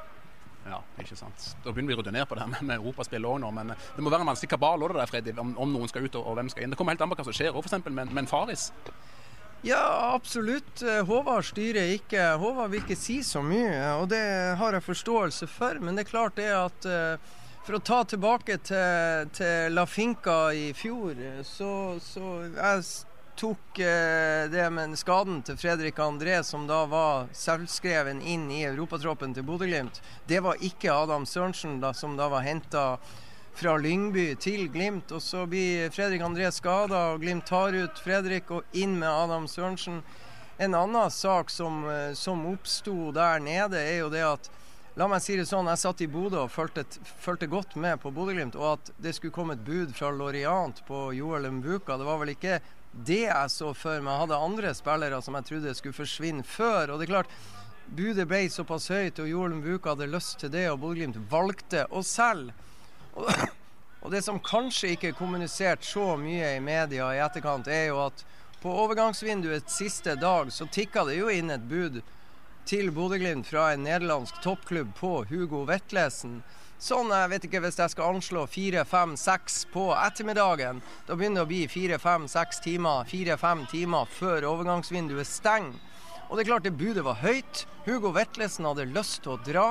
Ja, 0.65 0.79
ikke 0.97 1.17
sant. 1.17 1.51
Da 1.61 1.69
begynner 1.69 1.93
vi 1.93 1.97
å 1.97 2.01
rydde 2.01 2.13
ned 2.15 2.25
på 2.25 2.37
det 2.37 2.41
her 2.41 2.49
med, 2.49 2.63
med 2.65 2.79
europaspill 2.79 3.27
òg 3.29 3.37
nå. 3.43 3.51
Men 3.53 3.75
eh, 3.75 3.89
det 3.95 4.05
må 4.05 4.13
være 4.13 4.25
en 4.25 4.31
vanskelig 4.31 4.49
kabal 4.55 4.81
også 4.81 4.95
det 4.95 5.03
der, 5.03 5.11
Freddy, 5.11 5.35
om, 5.43 5.51
om 5.61 5.75
noen 5.75 5.91
skal 5.91 6.07
ut 6.07 6.17
og, 6.17 6.31
og 6.31 6.39
hvem 6.39 6.49
skal 6.53 6.65
inn. 6.65 6.73
Det 6.73 6.79
kommer 6.79 6.95
helt 6.95 7.05
an 7.05 7.11
på 7.11 7.19
hva 7.19 7.27
som 7.27 7.37
skjer, 7.37 7.53
òg, 7.53 7.61
f.eks. 7.67 7.85
med, 7.85 8.09
med 8.09 8.23
en 8.23 8.31
Faris. 8.31 8.71
Ja, 9.65 10.13
absolutt. 10.13 10.81
Eh, 10.81 11.05
Håvard 11.05 11.45
styrer 11.45 11.93
ikke. 11.95 12.35
Håvard 12.41 12.73
vil 12.73 12.83
ikke 12.83 12.97
si 12.99 13.21
så 13.25 13.41
mye, 13.45 13.79
og 13.99 14.09
det 14.11 14.21
har 14.59 14.77
jeg 14.77 14.85
forståelse 14.85 15.49
for. 15.49 15.79
Men 15.81 15.97
det 15.97 16.05
er 16.05 16.11
klart 16.11 16.37
det 16.37 16.51
at 16.53 16.89
eh, 16.89 17.33
for 17.65 17.79
å 17.79 17.81
ta 17.81 18.03
tilbake 18.05 18.59
til, 18.61 19.29
til 19.33 19.73
La 19.73 19.87
Finca 19.89 20.53
i 20.53 20.67
fjor, 20.77 21.17
eh, 21.17 21.41
så, 21.45 21.97
så 22.01 22.35
jeg 22.45 22.83
tok 23.35 23.79
eh, 23.79 24.49
det 24.51 24.69
med 24.71 24.95
skaden 24.99 25.41
til 25.45 25.57
Fredrik 25.57 25.99
André, 25.99 26.39
som 26.43 26.67
da 26.67 26.85
var 26.89 27.27
selvskreven 27.35 28.21
inn 28.21 28.47
i 28.51 28.63
europatroppen 28.67 29.33
til 29.35 29.45
Bodø-Glimt. 29.47 30.01
Det 30.27 30.39
var 30.43 30.61
ikke 30.63 30.93
Adam 30.93 31.25
Sørensen, 31.27 31.79
da, 31.83 31.93
som 31.93 32.15
da 32.17 32.29
var 32.31 32.45
henta 32.45 32.85
fra 33.55 33.77
Lyngby 33.79 34.35
til 34.39 34.67
Glimt. 34.71 35.11
Og 35.11 35.23
så 35.23 35.45
blir 35.49 35.91
Fredrik 35.95 36.23
André 36.23 36.51
skada, 36.55 37.11
og 37.13 37.23
Glimt 37.23 37.47
tar 37.49 37.75
ut 37.75 38.03
Fredrik 38.03 38.51
og 38.51 38.77
inn 38.77 38.97
med 38.99 39.09
Adam 39.11 39.49
Sørensen. 39.51 40.01
En 40.57 40.75
annen 40.75 41.11
sak 41.11 41.51
som, 41.51 41.83
eh, 41.89 42.13
som 42.13 42.45
oppsto 42.53 43.11
der 43.11 43.39
nede, 43.43 43.79
er 43.79 43.99
jo 44.05 44.13
det 44.13 44.23
at 44.23 44.51
La 44.95 45.09
meg 45.11 45.19
si 45.19 45.33
det 45.35 45.43
sånn, 45.43 45.67
jeg 45.67 45.79
satt 45.81 46.01
i 46.05 46.07
Bodø 46.07 46.45
og 46.45 46.51
fulgte, 46.53 47.47
godt 47.51 47.73
med 47.75 47.99
på 47.99 48.13
Bodø-Glimt, 48.15 48.55
og 48.55 48.77
at 48.77 48.91
det 49.03 49.11
skulle 49.17 49.35
komme 49.35 49.57
et 49.57 49.65
bud 49.67 49.91
fra 49.91 50.07
Loriant 50.07 50.79
på 50.87 51.09
Joel 51.17 51.49
Mbuka, 51.51 51.97
det 51.99 52.07
var 52.07 52.21
vel 52.21 52.31
ikke 52.31 52.61
det 53.03 53.25
jeg 53.25 53.51
så 53.51 53.73
for 53.75 53.99
meg. 53.99 54.13
Jeg 54.13 54.23
hadde 54.23 54.41
andre 54.47 54.73
spillere 54.77 55.21
som 55.23 55.35
jeg 55.37 55.47
trodde 55.49 55.75
skulle 55.75 55.97
forsvinne 55.97 56.45
før. 56.47 56.93
Og 56.93 56.99
det 56.99 57.07
er 57.07 57.13
klart, 57.15 57.35
budet 57.85 58.27
ble 58.29 58.45
såpass 58.51 58.87
høyt, 58.93 59.19
og 59.19 59.29
Jorlen 59.29 59.61
Buka 59.65 59.93
hadde 59.93 60.09
lyst 60.13 60.39
til 60.41 60.53
det, 60.53 60.69
og 60.71 60.79
Bodø-Glimt 60.83 61.19
valgte 61.31 61.85
å 61.91 62.03
selge. 62.05 62.55
Og, 63.15 63.29
og 64.05 64.11
det 64.13 64.23
som 64.25 64.41
kanskje 64.43 64.93
ikke 64.95 65.11
er 65.11 65.19
kommunisert 65.19 65.85
så 65.85 66.13
mye 66.19 66.55
i 66.55 66.63
media 66.63 67.11
i 67.13 67.21
etterkant, 67.23 67.67
er 67.67 67.89
jo 67.89 68.01
at 68.07 68.25
på 68.61 68.73
overgangsvinduets 68.85 69.75
siste 69.77 70.15
dag 70.17 70.49
så 70.53 70.65
tikka 70.71 71.03
det 71.05 71.19
jo 71.19 71.29
inn 71.29 71.51
et 71.53 71.65
bud 71.69 71.99
til 72.65 72.89
Bodø-Glimt 72.95 73.45
fra 73.45 73.67
en 73.73 73.83
nederlandsk 73.85 74.39
toppklubb 74.41 74.95
på 74.97 75.11
Hugo 75.29 75.65
Vetlesen. 75.69 76.39
Sånn, 76.75 77.07
jeg 77.07 77.29
vet 77.31 77.45
ikke 77.47 77.61
hvis 77.63 77.77
jeg 77.79 77.91
skal 77.93 78.17
anslå 78.17 78.41
fire, 78.51 78.81
fem, 78.85 79.13
seks 79.15 79.61
på 79.71 79.87
ettermiddagen. 79.95 80.81
Da 81.07 81.15
begynner 81.15 81.41
det 81.41 81.45
å 81.45 81.49
bli 81.49 81.61
fire, 81.71 81.99
fem, 82.03 82.25
seks 82.27 82.59
timer, 82.65 83.07
fire-fem 83.07 83.63
timer 83.71 84.09
før 84.11 84.49
overgangsvinduet 84.49 85.29
stenger. 85.29 85.79
Og 86.27 86.35
det 86.35 86.43
er 86.43 86.49
klart 86.49 86.65
det 86.67 86.75
budet 86.75 87.05
var 87.05 87.21
høyt. 87.21 87.63
Hugo 87.85 88.11
Vetlesen 88.11 88.67
hadde 88.67 88.89
lyst 88.91 89.21
til 89.23 89.35
å 89.35 89.41
dra. 89.45 89.69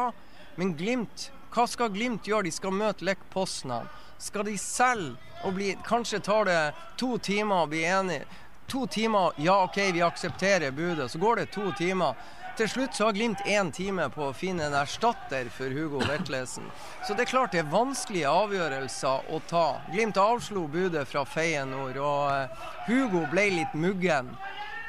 Men 0.56 0.72
Glimt, 0.78 1.28
hva 1.52 1.66
skal 1.68 1.92
Glimt 1.92 2.24
gjøre? 2.30 2.48
De 2.48 2.54
skal 2.54 2.72
møte 2.72 3.04
Lech 3.04 3.20
Poznan. 3.34 3.90
Skal 4.22 4.46
de 4.48 4.54
selge 4.56 5.18
og 5.44 5.58
bli 5.58 5.74
Kanskje 5.84 6.22
tar 6.24 6.48
det 6.48 6.60
to 6.96 7.18
timer 7.18 7.66
å 7.66 7.68
bli 7.68 7.82
enige. 7.84 8.24
To 8.72 8.86
timer, 8.88 9.36
ja 9.44 9.58
OK, 9.66 9.76
vi 9.92 10.00
aksepterer 10.00 10.72
budet. 10.72 11.10
Så 11.12 11.20
går 11.20 11.42
det 11.42 11.50
to 11.52 11.68
timer. 11.76 12.16
Til 12.54 12.68
slutt 12.70 12.94
så 12.94 13.08
har 13.08 13.12
Glimt 13.12 13.40
én 13.50 13.72
time 13.74 14.04
på 14.14 14.28
å 14.28 14.34
finne 14.36 14.68
en 14.68 14.76
erstatter 14.78 15.48
for 15.50 15.74
Hugo 15.74 15.98
Vetlesen. 16.06 16.68
Så 17.02 17.16
det 17.16 17.24
er 17.24 17.30
klart 17.32 17.50
det 17.50 17.64
er 17.64 17.72
vanskelige 17.72 18.30
avgjørelser 18.30 19.32
å 19.34 19.40
ta. 19.50 19.80
Glimt 19.90 20.20
avslo 20.22 20.68
budet 20.70 21.08
fra 21.10 21.24
Feyenoord, 21.26 21.98
og 21.98 22.30
eh, 22.30 22.68
Hugo 22.86 23.24
ble 23.32 23.48
litt 23.56 23.74
muggen 23.74 24.30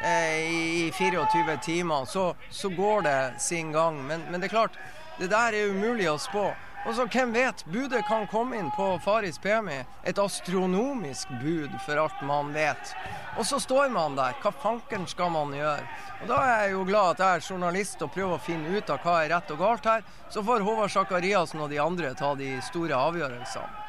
eh, 0.05 0.45
i 0.45 0.91
24 0.93 1.57
timer. 1.65 2.05
Så, 2.05 2.27
så 2.53 2.69
går 2.69 3.01
det 3.07 3.17
sin 3.41 3.73
gang. 3.73 3.97
Men, 4.05 4.27
men 4.29 4.37
det 4.37 4.51
er 4.51 4.57
klart, 4.59 4.77
det 5.17 5.31
der 5.33 5.57
er 5.57 5.73
umulig 5.73 6.05
å 6.11 6.19
spå. 6.21 6.51
Og 6.85 6.93
så 6.93 7.07
hvem 7.09 7.31
vet, 7.33 7.63
budet 7.65 8.03
kan 8.05 8.27
komme 8.29 8.59
inn 8.59 8.67
på 8.75 8.85
Faris 9.01 9.39
Pemi. 9.41 9.79
Et 10.05 10.19
astronomisk 10.21 11.31
bud, 11.41 11.71
for 11.85 11.97
alt 11.97 12.19
man 12.21 12.51
vet. 12.53 12.91
Og 13.37 13.45
så 13.45 13.57
står 13.59 13.89
man 13.89 14.13
der. 14.15 14.37
Hva 14.43 14.51
fanken 14.53 15.07
skal 15.09 15.33
man 15.33 15.55
gjøre? 15.55 15.87
Og 16.21 16.27
Da 16.29 16.37
er 16.43 16.61
jeg 16.61 16.75
jo 16.75 16.83
glad 16.85 17.15
at 17.15 17.23
jeg 17.25 17.39
er 17.39 17.47
journalist 17.49 18.05
og 18.05 18.13
prøver 18.13 18.37
å 18.37 18.45
finne 18.45 18.77
ut 18.77 18.93
av 18.93 19.01
hva 19.01 19.17
er 19.23 19.33
rett 19.33 19.55
og 19.55 19.63
galt 19.65 19.89
her. 19.89 20.05
Så 20.29 20.45
får 20.45 20.61
Håvard 20.67 20.93
Sakariassen 20.93 21.65
og 21.65 21.73
de 21.73 21.81
andre 21.81 22.13
ta 22.13 22.35
de 22.37 22.53
store 22.69 23.01
avgjørelsene. 23.09 23.81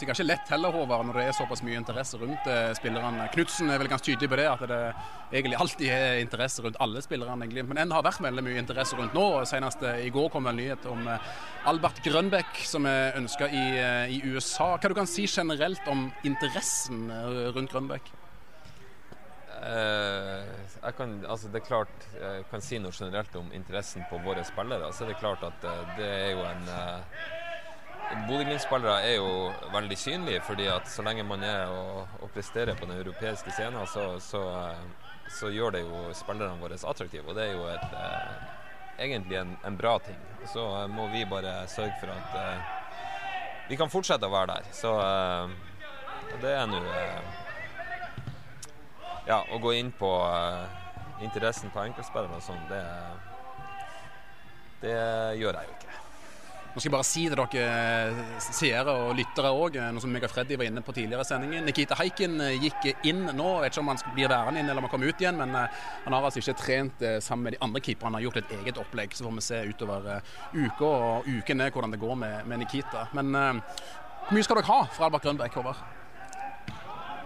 Sikkert 0.00 0.20
ikke 0.20 0.28
lett 0.30 0.50
heller, 0.52 0.72
Håvard, 0.74 1.04
når 1.08 1.18
det 1.18 1.24
er 1.28 1.34
såpass 1.36 1.62
mye 1.66 1.78
interesse 1.78 2.18
rundt 2.20 2.46
eh, 2.48 2.70
spillerne. 2.78 3.26
Knutsen 3.34 3.70
er 3.70 3.80
vel 3.80 3.90
ganske 3.90 4.06
tydelig 4.08 4.30
på 4.32 4.38
det, 4.40 4.46
at 4.48 4.62
det 4.70 4.78
egentlig 5.30 5.58
alltid 5.60 5.92
er 5.92 6.20
interesse 6.22 6.64
rundt 6.64 6.78
alle 6.80 7.02
spillerne. 7.04 7.48
Men 7.68 7.82
en 7.84 7.92
har 7.96 8.06
vært 8.06 8.22
veldig 8.24 8.44
mye 8.46 8.60
interesse 8.62 8.96
rundt 8.98 9.16
nå. 9.16 9.26
Senest 9.48 9.84
eh, 9.86 10.06
i 10.06 10.12
går 10.14 10.30
kom 10.32 10.48
en 10.48 10.56
nyhet 10.58 10.86
om 10.90 11.04
eh, 11.10 11.28
Albert 11.70 12.00
Grønbæk, 12.04 12.62
som 12.68 12.88
er 12.88 13.18
ønska 13.20 13.50
i, 13.50 13.66
eh, 13.80 14.16
i, 14.16 14.22
USA. 14.30 14.72
Hva 14.76 14.90
du 14.90 14.96
kan 14.96 15.10
si 15.10 15.26
generelt 15.28 15.86
om 15.90 16.08
interessen 16.24 17.10
eh, 17.12 17.50
rundt 17.56 17.76
Grønbæk? 17.76 18.16
jeg 19.60 20.94
kan, 20.96 21.10
altså 21.28 21.50
det 21.52 21.58
er 21.60 21.64
klart, 21.66 22.04
jeg 22.16 22.46
kan 22.48 22.62
si 22.64 22.78
noe 22.80 22.94
generelt 22.96 23.34
om 23.36 23.50
interessen 23.52 24.06
på 24.08 24.16
våre 24.24 24.40
spillere. 24.48 24.88
Så 24.96 25.04
er 25.04 25.10
det 25.12 25.18
klart 25.20 25.44
at 25.44 25.66
det 25.98 26.06
er 26.08 26.30
jo 26.32 26.46
en 26.48 26.70
Bodø-Glimt-spillere 28.10 29.02
er 29.06 29.16
jo 29.20 29.52
veldig 29.70 29.96
synlige, 29.98 30.40
fordi 30.42 30.66
at 30.66 30.88
så 30.90 31.02
lenge 31.06 31.22
man 31.22 31.44
er 31.46 31.70
og, 31.70 32.08
og 32.22 32.30
presterer 32.34 32.74
på 32.74 32.88
den 32.88 32.98
europeiske 32.98 33.52
scenen, 33.54 33.86
så, 33.86 34.18
så, 34.18 34.42
så, 35.30 35.50
gjør 35.54 35.76
det 35.76 35.84
jo 35.84 36.00
spillerne 36.18 36.58
våre 36.58 36.74
attraktive. 36.74 37.28
Og 37.28 37.38
det 37.38 37.44
er 37.44 37.52
jo 37.52 37.68
et, 37.70 37.94
eh, 37.94 39.04
egentlig 39.06 39.38
en, 39.38 39.54
en, 39.66 39.78
bra 39.78 39.98
ting. 40.02 40.18
Så 40.50 40.64
eh, 40.80 40.88
må 40.90 41.06
vi 41.14 41.22
bare 41.24 41.68
sørge 41.70 41.94
for 42.00 42.10
at 42.10 42.34
eh, 42.40 42.80
vi 43.70 43.78
kan 43.78 43.92
fortsette 43.92 44.26
å 44.26 44.34
være 44.34 44.56
der. 44.56 44.72
Så 44.74 44.90
eh, 44.98 45.54
det 46.42 46.54
er 46.56 46.66
nå 46.66 46.82
eh, 46.82 47.38
Ja, 49.28 49.44
å 49.54 49.60
gå 49.62 49.76
inn 49.78 49.92
på 49.94 50.10
eh, 50.26 51.22
interessen 51.22 51.70
på 51.70 51.84
enkeltspillere 51.84 52.40
og 52.40 52.42
sånn, 52.42 52.66
det, 52.72 52.82
det 54.82 54.98
gjør 55.38 55.60
jeg 55.60 55.70
jo 55.70 55.78
ikke. 55.78 55.89
Nå 56.70 56.78
skal 56.78 56.86
jeg 56.86 56.94
bare 56.94 57.06
si 57.06 57.22
til 57.26 57.34
dere 57.34 57.62
eh, 57.66 58.18
seere 58.54 58.92
og 58.94 59.16
lyttere 59.18 59.50
òg, 59.50 59.74
eh, 59.80 59.88
noe 59.90 60.02
som 60.02 60.12
meg 60.14 60.22
og 60.22 60.30
Freddy 60.30 60.54
var 60.58 60.68
inne 60.68 60.82
på 60.86 60.94
tidligere 60.94 61.24
i 61.24 61.26
sendingen. 61.26 61.64
Nikita 61.66 61.96
Haikin 61.98 62.36
eh, 62.44 62.62
gikk 62.62 63.06
inn 63.10 63.24
nå. 63.26 63.48
Jeg 63.56 63.64
vet 63.64 63.74
ikke 63.74 63.82
om 63.82 63.90
han 63.90 64.02
blir 64.14 64.30
værende 64.30 64.62
inn 64.62 64.70
eller 64.70 64.78
om 64.78 64.86
han 64.86 64.92
kommer 64.92 65.10
ut 65.10 65.24
igjen, 65.24 65.40
men 65.40 65.56
han 65.56 66.14
har 66.14 66.28
altså 66.28 66.38
ikke 66.38 66.54
trent 66.60 67.02
sammen 67.26 67.48
med 67.48 67.56
de 67.56 67.62
andre 67.66 67.82
keeperne. 67.82 68.12
Han 68.12 68.20
har 68.20 68.26
gjort 68.28 68.38
et 68.44 68.54
eget 68.60 68.78
opplegg. 68.78 69.18
Så 69.18 69.26
får 69.26 69.34
vi 69.40 69.46
se 69.48 69.60
utover 69.72 70.08
uka 70.54 70.86
og 70.86 71.26
ukene 71.26 71.70
hvordan 71.74 71.96
det 71.96 72.02
går 72.06 72.16
med, 72.22 72.46
med 72.46 72.62
Nikita. 72.62 73.08
Men 73.18 73.34
hvor 73.34 74.36
mye 74.36 74.46
skal 74.46 74.60
dere 74.60 74.70
ha 74.70 74.80
fra 74.94 75.10
Albert 75.10 75.26
Grønbæk, 75.26 75.58
Håvard? 75.58 75.82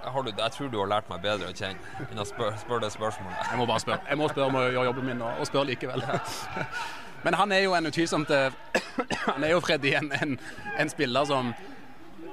Du, 0.04 0.32
jeg 0.36 0.52
tror 0.52 0.68
du 0.72 0.78
har 0.78 0.88
lært 0.88 1.08
meg 1.08 1.20
bedre 1.24 1.48
å 1.48 1.56
kjenne 1.56 2.08
enn 2.10 2.20
å 2.20 2.28
spørre 2.28 2.56
spør 2.60 2.80
det 2.84 2.92
spørsmålet. 2.92 3.48
Jeg 3.50 3.60
må 3.60 3.68
bare 3.68 3.84
spørre. 3.84 4.04
Jeg 4.08 4.20
må 4.20 4.28
spørre 4.32 4.50
om 4.52 4.60
å 4.60 4.66
gjøre 4.66 4.90
jobben 4.90 5.08
min, 5.12 5.24
og, 5.24 5.40
og 5.40 5.48
spørre 5.48 5.72
likevel. 5.72 6.04
Men 7.24 7.38
han 7.40 7.52
er 7.52 7.64
jo 7.64 7.76
en 7.76 7.88
utvilsomt 7.88 8.30
eh, 8.30 8.52
Han 9.30 9.44
er 9.44 9.54
jo 9.54 9.62
Freddy 9.64 9.94
en, 9.96 10.10
en, 10.12 10.36
en 10.78 10.92
spiller 10.92 11.24
som 11.28 11.54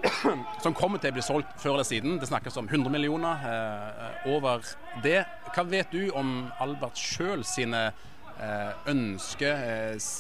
som 0.63 0.73
kommer 0.73 1.01
til 1.01 1.11
å 1.11 1.18
bli 1.18 1.23
solgt 1.26 1.57
før 1.61 1.77
eller 1.77 1.88
siden. 1.88 2.18
Det 2.22 2.30
snakkes 2.30 2.57
om 2.61 2.69
100 2.69 2.91
millioner 2.93 3.45
eh, 3.47 4.30
over 4.34 4.65
det. 5.03 5.22
Hva 5.53 5.65
vet 5.69 5.93
du 5.93 6.09
om 6.18 6.49
Albert 6.63 6.99
sjøl 6.99 7.45
sine 7.47 7.88
eh, 8.38 8.72
ønsker? 8.91 9.65
Eh, 9.65 10.11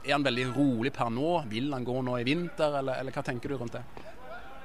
er 0.00 0.14
han 0.16 0.24
veldig 0.24 0.46
rolig 0.54 0.94
per 0.96 1.12
nå? 1.12 1.42
Vil 1.50 1.68
han 1.74 1.84
gå 1.84 1.98
nå 2.04 2.16
i 2.20 2.24
vinter, 2.24 2.78
eller, 2.80 3.00
eller 3.02 3.12
hva 3.14 3.24
tenker 3.26 3.52
du 3.52 3.58
rundt 3.60 3.76
det? 3.76 3.84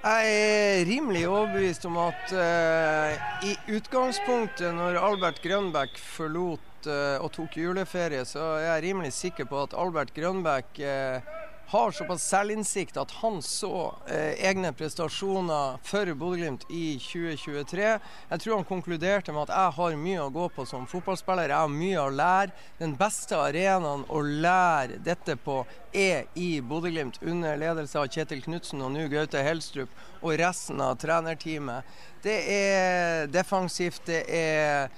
Jeg 0.06 0.34
er 0.38 0.84
rimelig 0.86 1.23
overbevist 1.26 1.88
om 1.90 1.95
at 1.98 2.30
uh, 2.30 3.48
i 3.49 3.56
utgangspunktet, 3.73 4.69
når 4.77 4.99
Albert 5.02 5.40
Grønbæk 5.41 5.98
forlot 5.98 6.86
uh, 6.86 7.18
og 7.26 7.32
tok 7.34 7.57
juleferie, 7.57 8.22
så 8.30 8.44
er 8.60 8.68
jeg 8.68 8.84
rimelig 8.84 9.15
sikker 9.18 9.49
på 9.49 9.64
at 9.65 9.73
Albert 9.73 10.14
Grønbæk 10.14 10.77
uh, 10.77 11.26
har 11.67 11.91
såpass 11.91 12.23
selvinnsikt 12.29 12.97
at 12.97 13.11
han 13.11 13.41
så 13.41 13.95
eh, 14.07 14.33
egne 14.47 14.71
prestasjoner 14.73 15.79
for 15.83 16.11
Bodø-Glimt 16.13 16.67
i 16.69 16.99
2023. 17.01 17.87
Jeg 18.29 18.43
tror 18.43 18.55
han 18.55 18.67
konkluderte 18.69 19.33
med 19.33 19.47
at 19.47 19.55
jeg 19.55 19.75
har 19.79 19.97
mye 19.99 20.27
å 20.27 20.33
gå 20.33 20.45
på 20.53 20.65
som 20.69 20.85
fotballspiller. 20.89 21.49
Jeg 21.49 21.57
har 21.57 21.73
mye 21.73 22.03
å 22.03 22.13
lære. 22.13 22.53
Den 22.77 22.93
beste 22.99 23.39
arenaen 23.39 24.05
å 24.09 24.21
lære 24.21 25.01
dette 25.05 25.37
på 25.41 25.63
er 25.95 26.29
i 26.37 26.59
Bodø-Glimt, 26.61 27.21
under 27.23 27.57
ledelse 27.57 27.97
av 27.99 28.11
Kjetil 28.11 28.43
Knutsen 28.45 28.83
og 28.85 28.93
nå 28.93 29.07
Gaute 29.09 29.41
Helstrup 29.45 29.89
og 30.21 30.37
resten 30.41 30.81
av 30.83 30.97
trenerteamet. 31.01 31.97
Det 32.25 32.37
er 32.51 33.27
defensivt, 33.31 34.05
det 34.09 34.23
er 34.29 34.89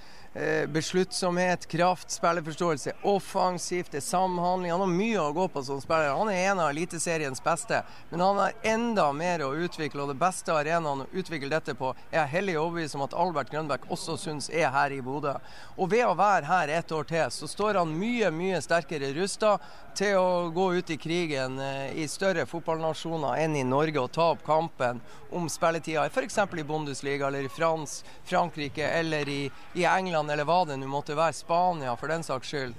besluttsomhet, 0.69 1.65
kraft, 1.67 2.11
spillerforståelse, 2.11 2.91
offensivt, 3.01 3.91
det 3.91 4.01
er 4.01 4.05
samhandling. 4.05 4.71
Han 4.71 4.83
har 4.83 4.91
mye 4.91 5.21
å 5.21 5.33
gå 5.33 5.47
på 5.53 5.63
som 5.65 5.79
spiller. 5.81 6.13
Han 6.13 6.29
er 6.29 6.51
en 6.51 6.61
av 6.61 6.69
Eliteseriens 6.69 7.41
beste, 7.43 7.81
men 8.11 8.21
han 8.21 8.41
har 8.41 8.57
enda 8.61 9.07
mer 9.15 9.41
å 9.45 9.53
utvikle. 9.55 10.03
Og 10.03 10.11
det 10.13 10.19
beste 10.21 10.53
arenaen 10.53 11.05
å 11.05 11.09
utvikle 11.11 11.49
dette 11.51 11.73
på 11.77 11.93
er 12.11 12.19
jeg 12.19 12.33
hellig 12.35 12.57
overbevist 12.59 12.99
om 12.99 13.05
at 13.07 13.15
Albert 13.17 13.51
Grønbæk 13.53 13.89
også 13.93 14.17
syns 14.21 14.51
er 14.53 14.69
her 14.75 14.93
i 14.93 15.01
Bodø. 15.01 15.37
Og 15.77 15.91
ved 15.91 16.05
å 16.05 16.15
være 16.17 16.49
her 16.49 16.75
et 16.77 16.93
år 16.93 17.09
til, 17.09 17.25
så 17.33 17.49
står 17.49 17.81
han 17.81 17.97
mye, 17.97 18.31
mye 18.33 18.61
sterkere 18.61 19.13
rusta 19.17 19.57
til 19.97 20.17
å 20.19 20.49
gå 20.53 20.67
ut 20.77 20.91
i 20.93 20.99
krigen 21.01 21.57
eh, 21.63 21.95
i 21.97 22.05
større 22.11 22.45
fotballnasjoner 22.45 23.39
enn 23.41 23.55
i 23.57 23.65
Norge 23.65 24.03
og 24.03 24.11
ta 24.13 24.29
opp 24.35 24.43
kampen 24.45 24.99
om 25.33 25.47
spilletida 25.49 26.05
f.eks. 26.05 26.37
i 26.37 26.65
Bundesliga 26.67 27.27
eller 27.27 27.47
i 27.47 27.51
Frans, 27.51 28.03
Frankrike 28.27 28.85
eller 28.99 29.29
i, 29.29 29.39
i 29.73 29.85
England 29.89 30.26
eller 30.29 30.47
hva 30.47 30.63
det 30.67 30.77
nå 30.79 30.89
måtte 30.91 31.17
være. 31.17 31.35
Spania 31.37 31.95
for 31.99 32.11
den 32.11 32.25
saks 32.25 32.51
skyld. 32.51 32.75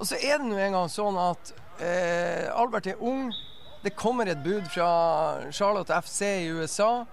Og 0.00 0.08
så 0.08 0.16
er 0.16 0.40
det 0.40 0.48
nå 0.48 0.58
engang 0.58 0.88
sånn 0.88 1.18
at 1.20 1.54
eh, 1.82 2.48
Albert 2.54 2.88
er 2.88 3.00
ung. 3.04 3.30
Det 3.84 3.94
kommer 3.96 4.28
et 4.28 4.42
bud 4.44 4.66
fra 4.72 4.90
Charlotte 5.52 5.96
FC 6.04 6.20
i 6.44 6.52
USA. 6.52 7.06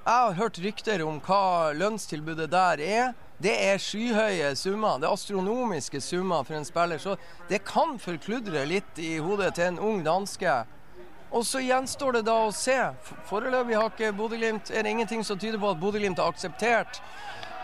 Jeg 0.00 0.16
har 0.16 0.38
hørt 0.38 0.58
rykter 0.58 1.02
om 1.04 1.18
hva 1.22 1.70
lønnstilbudet 1.76 2.48
der 2.50 2.80
er. 2.82 3.10
Det 3.40 3.52
er 3.52 3.80
skyhøye 3.80 4.54
summer. 4.56 4.98
Det 5.00 5.08
er 5.08 5.14
astronomiske 5.14 6.00
summer 6.00 6.42
for 6.44 6.58
en 6.58 6.66
spiller. 6.66 6.98
Så 6.98 7.16
det 7.48 7.62
kan 7.68 7.98
forkludre 8.00 8.66
litt 8.68 8.98
i 9.00 9.18
hodet 9.22 9.54
til 9.58 9.70
en 9.70 9.80
ung 9.90 10.04
danske. 10.04 10.54
Og 11.30 11.46
så 11.46 11.62
gjenstår 11.62 12.18
det 12.18 12.24
da 12.26 12.36
å 12.46 12.54
se. 12.54 12.76
Foreløpig 13.28 13.76
har 13.78 13.92
ikke 13.92 14.10
Bodø-Glimt 14.18 14.72
Er 14.74 14.82
det 14.82 14.90
ingenting 14.96 15.22
som 15.24 15.38
tyder 15.38 15.60
på 15.62 15.70
at 15.70 15.78
Bodø-Glimt 15.78 16.18
har 16.18 16.32
akseptert. 16.32 16.98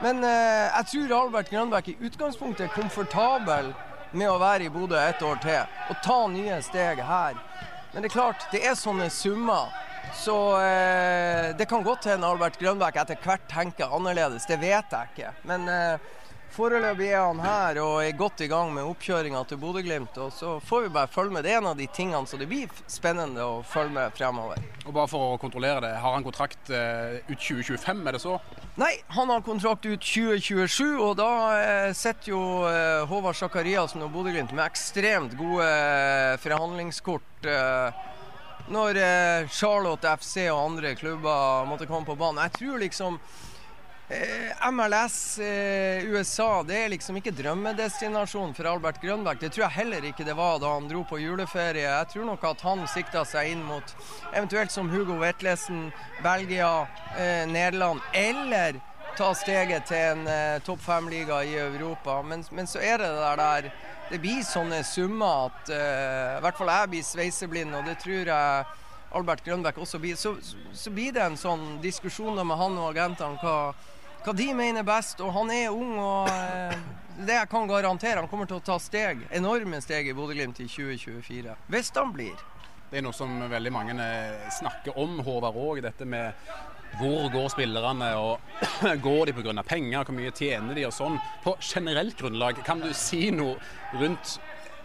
Men 0.04 0.24
eh, 0.24 0.66
jeg 0.68 0.86
tror 0.92 1.16
Albert 1.22 1.50
Grønbæk 1.50 1.88
i 1.88 1.98
utgangspunktet 2.04 2.66
er 2.66 2.74
komfortabel 2.74 3.72
med 4.16 4.28
å 4.30 4.38
være 4.40 4.66
i 4.66 4.72
Bodø 4.72 4.98
et 5.00 5.22
år 5.24 5.40
til 5.42 5.90
og 5.90 6.00
ta 6.04 6.18
nye 6.30 6.60
steg 6.64 7.00
her. 7.04 7.38
Men 7.92 8.04
det 8.04 8.10
er 8.10 8.16
klart, 8.18 8.48
det 8.52 8.62
er 8.66 8.76
sånne 8.76 9.08
summer 9.12 9.72
så 10.14 10.60
eh, 10.60 11.56
det 11.56 11.66
kan 11.68 11.82
godt 11.82 12.04
hende 12.04 12.26
Albert 12.26 12.58
Grønbæk 12.60 12.96
etter 13.02 13.18
hvert 13.24 13.48
tenker 13.50 13.92
annerledes, 13.92 14.46
det 14.48 14.60
vet 14.62 14.92
jeg 14.92 15.12
ikke. 15.12 15.32
Men 15.48 15.68
eh, 15.68 16.12
foreløpig 16.54 17.08
er 17.10 17.24
han 17.24 17.40
her 17.42 17.80
og 17.82 17.96
er 18.04 18.16
godt 18.16 18.42
i 18.44 18.48
gang 18.50 18.70
med 18.74 18.86
oppkjøringa 18.86 19.42
til 19.48 19.58
Bodø-Glimt. 19.60 20.18
Og 20.22 20.32
så 20.34 20.56
får 20.64 20.86
vi 20.86 20.92
bare 20.94 21.10
følge 21.12 21.34
med. 21.34 21.44
Det 21.44 21.52
er 21.52 21.60
en 21.60 21.70
av 21.72 21.78
de 21.78 21.88
tingene 21.92 22.28
så 22.28 22.38
det 22.40 22.48
blir 22.50 22.70
spennende 22.90 23.44
å 23.44 23.62
følge 23.66 23.96
med 23.96 24.14
fremover. 24.16 24.62
Og 24.86 24.94
bare 24.94 25.10
for 25.10 25.34
å 25.34 25.40
kontrollere 25.42 25.82
det, 25.84 25.94
har 26.02 26.16
han 26.16 26.26
kontrakt 26.26 26.70
eh, 26.70 27.18
ut 27.28 27.38
2025, 27.38 28.04
er 28.06 28.16
det 28.16 28.22
så? 28.22 28.36
Nei, 28.76 28.92
han 29.16 29.30
har 29.32 29.40
kontrakt 29.40 29.86
ut 29.88 30.02
2027, 30.04 30.98
og 31.00 31.14
da 31.16 31.30
eh, 31.56 31.92
sitter 31.96 32.34
jo 32.34 32.40
eh, 32.68 33.06
Håvard 33.08 33.38
Sakariassen 33.38 34.04
og 34.04 34.12
Bodø-Glimt 34.12 34.52
med 34.52 34.66
ekstremt 34.66 35.32
gode 35.38 35.64
eh, 35.64 36.36
forhandlingskort. 36.42 37.24
Når 38.66 38.98
Charlotte 39.54 40.10
FC 40.18 40.48
og 40.50 40.58
andre 40.58 40.96
klubber 40.98 41.68
måtte 41.70 41.86
komme 41.86 42.08
på 42.08 42.16
banen. 42.18 42.40
Jeg 42.48 42.56
tror 42.56 42.80
liksom 42.82 43.20
MLS 44.72 45.38
eh, 45.38 46.04
USA 46.04 46.62
det 46.62 46.76
er 46.78 46.90
liksom 46.92 47.16
ikke 47.18 47.32
drømmedestinasjon 47.34 48.52
for 48.54 48.68
Albert 48.70 49.00
Grønberg. 49.02 49.40
Det 49.40 49.50
tror 49.50 49.64
jeg 49.64 49.76
heller 49.80 50.04
ikke 50.06 50.26
det 50.26 50.36
var 50.38 50.60
da 50.62 50.70
han 50.76 50.86
dro 50.86 51.02
på 51.08 51.18
juleferie. 51.18 51.88
Jeg 51.88 52.12
tror 52.12 52.28
nok 52.28 52.44
at 52.46 52.62
han 52.62 52.84
sikta 52.90 53.24
seg 53.26 53.50
inn 53.56 53.64
mot 53.66 53.96
eventuelt 54.32 54.70
som 54.70 54.90
Hugo 54.92 55.18
Vetlesen, 55.18 55.88
Belgia, 56.22 56.86
eh, 57.18 57.48
Nederland 57.50 58.04
eller 58.14 58.78
ta 59.18 59.32
steget 59.34 59.88
til 59.90 59.98
en 60.12 60.30
eh, 60.30 60.62
topp 60.62 60.86
fem-liga 60.86 61.42
i 61.42 61.56
Europa. 61.58 62.20
Men, 62.22 62.46
men, 62.54 62.70
så 62.70 62.78
er 62.78 63.02
det 63.02 63.10
der, 63.10 63.42
der 63.42 63.70
Det 64.06 64.20
blir 64.22 64.42
sånne 64.46 64.84
summer 64.86 65.48
at 65.48 65.70
eh, 65.74 66.36
i 66.38 66.42
hvert 66.44 66.58
fall 66.60 66.70
jeg 66.70 66.90
blir 66.92 67.02
sveiseblind, 67.02 67.74
og 67.74 67.88
det 67.90 67.96
tror 67.98 68.30
jeg 68.30 68.66
Albert 69.18 69.42
Grønbæk 69.42 69.78
også 69.82 69.98
blir. 69.98 70.14
Så, 70.14 70.36
så 70.72 70.94
blir 70.94 71.10
det 71.10 71.24
en 71.24 71.38
sånn 71.40 71.80
diskusjon 71.82 72.38
med 72.38 72.58
han 72.60 72.78
og 72.78 72.92
agentene 72.92 73.42
hva, 73.42 73.74
hva, 74.26 74.34
de 74.36 74.48
mener 74.58 74.86
best. 74.86 75.22
Og 75.22 75.32
han 75.36 75.52
er 75.54 75.70
ung, 75.70 75.94
og 76.02 76.30
eh, 76.32 76.76
det 77.22 77.38
jeg 77.38 77.50
kan 77.52 77.70
garantere, 77.70 78.20
han 78.20 78.30
kommer 78.30 78.50
til 78.50 78.58
å 78.58 78.66
ta 78.66 78.78
steg, 78.82 79.26
enorme 79.30 79.80
steg 79.84 80.10
i 80.10 80.14
Bodø-Glimt 80.16 80.60
i 80.60 80.68
2024. 80.68 81.56
Hvis 81.72 81.92
han 81.96 82.14
blir. 82.14 82.46
Det 82.90 83.00
er 83.00 83.06
noe 83.06 83.16
som 83.16 83.38
veldig 83.50 83.72
mange 83.74 83.96
eh, 83.98 84.48
snakker 84.58 84.98
om, 84.98 85.20
Håvard 85.26 85.58
òg. 85.58 85.82
Dette 85.86 86.06
med 86.06 86.34
hvor 86.96 87.26
går 87.32 87.48
spillerne, 87.52 88.10
og 88.18 88.38
går 89.06 89.30
de 89.30 89.36
pga. 89.36 89.62
penger, 89.66 90.04
hvor 90.04 90.16
mye 90.16 90.34
tjener 90.34 90.74
de 90.74 90.86
og 90.86 90.94
sånn. 90.94 91.18
På 91.44 91.56
generelt 91.60 92.18
grunnlag, 92.18 92.62
kan 92.64 92.80
du 92.80 92.92
si 92.94 93.30
noe 93.34 93.56
rundt 93.98 94.38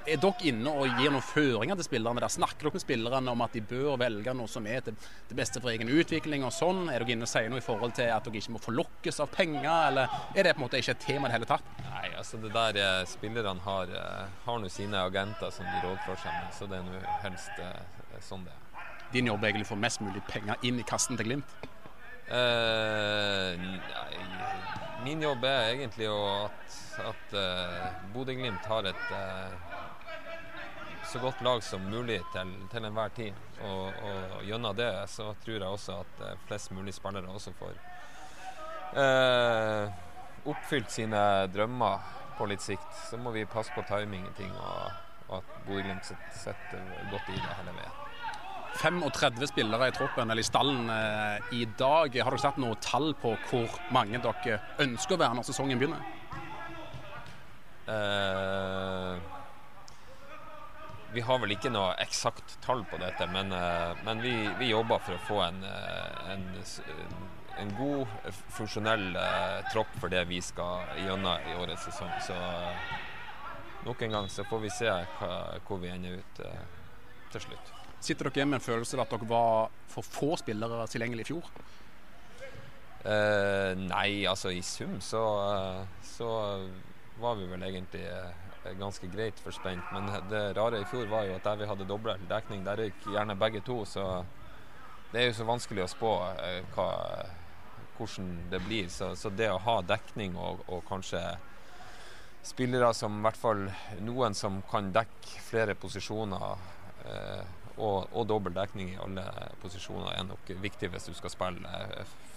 er 0.06 0.20
dere 0.22 0.48
inne 0.50 0.72
og 0.72 1.00
gir 1.00 1.12
noen 1.14 1.24
føringer 1.26 1.78
til 1.80 1.88
spillerne? 1.88 2.22
Der 2.24 2.34
snakker 2.34 2.68
dere 2.68 2.78
med 2.78 2.84
spillerne 2.84 3.34
om 3.34 3.44
at 3.46 3.56
de 3.56 3.64
bør 3.66 4.00
velge 4.02 4.34
noe 4.38 4.50
som 4.52 4.68
er 4.70 4.84
til 4.86 4.98
det 5.30 5.38
beste 5.38 5.62
for 5.62 5.72
egen 5.74 5.92
utvikling 5.92 6.46
og 6.48 6.54
sånn? 6.56 6.88
Er 6.90 7.04
dere 7.04 7.16
inne 7.16 7.28
og 7.28 7.32
sier 7.32 7.52
noe 7.52 7.62
i 7.62 7.66
forhold 7.66 7.96
til 7.98 8.10
at 8.12 8.26
dere 8.26 8.42
ikke 8.42 8.56
må 8.56 8.62
forlokkes 8.64 9.22
av 9.24 9.32
penger, 9.34 9.70
eller 9.92 10.16
er 10.36 10.48
det 10.48 10.56
på 10.56 10.62
en 10.62 10.66
måte 10.66 10.82
ikke 10.82 10.96
et 10.96 11.06
tema 11.06 11.28
i 11.28 11.32
det 11.32 11.38
hele 11.40 11.50
tatt? 11.50 11.74
Nei, 11.90 12.08
altså 12.22 12.42
det 12.42 12.54
der 12.56 12.82
eh, 12.82 13.04
Spillerne 13.12 13.66
har, 13.66 13.94
eh, 14.02 14.40
har 14.46 14.62
nå 14.62 14.72
sine 14.72 15.06
agenter 15.06 15.54
som 15.54 15.68
de 15.68 15.84
rådfører 15.86 16.24
seg 16.24 16.40
med, 16.40 16.56
så 16.58 16.70
det 16.72 16.80
er 16.80 16.88
nå 16.88 17.04
helst 17.26 17.62
eh, 17.62 18.24
sånn 18.26 18.48
det 18.48 18.56
er. 18.56 18.88
Din 19.12 19.28
jobb 19.28 19.44
er 19.44 19.52
egentlig 19.52 19.68
å 19.68 19.74
få 19.74 19.82
mest 19.82 20.02
mulig 20.02 20.24
penger 20.30 20.62
inn 20.68 20.80
i 20.80 20.88
kassen 20.88 21.20
til 21.20 21.28
Glimt? 21.28 21.58
Eh, 22.32 23.60
nei, 23.60 24.12
min 25.04 25.22
jobb 25.24 25.44
er 25.50 25.72
egentlig 25.74 26.08
at, 26.08 26.76
at 27.10 27.34
uh, 27.34 27.86
Bodø-Glimt 28.14 28.68
har 28.70 28.86
et 28.92 29.08
uh, 29.10 29.72
så 31.12 31.20
godt 31.20 31.42
lag 31.44 31.64
som 31.64 31.84
mulig 31.92 32.22
til, 32.32 32.52
til 32.72 32.86
enhver 32.88 33.12
tid. 33.16 33.40
Og, 33.68 33.88
og, 33.92 34.38
gjennom 34.48 34.76
det 34.78 34.92
så 35.12 35.34
tror 35.44 35.58
jeg 35.58 35.68
også 35.68 35.98
at 36.06 36.22
uh, 36.24 36.36
flest 36.48 36.72
mulig 36.72 36.94
spillere 36.96 37.32
også 37.32 37.52
får 37.60 37.76
eh, 38.98 39.88
oppfylt 40.52 40.92
sine 40.92 41.22
drømmer 41.54 42.12
på 42.38 42.48
litt 42.50 42.64
sikt. 42.64 42.92
Så 43.10 43.20
må 43.22 43.34
vi 43.36 43.48
passe 43.50 43.74
på 43.76 43.84
timing 43.90 44.26
i 44.28 44.36
ting, 44.38 44.52
og, 44.56 45.02
og 45.30 45.42
at 45.42 45.58
Bodø-Glimt 45.68 46.08
sitter 46.08 46.88
godt 47.12 47.30
i 47.30 47.40
det 47.40 47.58
hele 47.60 47.76
veien. 47.76 47.98
35 48.82 49.50
spillere 49.52 49.90
i 49.92 49.94
troppen, 49.96 50.32
eller 50.32 50.42
i 50.42 50.48
stallen, 50.48 50.90
eh, 50.90 51.52
i 51.60 51.66
dag. 51.78 52.16
Har 52.24 52.32
dere 52.32 52.42
satt 52.42 52.60
noe 52.62 52.80
tall 52.82 53.12
på 53.20 53.36
hvor 53.50 53.78
mange 53.92 54.22
dere 54.24 54.62
ønsker 54.80 55.18
å 55.18 55.22
være 55.22 55.38
når 55.38 55.50
sesongen 55.50 55.82
begynner? 55.82 56.02
Eh, 57.92 59.41
vi 61.14 61.22
har 61.22 61.40
vel 61.44 61.56
ikke 61.56 61.72
noe 61.74 61.92
eksakt 62.02 62.58
tall 62.64 62.84
på 62.88 63.00
dette, 63.02 63.28
men, 63.32 63.52
eh, 63.56 63.92
men 64.06 64.24
vi, 64.24 64.34
vi, 64.60 64.72
jobber 64.72 65.02
for 65.04 65.18
å 65.18 65.24
få 65.28 65.40
en, 65.44 65.62
eh, 65.68 66.32
en, 66.34 66.46
en 67.62 67.74
god, 67.78 68.32
funksjonell 68.56 69.10
eh, 69.20 69.58
tropp 69.74 69.92
for 70.00 70.14
det 70.14 70.24
vi 70.30 70.40
skal 70.46 70.88
gjennom 71.02 71.52
i 71.52 71.58
årets 71.60 71.90
sesong. 71.90 72.14
Så 72.24 72.38
nok 73.88 74.02
en 74.06 74.18
gang 74.18 74.32
så 74.32 74.48
får 74.48 74.64
vi 74.64 74.74
se 74.74 74.90
hva, 75.18 75.36
hvor 75.68 75.82
vi 75.84 75.92
ender 75.92 76.22
ut 76.22 76.42
til 77.32 77.48
slutt. 77.50 77.76
Sitter 78.02 78.28
dere 78.28 78.42
igjen 78.42 78.50
med 78.50 78.62
en 78.62 78.66
følelse 78.66 78.98
av 78.98 79.06
at 79.06 79.14
dere 79.14 79.30
var 79.30 79.74
for 79.92 80.08
få 80.08 80.34
spillere 80.40 80.88
tilgjengelig 80.90 81.28
i 81.28 81.32
fjor? 81.34 81.52
Eh, 83.02 83.74
nei, 83.78 84.24
altså 84.30 84.52
i 84.54 84.62
sum 84.66 85.00
så, 85.02 85.22
så, 86.06 86.30
var 87.22 87.38
vi 87.38 87.48
vel 87.50 87.64
egentlig 87.66 88.04
ganske 88.80 89.08
greit 89.12 89.40
for 89.40 89.52
spent. 89.56 89.84
Men 89.94 90.10
det 90.30 90.42
rare 90.58 90.82
i 90.82 90.88
fjor 90.90 91.10
var 91.12 91.26
jo 91.28 91.36
at 91.36 91.46
der 91.48 91.62
vi 91.62 91.70
hadde 91.70 91.88
dobbel 91.90 92.26
dekning, 92.30 92.66
der 92.66 92.78
røyk 92.78 93.06
gjerne 93.08 93.38
begge 93.40 93.62
to. 93.66 93.82
Så 93.86 94.06
det 95.12 95.22
er 95.22 95.30
jo 95.30 95.38
så 95.42 95.48
vanskelig 95.48 95.86
å 95.86 95.92
spå 95.92 96.12
eh, 96.40 96.60
hva, 96.76 96.90
hvordan 97.98 98.34
det 98.52 98.62
blir. 98.68 98.90
Så, 98.90 99.14
så, 99.20 99.32
det 99.34 99.50
å 99.52 99.62
ha 99.66 99.80
dekning 99.86 100.38
og, 100.40 100.64
og 100.68 100.86
kanskje 100.90 101.24
spillere 102.46 102.94
som 102.98 103.20
i 103.20 103.26
hvert 103.26 103.38
fall 103.38 103.68
noen 104.02 104.34
som 104.38 104.62
kan 104.70 104.90
dekke 104.94 105.42
flere 105.46 105.76
posisjoner 105.78 106.64
eh, 107.06 107.44
og, 107.78 108.08
og 108.14 108.26
dobbel 108.30 108.56
dekning 108.56 108.94
i 108.94 108.98
alle 109.02 109.26
posisjoner 109.62 110.16
er 110.16 110.26
nok 110.28 110.50
viktig 110.64 110.90
hvis 110.92 111.10
du 111.10 111.14
skal 111.18 111.34
spille 111.34 111.86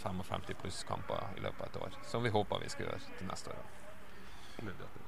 55 0.02 0.36
eh, 0.50 0.60
pluss 0.60 0.84
kamper 0.88 1.38
i 1.38 1.46
løpet 1.46 1.64
av 1.64 1.70
et 1.70 1.80
år. 1.86 1.98
Som 2.10 2.26
vi 2.26 2.34
håper 2.34 2.62
vi 2.64 2.74
skal 2.74 2.88
gjøre 2.88 3.16
til 3.18 3.32
neste 3.32 3.56
år. 3.56 5.03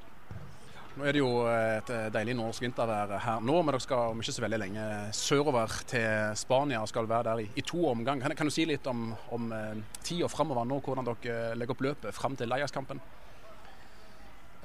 Nå 0.97 1.05
er 1.05 1.13
det 1.13 1.21
jo 1.21 1.31
et 1.53 1.91
deilig 2.09 2.33
norsk 2.39 2.63
vintervær 2.65 3.11
her 3.21 3.43
nå, 3.45 3.59
men 3.61 3.75
dere 3.75 3.85
skal 3.85 4.15
om 4.15 4.21
ikke 4.23 4.33
så 4.33 4.43
veldig 4.47 4.59
lenge 4.63 4.85
sørover 5.13 5.75
til 5.91 6.37
Spania 6.41 6.79
skal 6.89 7.09
være 7.11 7.27
der 7.27 7.43
i, 7.43 7.51
i 7.61 7.65
to 7.69 7.83
omgang. 7.91 8.23
Kan, 8.23 8.33
kan, 8.39 8.49
du 8.49 8.55
si 8.55 8.65
litt 8.65 8.87
om, 8.89 9.11
om 9.37 9.51
eh, 9.53 9.83
tida 10.01 10.31
framover 10.33 10.65
nå, 10.65 10.79
hvordan 10.81 11.05
dere 11.11 11.51
legger 11.61 11.77
opp 11.77 11.85
løpet 11.85 12.17
fram 12.17 12.39
til 12.41 12.49
Leias-kampen? 12.49 13.03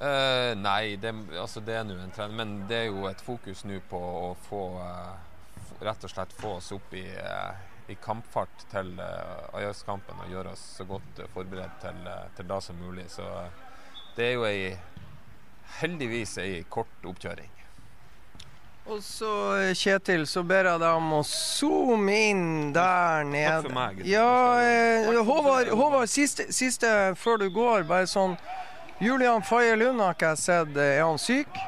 Uh, 0.00 0.56
nei, 0.56 0.96
det, 0.96 1.12
altså 1.38 1.60
det 1.62 1.76
er 1.78 1.84
nå 1.86 1.98
en 2.00 2.14
trend, 2.16 2.32
men 2.34 2.54
det 2.70 2.78
er 2.78 2.88
jo 2.88 3.04
et 3.10 3.20
fokus 3.22 3.60
nå 3.68 3.76
på 3.90 4.00
å 4.00 4.32
få 4.48 4.62
uh, 4.80 5.12
rett 5.84 6.08
og 6.08 6.10
slett 6.14 6.32
få 6.34 6.56
oss 6.56 6.72
opp 6.74 6.96
i, 6.96 7.04
uh, 7.12 7.52
i 7.92 7.98
kampfart 8.00 8.64
til 8.72 8.96
uh, 8.96 9.52
Ajax-kampen 9.60 10.24
og 10.24 10.32
gjøre 10.32 10.56
oss 10.56 10.64
så 10.80 10.88
godt 10.88 11.22
forberedt 11.36 11.76
til, 11.84 12.08
til 12.38 12.50
da 12.50 12.58
som 12.64 12.80
mulig. 12.80 13.04
Så 13.12 13.28
det 14.16 14.30
er 14.30 14.34
jo 14.40 14.48
ei, 14.48 14.72
heldigvis 15.80 16.36
ei 16.42 16.62
kort 16.68 17.08
oppkjøring. 17.08 17.50
Og 18.90 18.98
så, 19.02 19.28
Kjetil, 19.78 20.24
så 20.26 20.42
ber 20.42 20.66
jeg 20.66 20.80
deg 20.82 20.96
om 20.98 21.12
å 21.14 21.22
zoome 21.26 22.16
inn 22.32 22.46
der 22.74 23.22
nede. 23.28 23.60
Takk 23.60 23.68
for 23.68 23.76
meg. 23.76 24.00
Ja, 24.10 25.20
Håvard, 25.22 25.70
Håvard 25.70 26.10
siste, 26.10 26.48
siste, 26.52 26.90
før 27.18 27.38
du 27.44 27.46
går, 27.54 27.86
bare 27.86 28.10
sånn 28.10 28.34
Julian 29.02 29.42
Faye 29.46 29.76
Lund 29.78 30.02
har 30.02 30.16
ikke 30.16 30.32
jeg 30.34 30.42
sett. 30.42 30.76
Er 30.78 31.04
han 31.04 31.18
syk? 31.18 31.62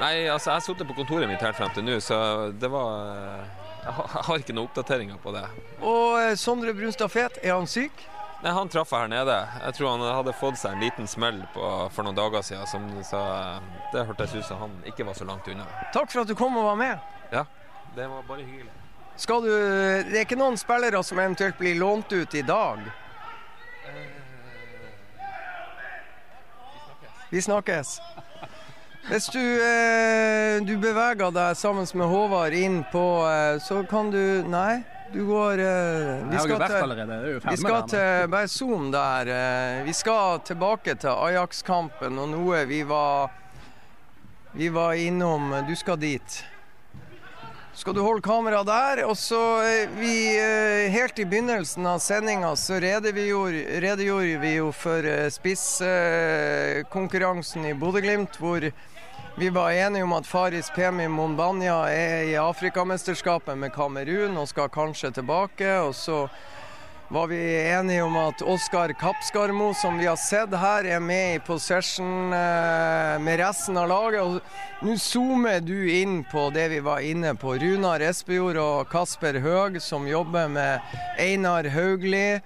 Nei, 0.00 0.26
altså 0.26 0.50
jeg 0.50 0.56
har 0.56 0.64
sittet 0.66 0.88
på 0.88 0.96
kontoret 0.98 1.30
mitt 1.30 1.42
helt 1.42 1.58
frem 1.58 1.70
til 1.74 1.86
nå, 1.86 1.98
så 2.02 2.16
det 2.58 2.70
var 2.72 3.44
Jeg 3.82 3.94
har 4.26 4.42
ikke 4.42 4.54
noen 4.54 4.68
oppdateringer 4.68 5.18
på 5.22 5.34
det. 5.34 5.42
Og 5.82 6.18
eh, 6.20 6.34
Sondre 6.38 6.74
Brunstad 6.74 7.10
Fet, 7.10 7.38
er 7.42 7.54
han 7.54 7.66
syk? 7.70 8.04
Nei, 8.42 8.50
Han 8.50 8.68
traff 8.68 8.90
jeg 8.90 9.04
her 9.04 9.10
nede. 9.10 9.36
Jeg 9.62 9.74
tror 9.78 9.92
han 9.92 10.04
hadde 10.16 10.34
fått 10.34 10.58
seg 10.58 10.74
en 10.74 10.82
liten 10.82 11.06
smell 11.06 11.42
på, 11.54 11.66
for 11.94 12.06
noen 12.06 12.18
dager 12.18 12.42
siden. 12.42 12.66
Som, 12.66 12.88
så 13.06 13.20
det 13.92 14.06
hørtes 14.08 14.34
ut 14.34 14.46
som 14.48 14.64
han 14.64 14.74
ikke 14.90 15.06
var 15.06 15.14
så 15.18 15.26
langt 15.28 15.46
unna. 15.52 15.66
Takk 15.94 16.10
for 16.10 16.24
at 16.24 16.30
du 16.30 16.34
kom 16.38 16.56
og 16.58 16.72
var 16.72 16.80
med. 16.80 17.12
Ja, 17.30 17.46
det 17.94 18.08
var 18.10 18.26
bare 18.26 18.42
hyggelig. 18.42 18.72
Skal 19.16 19.44
du, 19.44 19.52
det 19.52 20.16
er 20.16 20.24
ikke 20.24 20.40
noen 20.40 20.58
spillere 20.58 21.02
som 21.06 21.20
eventuelt 21.20 21.58
blir 21.60 21.78
lånt 21.78 22.10
ut 22.10 22.34
i 22.34 22.42
dag? 22.42 22.82
Vi 27.30 27.42
snakkes. 27.42 27.94
Hvis 29.06 29.26
du, 29.34 29.40
eh, 29.40 30.58
du, 30.66 30.76
beveger 30.78 31.30
deg 31.34 31.56
sammen 31.58 31.86
med 31.94 32.06
Håvard 32.06 32.54
inn 32.54 32.82
på 32.92 33.02
eh, 33.26 33.56
Så 33.58 33.80
kan 33.90 34.12
du 34.12 34.44
Nei, 34.46 34.84
du 35.12 35.26
går 35.26 35.58
uh, 35.58 36.30
Vi 36.30 36.38
skal, 36.38 36.68
til, 36.68 36.88
vi 37.50 37.56
skal 37.56 37.88
til 37.88 38.28
Bare 38.32 38.48
zoom 38.48 38.92
der. 38.92 39.26
Uh, 39.28 39.84
vi 39.86 39.92
skal 39.92 40.40
tilbake 40.46 40.94
til 41.00 41.10
Ajax-kampen 41.10 42.18
og 42.18 42.28
noe 42.32 42.64
vi 42.68 42.82
var 42.88 43.30
Vi 44.56 44.68
var 44.72 44.92
innom 44.96 45.54
Du 45.68 45.74
skal 45.76 45.96
dit. 46.00 46.44
Skal 47.74 47.94
du 47.96 48.00
holde 48.04 48.22
kameraet 48.24 48.66
der? 48.68 49.04
Og 49.08 49.16
så 49.20 49.60
uh, 49.60 49.66
vi 50.00 50.38
Helt 50.92 51.18
i 51.18 51.24
begynnelsen 51.28 51.86
av 51.88 51.98
sendinga 52.04 52.56
så 52.56 52.74
redegjorde, 52.80 53.80
redegjorde 53.84 54.38
vi 54.40 54.54
jo 54.56 54.72
for 54.76 55.02
spisskonkurransen 55.36 57.64
i 57.68 57.74
Bodø-Glimt, 57.76 58.36
hvor 58.40 58.60
vi 59.36 59.50
var 59.50 59.70
enige 59.70 60.02
om 60.02 60.12
at 60.12 60.26
Faris 60.26 60.70
Pemi 60.74 61.08
Monbanya 61.08 61.76
er 61.88 62.24
i 62.28 62.34
Afrikamesterskapet 62.36 63.56
med 63.58 63.72
Kamerun 63.72 64.36
og 64.36 64.48
skal 64.50 64.68
kanskje 64.68 65.10
tilbake. 65.16 65.70
Og 65.80 65.94
så 65.96 66.26
var 67.08 67.26
vi 67.26 67.38
enige 67.70 68.02
om 68.04 68.16
at 68.16 68.42
Oskar 68.42 68.92
Kapskarmo, 68.92 69.74
som 69.74 69.96
vi 69.98 70.06
har 70.06 70.16
sett 70.20 70.52
her, 70.56 70.84
er 70.84 71.00
med 71.00 71.36
i 71.36 71.40
possession 71.46 72.32
eh, 72.32 73.16
med 73.24 73.40
resten 73.40 73.80
av 73.80 73.88
laget. 73.88 74.20
Og 74.20 74.84
nå 74.84 74.98
zoomer 75.00 75.64
du 75.64 75.78
inn 75.92 76.20
på 76.28 76.50
det 76.52 76.68
vi 76.74 76.82
var 76.84 77.00
inne 77.00 77.32
på. 77.32 77.56
Runar 77.56 78.04
Espejord 78.04 78.60
og 78.60 78.92
Kasper 78.92 79.40
Høeg, 79.40 79.80
som 79.80 80.08
jobber 80.08 80.52
med 80.52 80.92
Einar 81.16 81.72
Haugli. 81.72 82.36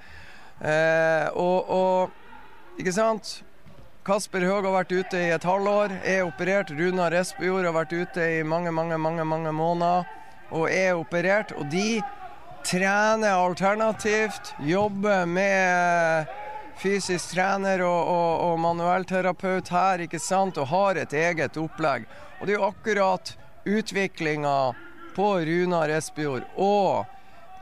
Eh, 0.62 1.26
og, 1.34 1.66
og 1.66 2.78
ikke 2.78 2.94
sant? 2.94 3.40
Kasper 4.06 4.44
Høeg 4.46 4.62
har 4.68 4.70
vært 4.70 4.92
ute 4.94 5.18
i 5.18 5.30
et 5.34 5.42
halvår, 5.42 5.96
er 6.06 6.20
operert. 6.22 6.68
Runar 6.70 7.14
Espejord 7.18 7.66
har 7.66 7.74
vært 7.74 7.90
ute 7.90 8.26
i 8.36 8.44
mange, 8.46 8.70
mange, 8.70 8.94
mange, 9.02 9.24
mange 9.26 9.50
måneder 9.50 10.06
og 10.54 10.68
er 10.70 10.92
operert. 10.94 11.50
Og 11.58 11.66
de 11.72 11.98
trener 12.62 13.34
alternativt, 13.34 14.52
jobber 14.62 15.26
med 15.26 16.30
fysisk 16.78 17.32
trener 17.34 17.82
og, 17.82 18.12
og, 18.12 18.30
og 18.46 18.62
manuellterapeut 18.62 19.74
her, 19.74 20.06
ikke 20.06 20.22
sant, 20.22 20.62
og 20.62 20.70
har 20.70 21.02
et 21.02 21.18
eget 21.26 21.58
opplegg. 21.58 22.06
Og 22.38 22.46
det 22.46 22.54
er 22.54 22.60
jo 22.60 22.70
akkurat 22.70 23.34
utviklinga 23.66 24.56
på 25.18 25.32
Runar 25.50 25.90
Espejord 25.98 26.46
og 26.54 27.10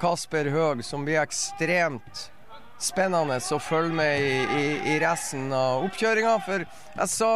Kasper 0.03 0.53
Høeg 0.53 0.85
som 0.85 1.09
blir 1.09 1.23
ekstremt 1.25 2.29
spennende 2.79 3.39
å 3.39 3.59
følge 3.63 3.95
med 3.95 4.21
i, 4.21 4.37
i, 4.43 4.67
i 4.95 4.99
resten 5.03 5.53
av 5.55 5.87
oppkjøringa. 5.87 6.37
For 6.45 6.67
jeg 6.67 7.11
sa 7.13 7.33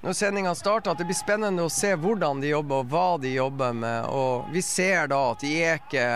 når 0.00 0.14
sendinga 0.14 0.54
starta 0.54 0.92
at 0.92 1.00
det 1.00 1.08
blir 1.08 1.18
spennende 1.18 1.64
å 1.66 1.72
se 1.72 1.90
hvordan 1.98 2.42
de 2.42 2.52
jobber 2.52 2.84
og 2.84 2.90
hva 2.92 3.06
de 3.18 3.32
jobber 3.34 3.72
med. 3.74 4.10
Og 4.14 4.50
vi 4.54 4.62
ser 4.62 5.10
da 5.10 5.22
at 5.32 5.42
de 5.42 5.54
er 5.58 5.80
ikke 5.80 6.08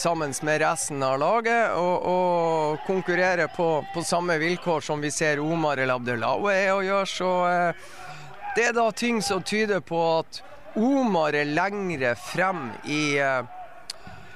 sammen 0.00 0.32
med 0.46 0.60
resten 0.62 1.02
av 1.04 1.18
laget 1.20 1.74
og, 1.76 2.06
og 2.08 2.86
konkurrerer 2.86 3.50
på, 3.52 3.68
på, 3.94 4.04
samme 4.06 4.38
vilkår 4.40 4.80
som 4.86 5.02
vi 5.02 5.10
ser 5.12 5.42
Omar 5.42 5.82
El 5.82 5.92
Abdelawi 5.92 6.54
er 6.54 6.72
og 6.72 6.86
gjør. 6.86 7.10
Så 7.10 7.32
eh, 7.50 7.90
Det 8.56 8.70
er 8.70 8.74
da 8.74 8.88
ting 8.96 9.20
som 9.22 9.42
tyder 9.42 9.84
på 9.84 10.00
at 10.20 10.40
Omar 10.78 11.34
er 11.34 11.50
lengre 11.50 12.14
frem 12.14 12.70
i 12.86 13.18
uh, 13.18 13.42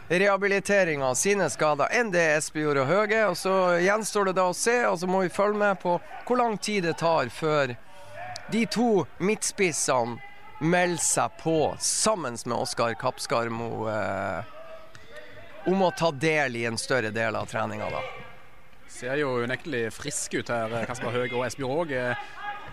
rehabilitering 0.09 1.03
av 1.03 1.15
sine 1.19 1.49
skader 1.51 1.93
enn 1.97 2.13
det 2.13 2.25
Espejord 2.37 2.83
og 2.83 2.91
Høge. 2.91 3.23
Og 3.31 3.39
så 3.41 3.55
gjenstår 3.85 4.31
det 4.31 4.37
da 4.39 4.49
å 4.51 4.57
se, 4.57 4.77
og 4.89 4.99
så 5.01 5.09
må 5.11 5.25
vi 5.25 5.33
følge 5.33 5.61
med 5.63 5.81
på 5.83 5.97
hvor 6.27 6.41
lang 6.41 6.59
tid 6.59 6.85
det 6.89 6.99
tar 7.01 7.33
før 7.33 7.75
de 8.53 8.65
to 8.69 9.05
midtspissene 9.25 10.19
melder 10.65 11.03
seg 11.03 11.39
på 11.41 11.59
sammen 11.83 12.37
med 12.45 12.57
Oskar 12.57 12.95
Kappskarmo 13.01 13.89
eh, 13.91 14.53
om 15.69 15.83
å 15.83 15.91
ta 15.97 16.11
del 16.13 16.57
i 16.61 16.67
en 16.69 16.79
større 16.79 17.11
del 17.13 17.37
av 17.37 17.49
treninga, 17.51 17.89
da. 17.91 18.03
Ser 18.95 19.19
jo 19.19 19.41
unektelig 19.43 19.89
frisk 19.97 20.37
ut 20.39 20.53
her, 20.53 20.85
Kasper 20.87 21.13
Høeg 21.13 21.33
og 21.35 21.47
Espejord 21.49 21.89
òg. 21.89 21.95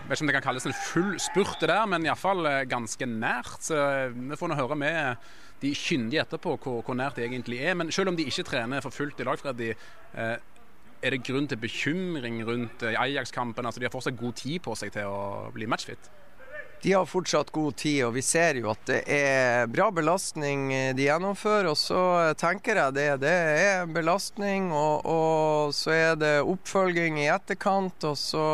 Vet 0.02 0.16
ikke 0.16 0.24
om 0.24 0.30
det 0.30 0.34
kan 0.36 0.44
kalles 0.44 0.66
en 0.66 0.76
full 0.76 1.14
spurt 1.22 1.60
det 1.62 1.70
der, 1.70 1.86
men 1.90 2.04
iallfall 2.06 2.46
eh, 2.48 2.64
ganske 2.70 3.06
nært. 3.06 3.60
Så 3.64 3.78
eh, 3.78 4.14
vi 4.14 4.38
får 4.38 4.50
nå 4.50 4.58
høre 4.58 4.78
med 4.78 5.28
de 5.62 5.74
kyndige 5.78 6.22
etterpå 6.24 6.56
hvor, 6.56 6.80
hvor, 6.82 6.98
nært 6.98 7.18
det 7.18 7.28
egentlig 7.28 7.60
er. 7.62 7.76
Men 7.78 7.92
selv 7.94 8.12
om 8.12 8.18
de 8.18 8.26
ikke 8.28 8.46
trener 8.50 8.82
for 8.84 8.94
fullt 8.94 9.20
i 9.22 9.28
lag, 9.28 9.38
Freddy, 9.40 9.70
eh, 9.72 10.34
er 11.02 11.14
det 11.14 11.24
grunn 11.26 11.48
til 11.50 11.58
bekymring 11.58 12.42
rundt 12.46 12.82
Ajax-kampen? 12.92 13.66
Altså, 13.66 13.80
de 13.80 13.88
har 13.88 13.94
fortsatt 13.94 14.18
god 14.18 14.36
tid 14.38 14.60
på 14.62 14.76
seg 14.78 14.92
til 14.94 15.10
å 15.10 15.48
bli 15.54 15.66
matchfit? 15.70 16.10
De 16.82 16.90
har 16.96 17.06
fortsatt 17.06 17.52
god 17.54 17.76
tid, 17.78 18.00
og 18.08 18.16
vi 18.16 18.22
ser 18.26 18.58
jo 18.58 18.72
at 18.72 18.80
det 18.88 19.02
er 19.14 19.68
bra 19.70 19.86
belastning 19.94 20.64
de 20.98 21.04
gjennomfører. 21.06 21.68
Og 21.70 21.78
så 21.78 22.02
tenker 22.38 22.80
jeg 22.80 22.96
det. 22.96 23.08
Det 23.22 23.34
er 23.62 23.86
belastning, 23.86 24.72
og, 24.74 25.06
og 25.06 25.74
så 25.78 25.94
er 25.94 26.16
det 26.18 26.32
oppfølging 26.42 27.20
i 27.22 27.28
etterkant. 27.30 28.02
Og 28.10 28.18
så 28.18 28.46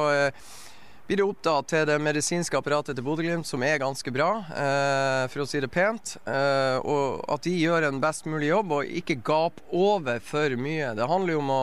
blir 1.08 1.16
det 1.16 1.24
opptatt 1.24 1.70
til 1.72 1.86
det 1.88 1.94
medisinske 2.04 2.58
apparatet 2.58 2.92
til 2.98 3.04
Bodø-Glimt, 3.06 3.48
som 3.48 3.62
er 3.64 3.78
ganske 3.80 4.12
bra, 4.12 4.42
eh, 4.52 5.22
for 5.32 5.40
å 5.40 5.46
si 5.48 5.60
det 5.64 5.70
pent. 5.72 6.18
Eh, 6.28 6.76
og 6.84 7.22
at 7.32 7.46
de 7.46 7.54
gjør 7.56 7.86
en 7.88 8.00
best 8.02 8.26
mulig 8.28 8.50
jobb 8.50 8.74
og 8.76 8.90
ikke 9.00 9.16
gap 9.24 9.62
over 9.72 10.20
for 10.20 10.52
mye. 10.60 10.90
Det 10.98 11.08
handler 11.08 11.32
jo 11.32 11.40
om 11.40 11.54
å 11.54 11.62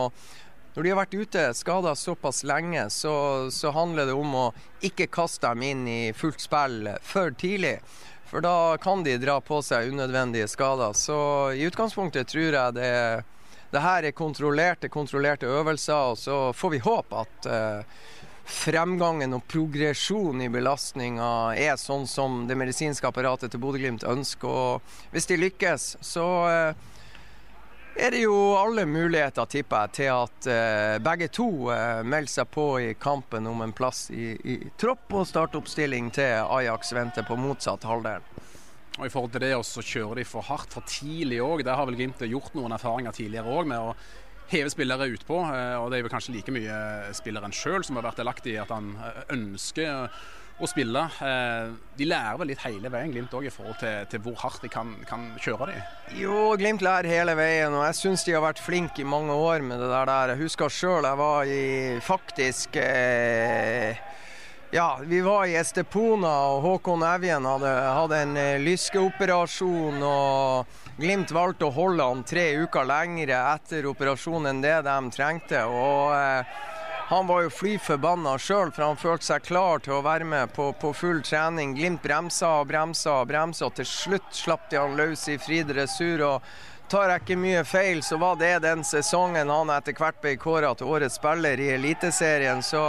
når 0.74 0.82
de 0.82 0.90
har 0.90 0.98
vært 0.98 1.14
ute 1.14 1.42
skada 1.56 1.94
såpass 1.96 2.42
lenge, 2.44 2.90
så, 2.90 3.48
så, 3.54 3.70
handler 3.72 4.10
det 4.10 4.16
om 4.18 4.34
å 4.34 4.42
ikke 4.84 5.06
kaste 5.08 5.48
dem 5.48 5.62
inn 5.62 5.86
i 5.88 6.00
fullt 6.12 6.42
spill 6.42 6.90
for 7.00 7.30
tidlig. 7.30 7.78
For 8.28 8.44
da 8.44 8.76
kan 8.82 9.06
de 9.06 9.14
dra 9.16 9.38
på 9.40 9.62
seg 9.64 9.94
unødvendige 9.94 10.50
skader. 10.52 10.92
Så 10.92 11.16
i 11.54 11.64
utgangspunktet 11.64 12.28
tror 12.28 12.58
jeg 12.58 12.76
det, 12.76 12.92
det 13.72 13.84
her 13.86 14.10
er 14.10 14.12
kontrollerte, 14.12 14.90
kontrollerte 14.92 15.48
øvelser. 15.48 16.12
Og 16.12 16.20
så 16.20 16.36
får 16.52 16.74
vi 16.74 16.84
håpe 16.84 17.24
at 17.24 17.48
uh, 17.48 18.04
fremgangen 18.46 19.34
og 19.34 19.44
progresjon 19.50 20.44
i 20.44 20.50
belastninga 20.52 21.28
er 21.58 21.78
sånn 21.80 22.06
som 22.06 22.44
det 22.46 22.56
medisinske 22.58 23.08
apparatet 23.08 23.50
til 23.52 23.62
Bodø-Glimt 23.62 24.06
ønsker. 24.06 24.46
Og 24.48 25.10
hvis 25.14 25.26
de 25.26 25.38
lykkes, 25.40 25.86
så 26.04 26.26
uh, 26.46 26.86
er 27.96 28.14
det 28.14 28.22
jo 28.22 28.36
alle 28.58 28.86
muligheter, 28.86 29.48
tipper 29.50 29.86
jeg, 29.86 29.94
til 29.98 30.10
at 30.14 30.48
uh, 30.50 30.96
begge 31.02 31.30
to 31.34 31.48
uh, 31.72 32.02
melder 32.06 32.34
seg 32.38 32.50
på 32.54 32.66
i 32.84 32.90
kampen 33.00 33.50
om 33.50 33.64
en 33.66 33.74
plass 33.74 34.06
i, 34.14 34.34
i 34.36 34.58
tropp 34.78 35.16
og 35.16 35.26
startoppstilling 35.26 36.12
til 36.14 36.46
Ajax 36.46 36.94
venter 36.94 37.26
på 37.26 37.38
motsatt 37.40 37.88
halvdel. 37.88 38.22
Og 38.96 39.08
I 39.08 39.10
forhold 39.12 39.34
til 39.34 39.42
det 39.44 39.56
å 39.56 39.64
kjøre 39.64 40.20
de 40.20 40.24
for 40.24 40.46
hardt 40.46 40.72
for 40.72 40.86
tidlig 40.88 41.42
òg, 41.44 41.66
der 41.66 41.76
har 41.76 41.88
vel 41.88 41.98
Glimt 41.98 42.22
gjort 42.24 42.54
noen 42.56 42.72
erfaringer 42.78 43.12
tidligere 43.16 43.58
òg 43.58 43.68
med 43.68 43.90
å 43.90 43.96
heve 44.52 44.72
spillere 44.72 45.10
utpå. 45.12 45.42
Uh, 45.50 45.76
og 45.82 45.90
det 45.90 46.00
er 46.00 46.06
vel 46.06 46.14
kanskje 46.14 46.36
like 46.38 46.54
mye 46.54 46.80
spilleren 47.16 47.54
sjøl 47.54 47.84
som 47.86 48.00
har 48.00 48.08
vært 48.10 48.22
delaktig 48.22 48.56
i 48.56 48.60
at 48.62 48.74
han 48.74 48.94
ønsker 49.34 50.10
å 50.56 50.68
spille. 50.68 51.02
Eh, 51.20 51.72
de 51.98 52.08
lærer 52.08 52.38
vel 52.40 52.50
litt 52.52 52.62
hele 52.64 52.90
veien, 52.92 53.12
Glimt 53.12 53.34
òg, 53.36 53.48
i 53.48 53.52
forhold 53.52 53.76
til, 53.80 54.06
til, 54.12 54.22
hvor 54.24 54.38
hardt 54.40 54.64
de 54.64 54.70
kan, 54.72 54.94
kan 55.08 55.28
kjøre 55.42 55.68
de? 55.70 55.76
Jo, 56.22 56.54
Glimt 56.56 56.84
lærer 56.84 57.08
hele 57.10 57.36
veien, 57.36 57.74
og 57.76 57.84
jeg 57.88 57.98
syns 58.00 58.24
de 58.24 58.36
har 58.36 58.44
vært 58.44 58.62
flinke 58.64 59.04
i 59.04 59.08
mange 59.08 59.36
år 59.36 59.64
med 59.64 59.82
det 59.82 59.90
der. 59.92 60.32
Jeg 60.32 60.42
husker 60.46 60.72
sjøl 60.72 61.08
jeg 61.08 61.20
var 61.20 61.52
i 61.52 61.66
faktisk 62.04 62.80
eh, 62.80 64.00
ja, 64.72 64.88
vi 65.04 65.20
var 65.24 65.44
i 65.46 65.58
Estepona, 65.60 66.32
og 66.54 66.64
Håkon 66.64 67.04
Evjen 67.06 67.46
hadde, 67.48 67.76
hadde 68.00 68.24
en 68.24 68.36
eh, 68.40 68.56
lyskeoperasjon. 68.64 70.02
og 70.02 70.84
Glimt 70.96 71.28
valgte 71.30 71.66
å 71.68 71.74
holde 71.76 72.04
han 72.08 72.22
tre 72.24 72.54
uker 72.56 72.86
lengre 72.88 73.36
etter 73.52 73.84
operasjonen 73.90 74.54
enn 74.54 74.62
det 74.64 74.78
de 74.86 74.96
trengte. 75.12 75.60
og 75.68 76.14
eh, 76.16 76.56
han 77.06 77.26
var 77.28 77.44
jo 77.44 77.50
fly 77.54 77.76
forbanna 77.78 78.32
sjøl, 78.40 78.72
for 78.74 78.82
han 78.82 78.96
følte 78.98 79.28
seg 79.28 79.44
klar 79.46 79.78
til 79.84 79.92
å 79.94 80.02
være 80.02 80.24
med 80.26 80.54
på, 80.56 80.72
på 80.80 80.90
full 80.96 81.20
trening. 81.22 81.76
Glimt 81.76 82.02
bremsa 82.02 82.48
og 82.62 82.72
bremsa 82.72 83.20
og 83.20 83.28
bremsa, 83.30 83.68
og 83.68 83.76
til 83.76 83.86
slutt 83.86 84.32
slapp 84.34 84.64
de 84.72 84.80
han 84.80 84.96
løs 84.98 85.28
i 85.30 85.36
fri 85.38 85.60
dressur. 85.68 86.24
og 86.26 86.88
Tar 86.90 87.12
jeg 87.12 87.22
ikke 87.22 87.38
mye 87.44 87.62
feil, 87.68 88.02
så 88.02 88.18
var 88.18 88.40
det 88.40 88.64
den 88.64 88.82
sesongen 88.82 89.52
han 89.52 89.70
etter 89.76 89.94
hvert 89.94 90.18
ble 90.24 90.34
kåra 90.40 90.72
til 90.74 90.90
årets 90.96 91.20
spiller 91.20 91.60
i 91.60 91.70
Eliteserien. 91.76 92.64
Så 92.64 92.82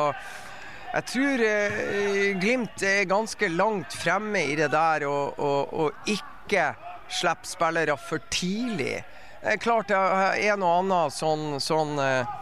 jeg 0.96 1.08
tror 1.12 1.48
eh, 1.52 2.34
Glimt 2.42 2.88
er 2.88 3.06
ganske 3.12 3.52
langt 3.54 3.94
fremme 4.00 4.48
i 4.48 4.58
det 4.58 4.72
der 4.74 5.06
å 5.12 5.92
ikke 6.08 6.72
slippe 7.10 7.48
spillere 7.48 7.98
for 7.98 8.22
tidlig. 8.34 9.04
Er 9.42 9.58
klart 9.62 9.88
det 9.92 9.98
er 9.98 10.52
en 10.52 10.64
og 10.66 10.74
annen 10.82 11.14
sånn, 11.14 11.60
sånn 11.62 12.00
eh, 12.02 12.38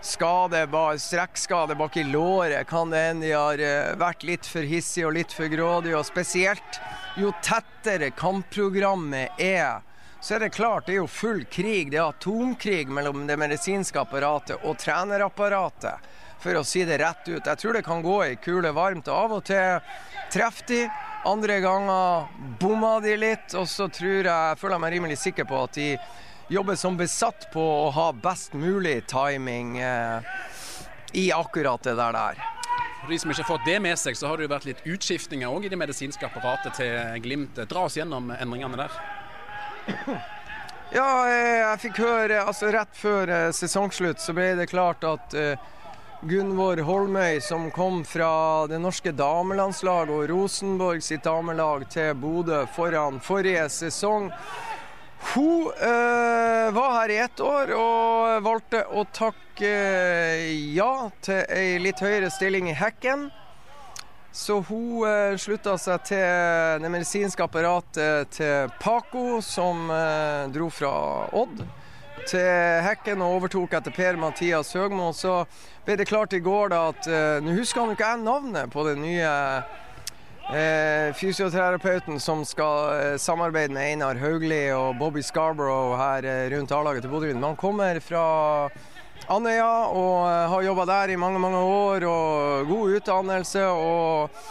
skade, 0.00 0.62
strekkskade 0.98 1.74
bak 1.74 1.96
i 1.96 2.04
låret. 2.04 2.66
Kan 2.66 2.90
det 2.90 2.98
hende 2.98 3.26
de 3.26 3.32
har 3.32 3.58
eh, 3.58 3.96
vært 3.98 4.22
litt 4.22 4.46
for 4.46 4.62
hissige 4.62 5.06
og 5.06 5.16
litt 5.18 5.32
for 5.32 5.50
grådige. 5.52 5.98
Og 5.98 6.06
spesielt 6.06 6.80
jo 7.18 7.32
tettere 7.42 8.12
kampprogrammet 8.16 9.40
er, 9.42 9.82
så 10.20 10.36
er 10.36 10.46
det 10.46 10.54
klart 10.54 10.86
det 10.86 10.94
er 10.94 11.02
jo 11.02 11.10
full 11.10 11.44
krig. 11.44 11.90
Det 11.90 11.98
er 11.98 12.08
atomkrig 12.08 12.88
mellom 12.88 13.26
det 13.28 13.38
medisinske 13.40 14.00
apparatet 14.00 14.64
og 14.64 14.78
trenerapparatet, 14.80 16.10
for 16.40 16.56
å 16.56 16.64
si 16.64 16.86
det 16.88 17.00
rett 17.02 17.26
ut. 17.28 17.46
Jeg 17.46 17.60
tror 17.60 17.76
det 17.76 17.84
kan 17.84 18.02
gå 18.04 18.18
i 18.24 18.40
kule 18.40 18.72
varmt. 18.76 19.08
Av 19.12 19.32
og 19.36 19.44
til 19.48 19.80
treffer 20.32 20.68
de. 20.70 20.82
Andre 21.24 21.60
ganger 21.60 22.28
bomma 22.60 23.00
de 23.00 23.16
litt, 23.16 23.54
og 23.54 23.68
så 23.68 23.88
tror 23.92 24.24
jeg, 24.24 24.58
føler 24.60 24.74
jeg 24.76 24.84
meg 24.84 24.94
rimelig 24.94 25.18
sikker 25.20 25.48
på 25.48 25.58
at 25.66 25.76
de 25.76 25.90
jobber 26.50 26.78
som 26.80 26.96
besatt 26.96 27.50
på 27.52 27.60
å 27.60 27.90
ha 27.94 28.06
best 28.12 28.56
mulig 28.58 29.02
timing 29.10 29.76
eh, 29.78 30.32
i 31.12 31.28
akkurat 31.32 31.84
det 31.84 31.94
der. 31.98 32.16
der. 32.16 32.40
For 33.00 33.12
de 33.12 33.18
som 33.20 33.30
ikke 33.30 33.44
har 33.44 33.50
fått 33.52 33.68
det 33.68 33.78
med 33.84 33.98
seg, 34.00 34.16
så 34.16 34.30
har 34.30 34.40
det 34.40 34.48
jo 34.48 34.54
vært 34.54 34.68
litt 34.68 34.82
utskiftninger 34.88 35.48
òg 35.48 35.68
i 35.68 35.72
det 35.72 35.78
medisinske 35.80 36.26
apparatet 36.26 36.76
til 36.80 37.22
Glimt. 37.24 37.60
Dra 37.68 37.86
oss 37.86 37.96
gjennom 38.00 38.32
endringene 38.36 38.80
der. 38.80 39.00
Ja, 40.90 41.06
eh, 41.30 41.60
jeg 41.60 41.80
fikk 41.84 42.00
høre 42.02 42.40
altså 42.42 42.72
Rett 42.74 42.96
før 42.98 43.30
eh, 43.30 43.52
sesongslutt 43.54 44.18
så 44.18 44.34
ble 44.34 44.56
det 44.58 44.66
klart 44.72 45.04
at 45.06 45.36
uh, 45.38 45.68
Gunvor 46.22 46.76
Holmøy, 46.76 47.40
som 47.40 47.70
kom 47.70 48.02
fra 48.04 48.66
det 48.68 48.76
norske 48.82 49.08
damelandslaget 49.16 50.10
og 50.12 50.26
Rosenborg 50.28 51.00
sitt 51.00 51.24
damelag 51.24 51.86
til 51.88 52.12
Bodø 52.20 52.66
foran 52.74 53.16
forrige 53.24 53.64
sesong, 53.72 54.28
hun 55.32 55.70
øh, 55.72 56.68
var 56.76 56.92
her 56.98 57.14
i 57.14 57.18
ett 57.24 57.40
år 57.40 57.72
og 57.72 58.44
valgte 58.44 58.84
å 58.92 59.06
takke 59.16 59.72
ja 60.76 60.92
til 61.24 61.40
ei 61.56 61.80
litt 61.80 62.04
høyere 62.04 62.28
stilling 62.32 62.68
i 62.68 62.76
hekken. 62.76 63.30
Så 64.32 64.60
hun 64.68 65.08
øh, 65.08 65.40
slutta 65.40 65.78
seg 65.80 66.04
til 66.12 66.84
det 66.84 66.92
medisinske 66.92 67.48
apparatet 67.48 68.28
til 68.36 68.68
Paco, 68.80 69.40
som 69.40 69.88
øh, 69.88 70.48
dro 70.52 70.68
fra 70.68 70.96
Odd 71.32 71.64
til 72.28 72.84
hekken 72.84 73.22
og 73.24 73.38
overtok 73.38 73.76
etter 73.78 73.94
Per-Mathias 73.94 74.74
Høgmo. 74.76 75.12
Så 75.16 75.44
ble 75.86 75.96
det 76.00 76.08
klart 76.10 76.34
i 76.36 76.42
går 76.44 76.74
da 76.74 76.88
at 76.90 77.06
Nå 77.44 77.54
husker 77.56 77.84
han 77.84 77.94
ikke 77.94 78.10
jeg 78.12 78.24
navnet 78.24 78.72
på 78.72 78.84
den 78.88 79.00
nye 79.04 79.30
Eh, 80.50 81.12
fysioterapeuten 81.14 82.16
som 82.20 82.40
skal 82.44 82.94
eh, 82.98 83.16
samarbeide 83.22 83.70
med 83.70 83.86
Einar 83.86 84.18
Haugli 84.18 84.72
og 84.74 84.96
Bobby 84.98 85.22
Scarborough 85.22 85.94
her 85.94 86.26
eh, 86.26 86.48
rundt 86.50 86.72
A-laget 86.74 87.04
til 87.06 87.12
Bodø. 87.12 87.30
Han 87.30 87.54
kommer 87.56 88.00
fra 88.02 88.24
Andøya 89.30 89.68
og 89.94 90.26
eh, 90.26 90.48
har 90.50 90.66
jobba 90.66 90.88
der 90.90 91.12
i 91.14 91.20
mange 91.22 91.38
mange 91.38 91.60
år. 91.62 92.08
og 92.10 92.66
God 92.66 92.96
utdannelse 92.98 93.62
og 93.62 94.42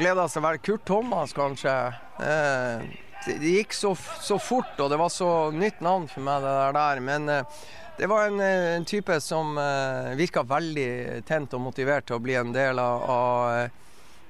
gleder 0.00 0.26
seg 0.26 0.42
vel. 0.42 0.58
Kurt 0.58 0.82
Thomas, 0.90 1.32
kanskje. 1.32 1.76
Eh, 2.18 3.03
det, 3.26 3.54
gikk 3.58 3.74
så, 3.76 3.94
så, 4.22 4.38
fort, 4.38 4.74
og 4.80 4.92
det 4.92 4.98
var 5.00 5.12
så 5.12 5.30
nytt 5.54 5.80
navn 5.84 6.06
for 6.10 6.26
meg, 6.26 6.44
det 6.44 6.54
der. 6.76 7.02
Men 7.04 7.28
eh, 7.32 7.64
det 7.98 8.08
var 8.10 8.28
en, 8.28 8.40
en 8.40 8.86
type 8.88 9.18
som 9.22 9.58
eh, 9.60 10.14
virka 10.18 10.44
veldig 10.46 11.24
tent 11.28 11.56
og 11.56 11.66
motivert 11.66 12.08
til 12.08 12.18
å 12.18 12.22
bli 12.24 12.38
en 12.40 12.54
del 12.54 12.80
av, 12.82 13.04
av 13.10 13.84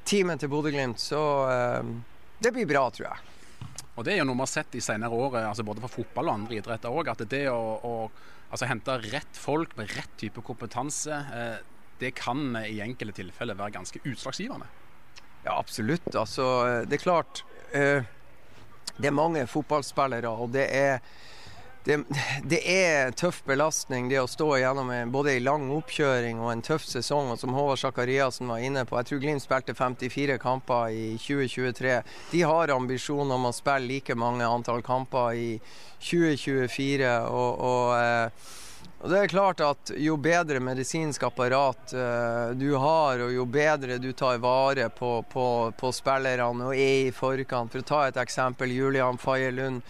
teamet 0.05 0.43
til 0.43 0.53
Bodø-Glimt. 0.53 1.01
Så 1.01 1.23
eh, 1.51 1.95
det 2.45 2.53
blir 2.55 2.69
bra, 2.69 2.89
tror 2.93 3.11
jeg. 3.11 3.31
Og 3.95 4.05
Det 4.05 4.15
er 4.15 4.21
jo 4.21 4.27
noe 4.27 4.39
vi 4.41 4.43
har 4.43 4.51
sett 4.51 4.75
i 4.75 4.83
senere 4.83 5.15
år, 5.15 5.39
eh, 5.39 5.49
altså 5.49 5.67
både 5.67 5.85
for 5.85 6.01
fotball 6.01 6.31
og 6.31 6.39
andre 6.41 6.59
idretter 6.59 6.95
òg. 6.95 7.11
At 7.13 7.23
det 7.31 7.47
å, 7.53 7.61
å 7.79 7.95
altså 8.51 8.69
hente 8.71 8.99
rett 9.07 9.39
folk 9.39 9.77
med 9.79 9.93
rett 9.95 10.19
type 10.21 10.43
kompetanse, 10.47 11.21
eh, 11.35 11.57
det 12.01 12.11
kan 12.19 12.57
i 12.65 12.81
enkelte 12.83 13.21
tilfeller 13.23 13.59
være 13.59 13.77
ganske 13.77 14.03
utslagsgivende. 14.03 14.67
Ja, 15.45 15.59
absolutt. 15.59 16.09
Altså, 16.17 16.47
det 16.89 16.99
er 16.99 17.05
klart 17.05 17.45
eh, 17.77 18.07
Det 18.97 19.11
er 19.11 19.17
mange 19.17 19.47
fotballspillere, 19.51 20.31
og 20.31 20.53
det 20.55 20.69
er 20.71 20.99
det, 21.85 21.99
det, 22.49 22.61
er 22.65 23.11
tøff 23.13 23.43
belastning 23.45 24.07
det 24.09 24.17
å 24.23 24.29
stå 24.31 24.47
igjennom 24.57 24.89
både 25.13 25.35
en 25.35 25.45
lang 25.45 25.67
oppkjøring 25.75 26.41
og 26.41 26.49
en 26.55 26.63
tøff 26.65 26.87
sesong. 26.89 27.35
og 27.35 27.41
Som 27.41 27.53
Håvard 27.53 27.83
Sakariassen 27.83 28.49
var 28.49 28.65
inne 28.65 28.87
på, 28.89 28.97
jeg 28.97 29.11
tror 29.11 29.21
Glimt 29.21 29.45
spilte 29.45 29.77
54 29.77 30.39
kamper 30.41 30.95
i 30.97 31.05
2023. 31.21 31.99
De 32.33 32.43
har 32.49 32.73
ambisjon 32.73 33.37
om 33.37 33.51
å 33.51 33.53
spille 33.53 33.91
like 33.91 34.17
mange 34.17 34.49
antall 34.49 34.81
kamper 34.87 35.37
i 35.37 35.51
2024. 36.01 37.13
og, 37.29 37.65
og 37.69 37.97
eh, 37.99 38.55
og 39.05 39.11
det 39.13 39.19
er 39.21 39.29
klart 39.29 39.61
at 39.61 39.91
Jo 40.01 40.15
bedre 40.17 40.63
medisinsk 40.65 41.27
apparat 41.29 41.93
uh, 41.93 42.55
du 42.57 42.71
har, 42.81 43.21
og 43.21 43.35
jo 43.35 43.45
bedre 43.45 43.99
du 44.01 44.15
tar 44.17 44.39
vare 44.41 44.89
på, 44.89 45.19
på, 45.29 45.47
på 45.77 45.93
spillerne 45.93 46.71
og 46.71 46.73
er 46.73 47.11
i 47.11 47.13
forkant 47.13 47.75
For 47.75 47.85
å 47.85 47.89
ta 47.91 48.01
et 48.09 48.21
eksempel, 48.25 48.73
Julian 48.73 49.21
Faye 49.21 49.53
Lund 49.53 49.85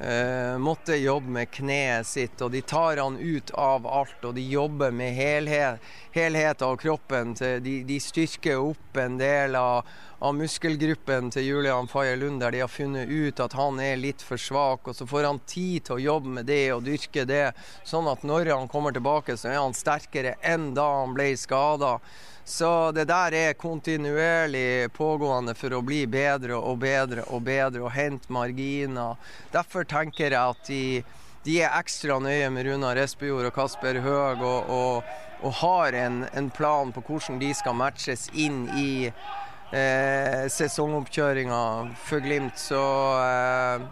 Uh, 0.00 0.58
måtte 0.58 0.96
jobbe 0.96 1.28
med 1.28 1.50
kneet 1.52 2.06
sitt, 2.08 2.40
og 2.40 2.54
de 2.54 2.62
tar 2.64 2.96
han 2.96 3.18
ut 3.18 3.50
av 3.50 3.84
alt. 3.86 4.22
Og 4.24 4.32
de 4.34 4.44
jobber 4.48 4.94
med 4.96 5.12
helhet, 5.12 5.90
helhet 6.16 6.62
av 6.64 6.78
kroppen. 6.80 7.34
Til, 7.36 7.58
de, 7.60 7.74
de, 7.84 7.98
styrker 8.00 8.62
opp 8.62 8.96
en 8.96 9.18
del 9.20 9.58
av, 9.60 9.84
av 10.24 10.32
muskelgruppen 10.38 11.28
til 11.34 11.50
Julian 11.50 11.90
Faye 11.90 12.16
Lund, 12.16 12.40
der 12.40 12.56
de 12.56 12.62
har 12.64 12.72
funnet 12.72 13.12
ut 13.12 13.44
at 13.44 13.58
han 13.60 13.82
er 13.84 14.00
litt 14.00 14.24
for 14.24 14.40
svak. 14.40 14.88
Og 14.88 14.96
så 14.96 15.04
får 15.10 15.28
han 15.28 15.42
tid 15.44 15.90
til 15.90 15.98
å 15.98 16.04
jobbe 16.06 16.32
med 16.40 16.48
det 16.48 16.62
og 16.72 16.86
dyrke 16.88 17.28
det, 17.28 17.50
sånn 17.84 18.08
at 18.08 18.24
når 18.24 18.54
han 18.54 18.72
kommer 18.72 18.96
tilbake, 18.96 19.36
så 19.36 19.52
er 19.52 19.60
han 19.60 19.76
sterkere 19.76 20.38
enn 20.40 20.70
da 20.78 20.88
han 21.02 21.12
ble 21.12 21.34
skada. 21.36 21.98
Så 22.44 22.90
det 22.92 23.04
der 23.10 23.34
er 23.36 23.58
kontinuerlig 23.58 24.90
pågående 24.92 25.54
for 25.54 25.76
å 25.76 25.82
bli 25.86 26.02
bedre 26.10 26.56
og 26.58 26.80
bedre 26.82 27.24
og 27.30 27.44
bedre 27.46 27.84
og 27.84 27.92
hente 27.94 28.32
marginer. 28.32 29.18
Derfor 29.52 29.86
tenker 29.88 30.32
jeg 30.32 30.40
at 30.40 30.64
de, 30.66 31.02
de 31.46 31.60
er 31.62 31.76
ekstra 31.78 32.18
nøye 32.22 32.48
med 32.50 32.66
Runar 32.66 32.98
Espejord 33.00 33.50
og 33.50 33.54
Kasper 33.54 34.00
Høeg 34.02 34.42
og, 34.42 34.72
og, 34.72 35.14
og, 35.42 35.52
har 35.62 35.96
en, 36.00 36.24
en, 36.34 36.50
plan 36.50 36.92
på 36.92 37.04
hvordan 37.06 37.38
de 37.40 37.52
skal 37.54 37.78
matches 37.78 38.26
inn 38.34 38.66
i 38.76 38.90
eh, 39.06 40.44
sesongoppkjøringa 40.50 41.62
for 42.08 42.24
Glimt. 42.24 42.58
Så 42.58 42.82
eh, 43.20 43.88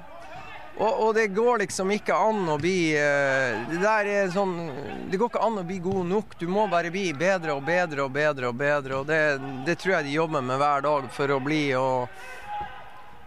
og, 0.79 1.01
og, 1.03 1.15
det 1.15 1.27
går 1.35 1.59
liksom 1.65 1.91
ikke 1.91 2.15
an 2.15 2.45
å 2.53 2.55
bli 2.61 2.93
uh, 2.95 3.67
Det 3.67 3.81
der 3.83 4.11
er 4.13 4.29
sånn 4.31 4.55
Det 5.11 5.19
går 5.19 5.33
ikke 5.33 5.43
an 5.43 5.59
å 5.59 5.67
bli 5.67 5.79
god 5.83 6.07
nok. 6.07 6.37
Du 6.39 6.47
må 6.51 6.69
bare 6.71 6.93
bli 6.95 7.09
bedre 7.19 7.57
og 7.59 7.65
bedre 7.67 8.05
og 8.07 8.13
bedre 8.15 8.51
og 8.53 8.59
bedre. 8.61 9.01
Og 9.01 9.09
det, 9.09 9.23
det 9.67 9.79
tror 9.81 9.97
jeg 9.99 10.09
de 10.09 10.19
jobber 10.19 10.45
med 10.45 10.61
hver 10.63 10.85
dag 10.87 11.09
for 11.15 11.35
å 11.35 11.41
bli. 11.43 11.63
Og, 11.75 12.07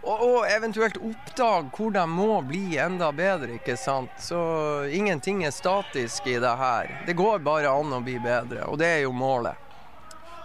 og, 0.02 0.16
og, 0.16 0.38
eventuelt 0.48 0.96
oppdage 0.96 1.68
hvor 1.76 1.92
de 1.92 2.06
må 2.08 2.40
bli 2.46 2.78
enda 2.80 3.12
bedre, 3.12 3.58
ikke 3.60 3.76
sant. 3.76 4.16
Så 4.22 4.40
ingenting 4.88 5.44
er 5.44 5.52
statisk 5.52 6.30
i 6.32 6.38
det 6.40 6.54
her. 6.62 6.96
Det 7.06 7.18
går 7.18 7.44
bare 7.44 7.74
an 7.74 7.92
å 7.92 8.00
bli 8.00 8.16
bedre, 8.22 8.64
og 8.70 8.80
det 8.80 8.94
er 8.96 9.04
jo 9.04 9.12
målet. 9.12 9.71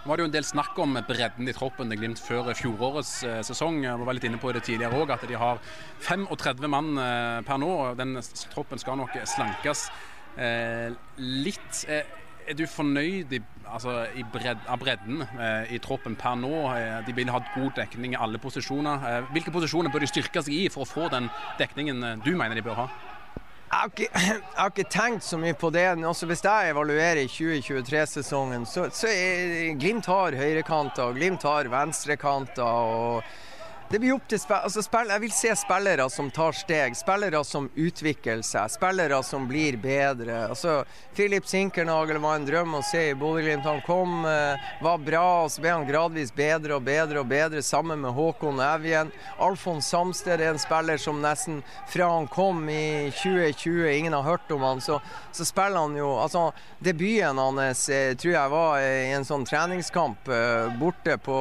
Nå 0.07 0.13
var 0.13 0.21
det 0.21 0.23
jo 0.23 0.27
en 0.29 0.35
del 0.37 0.45
snakk 0.47 0.77
om 0.79 0.93
bredden 1.03 1.49
i 1.51 1.53
troppen 1.55 1.89
til 1.91 1.99
Glimt 1.99 2.19
før 2.23 2.53
fjorårets 2.55 3.09
eh, 3.27 3.41
sesong. 3.43 3.81
Jeg 3.83 3.99
var 4.07 4.15
litt 4.15 4.23
inne 4.23 4.37
på 4.39 4.53
det 4.55 4.61
tidligere 4.63 4.95
òg, 4.95 5.11
at 5.11 5.25
de 5.27 5.35
har 5.35 5.59
35 5.99 6.69
mann 6.71 6.93
eh, 6.95 7.39
per 7.43 7.59
nå. 7.59 7.71
Den 7.99 8.15
troppen 8.53 8.79
skal 8.79 9.01
nok 9.01 9.17
slankes 9.27 9.81
eh, 10.39 10.95
litt. 11.19 11.81
Er 11.91 12.55
du 12.55 12.63
fornøyd 12.71 13.35
i, 13.35 13.41
altså, 13.67 13.97
i 14.15 14.23
bred, 14.31 14.63
av 14.71 14.79
bredden 14.79 15.27
eh, 15.27 15.75
i 15.75 15.81
troppen 15.83 16.15
per 16.15 16.39
nå? 16.39 16.55
De 17.03 17.17
vil 17.19 17.35
ha 17.35 17.43
god 17.57 17.75
dekning 17.81 18.15
i 18.15 18.21
alle 18.23 18.39
posisjoner. 18.39 19.03
Eh, 19.11 19.29
hvilke 19.35 19.51
posisjoner 19.59 19.91
bør 19.91 20.07
de 20.07 20.13
styrke 20.13 20.39
seg 20.39 20.55
i 20.55 20.63
for 20.71 20.87
å 20.87 20.91
få 20.93 21.11
den 21.11 21.27
dekningen 21.59 22.23
du 22.23 22.31
mener 22.31 22.55
de 22.55 22.63
bør 22.63 22.85
ha? 22.85 22.89
Jeg 23.97 24.09
har, 24.55 24.69
ikke, 24.71 24.87
tenkt 24.89 25.25
så 25.27 25.37
mye 25.39 25.55
på 25.57 25.69
det. 25.75 25.89
Også 26.07 26.25
hvis 26.29 26.43
jeg 26.45 26.71
evaluerer 26.71 27.27
2023-sesongen, 27.27 28.63
så, 28.65 28.87
så 28.95 29.11
er 29.11 29.75
Glimt 29.79 30.07
har 30.07 30.37
høyrekanter, 30.39 31.11
Glimt 31.17 31.43
har 31.43 31.67
venstrekanter. 31.71 32.63
og 32.63 33.23
det 33.89 33.99
blir 33.99 34.13
opp 34.17 34.27
til 34.27 34.39
altså, 34.51 34.81
Jeg 35.07 35.21
vil 35.23 35.31
se 35.31 35.53
spillere 35.55 36.09
som 36.11 36.29
tar 36.31 36.51
steg, 36.51 36.95
spillere 36.97 37.39
som 37.47 37.69
utvikler 37.75 38.41
seg, 38.43 38.71
spillere 38.73 39.21
som 39.23 39.47
blir 39.47 39.77
bedre. 39.79 40.49
Altså, 40.49 40.81
Filip 41.15 41.47
Sinkernagel 41.47 42.19
var 42.19 42.35
en 42.35 42.47
drøm 42.47 42.75
å 42.75 42.83
se 42.83 43.05
i 43.11 43.15
Bodø-Glimt. 43.15 43.63
Han 43.63 43.81
kom, 43.85 44.25
eh, 44.25 44.59
var 44.83 44.97
bra, 44.97 45.43
og 45.45 45.51
så 45.51 45.63
ble 45.63 45.71
han 45.71 45.87
gradvis 45.87 46.33
bedre 46.35 46.75
og 46.75 46.83
bedre 46.83 47.23
og 47.23 47.29
bedre 47.31 47.63
sammen 47.63 48.01
med 48.03 48.11
Håkon 48.11 48.59
Evjen. 48.59 49.11
Alfons 49.39 49.87
Samsted 49.87 50.41
er 50.41 50.51
en 50.51 50.59
spiller 50.59 50.99
som 50.99 51.21
nesten 51.23 51.63
fra 51.87 52.11
han 52.11 52.27
kom 52.27 52.67
i 52.69 53.09
2020, 53.11 53.87
ingen 53.87 54.13
har 54.13 54.23
hørt 54.23 54.51
om 54.51 54.67
han, 54.67 54.81
så, 54.81 54.99
så 55.31 55.45
spiller 55.47 55.87
han 55.87 55.95
jo 55.95 56.11
altså, 56.19 56.51
Debuten 56.83 57.39
hans 57.39 57.87
eh, 57.89 58.15
tror 58.19 58.33
jeg 58.33 58.51
var 58.51 58.81
i 58.81 59.13
en 59.15 59.25
sånn 59.25 59.45
treningskamp 59.47 60.27
eh, 60.27 60.73
borte 60.79 61.15
på 61.23 61.37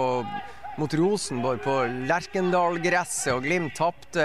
mot 0.80 0.94
Rosenborg 0.94 1.62
på 1.64 1.74
Lerkendal-gresset, 2.08 3.32
og 3.34 3.44
Glimt 3.46 3.76
tapte. 3.78 4.24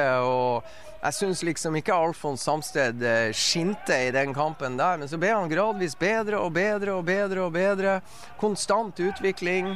Jeg 1.02 1.18
syns 1.18 1.40
liksom 1.41 1.76
ikke 1.80 1.95
Alfons 1.98 2.44
Samsted 2.45 3.02
eh, 3.02 3.32
skinte 3.34 3.95
i 4.06 4.11
den 4.14 4.36
kampen 4.38 4.76
der, 4.78 4.99
men 5.02 5.10
så 5.10 5.18
ble 5.18 5.32
han 5.34 5.49
gradvis 5.49 5.95
bedre 5.98 6.38
og 6.38 6.53
bedre 6.53 6.94
og 6.99 7.07
bedre 7.07 7.45
og 7.48 7.56
bedre. 7.56 7.95
Konstant 8.41 9.02
utvikling. 9.02 9.72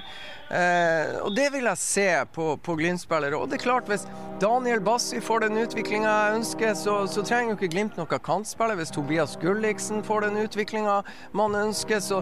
Eh, 0.54 1.16
og 1.26 1.34
det 1.34 1.48
vil 1.56 1.66
jeg 1.66 1.82
se 1.82 2.10
på, 2.36 2.52
på 2.62 2.76
Glimt-spillere. 2.78 3.40
Og 3.40 3.50
det 3.50 3.58
er 3.58 3.66
klart, 3.66 3.90
hvis 3.90 4.06
Daniel 4.42 4.84
Bassi 4.86 5.18
får 5.24 5.48
den 5.48 5.58
utviklinga 5.64 6.12
jeg 6.12 6.38
ønsker, 6.44 6.78
så, 6.78 7.00
så, 7.10 7.26
trenger 7.26 7.56
jo 7.56 7.58
ikke 7.58 7.74
Glimt 7.74 7.98
noe 7.98 8.22
kantspiller. 8.22 8.78
Hvis 8.78 8.94
Tobias 8.94 9.34
Gulliksen 9.42 10.06
får 10.06 10.28
den 10.28 10.44
utviklinga 10.46 11.02
man 11.34 11.58
ønsker, 11.58 12.06
så 12.06 12.22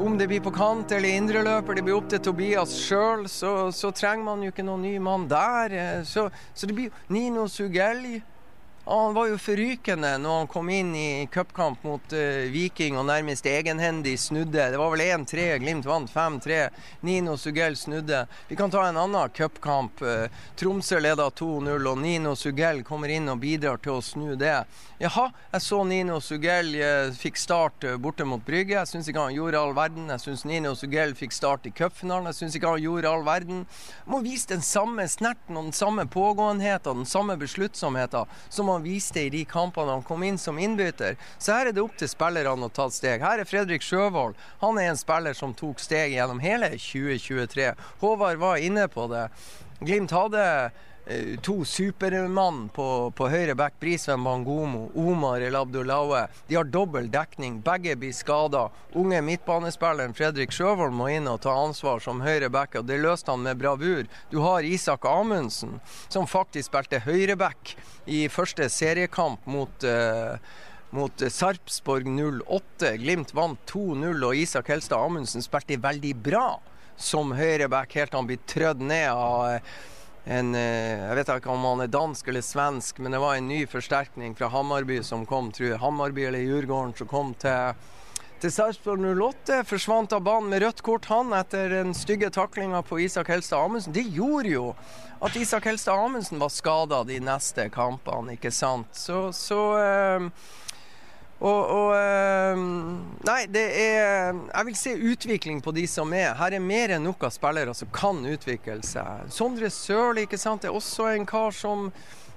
om 0.00 0.14
det 0.18 0.30
blir 0.30 0.40
på 0.40 0.52
kant 0.54 0.92
eller 0.94 1.18
indreløper, 1.18 1.76
det 1.76 1.82
blir 1.84 1.98
opp 1.98 2.06
til 2.08 2.22
Tobias 2.24 2.72
sjøl, 2.86 3.26
så, 3.28 3.68
så, 3.74 3.90
trenger 3.92 4.24
man 4.30 4.44
jo 4.46 4.52
ikke 4.54 4.64
noen 4.64 4.86
ny 4.86 4.94
mann 5.02 5.26
der. 5.28 5.74
Eh, 5.74 6.02
så, 6.06 6.28
så 6.54 6.70
det 6.70 6.78
blir 6.78 7.02
Nino 7.10 7.48
Sugelj 7.50 8.19
han 8.84 9.14
var 9.14 9.28
jo 9.28 9.38
forrykende 9.38 10.14
når 10.18 10.38
han 10.38 10.46
kom 10.50 10.70
inn 10.72 10.94
i 10.96 11.28
cupkamp 11.32 11.82
mot 11.84 12.12
uh, 12.16 12.46
Viking 12.50 12.96
og 12.98 13.04
nærmest 13.10 13.46
egenhendig 13.46 14.16
snudde. 14.18 14.70
Det 14.72 14.78
var 14.80 14.94
vel 14.94 15.02
1-3, 15.04 15.58
Glimt 15.60 15.86
vant 15.86 16.10
5-3. 16.10 16.62
Nino 17.04 17.36
Sugell 17.36 17.76
snudde. 17.76 18.24
Vi 18.48 18.56
kan 18.56 18.72
ta 18.72 18.86
en 18.88 18.96
annen 18.96 19.34
cupkamp. 19.36 20.00
Uh, 20.00 20.32
Tromsø 20.56 21.00
leda 21.00 21.28
2-0, 21.28 21.76
og 21.76 22.00
Nino 22.00 22.32
Sugell 22.34 22.80
kommer 22.86 23.12
inn 23.12 23.28
og 23.28 23.42
bidrar 23.44 23.82
til 23.84 23.98
å 23.98 24.04
snu 24.04 24.32
det. 24.40 24.62
Jaha, 25.00 25.28
jeg 25.52 25.64
så 25.64 25.82
Nino 25.84 26.16
Sugell 26.24 26.72
uh, 26.80 27.12
fikk 27.16 27.36
start 27.40 27.84
borte 28.00 28.24
mot 28.24 28.42
Brygge. 28.46 28.78
Jeg 28.78 28.88
syns 28.88 29.12
ikke 29.12 29.28
han 29.28 29.36
gjorde 29.36 29.60
all 29.60 29.76
verden. 29.76 30.08
Jeg 30.16 30.24
syns 30.24 30.46
Nino 30.48 30.72
Sugell 30.78 31.12
fikk 31.20 31.36
start 31.36 31.68
i 31.68 31.74
cupfinalen. 31.76 32.32
Jeg 32.32 32.40
syns 32.40 32.56
ikke 32.56 32.72
han 32.72 32.84
gjorde 32.86 33.12
all 33.12 33.28
verden. 33.28 33.62
Må 34.08 34.24
vise 34.24 34.54
den 34.54 34.64
samme 34.64 35.04
snerten 35.08 35.60
og 35.60 35.68
den 35.68 35.76
samme 35.76 36.08
pågåenheten, 36.08 37.04
den 37.04 37.12
samme 37.12 37.36
besluttsomheten 37.40 38.40
som 38.48 38.69
han 38.72 38.80
han 38.80 38.88
viste 38.88 39.20
i 39.20 39.30
de 39.30 39.44
kampene 39.44 39.92
han 39.92 40.02
kom 40.02 40.22
inn 40.22 40.38
som 40.38 40.58
innbytter. 40.58 41.16
Så 41.38 41.52
her 41.52 41.68
er 41.68 41.76
det 41.76 41.82
opp 41.84 41.96
til 42.00 42.08
spillerne 42.08 42.68
å 42.68 42.72
ta 42.72 42.88
steg. 42.90 43.20
Her 43.20 43.42
er 43.42 43.48
Fredrik 43.48 43.84
Sjøvold. 43.84 44.38
Han 44.64 44.78
er 44.80 44.90
en 44.90 45.00
spiller 45.00 45.36
som 45.36 45.54
tok 45.54 45.80
steg 45.80 46.14
gjennom 46.16 46.40
hele 46.40 46.72
2023. 46.80 47.74
Håvard 48.00 48.40
var 48.40 48.62
inne 48.64 48.88
på 48.88 49.08
det. 49.12 49.26
Glimt 49.80 50.12
hadde 50.12 50.44
eh, 51.06 51.36
to 51.44 51.58
supermann 51.64 52.68
på, 52.72 52.86
på 53.16 53.28
høyre 53.32 53.54
back, 53.56 53.76
Brisveen 53.80 54.24
Bangomo, 54.24 54.86
Omar 54.94 55.44
El 55.44 55.56
Abdullaue. 55.60 56.26
De 56.48 56.56
har 56.56 56.72
dobbel 56.72 57.08
dekning, 57.12 57.60
begge 57.64 57.96
blir 58.00 58.16
skada. 58.16 58.66
Unge 58.96 59.20
midtbanespilleren 59.24 60.16
Fredrik 60.16 60.56
Sjøvold 60.56 60.96
må 60.96 61.12
inn 61.12 61.28
og 61.28 61.42
ta 61.44 61.56
ansvar 61.66 62.00
som 62.04 62.24
høyre 62.24 62.48
back, 62.52 62.80
og 62.80 62.88
det 62.88 63.00
løste 63.04 63.32
han 63.32 63.44
med 63.44 63.60
bravur. 63.60 64.08
Du 64.32 64.40
har 64.44 64.64
Isak 64.64 65.08
Amundsen, 65.08 65.80
som 66.08 66.28
faktisk 66.28 66.72
spilte 66.72 67.04
høyreback 67.04 67.76
i 68.06 68.24
første 68.32 68.68
seriekamp 68.72 69.46
mot 69.50 69.84
uh, 69.84 70.36
mot 70.90 71.22
Sarpsborg 71.30 72.08
08. 72.08 72.96
Glimt 72.98 73.34
vant 73.34 73.60
2-0, 73.70 74.24
og 74.26 74.34
Isak 74.36 74.72
Helstad 74.72 74.98
Amundsen 74.98 75.44
spilte 75.44 75.78
veldig 75.80 76.16
bra 76.18 76.48
som 77.00 77.32
høyreback 77.32 77.94
helt 77.96 78.12
til 78.12 78.20
han 78.20 78.28
blir 78.28 78.42
trødd 78.50 78.82
ned 78.84 79.06
av 79.08 79.46
eh, 79.54 79.78
en 80.30 80.50
eh, 80.58 81.06
Jeg 81.06 81.16
vet 81.16 81.30
ikke 81.32 81.52
om 81.54 81.64
han 81.64 81.84
er 81.86 81.92
dansk 81.92 82.28
eller 82.28 82.44
svensk, 82.44 82.98
men 83.00 83.14
det 83.14 83.22
var 83.22 83.38
en 83.38 83.48
ny 83.48 83.62
forsterkning 83.70 84.34
fra 84.36 84.50
Hammarby 84.52 85.00
som 85.06 85.24
kom, 85.28 85.48
tror 85.54 85.70
jeg. 85.70 85.80
Hammarby 85.80 86.26
eller 86.28 86.44
Djurgården 86.44 86.92
som 86.98 87.08
kom 87.08 87.32
til 87.40 87.72
til 88.40 88.52
Sarpsborg 88.52 89.02
08 89.04 89.58
forsvant 89.68 90.14
av 90.16 90.22
banen 90.24 90.48
med 90.48 90.62
rødt 90.62 90.80
kort, 90.84 91.10
han, 91.12 91.34
etter 91.36 91.68
den 91.74 91.92
stygge 91.96 92.30
taklinga 92.32 92.80
på 92.86 93.02
Isak 93.04 93.28
Helstad 93.28 93.66
Amundsen. 93.66 93.92
Det 93.92 94.06
gjorde 94.16 94.48
jo 94.54 94.70
at 95.20 95.36
Isak 95.36 95.68
Helstad 95.68 96.00
Amundsen 96.00 96.40
var 96.40 96.48
skada 96.52 97.02
de 97.04 97.18
neste 97.20 97.68
kampene, 97.74 98.38
ikke 98.38 98.52
sant. 98.54 98.88
Så, 98.96 99.26
så 99.36 99.60
øh, 99.76 100.30
og, 101.40 101.60
og 101.68 101.92
øh, 101.96 102.64
nei, 103.28 103.38
det 103.48 103.66
er 103.80 104.32
Jeg 104.32 104.66
vil 104.68 104.76
se 104.76 104.96
utvikling 105.12 105.60
på 105.64 105.76
de 105.76 105.86
som 105.88 106.12
er. 106.16 106.32
Her 106.40 106.56
er 106.56 106.64
mer 106.64 106.96
enn 106.96 107.04
nok 107.04 107.28
av 107.28 107.36
spillere 107.36 107.76
som 107.76 107.92
kan 107.92 108.24
utvikle 108.24 108.80
seg. 108.86 109.28
Sondre 109.32 109.68
Sørli 109.72 110.24
ikke 110.24 110.40
sant, 110.40 110.64
er 110.64 110.72
også 110.72 111.12
en 111.12 111.28
kar 111.28 111.52
som, 111.56 111.90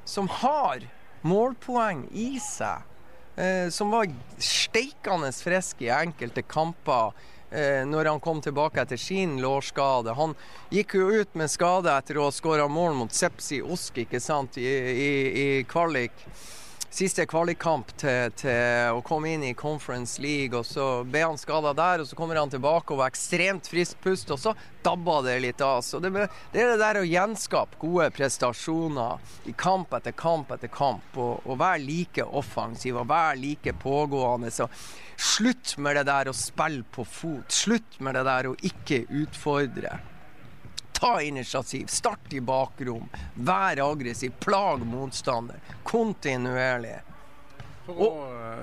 som 0.03 0.27
har 0.41 0.83
målpoeng 1.23 2.09
i 2.11 2.33
seg. 2.43 2.83
Eh, 3.35 3.69
som 3.69 3.89
var 3.89 4.07
steikende 4.37 5.31
frisk 5.31 5.81
i 5.81 5.89
enkelte 5.89 6.41
kamper 6.41 7.13
eh, 7.49 7.81
når 7.85 8.05
han 8.05 8.19
kom 8.21 8.41
tilbake 8.41 8.81
etter 8.81 8.97
sin 8.97 9.39
lårskade. 9.41 10.13
Han 10.13 10.35
gikk 10.69 10.93
jo 10.99 11.09
ut 11.09 11.33
med 11.33 11.49
skade 11.49 11.89
etter 11.97 12.19
å 12.19 12.27
ha 12.27 12.33
skåra 12.33 12.67
mål 12.69 12.93
mot 12.99 13.13
Sepsi 13.13 13.61
Osk 13.61 13.97
ikke 14.05 14.21
sant, 14.21 14.57
i, 14.61 14.69
i, 14.69 15.13
i 15.45 15.47
kvalik 15.65 16.13
siste 16.93 17.25
kvalikkamp 17.25 17.89
til, 17.97 18.31
til, 18.37 18.93
å 18.93 19.01
komme 19.05 19.31
inn 19.33 19.43
i 19.47 19.53
Conference 19.57 20.21
League. 20.21 20.57
og 20.57 20.65
Så 20.67 20.85
ble 21.09 21.23
han 21.25 21.39
skada 21.41 21.73
der, 21.77 22.03
og 22.03 22.09
så 22.09 22.17
kommer 22.17 22.37
han 22.37 22.51
tilbake 22.53 22.93
og 22.93 23.01
var 23.01 23.09
ekstremt 23.09 23.69
frisk 23.71 23.97
pust, 24.03 24.31
og 24.33 24.39
så 24.39 24.53
dabba 24.85 25.21
det 25.25 25.39
litt 25.41 25.63
av. 25.65 25.81
Så 25.85 25.99
det, 26.03 26.13
det, 26.13 26.61
er 26.61 26.73
det 26.73 26.81
der 26.83 27.01
å 27.01 27.07
gjenskape 27.07 27.81
gode 27.81 28.11
prestasjoner 28.13 29.33
i 29.49 29.55
kamp 29.57 29.93
etter 29.97 30.15
kamp 30.17 30.53
etter 30.53 30.71
kamp, 30.73 31.17
og, 31.17 31.41
og 31.47 31.59
være 31.61 31.83
like 31.83 32.29
offensiv 32.29 33.01
og 33.01 33.09
være 33.09 33.41
like 33.41 33.75
pågående. 33.81 34.53
Så 34.53 34.69
slutt 35.17 35.77
med 35.81 35.97
det 35.97 36.07
der 36.11 36.29
å 36.29 36.37
spille 36.37 36.85
på 36.93 37.05
fot. 37.09 37.49
Slutt 37.53 38.01
med 38.03 38.19
det 38.19 38.27
der 38.29 38.51
å 38.51 38.57
ikke 38.61 39.05
utfordre. 39.23 39.97
Ta 41.03 41.21
initiativ. 41.21 41.87
Start 41.87 42.33
i 42.33 42.39
bakrom. 42.41 43.09
Vær 43.35 43.91
aggressiv. 43.91 44.31
Plag 44.39 44.85
motstander. 44.87 45.59
Kontinuerlig. 45.83 47.01
For 47.83 47.99
å, 47.99 48.07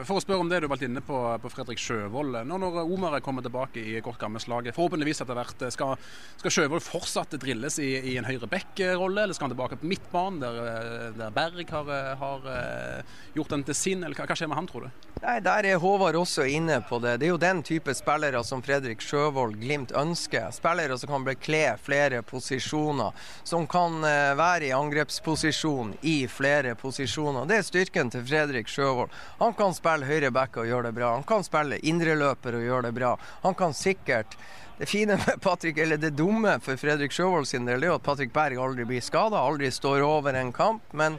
for 0.09 0.17
å, 0.17 0.21
spørre 0.23 0.41
om 0.41 0.49
det 0.49 0.63
du 0.63 0.65
har 0.65 0.73
vært 0.73 0.87
inne 0.87 1.03
på, 1.05 1.17
på 1.43 1.51
Fredrik 1.53 1.81
Sjøvold. 1.83 2.39
Nå 2.49 2.57
når 2.63 2.79
Omar 2.87 3.19
er 3.19 3.25
kommet 3.25 3.45
tilbake 3.45 3.83
i 3.83 3.99
kort 4.05 4.17
gammelt 4.21 4.47
slag, 4.47 4.71
forhåpentligvis 4.73 5.21
etter 5.21 5.37
hvert, 5.37 5.65
skal, 5.75 5.93
skal 6.41 6.55
Sjøvold 6.55 6.85
fortsatt 6.87 7.37
drilles 7.43 7.77
i, 7.85 7.91
i 8.13 8.17
en 8.17 8.25
høyre 8.25 8.49
back-rolle, 8.49 9.27
eller 9.27 9.37
skal 9.37 9.51
han 9.51 9.53
tilbake 9.53 9.77
på 9.83 9.91
midtbanen, 9.91 10.41
der, 10.41 11.13
der 11.19 11.35
Berg 11.37 11.69
har, 11.69 11.91
har, 12.23 12.49
eh, 12.55 13.19
gjort 13.37 13.53
den 13.53 13.67
til 13.69 13.77
sin, 13.77 14.07
eller 14.07 14.17
hva, 14.17 14.25
hva, 14.31 14.39
skjer 14.41 14.49
med 14.49 14.57
han, 14.57 14.71
tror 14.71 14.89
du? 14.89 15.07
Nei, 15.21 15.37
Der 15.45 15.69
er 15.69 15.83
Håvard 15.83 16.17
også 16.17 16.47
inne 16.49 16.81
på 16.89 16.97
det. 17.05 17.19
Det 17.21 17.29
er 17.29 17.35
jo 17.35 17.43
den 17.45 17.61
type 17.67 17.93
spillere 17.99 18.41
som 18.47 18.65
Fredrik 18.65 19.05
Sjøvold 19.05 19.59
Glimt 19.61 19.93
ønsker. 19.93 20.49
Spillere 20.57 20.97
som 20.97 21.13
kan 21.13 21.29
bekle 21.29 21.75
flere 21.85 22.23
posisjoner, 22.25 23.13
som 23.45 23.69
kan 23.69 24.01
eh, 24.09 24.33
være 24.41 24.71
i 24.71 24.75
angrepsposisjon 24.77 25.93
i 26.09 26.17
flere 26.33 26.73
posisjoner. 26.81 27.45
Det 27.51 27.61
er 27.61 27.69
styrken 27.69 28.17
til 28.17 28.25
Fredrik 28.25 28.73
Sjøvold. 28.73 29.10
Han 29.41 29.55
kan 29.59 29.77
spille 29.77 30.09
høyre 30.09 30.33
back 30.35 30.57
og 30.61 30.69
gjøre 30.69 30.91
det 30.91 30.97
bra. 30.97 31.15
Han 31.19 31.27
kan 31.29 31.47
spille 31.47 31.81
indreløper 31.87 32.59
og 32.59 32.67
gjøre 32.67 32.89
det 32.89 32.97
bra. 32.97 33.15
Han 33.45 33.57
kan 33.59 33.77
sikkert 33.77 34.37
det 34.81 34.89
fine 34.89 35.19
med 35.21 35.41
Patrick, 35.45 35.79
eller 35.79 36.01
det 36.01 36.15
dumme 36.17 36.55
for 36.65 36.81
Fredrik 36.81 37.13
Sjøvold 37.13 37.49
sin 37.51 37.67
del, 37.69 37.85
er 37.85 37.99
at 37.99 38.05
Patrick 38.07 38.33
Berg 38.33 38.57
aldri 38.57 38.87
blir 38.89 39.05
skada, 39.05 39.37
aldri 39.37 39.69
står 39.73 40.01
over 40.07 40.39
en 40.41 40.55
kamp. 40.57 40.87
Men 40.97 41.19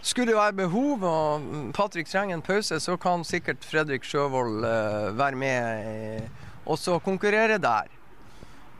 skulle 0.00 0.32
det 0.32 0.38
være 0.38 0.56
behov 0.62 1.04
og 1.04 1.50
Patrick 1.76 2.08
trenger 2.08 2.38
en 2.38 2.46
pause, 2.46 2.80
så 2.80 2.96
kan 2.96 3.26
sikkert 3.28 3.66
Fredrik 3.66 4.08
Sjøvold 4.08 4.64
uh, 4.64 5.12
være 5.18 5.36
med 5.36 6.28
og 6.68 6.80
så 6.80 6.96
konkurrere 7.04 7.58
der. 7.60 7.97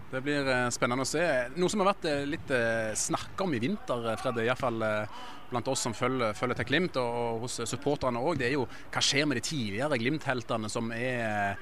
Det 0.08 0.22
blir 0.24 0.46
eh, 0.48 0.68
spennende 0.72 1.04
å 1.04 1.08
se. 1.08 1.24
Noe 1.56 1.72
som 1.72 1.82
har 1.84 1.92
vært 1.92 2.06
eh, 2.08 2.28
litt 2.28 2.52
snakka 2.96 3.44
om 3.44 3.56
i 3.56 3.60
vinter, 3.62 4.14
Fred, 4.20 4.40
iallfall 4.44 4.84
blant 5.48 5.68
oss 5.68 5.82
som 5.86 5.96
følger, 5.96 6.36
følger 6.36 6.60
til 6.60 6.68
Glimt, 6.68 6.96
og 7.00 7.44
hos 7.44 7.58
supporterne 7.68 8.20
òg, 8.20 8.38
det 8.40 8.50
er 8.50 8.56
jo 8.58 8.66
hva 8.68 9.02
skjer 9.04 9.28
med 9.28 9.40
de 9.40 9.44
tidligere 9.48 9.98
Glimt-heltene 10.00 10.70
som 10.72 10.92
er 10.94 11.56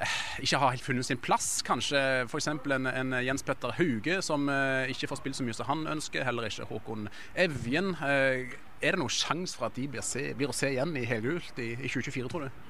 eh, 0.00 0.18
ikke 0.40 0.60
har 0.62 0.74
helt 0.74 0.84
funnet 0.84 1.06
sin 1.06 1.20
plass, 1.20 1.48
kanskje. 1.66 2.00
F.eks. 2.24 2.48
En, 2.48 2.88
en 2.88 3.18
Jens 3.20 3.44
Petter 3.44 3.74
Hauge 3.76 4.20
som 4.24 4.48
eh, 4.48 4.90
ikke 4.94 5.10
får 5.10 5.20
spilt 5.20 5.38
så 5.38 5.46
mye 5.46 5.56
som 5.56 5.68
han 5.68 5.86
ønsker. 5.98 6.24
Heller 6.24 6.48
ikke 6.48 6.68
Håkon 6.70 7.10
Evjen. 7.36 7.94
Eh, 8.06 8.56
er 8.80 8.96
det 8.96 9.02
noen 9.02 9.12
sjanse 9.12 9.58
for 9.58 9.68
at 9.68 9.76
de 9.76 9.84
blir, 9.92 10.04
se, 10.06 10.30
blir 10.38 10.52
å 10.52 10.56
se 10.56 10.72
igjen 10.72 10.96
i 10.96 11.04
helgult 11.08 11.58
i, 11.60 11.74
i 11.76 11.90
2024, 11.90 12.32
tror 12.32 12.48
du? 12.48 12.69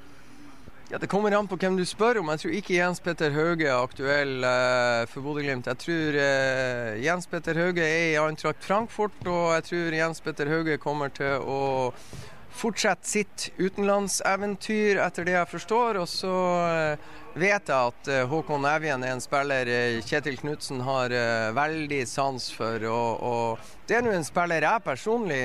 Ja, 0.90 0.98
Det 0.98 1.06
kommer 1.06 1.30
an 1.30 1.46
på 1.46 1.54
hvem 1.54 1.76
du 1.78 1.84
spør 1.86 2.18
om. 2.18 2.32
Jeg 2.34 2.40
tror 2.42 2.54
ikke 2.58 2.74
Jens 2.74 2.98
Petter 3.00 3.30
Hauge 3.30 3.68
er 3.68 3.76
aktuell 3.78 4.42
eh, 4.42 5.04
for 5.06 5.22
Bodø-Glimt. 5.22 5.68
Jeg 5.70 5.78
tror 5.84 6.16
eh, 6.18 6.96
Jens 7.04 7.30
Petter 7.30 7.60
Hauge 7.62 7.84
er 7.86 8.08
i 8.08 8.16
Eintracht 8.18 8.66
Frankfurt, 8.66 9.20
og 9.22 9.52
jeg 9.54 9.68
tror 9.68 9.96
Jens 10.00 10.20
Petter 10.20 10.50
Hauge 10.50 10.80
kommer 10.82 11.12
til 11.14 11.46
å 11.46 11.60
fortsette 12.50 13.06
sitt 13.06 13.46
utenlandseventyr, 13.60 14.98
etter 15.04 15.30
det 15.30 15.36
jeg 15.36 15.50
forstår. 15.52 16.00
Og 16.02 16.10
så 16.10 16.34
eh, 16.72 17.06
vet 17.34 17.68
jeg 17.70 17.90
at 17.92 18.08
eh, 18.10 18.26
Håkon 18.28 18.64
Evjen 18.66 19.04
er 19.06 19.14
en 19.14 19.22
spiller 19.22 19.68
eh, 19.70 19.98
Kjetil 20.06 20.38
Knutsen 20.40 20.80
har 20.86 21.12
veldig 21.56 22.00
sans 22.08 22.48
for. 22.54 22.82
Og, 22.90 23.22
og 23.22 23.70
det 23.88 23.98
er 23.98 24.04
nå 24.06 24.14
en 24.14 24.26
spiller 24.26 24.66
jeg 24.66 24.84
personlig 24.86 25.40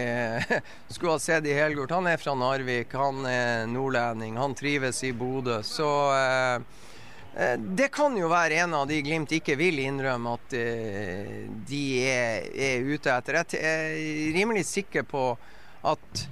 skulle 0.93 1.15
ha 1.17 1.21
sett 1.21 1.47
i 1.49 1.55
Helgort. 1.57 1.93
Han 1.95 2.09
er 2.09 2.21
fra 2.21 2.35
Narvik, 2.37 2.95
han 2.97 3.25
er 3.29 3.69
nordlending, 3.69 4.39
han 4.41 4.57
trives 4.57 5.03
i 5.05 5.13
Bodø. 5.15 5.61
Så 5.65 5.89
det 7.75 7.89
kan 7.91 8.15
jo 8.15 8.29
være 8.31 8.61
en 8.63 8.77
av 8.77 8.85
de 8.87 9.01
Glimt 9.03 9.33
ikke 9.35 9.57
vil 9.59 9.81
innrømme 9.83 10.37
at 10.37 10.53
de 11.67 11.81
er, 12.07 12.45
er 12.55 12.87
ute 12.87 13.11
etter. 13.11 13.41
Jeg 13.51 13.73
er 13.73 14.37
rimelig 14.37 14.63
sikker 14.69 15.03
på 15.09 15.33
at 15.85 16.25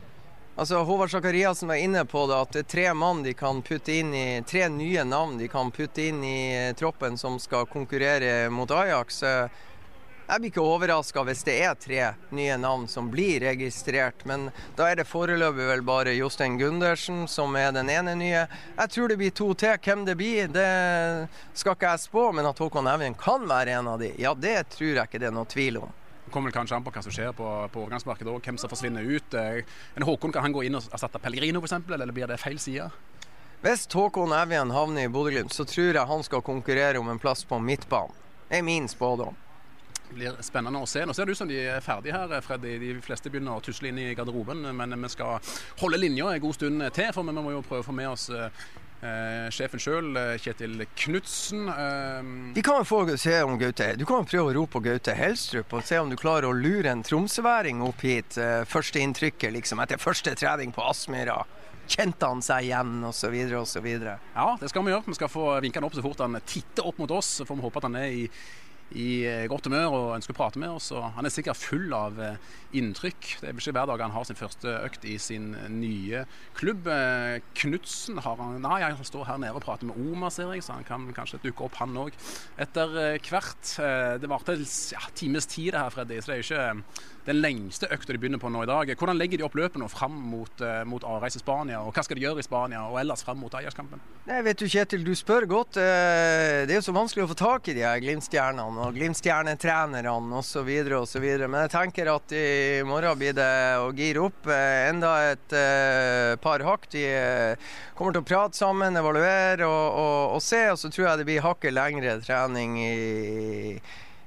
Altså, 0.55 0.83
Håvard 0.83 1.09
Sakariassen 1.11 1.67
var 1.67 1.75
inne 1.75 2.05
på 2.05 2.27
det, 2.27 2.35
at 2.37 2.51
det 2.53 2.59
er 2.59 2.69
tre 2.69 2.89
mann 2.93 3.23
de 3.25 3.33
kan 3.33 3.61
putte 3.65 3.93
inn 3.93 4.13
i, 4.13 4.41
tre 4.45 4.67
nye 4.69 5.01
navn 5.03 5.39
de 5.39 5.47
kan 5.49 5.71
putte 5.73 6.05
inn 6.11 6.19
i 6.21 6.39
eh, 6.53 6.73
troppen 6.77 7.17
som 7.17 7.39
skal 7.41 7.65
konkurrere 7.65 8.51
mot 8.53 8.71
Ajax. 8.71 9.23
Jeg 10.23 10.39
blir 10.39 10.51
ikke 10.51 10.63
overraska 10.63 11.23
hvis 11.25 11.41
det 11.47 11.55
er 11.65 11.73
tre 11.81 12.03
nye 12.37 12.59
navn 12.61 12.85
som 12.87 13.09
blir 13.11 13.41
registrert, 13.43 14.21
men 14.29 14.51
da 14.77 14.91
er 14.91 15.01
det 15.01 15.07
foreløpig 15.09 15.65
vel 15.71 15.81
bare 15.89 16.13
Jostein 16.15 16.59
Gundersen 16.61 17.25
som 17.27 17.57
er 17.57 17.73
den 17.73 17.89
ene 17.89 18.13
nye. 18.21 18.45
Jeg 18.77 18.93
tror 18.93 19.09
det 19.09 19.17
blir 19.19 19.33
to 19.33 19.49
til. 19.57 19.81
Hvem 19.83 20.05
det 20.05 20.15
blir, 20.21 20.53
det 20.53 20.69
skal 21.57 21.73
ikke 21.73 21.95
jeg 21.95 22.05
spå, 22.05 22.29
men 22.37 22.45
at 22.45 22.61
Håkon 22.61 22.93
Evjen 22.93 23.17
kan 23.17 23.49
være 23.49 23.73
en 23.81 23.89
av 23.95 23.99
de, 24.05 24.13
ja 24.21 24.37
det 24.37 24.59
tror 24.77 24.93
jeg 24.93 25.09
ikke 25.09 25.25
det 25.25 25.31
er 25.33 25.37
noe 25.41 25.49
tvil 25.49 25.81
om 25.81 25.99
kommer 26.33 26.49
vel 26.49 26.57
kanskje 26.57 26.79
an 26.79 26.85
på 26.85 26.91
hva 26.93 27.03
som 27.05 27.13
skjer 27.13 27.33
på, 27.37 27.47
på 27.71 27.83
overgangsmarkedet 27.85 28.33
òg, 28.33 28.41
hvem 28.43 28.57
som 28.61 28.71
forsvinner 28.71 29.05
ut. 29.05 29.37
Eh, 29.37 29.61
en 29.97 30.07
Håkon, 30.07 30.33
kan 30.33 30.45
han 30.45 30.55
gå 30.55 30.65
inn 30.67 30.79
og 30.79 30.89
erstatte 30.89 31.21
Pellegrino 31.21 31.61
f.eks., 31.61 31.77
eller 31.93 32.15
blir 32.15 32.29
det 32.29 32.39
feil 32.41 32.59
side? 32.61 32.89
Hvis 33.63 33.85
Håkon 33.93 34.33
Evjen 34.35 34.73
havner 34.75 35.07
i 35.07 35.13
Bodø-Glimt, 35.13 35.53
så 35.55 35.63
tror 35.69 35.93
jeg 35.93 36.09
han 36.09 36.25
skal 36.25 36.43
konkurrere 36.43 36.99
om 36.99 37.07
en 37.13 37.21
plass 37.21 37.45
på 37.47 37.61
midtbanen. 37.63 38.17
Det 38.49 38.59
er 38.59 38.65
min 38.65 38.89
spådom. 38.91 39.37
Det 40.09 40.17
blir 40.17 40.41
spennende 40.45 40.81
å 40.83 40.89
se. 40.89 41.05
Nå 41.07 41.13
ser 41.15 41.25
det 41.25 41.33
ut 41.33 41.39
som 41.39 41.49
de 41.49 41.61
er 41.71 41.79
ferdige 41.81 42.13
her, 42.13 42.33
Freddy. 42.45 42.75
De 42.81 42.89
fleste 43.01 43.31
begynner 43.33 43.55
å 43.57 43.63
tusle 43.63 43.89
inn 43.89 44.01
i 44.03 44.11
garderoben. 44.13 44.67
Men 44.75 44.93
vi 45.01 45.09
skal 45.09 45.39
holde 45.79 45.97
linja 45.97 46.27
en 46.29 46.43
god 46.43 46.57
stund 46.59 46.85
til, 46.93 47.09
for 47.15 47.25
vi 47.25 47.33
må 47.33 47.55
jo 47.55 47.63
prøve 47.65 47.81
å 47.81 47.87
få 47.87 47.95
med 47.97 48.11
oss 48.11 48.27
eh, 49.03 49.49
sjefen 49.53 49.81
sjøl, 49.83 50.09
eh, 50.17 50.37
Kjetil 50.41 50.85
Knutsen. 50.95 51.67
Eh, 51.69 52.53
Vi 52.55 52.63
kan 52.65 52.85
få 52.87 53.03
se 53.17 53.35
om 53.43 53.57
Gaute 53.59 53.95
Du 53.97 54.05
kan 54.05 54.25
prøve 54.25 54.51
å 54.51 54.55
rope 54.55 54.77
på 54.77 54.83
Gaute 54.87 55.15
Helstrup 55.17 55.73
og 55.73 55.83
se 55.83 55.99
om 55.99 56.09
du 56.09 56.15
klarer 56.15 56.47
å 56.49 56.55
lure 56.55 56.89
en 56.91 57.03
tromsøværing 57.03 57.83
opp 57.85 58.01
hit. 58.01 58.37
Eh, 58.37 58.63
første 58.65 59.03
inntrykket 59.03 59.53
liksom 59.53 59.83
etter 59.83 60.01
første 60.01 60.33
trening 60.39 60.71
på 60.73 60.81
Aspmyra. 60.87 61.43
Kjente 61.83 62.25
han 62.25 62.39
seg 62.41 62.69
igjen, 62.69 63.01
osv., 63.03 63.33
osv.? 63.59 63.87
Ja, 64.35 64.57
det 64.59 64.69
skal 64.71 64.85
vi 64.85 64.93
gjøre. 64.93 65.03
Vi 65.05 65.17
skal 65.19 65.27
få 65.29 65.47
vinke 65.61 65.81
han 65.81 65.87
opp 65.89 65.97
så 65.97 66.03
fort 66.05 66.23
han 66.23 66.39
titter 66.47 66.87
opp 66.87 66.97
mot 66.97 67.11
oss. 67.11 67.41
Så 67.41 67.45
får 67.45 67.59
vi 67.59 67.65
håpe 67.67 67.81
at 67.81 67.89
han 67.89 67.97
er 67.99 68.07
i 68.07 68.29
i 68.93 69.23
eh, 69.25 69.45
godt 69.49 69.67
humør 69.69 69.95
og 69.97 70.11
ønsker 70.17 70.35
å 70.35 70.37
prate 70.37 70.61
med 70.61 70.73
oss. 70.75 70.91
og 70.93 71.05
Han 71.17 71.25
er 71.25 71.33
sikkert 71.33 71.59
full 71.59 71.93
av 71.97 72.19
eh, 72.21 72.51
inntrykk. 72.77 73.29
Det 73.41 73.49
er 73.49 73.57
ikke 73.57 73.75
hver 73.75 73.89
dag 73.89 74.03
han 74.05 74.13
har 74.15 74.27
sin 74.27 74.39
første 74.39 74.75
økt 74.83 75.07
i 75.09 75.17
sin 75.21 75.51
nye 75.73 76.25
klubb. 76.57 76.89
Eh, 76.91 77.39
Knutsen 77.63 78.21
har 78.23 78.37
han 78.41 78.61
Nei, 78.63 78.79
han 78.85 79.07
står 79.07 79.27
her 79.31 79.41
nede 79.41 79.57
og 79.57 79.65
prater 79.65 79.89
med 79.89 79.97
Oma, 79.99 80.29
ser 80.33 80.53
jeg, 80.53 80.65
så 80.65 80.77
han 80.77 80.87
kan 80.87 81.09
kanskje 81.15 81.41
dukke 81.43 81.67
opp, 81.67 81.79
han 81.81 81.97
òg. 81.99 82.15
Etter 82.61 82.93
hvert. 83.23 83.73
Det 84.21 84.29
varte 84.29 84.55
ja, 84.93 85.01
times 85.17 85.49
tid, 85.49 85.73
det 85.73 85.81
her, 85.81 85.91
Freddy, 85.93 86.19
så 86.21 86.31
det 86.31 86.35
er 86.35 86.41
jo 86.41 86.47
ikke 86.47 87.11
den 87.27 87.39
lengste 87.39 87.87
økta 87.93 88.13
de 88.13 88.19
begynner 88.19 88.41
på 88.41 88.51
nå 88.51 88.63
i 88.65 88.69
dag. 88.69 88.91
Hvordan 88.99 89.19
legger 89.19 89.39
de 89.39 89.45
opp 89.47 89.55
løpet 89.57 89.79
nå 89.79 89.87
fram 89.91 90.15
mot, 90.31 90.63
uh, 90.63 90.83
mot 90.87 91.03
avreise 91.07 91.39
Spania, 91.39 91.79
og 91.83 91.95
hva 91.95 92.03
skal 92.05 92.19
de 92.19 92.25
gjøre 92.25 92.43
i 92.43 92.45
Spania 92.45 92.83
og 92.89 92.99
ellers 92.99 93.23
fram 93.25 93.39
mot 93.39 93.53
Ajax-kampen? 93.55 94.01
Nei, 94.27 94.41
vet 94.45 94.59
du 94.59 94.67
Kjetil, 94.67 95.05
du 95.07 95.13
spør 95.17 95.47
godt. 95.49 95.79
Uh, 95.79 96.63
det 96.67 96.75
er 96.75 96.79
jo 96.79 96.85
så 96.89 96.95
vanskelig 96.95 97.25
å 97.25 97.31
få 97.31 97.39
tak 97.39 97.71
i 97.71 97.77
de 97.77 97.85
her 97.85 98.01
Glimt-stjernene 98.03 98.87
og 98.87 98.97
Glimt-stjernetrenerne 98.97 100.39
osv. 100.41 100.71
osv. 100.99 101.27
Men 101.45 101.59
jeg 101.63 101.73
tenker 101.77 102.11
at 102.11 102.35
i 102.35 102.45
morgen 102.87 103.19
blir 103.19 103.35
det 103.37 103.51
å 103.79 103.89
gire 103.95 104.27
opp 104.27 104.51
uh, 104.51 104.57
enda 104.89 105.15
et 105.31 105.57
par 106.43 106.63
hakk. 106.65 106.89
De 106.91 107.03
kommer 107.95 108.15
til 108.15 108.23
å 108.23 108.27
prate 108.27 108.57
sammen, 108.57 108.97
evaluere 108.99 109.67
og, 109.67 109.99
og, 110.03 110.37
og 110.37 110.41
se, 110.43 110.65
og 110.71 110.79
så 110.81 110.91
tror 110.91 111.07
jeg 111.07 111.21
det 111.21 111.27
blir 111.29 111.45
hakket 111.45 111.75
lengre 111.75 112.17
trening 112.23 112.79
i 112.81 112.93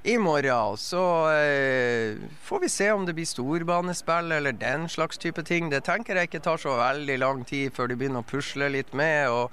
i 0.07 0.17
morgen. 0.17 0.77
Så 0.77 1.31
eh, 1.31 2.15
får 2.41 2.59
vi 2.59 2.69
se 2.69 2.91
om 2.91 3.05
det 3.05 3.13
blir 3.13 3.25
storbanespill 3.25 4.31
eller 4.31 4.51
den 4.51 4.89
slags 4.89 5.17
type 5.17 5.43
ting. 5.43 5.69
Det 5.69 5.81
tenker 5.83 6.15
jeg 6.15 6.29
ikke 6.29 6.43
tar 6.45 6.61
så 6.61 6.77
veldig 6.79 7.17
lang 7.19 7.43
tid 7.45 7.75
før 7.75 7.91
de 7.91 7.97
begynner 7.99 8.23
å 8.23 8.27
pusle 8.27 8.69
litt 8.71 8.93
med. 8.95 9.27
Og, 9.27 9.51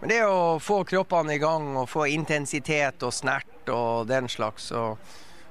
men 0.00 0.12
det 0.14 0.22
å 0.26 0.58
få 0.62 0.84
kroppene 0.86 1.34
i 1.34 1.42
gang 1.42 1.72
og 1.74 1.88
få 1.90 2.06
intensitet 2.12 3.02
og 3.02 3.14
snert 3.14 3.72
og 3.72 4.06
den 4.06 4.30
slags. 4.30 4.70
så 4.70 4.92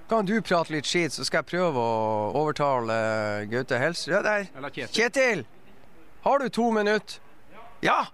kan 0.08 0.26
du 0.26 0.38
prate 0.42 0.72
litt 0.72 0.86
skit, 0.86 1.14
så 1.14 1.26
skal 1.26 1.42
jeg 1.42 1.50
prøve 1.56 1.82
å 1.82 2.32
overtale 2.38 2.96
Gaute 3.50 3.80
Helsrud. 3.82 4.14
Ja, 4.14 4.22
der. 4.22 4.48
Eller 4.56 4.70
Kjetil. 4.70 4.94
Kjetil! 5.02 5.46
Har 6.22 6.40
du 6.40 6.50
to 6.50 6.70
minutter? 6.72 7.20
Ja! 7.82 8.06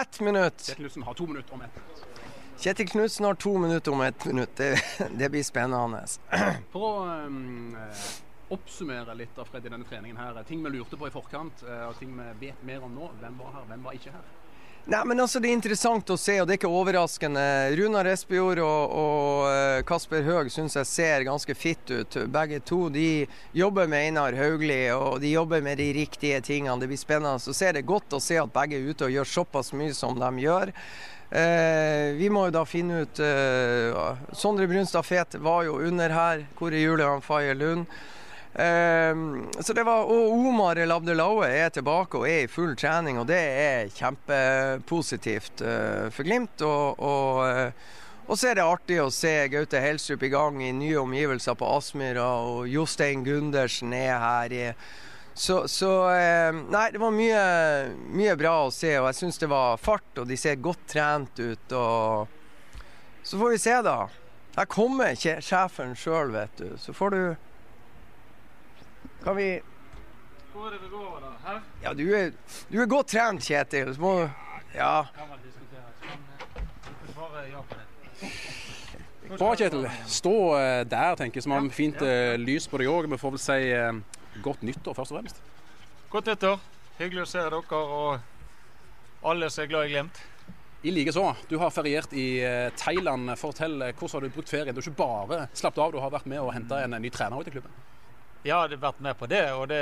Ett 0.00 0.20
minutt. 0.20 0.58
Kjetil 0.72 0.88
Lussen 0.88 1.04
har 1.06 1.14
to 1.14 1.26
minutter 1.28 1.54
om 1.54 1.62
ett. 1.62 2.05
Kjetil 2.58 2.88
Knutsen 2.88 3.26
har 3.28 3.34
to 3.34 3.58
minutter 3.58 3.92
om 3.92 4.00
ett 4.00 4.24
minutt. 4.24 4.56
Det, 4.56 4.82
det 5.18 5.28
blir 5.28 5.42
spennende. 5.44 6.04
For 6.72 6.86
å 6.88 6.92
um, 7.26 7.76
oppsummere 8.48 9.14
litt 9.14 9.38
av 9.38 9.44
Fred 9.50 9.66
i 9.66 9.72
denne 9.72 9.84
treningen 9.84 10.16
her. 10.16 10.42
Ting 10.48 10.64
vi 10.64 10.72
lurte 10.78 10.96
på 10.96 11.08
i 11.08 11.12
forkant, 11.12 11.64
eh, 11.68 11.84
og 11.88 11.98
ting 11.98 12.16
vi 12.16 12.48
vet 12.48 12.64
mer 12.64 12.84
om 12.86 12.94
nå. 12.94 13.10
Hvem 13.20 13.38
var 13.42 13.54
her, 13.58 13.70
hvem 13.70 13.86
var 13.86 13.98
ikke 13.98 14.14
her? 14.14 14.26
Nei, 14.86 15.00
men 15.04 15.18
altså 15.18 15.40
Det 15.42 15.48
er 15.50 15.56
interessant 15.56 16.10
å 16.14 16.16
se, 16.16 16.36
og 16.38 16.46
det 16.46 16.54
er 16.54 16.58
ikke 16.60 16.70
overraskende. 16.70 17.42
Runar 17.74 18.06
Espejord 18.06 18.60
og, 18.62 18.92
og 18.94 19.48
eh, 19.50 19.80
Kasper 19.86 20.22
Høeg 20.22 20.52
syns 20.54 20.78
jeg 20.78 20.86
ser 20.86 21.24
ganske 21.26 21.56
fitt 21.58 21.90
ut. 21.90 22.18
Begge 22.30 22.60
to 22.62 22.84
de 22.94 23.26
jobber 23.50 23.90
med 23.90 24.12
Einar 24.12 24.38
Haugli, 24.38 24.84
og 24.94 25.18
de 25.24 25.34
jobber 25.34 25.64
med 25.66 25.82
de 25.82 25.90
riktige 25.98 26.38
tingene. 26.40 26.78
Det 26.78 26.88
blir 26.92 27.02
spennende. 27.02 27.42
Så 27.42 27.52
ser 27.52 27.74
det 27.74 27.82
godt 27.88 28.14
å 28.14 28.22
se 28.22 28.38
at 28.38 28.54
begge 28.54 28.78
er 28.78 28.86
ute 28.86 29.10
og 29.10 29.18
gjør 29.18 29.32
såpass 29.34 29.74
mye 29.74 29.94
som 29.94 30.14
de 30.22 30.30
gjør. 30.46 30.70
Eh, 31.30 32.14
vi 32.14 32.28
må 32.30 32.44
jo 32.46 32.54
da 32.54 32.62
finne 32.68 33.00
ut 33.02 33.18
eh, 33.18 33.96
Sondre 34.36 34.68
Brunstad 34.70 35.02
Fet 35.06 35.34
var 35.42 35.64
jo 35.66 35.80
under 35.82 36.12
her. 36.14 36.44
Hvor 36.58 36.74
er 36.74 36.84
Julian 36.84 37.24
Faye 37.24 37.54
Lund? 37.58 37.86
Eh, 38.54 39.12
så 39.60 39.74
det 39.74 39.84
var, 39.88 40.06
og 40.06 40.36
Omar 40.38 40.78
El 40.78 40.94
Abdelaue 40.94 41.48
er 41.50 41.72
tilbake 41.74 42.20
og 42.20 42.28
er 42.30 42.44
i 42.44 42.50
full 42.50 42.76
trening, 42.78 43.18
og 43.18 43.26
det 43.30 43.42
er 43.42 43.92
kjempepositivt 43.96 45.64
for 46.14 46.28
Glimt. 46.28 46.62
Og, 46.62 47.02
og, 47.02 47.72
og 48.26 48.38
så 48.38 48.52
er 48.52 48.60
det 48.60 48.68
artig 48.68 49.00
å 49.02 49.10
se 49.14 49.34
Gaute 49.50 49.82
Helstrup 49.82 50.22
i 50.22 50.30
gang 50.32 50.62
i 50.62 50.70
nye 50.74 51.02
omgivelser 51.02 51.58
på 51.58 51.74
Aspmyra, 51.74 52.30
og 52.46 52.70
Jostein 52.70 53.26
Gundersen 53.26 53.92
er 53.98 54.14
her. 54.22 54.54
i 54.54 54.70
så, 55.38 55.68
så 55.68 56.10
eh, 56.10 56.54
Nei, 56.54 56.90
det 56.92 56.98
var 56.98 57.10
mye, 57.12 57.40
mye, 58.08 58.36
bra 58.40 58.54
å 58.64 58.70
se, 58.72 58.94
og 58.96 59.10
jeg 59.10 59.18
syns 59.18 59.36
det 59.42 59.50
var 59.52 59.76
fart, 59.76 60.08
og 60.16 60.30
de 60.30 60.36
ser 60.40 60.56
godt 60.64 60.86
trent 60.88 61.36
ut. 61.36 61.74
og 61.76 62.24
Så 63.20 63.36
får 63.36 63.52
vi 63.52 63.58
se, 63.60 63.74
da. 63.84 63.98
Her 64.56 64.70
kommer 64.72 65.12
ikke 65.12 65.34
sjefen 65.44 65.92
sjøl, 65.92 66.32
vet 66.32 66.56
du. 66.56 66.70
Så 66.80 66.96
får 66.96 67.12
du 67.12 67.20
Kan 69.26 69.36
vi 69.36 69.60
Hvor 70.54 70.70
er 70.70 70.78
det 70.78 70.80
du 70.86 70.88
går 70.96 71.20
da? 71.20 71.34
Her? 71.44 71.60
Ja, 71.84 71.92
du 71.92 72.06
er, 72.16 72.32
du 72.72 72.80
er 72.80 72.88
godt 72.88 73.12
trent, 73.12 73.44
Kjetil. 73.44 73.92
Så 73.92 74.00
må 74.00 74.16
du 74.22 74.24
Ja. 74.72 75.04
Kan 75.12 75.28
vel 75.34 75.44
diskuteres. 75.44 76.00
Men 76.00 76.18
eh. 78.24 79.36
Bra, 79.36 79.52
Kjetil. 79.52 79.84
Stå 80.08 80.36
eh, 80.56 80.82
der, 80.88 81.20
tenker 81.20 81.42
jeg, 81.42 81.44
som 81.44 81.58
har 81.58 81.68
fint 81.76 82.00
lys 82.40 82.72
på 82.72 82.80
deg 82.80 82.88
òg. 82.88 83.12
Vi 83.12 83.20
får 83.20 83.36
vel 83.36 83.48
si 83.50 83.60
godt 84.42 84.62
nyttår, 84.66 84.94
først 84.96 85.12
og 85.12 85.20
fremst. 85.20 85.42
Godt 86.12 86.30
nyttår. 86.30 86.64
Hyggelig 86.96 87.26
å 87.26 87.28
se 87.28 87.42
dere 87.44 87.60
og 87.76 89.26
alle 89.26 89.50
som 89.52 89.64
er 89.64 89.70
glad 89.70 89.86
i 89.86 89.92
Glimt. 89.92 90.20
I 90.86 90.92
likeså. 90.94 91.24
Du 91.48 91.56
har 91.58 91.72
feriert 91.74 92.12
i 92.14 92.38
eh, 92.44 92.68
Thailand. 92.78 93.32
Fortell, 93.40 93.80
eh, 93.82 93.94
hvordan 93.96 94.14
har 94.14 94.26
du 94.26 94.34
brukt 94.36 94.52
ferien? 94.52 94.74
Du 94.74 94.78
har 94.78 94.86
ikke 94.86 95.00
bare 95.00 95.40
slappet 95.56 95.82
av, 95.82 95.90
du 95.92 95.98
har 96.00 96.12
vært 96.14 96.28
med 96.30 96.40
og 96.42 96.52
henta 96.54 96.78
en 96.84 96.94
ny 97.02 97.10
trener 97.10 97.40
ut 97.40 97.48
i 97.48 97.54
klubben. 97.54 97.74
Ja, 98.44 98.60
jeg 98.62 98.76
har 98.76 98.84
vært 98.84 99.02
med 99.02 99.18
på 99.18 99.26
det, 99.26 99.42
og 99.56 99.66
det 99.72 99.80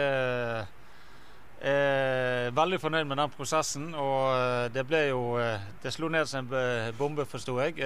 er 1.64 2.50
veldig 2.56 2.78
fornøyd 2.80 3.10
med 3.10 3.20
den 3.20 3.34
prosessen. 3.36 3.90
Og 3.92 4.32
eh, 4.32 4.70
det 4.72 4.86
ble 4.88 5.02
jo 5.10 5.22
Det 5.82 5.92
slo 5.92 6.08
ned 6.08 6.30
som 6.30 6.48
en 6.48 6.96
bombe, 6.96 7.28
forsto 7.28 7.58
jeg. 7.60 7.84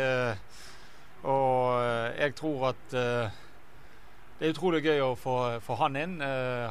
Og 1.26 1.82
jeg 2.14 2.34
tror 2.38 2.68
at 2.70 2.94
det 4.38 4.46
er 4.46 4.52
utrolig 4.54 4.84
gøy 4.84 5.00
å 5.02 5.14
få, 5.18 5.36
få 5.64 5.74
han 5.80 5.96
inn. 5.98 6.20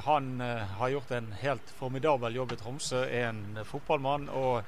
Han 0.05 0.27
har 0.39 0.91
gjort 0.93 1.09
en 1.17 1.25
helt 1.41 1.71
formidabel 1.75 2.37
jobb 2.39 2.53
i 2.55 2.57
Tromsø. 2.61 3.01
Er 3.03 3.27
en 3.33 3.59
fotballmann. 3.67 4.29
og 4.29 4.63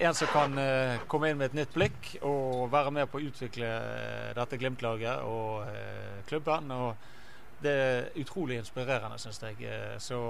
en 0.00 0.14
som 0.16 0.28
kan 0.32 0.54
uh, 0.56 1.00
komme 1.12 1.28
inn 1.28 1.36
med 1.36 1.50
et 1.50 1.56
nytt 1.58 1.74
blikk 1.74 2.06
og 2.24 2.70
være 2.72 2.92
med 2.94 3.08
på 3.12 3.18
å 3.18 3.24
utvikle 3.26 3.68
dette 4.36 4.56
Glimt-laget 4.60 5.24
og 5.28 5.66
klubben. 6.28 6.70
Og 6.72 7.60
det 7.60 7.72
er 7.72 8.08
utrolig 8.22 8.60
inspirerende, 8.60 9.18
syns 9.20 9.42
jeg. 9.44 9.72
så 10.00 10.20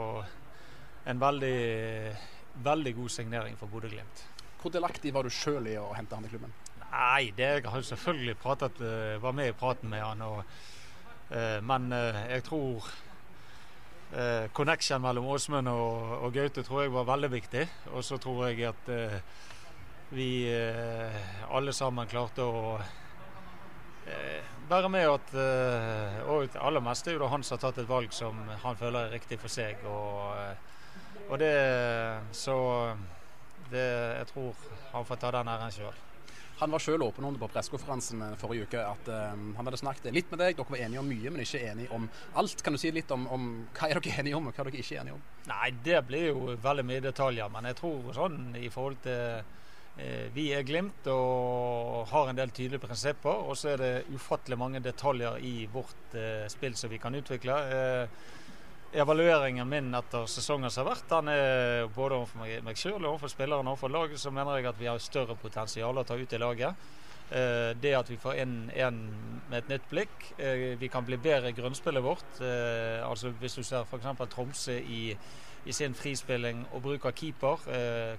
en 1.06 1.20
veldig, 1.20 2.16
veldig 2.54 2.94
god 2.96 3.14
signering 3.14 3.56
for 3.58 3.70
Bodø-Glimt. 3.70 4.24
Hvor 4.60 4.72
delaktig 4.74 5.14
var 5.14 5.24
du 5.24 5.32
sjøl 5.32 5.70
i 5.70 5.78
å 5.80 5.92
hente 5.96 6.16
han 6.18 6.26
i 6.26 6.32
klubben? 6.32 6.52
Nei, 6.90 7.30
det 7.36 7.46
jeg 7.46 7.70
har 7.70 7.86
selvfølgelig 7.86 8.36
pratet, 8.42 8.82
var 9.22 9.32
med 9.36 9.52
i 9.52 9.56
praten 9.56 9.88
med 9.92 10.02
han. 10.02 10.26
Og, 10.26 10.42
men 11.30 11.92
jeg 11.94 12.42
tror 12.42 12.86
connection 14.56 14.98
mellom 15.04 15.28
Åsmund 15.30 15.70
og, 15.70 16.14
og, 16.16 16.32
Gaute 16.34 16.64
tror 16.66 16.82
jeg 16.82 16.90
var 16.90 17.06
veldig 17.06 17.30
viktig. 17.30 17.62
Og 17.94 18.02
så 18.02 18.18
tror 18.18 18.48
jeg 18.48 18.64
at 18.66 18.90
vi 20.10 20.52
eh, 20.52 21.54
alle 21.54 21.72
sammen 21.72 22.08
klarte 22.10 22.42
å 22.42 22.74
eh, 24.10 24.48
være 24.70 24.90
med 24.90 25.06
at 25.06 25.34
eh, 25.38 26.18
Og 26.26 26.48
det 26.50 26.58
aller 26.58 26.82
meste 26.82 27.12
er 27.12 27.18
jo 27.18 27.22
da 27.22 27.30
han 27.30 27.46
som 27.46 27.56
har 27.56 27.62
tatt 27.62 27.78
et 27.82 27.90
valg 27.90 28.10
som 28.14 28.40
han 28.64 28.78
føler 28.78 29.06
er 29.06 29.14
riktig 29.14 29.38
for 29.38 29.52
seg. 29.52 29.78
Og, 29.86 30.34
og 31.28 31.38
det 31.38 31.54
Så 32.34 32.56
det, 33.70 33.86
jeg 34.18 34.26
tror 34.32 34.70
han 34.90 35.06
får 35.06 35.22
ta 35.22 35.34
den 35.38 35.54
æren 35.54 35.74
sjøl. 35.78 36.06
Han 36.60 36.74
var 36.74 36.82
sjøl 36.84 37.04
åpen 37.06 37.24
om 37.24 37.36
det 37.36 37.42
på 37.42 37.50
pressekonferansen 37.52 38.24
forrige 38.40 38.68
uke. 38.68 38.82
At 38.84 39.10
um, 39.34 39.50
han 39.56 39.68
hadde 39.68 39.80
snakket 39.80 40.14
litt 40.16 40.32
med 40.32 40.42
deg. 40.42 40.58
Dere 40.58 40.74
var 40.74 40.84
enige 40.84 41.02
om 41.02 41.08
mye, 41.08 41.32
men 41.32 41.44
ikke 41.44 41.62
enige 41.70 41.94
om 41.96 42.08
alt. 42.40 42.64
Kan 42.64 42.76
du 42.76 42.82
si 42.82 42.92
litt 42.94 43.10
om, 43.14 43.24
om 43.32 43.48
hva 43.76 43.88
er 43.88 44.00
dere 44.00 44.20
enige 44.22 44.36
om, 44.36 44.50
og 44.50 44.54
hva 44.56 44.66
er 44.66 44.70
dere 44.70 44.84
ikke 44.84 45.00
enige 45.00 45.16
om? 45.16 45.24
Nei, 45.50 45.70
det 45.86 46.04
blir 46.08 46.28
jo 46.30 46.58
veldig 46.60 46.86
mye 46.92 47.06
detaljer. 47.08 47.50
Men 47.54 47.70
jeg 47.70 47.80
tror 47.80 48.12
sånn 48.16 48.38
i 48.60 48.68
forhold 48.72 49.02
til 49.06 49.40
Eh, 50.00 50.30
vi 50.32 50.46
er 50.54 50.62
Glimt 50.64 51.06
og 51.10 52.06
har 52.08 52.30
en 52.30 52.38
del 52.38 52.52
tydelige 52.54 52.82
prinsipper. 52.84 53.46
Og 53.48 53.58
så 53.58 53.74
er 53.74 53.82
det 53.82 53.92
ufattelig 54.14 54.58
mange 54.60 54.82
detaljer 54.84 55.40
i 55.44 55.54
vårt 55.72 56.14
eh, 56.16 56.46
spill 56.52 56.76
som 56.78 56.92
vi 56.92 57.00
kan 57.02 57.16
utvikle. 57.16 57.56
Eh, 57.74 58.28
evalueringen 58.92 59.68
min 59.68 59.94
etter 59.94 60.26
sesongen 60.30 60.70
som 60.70 60.84
har 60.84 60.94
vært, 60.94 61.08
den 61.10 61.28
er 61.32 61.90
både 61.94 62.18
overfor 62.18 62.42
meg, 62.42 62.78
sjøl 62.78 62.98
og 62.98 63.12
overfor 63.12 63.32
spillerne 63.32 63.68
og 63.68 63.76
overfor 63.76 63.92
laget, 63.94 64.22
så 64.22 64.32
mener 64.34 64.58
jeg 64.58 64.70
at 64.70 64.80
vi 64.80 64.88
har 64.90 65.02
større 65.02 65.36
potensial 65.38 65.98
å 65.98 66.06
ta 66.06 66.18
ut 66.18 66.34
i 66.34 66.40
laget. 66.40 66.90
Eh, 67.30 67.76
det 67.78 67.92
at 67.94 68.08
vi 68.10 68.18
får 68.18 68.40
inn 68.42 68.54
en 68.74 68.96
med 69.50 69.60
et 69.60 69.68
nytt 69.70 69.86
blikk. 69.90 70.32
Eh, 70.38 70.74
vi 70.78 70.88
kan 70.90 71.06
bli 71.06 71.18
bedre 71.18 71.52
i 71.52 71.54
grunnspillet 71.54 72.02
vårt. 72.02 72.40
Eh, 72.42 72.98
altså 73.06 73.30
Hvis 73.38 73.54
du 73.54 73.62
ser 73.62 73.86
f.eks. 73.86 74.26
Tromsø 74.34 74.78
i 74.78 75.16
i 75.68 75.74
sin 75.76 75.92
frispilling 75.92 76.62
og 76.72 76.80
bruk 76.82 77.04
av 77.04 77.12
keeper 77.12 77.66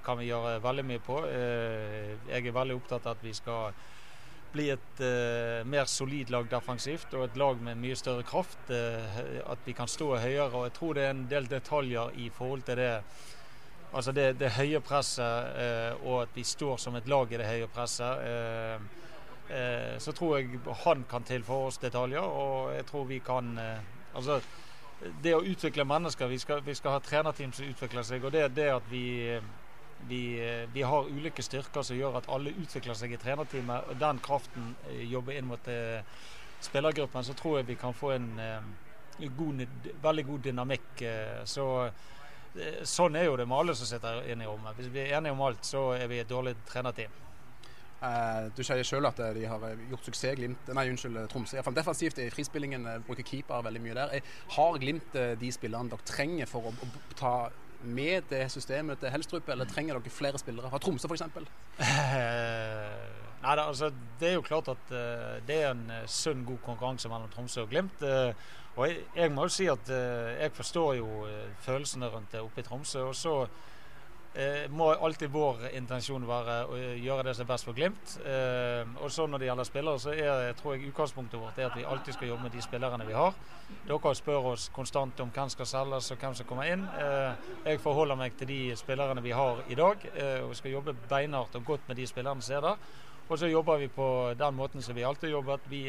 kan 0.06 0.20
vi 0.20 0.28
gjøre 0.28 0.60
veldig 0.62 0.84
mye 0.86 1.02
på. 1.02 1.16
Jeg 1.26 2.46
er 2.46 2.54
veldig 2.54 2.76
opptatt 2.76 3.08
av 3.10 3.16
at 3.16 3.24
vi 3.26 3.34
skal 3.34 3.74
bli 4.54 4.68
et 4.74 5.02
uh, 5.02 5.68
mer 5.68 5.90
solid 5.90 6.32
lag 6.34 6.48
defensivt 6.52 7.14
og 7.18 7.26
et 7.26 7.38
lag 7.40 7.60
med 7.64 7.80
mye 7.82 7.98
større 8.00 8.24
kraft. 8.28 8.60
Uh, 8.70 9.20
at 9.52 9.62
vi 9.66 9.76
kan 9.78 9.90
stå 9.90 10.16
høyere. 10.16 10.52
og 10.52 10.66
Jeg 10.68 10.74
tror 10.78 10.98
det 10.98 11.06
er 11.06 11.14
en 11.16 11.28
del 11.30 11.50
detaljer 11.50 12.18
i 12.20 12.30
forhold 12.34 12.66
til 12.68 12.82
det. 12.82 12.94
Altså 13.94 14.12
det, 14.16 14.40
det 14.40 14.54
høye 14.56 14.80
presset 14.80 15.56
uh, 15.58 16.08
og 16.08 16.22
at 16.24 16.36
vi 16.36 16.44
står 16.44 16.78
som 16.80 16.96
et 16.96 17.08
lag 17.12 17.32
i 17.32 17.40
det 17.42 17.48
høye 17.48 17.68
presset. 17.68 19.00
Så 20.00 20.14
tror 20.16 20.38
jeg 20.38 20.62
han 20.86 21.02
kan 21.12 21.26
tilføre 21.28 21.68
oss 21.68 21.78
detaljer, 21.82 22.24
og 22.24 22.70
jeg 22.72 22.86
tror 22.88 23.04
vi 23.10 23.18
kan 23.20 23.50
altså 24.16 24.38
det 25.24 25.34
å 25.36 25.42
utvikle 25.44 25.86
mennesker 25.88 26.30
Vi 26.30 26.40
skal, 26.40 26.62
vi 26.66 26.76
skal 26.78 26.96
ha 26.96 27.02
trenerteam 27.04 27.52
som 27.54 27.68
utvikler 27.68 28.06
seg. 28.06 28.24
Og 28.24 28.32
det, 28.32 28.46
det 28.56 28.70
at 28.72 28.88
vi, 28.92 29.40
vi, 30.08 30.22
vi, 30.74 30.82
har 30.82 31.10
ulike 31.10 31.44
styrker 31.44 31.86
som 31.86 31.98
gjør 31.98 32.20
at 32.20 32.30
alle 32.32 32.54
utvikler 32.54 32.98
seg 32.98 33.16
i 33.16 33.20
trenerteamet, 33.22 33.92
og 33.92 34.00
den 34.02 34.22
kraften 34.24 34.72
eh, 34.90 35.04
jobber 35.12 35.38
inn 35.38 35.50
mot 35.50 35.68
eh, 35.72 36.02
spillergruppen, 36.62 37.26
så 37.26 37.36
tror 37.38 37.60
jeg 37.60 37.72
vi 37.72 37.80
kan 37.80 37.96
få 37.98 38.14
en 38.16 38.30
eh, 38.42 39.28
god, 39.38 39.66
veldig 40.04 40.26
god 40.32 40.48
dynamikk. 40.50 41.06
Så 41.46 41.68
Sånn 42.84 43.16
er 43.16 43.30
jo 43.30 43.38
det 43.40 43.46
med 43.48 43.62
alle 43.62 43.74
som 43.80 43.88
sitter 43.88 44.26
inne 44.28 44.44
i 44.44 44.48
rommet. 44.50 44.76
Hvis 44.76 44.90
vi 44.92 45.00
er 45.06 45.14
enige 45.16 45.32
om 45.32 45.44
alt, 45.46 45.62
så 45.64 45.94
er 45.96 46.10
vi 46.12 46.18
et 46.20 46.28
dårlig 46.28 46.52
trenerteam. 46.68 47.14
Uh, 48.02 48.50
du 48.58 48.60
sier 48.66 48.82
selv 48.84 49.08
at 49.08 49.22
de 49.38 49.46
har 49.48 49.64
gjort 49.88 50.08
suksess 50.10 50.36
Glimt, 50.36 50.72
nei, 50.76 50.84
unnskyld, 50.92 51.22
Tromsø. 51.32 51.56
Iallfall 51.56 51.78
defensivt 51.78 52.20
i 52.20 52.28
frispillingen. 52.34 52.90
Bruker 53.08 53.24
keeper 53.24 53.64
veldig 53.64 53.84
mye 53.86 53.96
der. 53.96 54.34
Har 54.58 54.82
Glimt 54.84 55.16
de 55.16 55.54
spillerne 55.56 55.94
dere 55.94 56.10
trenger 56.12 56.52
for 56.52 56.68
å, 56.68 56.76
å, 56.76 56.92
ta 57.16 57.34
med 57.84 58.28
det 58.30 58.46
systemet 58.52 59.00
til 59.02 59.12
Helstrup, 59.14 59.50
eller 59.50 59.66
trenger 59.70 59.98
dere 59.98 60.14
flere 60.14 60.40
spillere? 60.42 60.70
fra 60.70 60.80
Tromsø 60.82 61.10
f.eks.? 61.10 61.24
nei, 61.32 61.46
Nei, 63.42 63.56
det, 63.58 63.64
altså, 63.66 63.92
det 64.20 64.28
er 64.30 64.36
jo 64.38 64.46
klart 64.46 64.68
at 64.70 64.92
uh, 64.94 65.38
det 65.48 65.56
er 65.64 65.72
en 65.72 65.88
uh, 65.90 66.04
sunn, 66.06 66.44
god 66.46 66.60
konkurranse 66.66 67.10
mellom 67.10 67.30
Tromsø 67.34 67.64
og 67.64 67.72
Glimt. 67.72 68.04
Uh, 68.06 68.34
og 68.76 68.88
jeg, 68.88 69.00
jeg, 69.16 69.32
må 69.34 69.48
jo 69.48 69.52
si 69.52 69.66
at 69.68 69.90
jeg 69.92 70.52
forstår 70.56 70.94
jo 70.96 71.08
følelsene 71.60 72.08
rundt 72.08 72.32
det 72.32 72.40
oppe 72.40 72.62
i 72.62 72.64
Tromsø. 72.64 73.02
Og 73.10 73.16
så 73.16 73.34
eh, 74.34 74.70
må 74.72 74.90
alltid 74.94 75.32
vår 75.32 75.68
intensjon 75.76 76.24
være 76.28 76.58
å 76.70 76.78
gjøre 77.02 77.26
det 77.28 77.34
som 77.36 77.46
er 77.46 77.50
best 77.52 77.68
for 77.68 77.78
Glimt. 77.78 78.16
Eh, 78.26 78.88
og 79.04 79.12
så 79.12 79.28
Når 79.28 79.40
det 79.40 79.50
gjelder 79.50 79.68
spillere, 79.68 80.00
så 80.00 80.14
er, 80.14 80.54
tror 80.60 80.76
jeg 80.76 80.92
utgangspunktet 80.92 81.40
vårt 81.40 81.60
er 81.60 81.70
at 81.70 81.78
vi 81.78 81.86
alltid 81.86 82.14
skal 82.14 82.28
jobbe 82.28 82.44
med 82.48 82.56
de 82.56 82.62
spillerne 82.62 83.08
vi 83.08 83.18
har. 83.18 83.36
Dere 83.88 84.16
spør 84.16 84.52
oss 84.54 84.70
konstant 84.74 85.20
om 85.20 85.32
hvem 85.32 85.50
skal 85.50 85.66
selges 85.66 86.12
og 86.12 86.18
hvem 86.18 86.36
som 86.36 86.48
kommer 86.48 86.72
inn. 86.72 86.88
Eh, 87.00 87.52
jeg 87.66 87.84
forholder 87.84 88.20
meg 88.20 88.38
til 88.40 88.48
de 88.48 88.62
spillerne 88.80 89.24
vi 89.24 89.36
har 89.36 89.64
i 89.70 89.76
dag, 89.76 90.08
eh, 90.16 90.40
og 90.46 90.56
skal 90.56 90.78
jobbe 90.78 90.96
beinhardt 91.10 91.56
og 91.56 91.66
godt 91.66 91.88
med 91.88 92.00
de 92.00 92.08
spillerne 92.08 92.42
som 92.42 92.58
er 92.58 92.62
der. 92.62 92.90
Og 93.30 93.38
så 93.40 93.48
jobber 93.48 93.78
vi 93.80 93.88
på 93.88 94.34
den 94.36 94.56
måten 94.56 94.82
som 94.82 94.96
vi 94.96 95.06
alltid 95.08 95.30
har 95.30 95.38
jobbet. 95.38 95.70
Vi, 95.72 95.86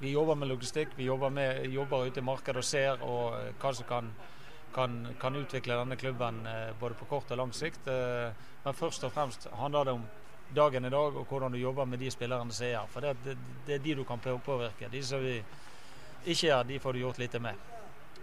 vi 0.00 0.10
jobber 0.10 0.34
med 0.34 0.48
logistikk, 0.48 0.88
vi 0.96 1.04
jobber, 1.04 1.28
med, 1.30 1.68
jobber 1.70 2.08
ute 2.08 2.18
i 2.18 2.24
markedet 2.24 2.56
og 2.56 2.64
ser 2.66 3.04
og 3.06 3.36
hva 3.60 3.70
som 3.76 3.86
kan 3.86 4.10
kan, 4.74 5.14
kan 5.20 5.36
utvikle 5.36 5.76
denne 5.78 5.96
klubben 5.96 6.40
eh, 6.46 6.72
både 6.80 6.94
på 6.98 7.08
kort 7.10 7.30
og 7.30 7.40
lang 7.40 7.54
sikt. 7.56 7.88
Eh, 7.88 8.32
men 8.64 8.76
først 8.76 9.04
og 9.04 9.14
fremst 9.14 9.48
handler 9.60 9.84
det 9.84 9.96
om 9.98 10.04
dagen 10.54 10.84
i 10.84 10.90
dag 10.90 11.16
og 11.16 11.24
hvordan 11.28 11.52
du 11.52 11.58
jobber 11.58 11.84
med 11.84 11.98
de 11.98 12.10
spillerne 12.10 12.52
som 12.52 12.66
er 12.66 12.78
her. 12.78 12.92
For 12.92 13.04
det, 13.04 13.16
det, 13.24 13.36
det 13.66 13.74
er 13.74 13.84
de 13.84 13.96
du 14.00 14.04
kan 14.04 14.20
påvirke. 14.20 14.90
De 14.92 15.02
som 15.04 15.24
vi 15.24 15.38
ikke 16.26 16.48
er, 16.48 16.62
de 16.62 16.80
får 16.80 16.92
du 16.92 17.04
gjort 17.04 17.18
lite 17.18 17.38
med. 17.38 17.77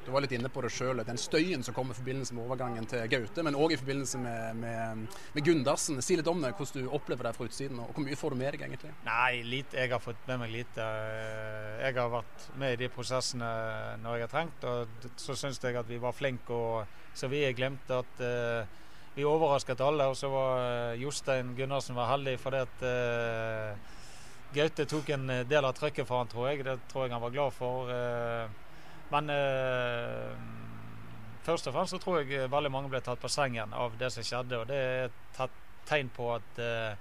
Du 0.06 0.12
var 0.14 0.22
litt 0.22 0.36
inne 0.38 0.52
på 0.54 0.62
det 0.62 0.70
sjøl, 0.70 1.00
den 1.02 1.18
støyen 1.18 1.64
som 1.66 1.74
kom 1.74 1.90
i 1.90 1.96
forbindelse 1.98 2.36
med 2.38 2.46
overgangen 2.46 2.86
til 2.90 3.08
Gaute, 3.10 3.42
men 3.46 3.56
òg 3.58 3.74
i 3.74 3.78
forbindelse 3.80 4.20
med, 4.22 4.60
med, 4.62 5.06
med, 5.34 5.46
Gundersen. 5.48 5.98
Si 6.06 6.18
litt 6.20 6.28
om 6.30 6.44
det, 6.44 6.52
hvordan 6.60 6.86
du 6.86 6.92
opplever 6.94 7.26
det 7.26 7.32
fra 7.34 7.48
utsiden, 7.48 7.80
og 7.82 7.90
hvor 7.90 8.06
mye 8.06 8.18
får 8.20 8.36
du 8.36 8.38
med 8.38 8.54
deg 8.54 8.66
egentlig? 8.68 8.92
Nei, 9.08 9.40
lite, 9.50 9.80
jeg 9.82 9.90
har 9.96 10.04
fått 10.04 10.28
med 10.30 10.44
meg 10.44 10.52
lite. 10.54 10.86
Jeg 11.82 11.98
har 11.98 12.12
vært 12.14 12.46
med 12.62 12.76
i 12.76 12.80
de 12.84 12.90
prosessene 12.94 13.50
når 14.04 14.20
jeg 14.20 14.28
har 14.28 14.34
trengt, 14.36 14.68
og 14.70 15.08
så 15.26 15.38
syns 15.40 15.58
jeg 15.64 15.80
at 15.82 15.90
vi 15.90 15.98
var 16.04 16.14
flinke, 16.14 16.54
og 16.54 17.18
så 17.18 17.30
vi 17.32 17.42
glemte 17.58 17.98
at 18.04 18.22
uh, 18.22 18.84
vi 19.16 19.26
overrasket 19.26 19.82
alle. 19.82 20.06
Og 20.12 20.20
så 20.20 20.30
var 20.30 20.62
uh, 20.92 21.02
Jostein 21.02 21.56
Gundersen 21.58 21.98
var 21.98 22.12
heldig 22.12 22.36
fordi 22.44 22.62
at 22.62 22.86
uh, 22.86 23.96
Gaute 24.54 24.86
tok 24.86 25.10
en 25.16 25.26
del 25.50 25.66
av 25.66 25.74
trykket 25.76 26.06
for 26.06 26.22
han, 26.22 26.30
tror 26.30 26.52
jeg. 26.52 26.62
Det 26.68 26.78
tror 26.92 27.08
jeg 27.08 27.16
han 27.16 27.26
var 27.26 27.34
glad 27.34 27.58
for. 27.58 27.90
Uh, 27.90 28.65
men 29.12 29.30
eh, 29.30 30.32
først 31.46 31.70
og 31.70 31.76
fremst 31.76 31.94
så 31.94 32.02
tror 32.02 32.24
jeg 32.24 32.50
veldig 32.52 32.72
mange 32.74 32.90
ble 32.90 33.02
tatt 33.06 33.22
på 33.22 33.32
sengen 33.32 33.74
av 33.76 33.94
det 34.00 34.10
som 34.14 34.26
skjedde. 34.26 34.62
Og 34.62 34.70
det 34.72 34.80
er 34.80 35.06
et 35.10 35.62
tegn 35.86 36.10
på 36.14 36.32
at 36.36 36.60
eh, 36.62 36.98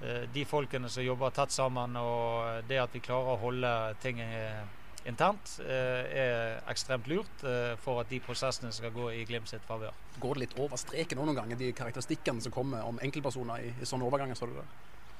eh, 0.00 0.24
de 0.32 0.44
folkene 0.48 0.90
som 0.92 1.04
jobber 1.04 1.34
tett 1.36 1.52
sammen, 1.54 1.96
og 2.00 2.64
det 2.68 2.80
at 2.80 2.96
vi 2.96 3.04
klarer 3.04 3.34
å 3.34 3.40
holde 3.42 3.72
ting 4.02 4.20
eh, 4.24 4.64
internt, 5.08 5.58
eh, 5.64 6.18
er 6.24 6.58
ekstremt 6.72 7.08
lurt 7.10 7.44
eh, 7.46 7.74
for 7.84 8.02
at 8.02 8.10
de 8.12 8.20
prosessene 8.24 8.72
skal 8.74 8.94
gå 8.94 9.10
i 9.14 9.24
Glimt 9.28 9.50
sitt 9.52 9.64
favør. 9.68 9.96
Går 10.20 10.36
det 10.36 10.46
litt 10.46 10.58
over 10.60 10.80
streken 10.80 11.20
noen 11.20 11.36
ganger, 11.36 11.60
de 11.60 11.72
karakteristikkene 11.76 12.44
som 12.44 12.54
kommer 12.54 12.88
om 12.88 13.00
enkeltpersoner 13.04 13.68
i, 13.68 13.74
i 13.76 13.88
sånne 13.88 14.08
overganger? 14.08 14.38
Så 14.38 14.48
du 14.48 14.56
det? 14.58 14.68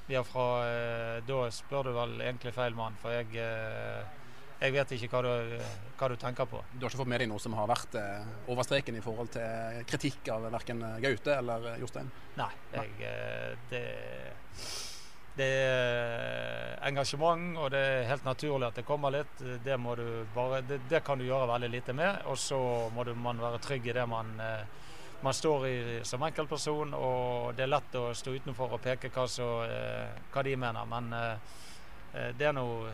Ja, 0.09 0.23
fra, 0.25 0.65
da 1.21 1.43
spør 1.53 1.85
du 1.85 1.91
vel 1.93 2.15
egentlig 2.23 2.55
feil 2.55 2.73
mann. 2.73 2.95
For 2.97 3.13
jeg 3.13 3.29
jeg 4.59 4.73
vet 4.75 4.91
ikke 4.91 5.07
hva 5.13 5.21
du, 5.23 5.53
hva 5.95 6.07
du, 6.11 6.17
tenker 6.19 6.47
på. 6.49 6.59
Du 6.73 6.83
har 6.83 6.91
ikke 6.91 6.99
fått 6.99 7.11
med 7.11 7.21
deg 7.23 7.29
noe 7.31 7.39
som 7.39 7.55
har 7.55 7.69
vært 7.69 7.95
eh, 7.95 8.27
over 8.51 8.67
streken 8.67 8.97
i 8.99 9.03
forhold 9.03 9.31
til 9.31 9.79
kritikk 9.87 10.27
av 10.33 10.49
verken 10.51 10.83
Gaute 11.03 11.37
eller 11.37 11.69
Jostein? 11.79 12.09
Nei, 12.35 12.49
jeg, 12.73 12.91
eh, 13.07 13.53
det, 13.71 13.83
det, 15.39 15.47
er 15.47 16.75
engasjement, 16.89 17.55
og 17.55 17.71
det 17.71 17.85
er 17.93 18.09
helt 18.11 18.27
naturlig 18.27 18.67
at 18.67 18.81
det 18.81 18.85
kommer 18.87 19.15
litt. 19.15 19.39
Det, 19.63 19.79
bare, 20.35 20.61
det, 20.67 20.81
det 20.91 21.03
kan 21.07 21.21
du 21.21 21.27
gjøre 21.29 21.47
veldig 21.53 21.71
lite 21.77 21.95
med. 21.95 22.27
Og 22.27 22.35
så 22.39 22.59
må 22.95 23.07
du, 23.07 23.15
man 23.15 23.39
være 23.39 23.63
trygg 23.63 23.87
i 23.87 23.95
det 23.95 24.07
man, 24.11 24.35
eh, 24.43 24.87
man 25.23 25.39
står 25.39 25.67
i 25.71 25.77
som 26.03 26.27
enkeltperson. 26.27 26.97
Og 26.99 27.55
det 27.55 27.63
er 27.63 27.77
lett 27.77 27.95
å 27.95 28.09
stå 28.11 28.35
utenfor 28.35 28.75
og 28.75 28.83
peke 28.83 29.15
hva, 29.15 29.23
så, 29.31 29.53
hva 30.33 30.43
de 30.43 30.59
mener. 30.59 30.95
Men 30.97 31.13
det 32.35 32.47
er 32.49 32.55
noe 32.57 32.89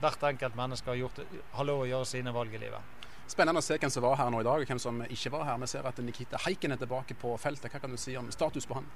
hvert 0.00 0.22
enkelt 0.30 0.56
menneske 0.58 0.90
har, 0.90 0.96
gjort, 1.00 1.20
har 1.52 1.68
lov 1.68 1.84
å 1.84 1.88
gjøre 1.88 2.08
sine 2.08 2.32
valg 2.34 2.54
i 2.54 2.62
livet. 2.62 2.96
Spennende 3.28 3.60
å 3.60 3.64
se 3.64 3.76
hvem 3.76 3.92
som 3.92 4.04
var 4.06 4.16
her 4.16 4.30
nå 4.32 4.40
i 4.40 4.46
dag, 4.46 4.62
og 4.62 4.70
hvem 4.70 4.80
som 4.80 5.02
ikke 5.04 5.32
var 5.34 5.44
her. 5.44 5.58
Vi 5.60 5.68
ser 5.68 5.86
at 5.88 5.98
Nikita 6.00 6.40
Heiken 6.46 6.72
er 6.72 6.80
tilbake 6.80 7.16
på 7.18 7.34
feltet. 7.40 7.72
Hva 7.72 7.82
kan 7.82 7.92
du 7.92 8.00
si 8.00 8.16
om 8.16 8.30
status 8.32 8.66
på 8.66 8.78
han? 8.78 8.88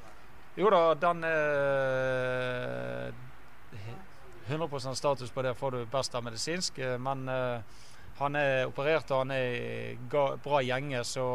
Jo 0.56 0.70
da, 0.72 0.80
den 1.00 1.24
er 1.24 3.12
100% 4.48 4.96
status 4.96 5.30
på 5.32 5.42
det 5.44 5.54
får 5.56 5.70
du 5.76 5.84
best 5.92 6.14
av 6.14 6.24
medisinsk. 6.24 6.80
Men 7.00 7.28
uh, 7.28 7.60
han 8.18 8.36
er 8.36 8.66
operert 8.70 9.10
og 9.12 9.24
han 9.24 9.34
er 9.36 9.48
i 9.52 9.96
bra 10.44 10.62
gjenge. 10.64 11.04
Så, 11.08 11.26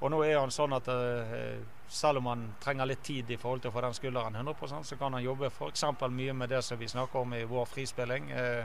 og 0.00 0.12
nå 0.12 0.22
er 0.26 0.40
han 0.40 0.54
sånn 0.54 0.74
at 0.78 0.90
uh, 0.90 1.62
selv 1.92 2.18
om 2.18 2.26
han 2.26 2.44
trenger 2.60 2.88
litt 2.88 3.02
tid 3.04 3.30
i 3.30 3.36
forhold 3.36 3.60
til 3.62 3.68
å 3.68 3.74
få 3.74 3.82
den 3.84 3.94
skulderen 3.96 4.36
100% 4.40 4.88
så 4.88 4.96
kan 4.96 5.12
han 5.12 5.24
jobbe 5.24 5.50
f.eks. 5.50 5.84
mye 6.08 6.32
med 6.32 6.48
det 6.48 6.62
som 6.64 6.78
vi 6.80 6.88
snakker 6.88 7.20
om 7.20 7.34
i 7.36 7.44
vår 7.44 7.68
frispilling. 7.68 8.30
Eh, 8.32 8.64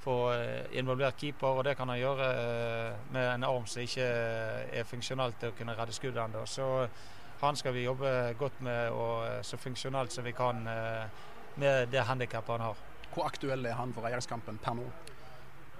få 0.00 0.14
eh, 0.32 0.78
involvert 0.78 1.18
keeper, 1.18 1.58
og 1.58 1.64
det 1.66 1.74
kan 1.76 1.90
han 1.90 1.98
gjøre 1.98 2.28
eh, 2.30 3.00
med 3.10 3.26
en 3.34 3.48
arm 3.48 3.66
som 3.66 3.82
ikke 3.82 4.06
er 4.06 4.86
funksjonell 4.86 5.34
til 5.40 5.50
å 5.50 5.58
kunne 5.58 5.74
redde 5.76 5.96
skuddet 5.98 6.22
ennå. 6.22 6.46
Så 6.46 6.68
han 7.42 7.58
skal 7.58 7.74
vi 7.74 7.88
jobbe 7.88 8.14
godt 8.38 8.62
med, 8.62 8.94
og 8.94 9.44
så 9.44 9.58
funksjonelt 9.58 10.14
som 10.14 10.24
vi 10.24 10.36
kan 10.36 10.62
med 11.60 11.88
det 11.90 12.04
handikappet 12.06 12.54
han 12.54 12.68
har. 12.68 12.84
Hvor 13.10 13.26
aktuell 13.26 13.66
er 13.66 13.80
han 13.80 13.96
for 13.96 14.06
eierskampen 14.06 14.60
per 14.62 14.76
nå? 14.78 14.86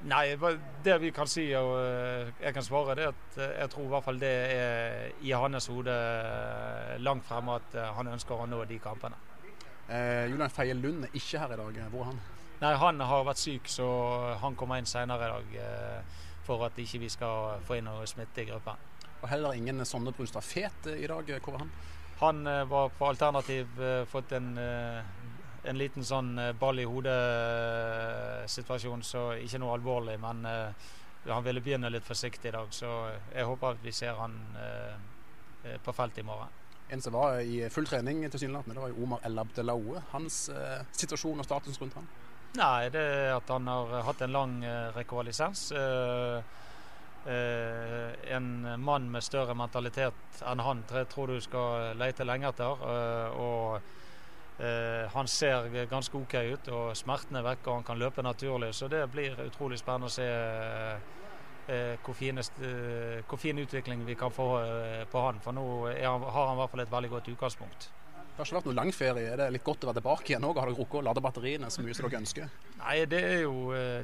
Nei, 0.08 0.36
det 0.84 0.94
vi 1.02 1.10
kan 1.12 1.28
si 1.28 1.42
og 1.58 1.74
eh, 1.76 2.30
jeg 2.40 2.54
kan 2.56 2.64
svare, 2.64 2.94
det 2.96 3.04
er 3.04 3.10
at 3.12 3.34
eh, 3.36 3.56
jeg 3.60 3.72
tror 3.74 3.84
i 3.84 3.90
hvert 3.92 4.06
fall 4.06 4.20
det 4.22 4.30
er 4.54 5.10
i 5.20 5.34
hans 5.36 5.68
hode 5.68 5.92
eh, 5.92 6.94
langt 7.04 7.26
fremme 7.28 7.58
at 7.60 7.76
han 7.98 8.08
ønsker 8.14 8.40
å 8.40 8.48
nå 8.48 8.62
de 8.70 8.78
kampene. 8.80 9.18
Eh, 9.90 10.30
Julian 10.30 10.50
Feie 10.50 10.74
Lund 10.74 11.04
er 11.04 11.14
ikke 11.18 11.40
her 11.42 11.52
i 11.52 11.58
dag. 11.58 11.78
Hvor 11.90 12.04
er 12.04 12.10
han? 12.12 12.20
Nei, 12.60 12.74
Han 12.78 13.00
har 13.00 13.24
vært 13.26 13.40
syk, 13.40 13.68
så 13.72 13.86
han 14.38 14.54
kommer 14.54 14.78
inn 14.78 14.86
senere 14.86 15.26
i 15.26 15.32
dag 15.32 15.56
eh, 15.64 16.18
for 16.46 16.62
at 16.66 16.78
ikke 16.78 17.00
vi 17.02 17.08
skal 17.10 17.64
få 17.66 17.78
inn 17.78 17.88
noe 17.88 18.06
smitte 18.06 18.44
i 18.44 18.48
gruppen. 18.50 18.78
Og 19.20 19.28
Heller 19.28 19.56
ingen 19.58 19.84
Sondre 19.84 20.14
Brustad 20.16 20.46
Fet 20.46 20.86
i 20.94 21.08
dag. 21.10 21.32
Hvor 21.42 21.56
er 21.56 21.64
han? 21.64 21.72
Han 22.20 22.46
eh, 22.46 22.62
var 22.70 22.92
på 22.94 23.08
alternativ, 23.08 23.82
fått 24.12 24.36
en 24.38 24.52
en 25.62 25.78
liten 25.78 26.04
sånn 26.04 26.38
eh, 26.38 26.52
ball 26.56 26.78
i 26.80 26.84
hodet-situasjon, 26.88 29.02
så 29.04 29.32
ikke 29.40 29.58
noe 29.60 29.74
alvorlig. 29.76 30.20
Men 30.20 30.46
uh, 30.46 30.72
han 31.28 31.44
ville 31.44 31.60
begynne 31.64 31.90
litt 31.92 32.06
forsiktig 32.06 32.48
i 32.48 32.52
dag, 32.56 32.68
så 32.72 33.10
jeg 33.34 33.44
håper 33.48 33.66
at 33.74 33.84
vi 33.84 33.92
ser 33.94 34.14
han 34.20 34.32
uh, 34.56 34.94
på 35.84 35.92
feltet 35.92 36.18
i 36.24 36.26
morgen. 36.26 36.48
En 36.90 37.02
som 37.02 37.12
var 37.14 37.40
i 37.46 37.70
full 37.70 37.86
trening 37.86 38.30
tilsynelatende, 38.30 38.74
det 38.74 38.82
var 38.82 38.88
jo 38.90 39.02
Omar 39.04 39.18
El 39.28 39.38
Abdelaoue. 39.38 40.02
Hans 40.14 40.50
uh, 40.54 40.80
situasjon 40.96 41.40
og 41.42 41.46
status 41.46 41.80
rundt 41.82 41.96
han? 42.00 42.08
Nei, 42.58 42.88
det 42.90 43.04
er 43.04 43.36
at 43.36 43.48
han 43.52 43.66
har 43.70 43.86
hatt 44.08 44.20
en 44.26 44.34
lang 44.34 44.52
rekonvalesens. 44.96 45.60
en 48.34 48.46
mann 48.80 49.10
med 49.12 49.22
større 49.22 49.54
mentalitet 49.54 50.40
enn 50.42 50.60
han 50.64 50.82
tror 51.12 51.26
du 51.30 51.40
skal 51.44 51.94
lete 52.00 52.24
lenge 52.26 52.48
etter. 52.48 52.72
og 53.38 53.80
Eh, 53.80 53.86
han 55.12 55.28
ser 55.28 55.86
ganske 55.88 56.16
OK 56.18 56.34
ut, 56.34 56.68
og 56.68 56.96
smertene 56.98 57.40
er 57.40 57.46
vekke, 57.46 57.68
og 57.70 57.78
han 57.78 57.86
kan 57.86 58.00
løpe 58.00 58.22
naturlig. 58.22 58.74
Så 58.76 58.88
det 58.92 59.06
blir 59.12 59.38
utrolig 59.46 59.78
spennende 59.80 60.10
å 60.10 60.12
se 60.12 60.26
eh, 60.26 61.96
hvor, 62.04 62.16
finest, 62.18 62.60
eh, 62.60 63.22
hvor, 63.28 63.40
fin 63.40 63.58
utvikling 63.58 64.04
vi 64.04 64.18
kan 64.20 64.32
få 64.34 64.50
på 65.10 65.24
han. 65.24 65.40
For 65.40 65.56
nå 65.56 65.64
han, 65.94 66.26
har 66.26 66.50
han 66.50 66.58
i 66.58 66.60
hvert 66.60 66.74
fall 66.74 66.84
et 66.84 66.92
veldig 66.92 67.12
godt 67.14 67.32
utgangspunkt. 67.32 67.88
Det 68.30 68.36
har 68.44 68.48
ikke 68.48 68.56
vært 68.60 68.68
noen 68.70 68.78
lang 68.78 68.92
ferie. 68.94 69.32
Er 69.32 69.40
det 69.40 69.48
litt 69.56 69.64
godt 69.64 69.84
å 69.84 69.90
være 69.90 70.00
tilbake 70.00 70.32
igjen 70.32 70.44
òg? 70.48 70.60
Har 70.60 70.68
dere 70.70 70.78
rukket 70.78 71.00
å 71.00 71.06
lade 71.08 71.22
batteriene 71.24 71.70
så 71.72 71.84
mye 71.84 71.96
som 71.96 72.06
dere 72.08 72.20
ønsker? 72.20 72.52
Nei, 72.80 72.96
det 73.10 73.20
er 73.26 73.40
jo, 73.42 73.54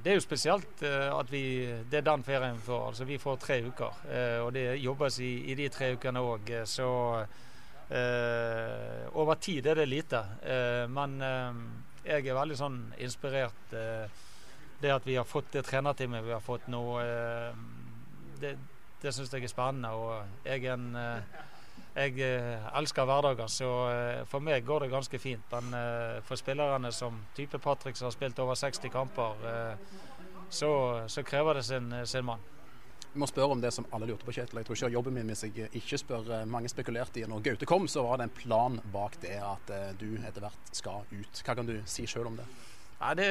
det 0.05 0.13
er 0.13 0.19
jo 0.19 0.25
spesielt 0.25 0.85
at 0.85 1.33
vi, 1.33 1.43
det 1.89 2.01
er 2.01 2.09
den 2.09 2.25
ferien 2.25 2.57
vi 2.57 2.65
får. 2.67 2.83
Altså, 2.91 3.09
vi 3.09 3.21
får 3.21 3.39
tre 3.45 3.61
uker. 3.65 4.01
Og 4.45 4.51
det 4.57 4.67
jobbes 4.83 5.21
i, 5.25 5.33
i 5.53 5.57
de 5.57 5.69
tre 5.73 5.95
ukene 5.97 6.25
òg. 6.25 6.53
Så 6.69 6.89
Eh, 7.25 7.56
over 7.91 9.35
tid 9.35 9.67
er 9.67 9.75
det 9.79 9.87
lite, 9.87 10.19
eh, 10.43 10.85
men 10.91 11.21
eh, 11.23 11.59
jeg 12.07 12.27
er 12.27 12.39
veldig 12.39 12.57
sånn 12.59 12.81
inspirert. 12.99 13.75
det 14.81 14.91
at 14.93 15.07
vi 15.07 15.17
har 15.17 15.25
fått 15.25 15.53
det 15.53 15.63
trenerteamet 15.65 16.25
vi 16.25 16.33
har 16.35 16.43
fått 16.45 16.67
nå, 16.69 16.83
det, 18.41 18.51
det 19.01 19.13
syns 19.13 19.33
jeg 19.33 19.43
er 19.43 19.51
spennende. 19.51 19.91
Og 19.91 20.45
jeg, 20.45 20.67
er 20.67 20.75
en, 20.75 21.23
jeg 21.97 22.29
elsker 22.77 23.09
hverdager, 23.09 23.49
så 23.49 23.71
for 24.29 24.45
meg 24.45 24.67
går 24.67 24.85
det 24.85 24.93
ganske 24.93 25.19
fint. 25.19 25.43
Men 25.51 26.21
for 26.29 26.37
spillerne 26.37 26.93
som 26.93 27.19
type 27.35 27.59
Patrick 27.59 27.97
som 27.97 28.11
har 28.11 28.15
spilt 28.15 28.39
over 28.39 28.55
60 28.55 28.93
kamper, 28.93 29.49
så, 30.51 30.71
så 31.09 31.25
krever 31.27 31.59
det 31.59 31.65
sin, 31.65 31.91
sin 32.05 32.29
mann. 32.29 32.45
Må 33.17 33.25
spørre 33.29 33.55
om 33.55 33.61
det 33.63 33.71
som 33.73 33.87
alle 33.97 34.11
lurte 34.11 34.27
på, 34.29 34.35
Kjetil. 34.37 34.59
Jeg 34.61 34.67
tror 34.69 34.77
ikke 34.77 34.93
jobben 34.93 35.15
min 35.17 35.31
hvis 35.33 35.47
jeg 35.47 35.71
ikke 35.79 35.99
spør. 36.03 36.27
Eh, 36.37 36.49
mange 36.53 36.69
spekulerte 36.69 37.23
i 37.23 37.29
når 37.29 37.45
Gaute 37.47 37.69
kom, 37.69 37.87
så 37.89 38.05
var 38.05 38.21
det 38.21 38.27
en 38.29 38.35
plan 38.37 38.77
bak 38.93 39.17
det 39.23 39.39
at 39.41 39.73
eh, 39.73 39.95
du 39.97 40.19
etter 40.19 40.45
hvert 40.45 40.73
skal 40.77 41.07
ut. 41.09 41.41
Hva 41.47 41.57
kan 41.57 41.69
du 41.69 41.79
si 41.89 42.05
sjøl 42.11 42.29
om 42.29 42.37
det? 42.37 42.45
Nei, 43.01 43.15
det, 43.17 43.31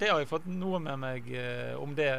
det, 0.00 0.10
har 0.10 0.18
jeg 0.22 0.30
fått 0.30 0.50
noe 0.50 0.80
med 0.82 0.98
meg 1.02 1.30
eh, 1.38 1.78
om 1.78 1.94
det. 1.94 2.10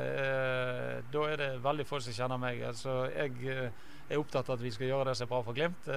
Da 1.11 1.27
er 1.27 1.43
det 1.43 1.51
veldig 1.64 1.88
få 1.88 1.99
som 2.03 2.15
kjenner 2.15 2.39
meg. 2.39 2.64
Altså, 2.69 2.97
jeg 3.11 3.35
er 4.07 4.18
opptatt 4.22 4.47
av 4.47 4.55
at 4.55 4.64
vi 4.64 4.72
skal 4.76 4.91
gjøre 4.91 5.11
det 5.11 5.19
som 5.19 5.27
er 5.27 5.34
bra 5.35 5.43
for 5.43 5.59
Glimt. 5.59 5.91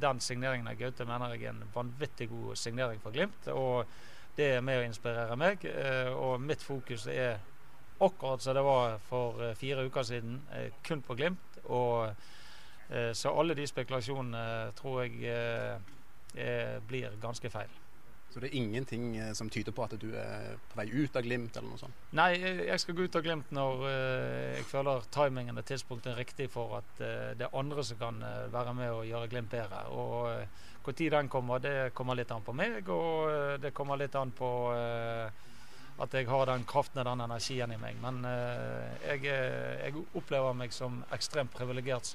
Den 0.00 0.20
signeringen 0.20 0.68
av 0.68 0.76
Gaute 0.80 1.08
mener 1.08 1.32
jeg 1.32 1.46
er 1.48 1.56
en 1.56 1.64
vanvittig 1.72 2.28
god 2.32 2.60
signering 2.60 3.00
for 3.00 3.16
Glimt. 3.16 3.48
Og 3.56 3.88
det 4.36 4.52
er 4.58 4.64
med 4.64 4.82
å 4.82 4.88
inspirere 4.88 5.36
meg. 5.40 5.64
Og 6.16 6.40
mitt 6.44 6.64
fokus 6.64 7.08
er 7.08 7.38
akkurat 8.00 8.42
som 8.42 8.54
det 8.54 8.64
var 8.66 8.98
for 9.08 9.42
eh, 9.42 9.54
fire 9.54 9.86
uker 9.86 10.02
siden, 10.02 10.40
kun 10.84 11.02
på 11.02 11.14
Glimt. 11.14 11.60
Og, 11.64 12.12
så 13.18 13.32
alle 13.34 13.56
de 13.58 13.64
spekulasjonene 13.66 14.70
tror 14.78 15.00
jeg 15.02 15.80
blir 16.86 17.16
ganske 17.18 17.50
feil. 17.50 17.72
Så 18.36 18.40
det 18.40 18.50
er 18.50 18.56
ingenting 18.58 19.16
eh, 19.16 19.32
som 19.32 19.48
tyder 19.50 19.72
på 19.72 19.80
at 19.86 19.94
du 19.96 20.10
er 20.12 20.58
på 20.68 20.76
vei 20.76 20.84
ut 20.92 21.14
av 21.16 21.24
Glimt 21.24 21.56
eller 21.56 21.70
noe 21.70 21.80
sånt? 21.80 22.02
Nei, 22.18 22.34
jeg 22.36 22.82
skal 22.82 22.96
gå 22.98 23.06
ut 23.06 23.16
av 23.16 23.24
Glimt 23.24 23.54
når 23.56 23.84
jeg 23.88 24.66
føler 24.68 25.06
timingen 25.14 25.56
og 25.56 25.64
tidspunktet 25.64 26.12
er 26.12 26.20
riktig 26.20 26.50
for 26.52 26.76
at 26.82 27.00
det 27.00 27.46
er 27.46 27.56
andre 27.56 27.84
som 27.88 27.98
kan 28.02 28.20
være 28.52 28.74
med 28.76 28.92
og 28.92 29.06
gjøre 29.08 29.30
Glimt 29.32 29.50
bedre. 29.50 29.86
Og 29.88 30.84
Når 30.86 31.10
den 31.16 31.28
kommer, 31.32 31.58
det 31.58 31.94
kommer 31.94 32.14
litt 32.14 32.30
an 32.30 32.44
på 32.46 32.52
meg, 32.52 32.88
og 32.92 33.58
det 33.58 33.72
kommer 33.74 33.96
litt 33.96 34.14
an 34.14 34.30
på 34.36 34.50
at 36.02 36.12
jeg 36.14 36.28
har 36.28 36.46
den 36.50 36.64
kraften 36.68 37.00
og 37.00 37.06
den 37.08 37.24
energien 37.24 37.72
i 37.72 37.78
meg. 37.80 37.96
Men 38.02 38.20
jeg, 39.00 39.22
jeg, 39.24 40.04
opplever 40.18 40.52
meg 40.52 40.74
som 40.74 40.98
ekstremt 41.16 41.54
privilegert 41.56 42.10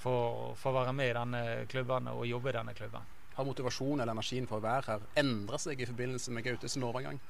for 0.00 0.56
å 0.56 0.72
være 0.78 0.94
med 0.96 1.10
i 1.10 1.16
denne 1.18 1.42
klubben 1.68 2.08
og 2.14 2.24
jobbe 2.24 2.52
i 2.52 2.56
denne 2.56 2.76
klubben. 2.78 3.04
Har 3.36 3.44
motivasjonen 3.44 4.02
eller 4.02 4.16
energien 4.16 4.48
for 4.48 4.60
å 4.60 4.64
være 4.64 4.94
her 4.94 5.06
endra 5.20 5.60
seg 5.60 5.80
i 5.80 5.88
forbindelse 5.88 6.32
med 6.32 6.44
Gautes 6.44 6.76
overgang? 6.80 7.20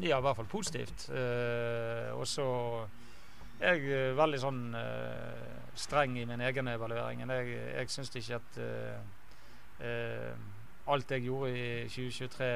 Ja, 0.00 0.18
i 0.18 0.22
hvert 0.22 0.36
fall 0.38 0.50
positivt. 0.50 1.08
Eh, 1.10 2.12
og 2.14 2.26
så 2.28 2.46
er 3.58 3.78
jeg 3.78 3.90
eh, 3.90 4.16
veldig 4.18 4.40
sånn 4.42 4.60
eh, 4.78 5.72
streng 5.78 6.14
i 6.20 6.26
min 6.28 6.42
egen 6.46 6.70
evaluering. 6.70 7.24
Jeg, 7.26 7.56
jeg 7.74 7.92
syns 7.94 8.14
ikke 8.14 8.38
at 8.38 8.60
eh, 8.62 9.00
eh 9.88 10.54
alt 10.88 11.10
jeg 11.12 11.26
gjorde 11.26 11.50
i 11.52 11.88
2023 11.92 12.46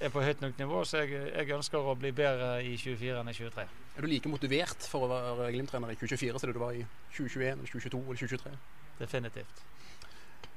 er 0.00 0.12
på 0.12 0.22
høyt 0.24 0.40
nok 0.40 0.58
nivå, 0.58 0.84
så 0.88 1.02
jeg, 1.02 1.18
jeg, 1.28 1.50
ønsker 1.56 1.90
å 1.90 1.96
bli 1.98 2.12
bedre 2.16 2.54
i 2.64 2.76
24 2.80 3.20
enn 3.20 3.28
i 3.28 3.34
23. 3.36 3.66
Er 3.96 4.06
du 4.06 4.08
like 4.08 4.32
motivert 4.32 4.86
for 4.88 5.04
å 5.04 5.10
være 5.12 5.50
Glimt-trener 5.52 5.92
i 5.92 5.98
2024 6.00 6.40
som 6.40 6.52
du 6.52 6.60
var 6.62 6.76
i 6.76 6.84
2021, 7.16 7.66
2022 7.68 8.00
eller 8.00 8.22
2023? 8.22 8.54
Definitivt. 9.00 9.62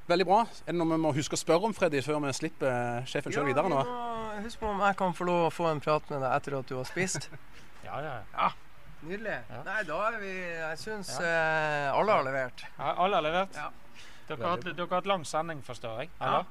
Veldig 0.08 0.26
bra. 0.28 0.40
Er 0.64 0.72
det 0.72 0.76
noe 0.76 0.90
vi 0.90 1.00
må 1.00 1.12
huske 1.16 1.36
å 1.36 1.40
spørre 1.40 1.68
om, 1.68 1.76
Freddy, 1.76 2.02
før 2.04 2.20
vi 2.24 2.32
slipper 2.36 3.06
sjefen 3.08 3.32
ja, 3.32 3.44
videre 3.46 3.70
nå? 3.72 3.84
Ja, 3.88 4.10
Husk 4.44 4.60
på 4.60 4.68
om 4.68 4.82
jeg 4.82 4.96
kan 4.98 5.14
få 5.16 5.28
lov 5.28 5.46
å 5.46 5.52
få 5.54 5.68
en 5.70 5.80
prat 5.84 6.10
med 6.12 6.20
deg 6.24 6.32
etter 6.34 6.58
at 6.58 6.68
du 6.68 6.74
har 6.76 6.88
spist. 6.88 7.30
ja, 7.86 8.00
ja. 8.04 8.18
ja. 8.34 8.50
Nydelig. 9.04 9.38
Ja. 9.52 9.62
Nei, 9.68 9.78
da 9.84 9.96
er 10.08 10.20
vi 10.20 10.32
Jeg 10.32 10.80
syns 10.80 11.10
eh, 11.20 11.88
alle 11.92 12.18
har 12.18 12.24
levert. 12.26 12.64
Ja, 12.78 12.92
alle 13.04 13.20
har 13.20 13.24
levert? 13.24 13.56
Ja. 13.60 13.70
Dere, 14.24 14.40
har 14.40 14.54
hatt, 14.56 14.68
dere 14.70 14.88
har 14.88 15.00
hatt 15.02 15.08
lang 15.08 15.24
sending, 15.28 15.60
forstår 15.64 16.04
jeg? 16.04 16.12
Eller? 16.20 16.46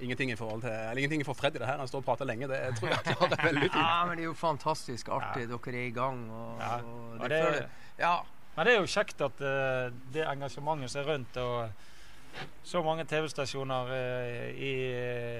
Ingenting 0.00 0.30
i 0.30 0.36
forhold 0.36 0.62
til 0.62 0.70
Eller 0.70 0.96
ingenting 0.96 1.24
for 1.26 1.32
Freddy 1.38 1.58
det 1.58 1.66
her. 1.66 1.78
Han 1.78 1.88
står 1.88 1.98
og 1.98 2.04
prater 2.04 2.24
lenge. 2.24 2.48
Det 2.48 2.60
tror 2.78 2.88
jeg 2.88 2.98
klarer 3.04 3.44
veldig 3.44 3.68
fint. 3.70 3.76
Ja, 3.76 4.04
men 4.06 4.16
det 4.16 4.24
er 4.24 4.30
jo 4.30 4.34
fantastisk 4.34 5.08
artig. 5.08 5.48
Dere 5.48 5.74
er 5.74 5.86
i 5.86 5.90
gang. 5.90 6.30
Og, 6.30 6.56
ja. 6.60 6.76
og 6.76 7.20
det, 7.20 7.30
det, 7.30 7.42
føler, 7.44 7.68
ja. 7.98 8.14
Men 8.56 8.66
det 8.66 8.74
er 8.74 8.80
jo 8.80 8.90
kjekt 8.90 9.22
at 9.26 9.40
uh, 9.42 9.94
det 10.14 10.26
engasjementet 10.30 10.90
som 10.90 11.00
er 11.02 11.08
rundt 11.10 11.36
og 11.42 11.70
så 12.66 12.82
mange 12.82 13.04
TV-stasjoner 13.10 13.90
uh, 13.90 14.50
i 14.58 14.74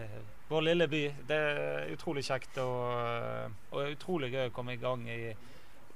uh, 0.03 0.17
vår 0.49 0.67
lille 0.71 0.89
by. 0.89 1.03
Det 1.29 1.37
er 1.37 1.93
utrolig 1.95 2.25
kjekt 2.27 2.59
og, 2.63 3.59
og 3.71 3.93
utrolig 3.95 4.33
gøy 4.35 4.49
å 4.49 4.55
komme 4.55 4.75
i 4.75 4.83
gang 4.83 5.07
i 5.11 5.21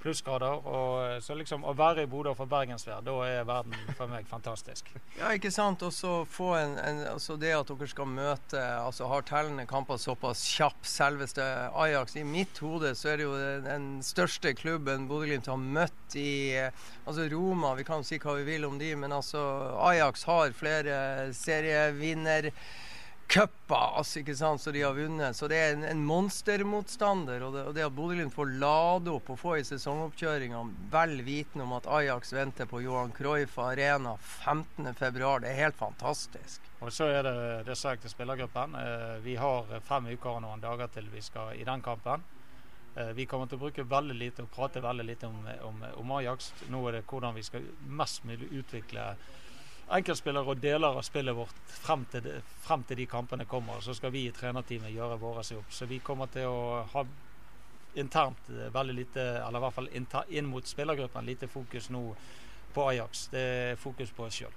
plussgrader. 0.02 0.66
Og 0.66 1.22
så 1.22 1.36
liksom 1.38 1.64
Å 1.68 1.74
være 1.76 2.04
i 2.04 2.10
Bodø 2.10 2.32
og 2.32 2.38
få 2.38 2.46
bergensvær, 2.50 3.02
da 3.04 3.14
er 3.26 3.46
verden 3.48 3.76
for 3.98 4.10
meg 4.10 4.28
fantastisk. 4.30 4.90
Ja, 5.18 5.32
ikke 5.34 5.52
sant. 5.54 5.82
Og 5.86 5.92
så 5.94 6.22
få 6.28 6.52
en, 6.58 6.76
en, 6.82 7.02
altså 7.14 7.38
det 7.40 7.52
at 7.56 7.70
dere 7.70 7.90
skal 7.90 8.10
møte 8.10 8.62
altså 8.78 9.08
har 9.10 9.26
tellende 9.28 9.66
kamper 9.68 10.00
såpass 10.00 10.44
kjapp, 10.56 10.80
selveste 10.86 11.44
Ajax. 11.72 12.16
I 12.18 12.26
mitt 12.26 12.58
hode 12.64 12.94
så 12.98 13.12
er 13.12 13.20
det 13.20 13.28
jo 13.28 13.36
den 13.66 13.88
største 14.06 14.54
klubben 14.58 15.08
Bodø-Glimt 15.10 15.50
har 15.50 15.60
møtt 15.60 16.18
i 16.18 16.56
Altså 17.08 17.24
Roma, 17.32 17.72
vi 17.78 17.86
kan 17.88 18.04
si 18.04 18.18
hva 18.20 18.34
vi 18.36 18.44
vil 18.44 18.66
om 18.68 18.76
de, 18.80 18.90
men 18.98 19.14
altså 19.16 19.40
Ajax 19.88 20.26
har 20.28 20.52
flere 20.56 20.98
serievinner 21.36 22.50
cuper 23.28 23.98
altså, 24.00 24.22
ikke 24.22 24.36
sant, 24.38 24.62
så 24.62 24.72
de 24.72 24.82
har 24.82 24.96
vunnet. 24.96 25.36
Så 25.36 25.48
det 25.50 25.58
er 25.60 25.74
en, 25.76 25.84
en 25.84 26.04
monstermotstander. 26.08 27.44
Og 27.44 27.54
det, 27.54 27.64
og 27.68 27.76
det 27.76 27.84
at 27.84 27.94
Bodø-Glimt 27.96 28.34
får 28.34 28.54
lade 28.62 29.12
opp 29.12 29.28
og 29.34 29.40
få 29.40 29.58
i 29.58 29.66
sesongoppkjøringa 29.68 30.62
vel 30.92 31.18
vitende 31.26 31.66
om 31.66 31.76
at 31.76 31.88
Ajax 31.98 32.32
venter 32.36 32.68
på 32.70 32.82
Johan 32.84 33.12
Cruyff 33.16 33.58
Arena 33.62 34.16
15.2, 34.16 35.34
det 35.44 35.52
er 35.52 35.60
helt 35.60 35.78
fantastisk. 35.78 36.64
Og 36.80 36.92
så 36.94 37.10
er 37.10 37.26
det 37.26 37.36
det 37.66 37.76
sa 37.76 37.92
jeg 37.94 38.04
til 38.04 38.14
spillergruppen. 38.14 38.76
Eh, 38.80 39.14
vi 39.24 39.36
har 39.40 39.78
fem 39.86 40.08
uker 40.14 40.36
og 40.36 40.42
noen 40.46 40.62
dager 40.62 40.90
til 40.94 41.08
vi 41.12 41.22
skal 41.24 41.56
i 41.58 41.66
den 41.68 41.84
kampen. 41.84 42.24
Eh, 42.94 43.12
vi 43.18 43.26
kommer 43.30 43.50
til 43.50 43.58
å 43.58 43.64
bruke 43.66 43.84
veldig 43.88 44.16
lite 44.16 44.46
og 44.46 44.52
prate 44.54 44.82
veldig 44.82 45.06
lite 45.06 45.28
om, 45.28 45.42
om, 45.68 45.84
om 46.00 46.16
Ajax. 46.20 46.52
Nå 46.72 46.80
er 46.88 46.98
det 46.98 47.04
hvordan 47.10 47.36
vi 47.36 47.44
skal 47.46 47.66
mest 48.00 48.24
mulig 48.28 48.48
utvikle 48.62 49.10
enkeltspillere 49.96 50.52
og 50.52 50.60
deler 50.62 50.98
av 50.98 51.04
spillet 51.06 51.36
vårt 51.36 51.72
frem 51.78 52.04
til, 52.12 52.24
de, 52.26 52.36
frem 52.64 52.84
til 52.88 53.00
de 53.00 53.06
kampene 53.08 53.46
kommer. 53.48 53.80
Så 53.84 53.96
skal 53.96 54.12
vi 54.14 54.26
i 54.28 54.34
trenerteamet 54.34 54.94
gjøre 54.94 55.18
vår 55.20 55.42
jobb. 55.54 55.72
Så 55.72 55.88
vi 55.88 56.00
kommer 56.04 56.30
til 56.32 56.48
å 56.50 56.84
ha 56.92 57.04
internt 57.98 58.52
eh, 58.52 58.68
veldig 58.74 58.94
lite, 58.94 59.26
eller 59.46 59.58
i 59.58 59.66
hvert 59.66 59.78
fall 59.80 59.90
inn 60.28 60.48
mot 60.48 60.66
spillergruppen, 60.66 61.26
lite 61.26 61.48
fokus 61.50 61.90
nå 61.90 62.04
på 62.74 62.88
Ajax. 62.92 63.28
Det 63.32 63.44
er 63.58 63.78
fokus 63.80 64.12
på 64.14 64.28
oss 64.28 64.42
sjøl. 64.42 64.56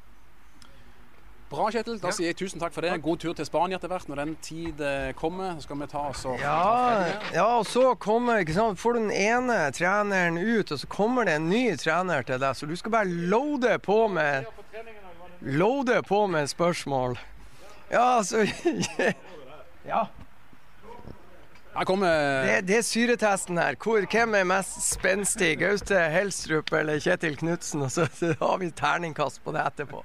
Bra, 1.52 1.66
Kjetil. 1.68 1.98
Da 1.99 2.14
sier 2.16 2.30
jeg 2.30 2.38
tusen 2.40 2.62
takk 2.62 2.72
for 2.72 2.86
det. 2.86 2.94
God 3.03 3.20
tur 3.20 3.34
til 3.36 3.44
Spania 3.44 3.76
etter 3.76 3.91
hvert. 3.91 4.08
Når 4.08 4.20
den 4.22 4.38
tid 4.40 4.80
eh, 4.88 5.10
kommer, 5.20 5.58
så 5.58 5.66
skal 5.66 5.82
vi 5.82 5.88
ta 5.91 6.03
oss 6.14 6.22
og 6.30 6.40
ja, 6.40 7.10
ja, 7.36 7.48
og 7.58 7.66
så 7.68 7.90
kommer 7.99 8.40
ikke 8.40 8.56
sant, 8.56 8.80
får 8.80 8.95
du 8.95 9.02
den 9.02 9.12
ene 9.12 9.58
treneren 9.76 10.40
ut, 10.40 10.72
og 10.72 10.80
så 10.80 10.88
kommer 10.91 11.28
det 11.28 11.36
en 11.41 11.49
ny 11.52 11.66
trener 11.82 12.24
til 12.24 12.40
deg. 12.40 12.56
Så 12.56 12.70
du 12.72 12.76
skal 12.80 12.95
bare 12.95 13.28
loade 13.34 13.76
på 13.84 14.06
med 14.16 14.48
loader 15.41 16.01
på 16.01 16.27
med 16.27 16.49
spørsmål. 16.49 17.19
Ja, 17.91 18.18
altså 18.18 18.45
Ja. 19.85 20.07
Det, 21.72 22.61
det, 22.68 22.76
er 22.77 22.84
syretesten 22.84 23.57
her. 23.57 23.77
Hvor, 23.80 24.03
hvem 24.11 24.35
er 24.35 24.43
mest 24.43 24.81
spenstig? 24.84 25.53
Gaute 25.61 26.01
Helstrup 26.11 26.73
eller 26.76 26.99
Kjetil 26.99 27.38
Knutsen? 27.39 27.85
Og 27.85 27.91
så, 27.91 28.09
har 28.41 28.57
vi 28.59 28.68
terningkast 28.76 29.39
på 29.43 29.53
det 29.55 29.63
etterpå. 29.63 30.03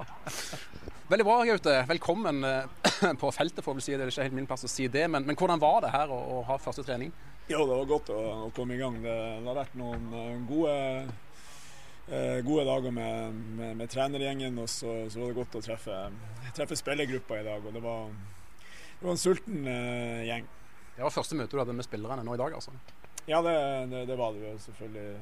Veldig 1.10 1.26
bra, 1.26 1.40
Gaute. 1.44 1.74
Velkommen 1.90 2.44
eh, 2.46 3.10
på 3.22 3.32
feltet, 3.34 3.64
får 3.66 3.74
vi 3.74 3.84
si. 3.84 3.96
Det 3.96 4.06
er 4.06 4.14
ikke 4.14 4.28
helt 4.28 4.38
min 4.38 4.46
plass 4.46 4.64
å 4.66 4.70
si 4.70 4.86
det. 4.86 5.08
Men, 5.10 5.26
men 5.26 5.38
hvordan 5.38 5.60
var 5.62 5.82
det 5.82 5.90
her 5.94 6.10
å, 6.14 6.20
å 6.38 6.40
ha 6.46 6.56
første 6.62 6.86
trening? 6.86 7.10
Jo, 7.50 7.66
det 7.66 7.74
var 7.74 7.90
godt 7.90 8.14
å, 8.14 8.22
å 8.46 8.50
komme 8.54 8.74
i 8.74 8.80
gang. 8.80 9.02
Det, 9.02 9.14
det 9.42 9.50
har 9.50 9.58
vært 9.58 9.76
noen 9.78 10.08
uh, 10.14 10.32
gode 10.48 10.72
eh, 10.72 11.12
gode 12.46 12.64
dager 12.68 12.92
med, 12.94 13.38
med, 13.58 13.72
med 13.80 13.90
trenergjengen, 13.90 14.58
og 14.62 14.68
så, 14.70 14.92
så, 15.10 15.18
var 15.18 15.32
det 15.32 15.38
godt 15.40 15.56
å 15.58 15.62
treffe, 15.64 15.96
treffe 16.54 16.78
spillergruppa 16.78 17.40
i 17.40 17.46
dag. 17.46 17.64
og 17.66 17.74
Det 17.74 17.82
var, 17.82 18.12
det 19.00 19.08
var 19.08 19.16
en 19.16 19.20
sulten 19.20 19.66
eh, 19.66 20.22
gjeng. 20.28 20.46
Det 20.96 21.02
var 21.02 21.12
første 21.12 21.36
møte 21.36 21.56
du 21.56 21.60
hadde 21.60 21.74
med 21.76 21.88
spillerne 21.88 22.22
nå 22.24 22.36
i 22.36 22.40
dag, 22.40 22.54
altså? 22.54 22.76
Ja, 23.26 23.42
det, 23.42 23.56
det, 23.90 24.04
det 24.06 24.16
var 24.16 24.32
det. 24.32 24.44
Vi 24.44 24.52
har 24.52 24.62
selvfølgelig 24.62 25.16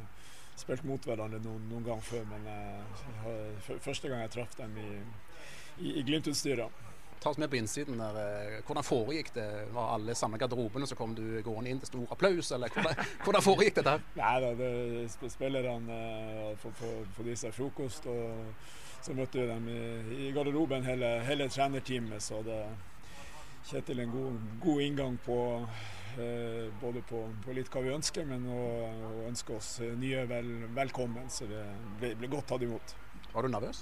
spilt 0.60 0.84
mot 0.86 1.08
hverandre 1.08 1.40
noen, 1.42 1.64
noen 1.70 1.86
gang 1.88 2.02
før, 2.04 2.26
men 2.30 2.44
eh, 2.52 3.72
første 3.82 4.10
gang 4.10 4.22
jeg 4.26 4.34
traff 4.36 4.54
dem 4.60 4.76
i, 4.78 4.90
i, 5.80 5.96
i 5.98 6.04
Glimt-utstyret 6.06 6.83
ta 7.24 7.30
oss 7.30 7.38
med 7.38 7.50
på 7.50 7.56
innsiden 7.56 7.98
der. 7.98 8.16
Eh, 8.20 8.60
hvordan 8.66 8.84
foregikk 8.84 9.32
det? 9.34 9.48
Var 9.72 9.92
alle 9.94 10.14
samme 10.14 10.38
garderobene, 10.38 10.86
så 10.86 10.96
kom 10.98 11.14
du 11.16 11.24
gående 11.42 11.72
inn 11.72 11.80
til 11.80 11.88
stor 11.94 12.12
applaus, 12.12 12.52
eller 12.52 12.72
hvordan, 12.74 13.00
hvordan 13.24 13.44
foregikk 13.46 13.78
det 13.80 13.84
der? 13.88 14.02
Nei 14.18 14.32
da, 14.44 14.50
det 14.58 15.30
spillerne 15.32 16.00
uh, 16.52 16.66
får 17.16 17.30
i 17.32 17.36
seg 17.40 17.56
frokost, 17.56 18.10
og 18.12 18.44
så 19.04 19.16
møtte 19.16 19.40
vi 19.40 19.46
dem 19.48 19.70
i, 19.72 19.80
i 20.26 20.32
garderoben, 20.36 20.84
hele, 20.84 21.16
hele, 21.24 21.48
trenerteamet. 21.48 22.22
Så 22.22 22.44
det 22.44 22.60
Kjetil 23.64 24.02
en 24.02 24.10
god, 24.12 24.40
god 24.60 24.80
inngang 24.84 25.14
på 25.24 25.36
eh, 26.20 26.66
både 26.82 27.00
på, 27.08 27.22
på, 27.46 27.54
litt 27.56 27.70
hva 27.72 27.80
vi 27.80 27.94
ønsker, 27.94 28.26
men 28.28 28.44
å, 28.52 28.58
ønske 29.24 29.54
oss 29.56 29.70
nye 29.96 30.26
vel, 30.28 30.50
velkommen. 30.76 31.30
Så 31.32 31.48
det 31.48 31.62
ble, 32.02 32.10
ble 32.20 32.28
godt 32.34 32.50
tatt 32.52 32.66
imot. 32.66 32.92
Var 33.32 33.48
du 33.48 33.48
nervøs? 33.54 33.80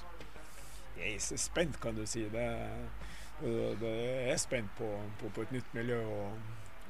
Jeg 1.01 1.17
er 1.19 1.43
spent, 1.43 1.81
kan 1.83 1.99
du 1.99 2.07
si. 2.07 2.23
Det, 2.31 2.47
det 3.43 3.95
er 4.33 4.39
spent 4.41 4.71
på, 4.79 4.89
på, 5.21 5.31
på, 5.35 5.47
et 5.47 5.57
nytt 5.57 5.75
miljø 5.75 5.99
og, 6.03 6.39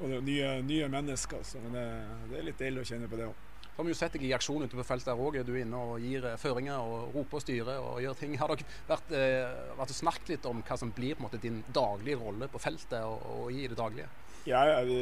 og 0.02 0.12
nye, 0.26 0.58
nye, 0.66 0.90
mennesker. 0.92 1.40
Så 1.46 1.62
det, 1.72 1.86
det, 2.30 2.38
er 2.38 2.46
litt 2.50 2.60
deilig 2.60 2.84
å 2.84 2.90
kjenne 2.92 3.10
på 3.10 3.20
det 3.20 3.30
òg. 3.30 3.48
Så 3.72 3.78
har 3.78 3.86
vi 3.88 3.92
jo 3.94 3.96
sett 3.96 4.16
deg 4.18 4.24
i 4.28 4.34
aksjon 4.36 4.66
ute 4.66 4.76
på 4.76 4.84
feltet 4.84 5.08
der 5.08 5.22
òg. 5.24 5.38
Du 5.48 5.54
er 5.54 5.62
inne 5.62 5.78
og 5.80 6.02
gir 6.04 6.26
eh, 6.28 6.36
føringer 6.40 6.82
og 6.82 7.14
roper 7.16 7.38
og 7.38 7.44
styrer 7.44 7.80
og 7.80 8.02
gjør 8.04 8.18
ting. 8.20 8.34
Har 8.40 8.52
dere 8.52 8.66
vært, 8.90 9.14
eh, 9.16 9.62
vært 9.78 9.94
snakket 9.96 10.34
litt 10.34 10.50
om 10.50 10.60
hva 10.66 10.76
som 10.80 10.92
blir 10.92 11.22
måte 11.24 11.40
din 11.40 11.62
daglige 11.72 12.20
rolle 12.20 12.50
på 12.52 12.60
feltet 12.60 13.00
og, 13.00 13.24
og 13.32 13.56
i 13.56 13.64
det 13.70 13.78
daglige? 13.78 14.10
Ja, 14.44 14.60
ja 14.68 14.82
vi, 14.84 15.00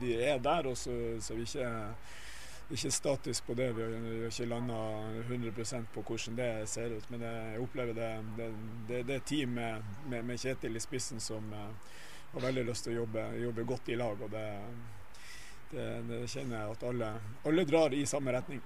vi, 0.00 0.14
er 0.22 0.40
der 0.40 0.70
også, 0.70 0.96
så 1.20 1.36
vi 1.36 1.44
ikke 1.44 1.68
ikke 2.76 2.92
statisk 2.94 3.46
på 3.46 3.56
det. 3.58 3.70
Vi 3.76 3.82
har 3.86 4.28
ikke 4.28 4.46
landa 4.50 4.78
100% 5.24 5.90
på 5.94 6.04
hvordan 6.06 6.38
det 6.38 6.50
ser 6.70 6.94
ut. 6.94 7.10
Men 7.10 7.26
jeg 7.26 7.64
opplever 7.64 7.96
det, 7.96 8.10
det, 8.36 9.02
det, 9.08 9.16
er 9.16 9.26
team 9.26 9.58
med, 9.58 9.90
med, 10.06 10.24
med, 10.24 10.40
Kjetil 10.40 10.78
i 10.78 10.82
spissen 10.82 11.20
som 11.20 11.50
uh, 11.52 11.68
har 12.32 12.46
veldig 12.46 12.64
lyst 12.68 12.86
til 12.86 12.94
å 12.94 13.02
jobbe, 13.02 13.26
jobbe 13.42 13.66
godt 13.68 13.90
i 13.90 13.98
lag. 14.00 14.22
og 14.22 14.30
det 14.34 14.46
det, 15.70 15.86
det 16.08 16.20
kjenner 16.30 16.56
jeg 16.58 16.74
at 16.74 16.84
alle, 16.88 17.08
alle, 17.46 17.64
drar 17.68 17.94
i 17.94 18.02
samme 18.08 18.32
retning. 18.34 18.60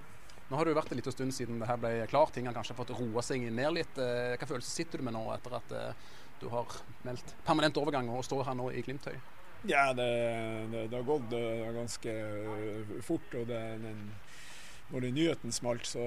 Nå 0.49 0.57
har 0.57 0.65
det 0.65 0.73
jo 0.73 0.77
vært 0.77 0.91
en 0.93 0.99
liten 0.99 1.13
stund 1.13 1.33
siden 1.33 1.61
det 1.61 1.69
her 1.69 1.79
ble 1.81 1.93
klart. 2.09 2.33
Ting 2.35 2.49
har 2.49 2.55
kanskje 2.55 2.77
fått 2.77 2.93
roa 2.97 3.23
seg 3.25 3.45
ned 3.45 3.73
litt. 3.77 3.97
Eh, 4.01 4.35
hva 4.37 4.49
følelse 4.49 4.71
sitter 4.71 5.01
du 5.01 5.07
med 5.07 5.15
nå 5.17 5.23
etter 5.33 5.57
at 5.57 5.73
eh, 5.73 6.11
du 6.41 6.47
har 6.53 6.77
meldt 7.05 7.33
permanent 7.45 7.77
overgang 7.81 8.09
og 8.13 8.25
står 8.25 8.45
her 8.49 8.57
nå 8.57 8.69
i 8.73 8.83
Glimtøy? 8.85 9.15
Ja, 9.67 9.93
det, 9.93 10.03
det, 10.71 10.87
det 10.87 10.95
har 10.95 11.03
gått 11.03 11.33
eh, 11.33 11.71
ganske 11.73 12.13
fort. 13.01 13.33
og 13.33 13.47
den, 13.47 14.11
Når 14.91 15.01
den 15.01 15.15
nyheten 15.17 15.51
smalt, 15.51 15.85
så, 15.85 16.05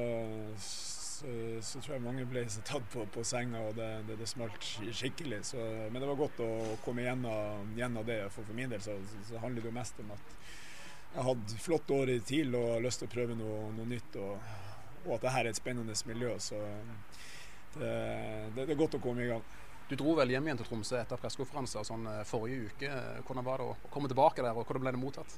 så, 0.59 1.27
så, 1.61 1.81
tror 1.81 1.97
jeg 1.97 2.05
mange 2.05 2.27
ble 2.31 2.45
tatt 2.63 2.87
på, 2.93 3.07
på 3.11 3.25
senga, 3.27 3.65
og 3.67 3.75
det, 3.75 3.89
det, 4.07 4.19
det 4.21 4.29
smalt 4.31 4.63
skikkelig. 4.63 5.43
Så, 5.51 5.59
men 5.91 5.99
det 5.99 6.11
var 6.13 6.23
godt 6.23 6.45
å 6.45 6.53
komme 6.85 7.03
gjennom, 7.03 7.75
gjennom 7.79 8.07
det. 8.07 8.21
For, 8.31 8.47
for 8.47 8.55
min 8.55 8.71
del 8.71 8.85
så, 8.85 8.95
så 9.27 9.43
handler 9.43 9.65
det 9.65 9.73
jo 9.73 9.79
mest 9.81 9.99
om 10.05 10.15
at 10.15 10.39
jeg 11.17 11.25
hadde 11.25 11.61
flott 11.65 11.91
år 11.91 12.11
i 12.13 12.19
TIL 12.21 12.55
og 12.55 12.75
har 12.77 12.83
lyst 12.85 13.03
til 13.03 13.09
å 13.09 13.15
prøve 13.17 13.37
noe, 13.39 13.61
noe 13.75 13.91
nytt. 13.91 14.19
Og, 14.23 14.51
og, 15.07 15.15
at 15.17 15.25
dette 15.25 15.39
er 15.41 15.51
et 15.51 15.59
spennende 15.59 15.97
miljø. 16.07 16.37
Så 16.43 16.61
det, 17.75 17.91
det, 18.55 18.61
det, 18.61 18.69
er 18.69 18.79
godt 18.79 19.01
å 19.01 19.03
komme 19.03 19.27
i 19.27 19.33
gang. 19.33 19.43
Du 19.89 19.97
dro 19.97 20.13
vel 20.19 20.35
hjem 20.35 20.45
igjen 20.45 20.59
til 20.61 20.67
Tromsø 20.69 20.99
etter 21.01 21.17
pressekonferanser 21.21 21.85
sånn, 21.89 22.03
eh, 22.11 22.25
forrige 22.29 22.69
uke. 22.69 22.89
Hvordan 23.25 23.45
var 23.47 23.63
det 23.63 23.69
å 23.71 23.77
komme 23.93 24.11
tilbake 24.11 24.45
der, 24.45 24.53
og 24.53 24.67
hvordan 24.69 24.83
ble 24.85 24.93
det 24.93 25.01
mottatt? 25.01 25.37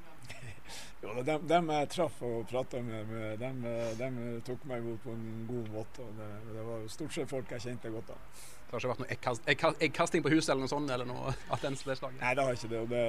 jo, 1.05 1.13
dem, 1.23 1.45
dem, 1.47 1.69
jeg 1.77 1.91
traff 1.95 2.17
og 2.27 2.49
prata 2.51 2.81
med, 2.83 3.07
med 3.13 3.39
dem, 3.39 3.61
dem, 4.01 4.17
tok 4.47 4.65
meg 4.67 4.83
imot 4.83 5.05
på 5.05 5.15
en 5.15 5.29
god 5.47 5.69
måte. 5.77 6.03
og 6.03 6.19
det, 6.19 6.31
det 6.57 6.65
var 6.67 6.89
stort 6.91 7.15
sett 7.15 7.31
folk 7.31 7.55
jeg 7.55 7.65
kjente 7.69 7.93
godt 7.95 8.11
av. 8.17 8.25
Det 8.41 8.75
har 8.75 8.83
ikke 8.83 8.91
vært 8.91 9.03
noe 9.03 9.13
eggkast, 9.15 9.47
eggkast, 9.55 9.81
eggkasting 9.87 10.27
på 10.27 10.33
huset 10.35 10.53
eller 10.53 10.67
noe 10.67 10.73
sånt? 10.75 10.91
eller 10.97 11.07
noe 11.07 11.35
at 11.55 11.63
den 11.67 11.79
slaget? 11.79 12.19
Nei, 12.19 12.35
det 12.35 12.49
har 12.49 12.59
ikke 12.59 12.73
det. 12.75 12.83
og 12.83 12.91
Det, 12.91 13.07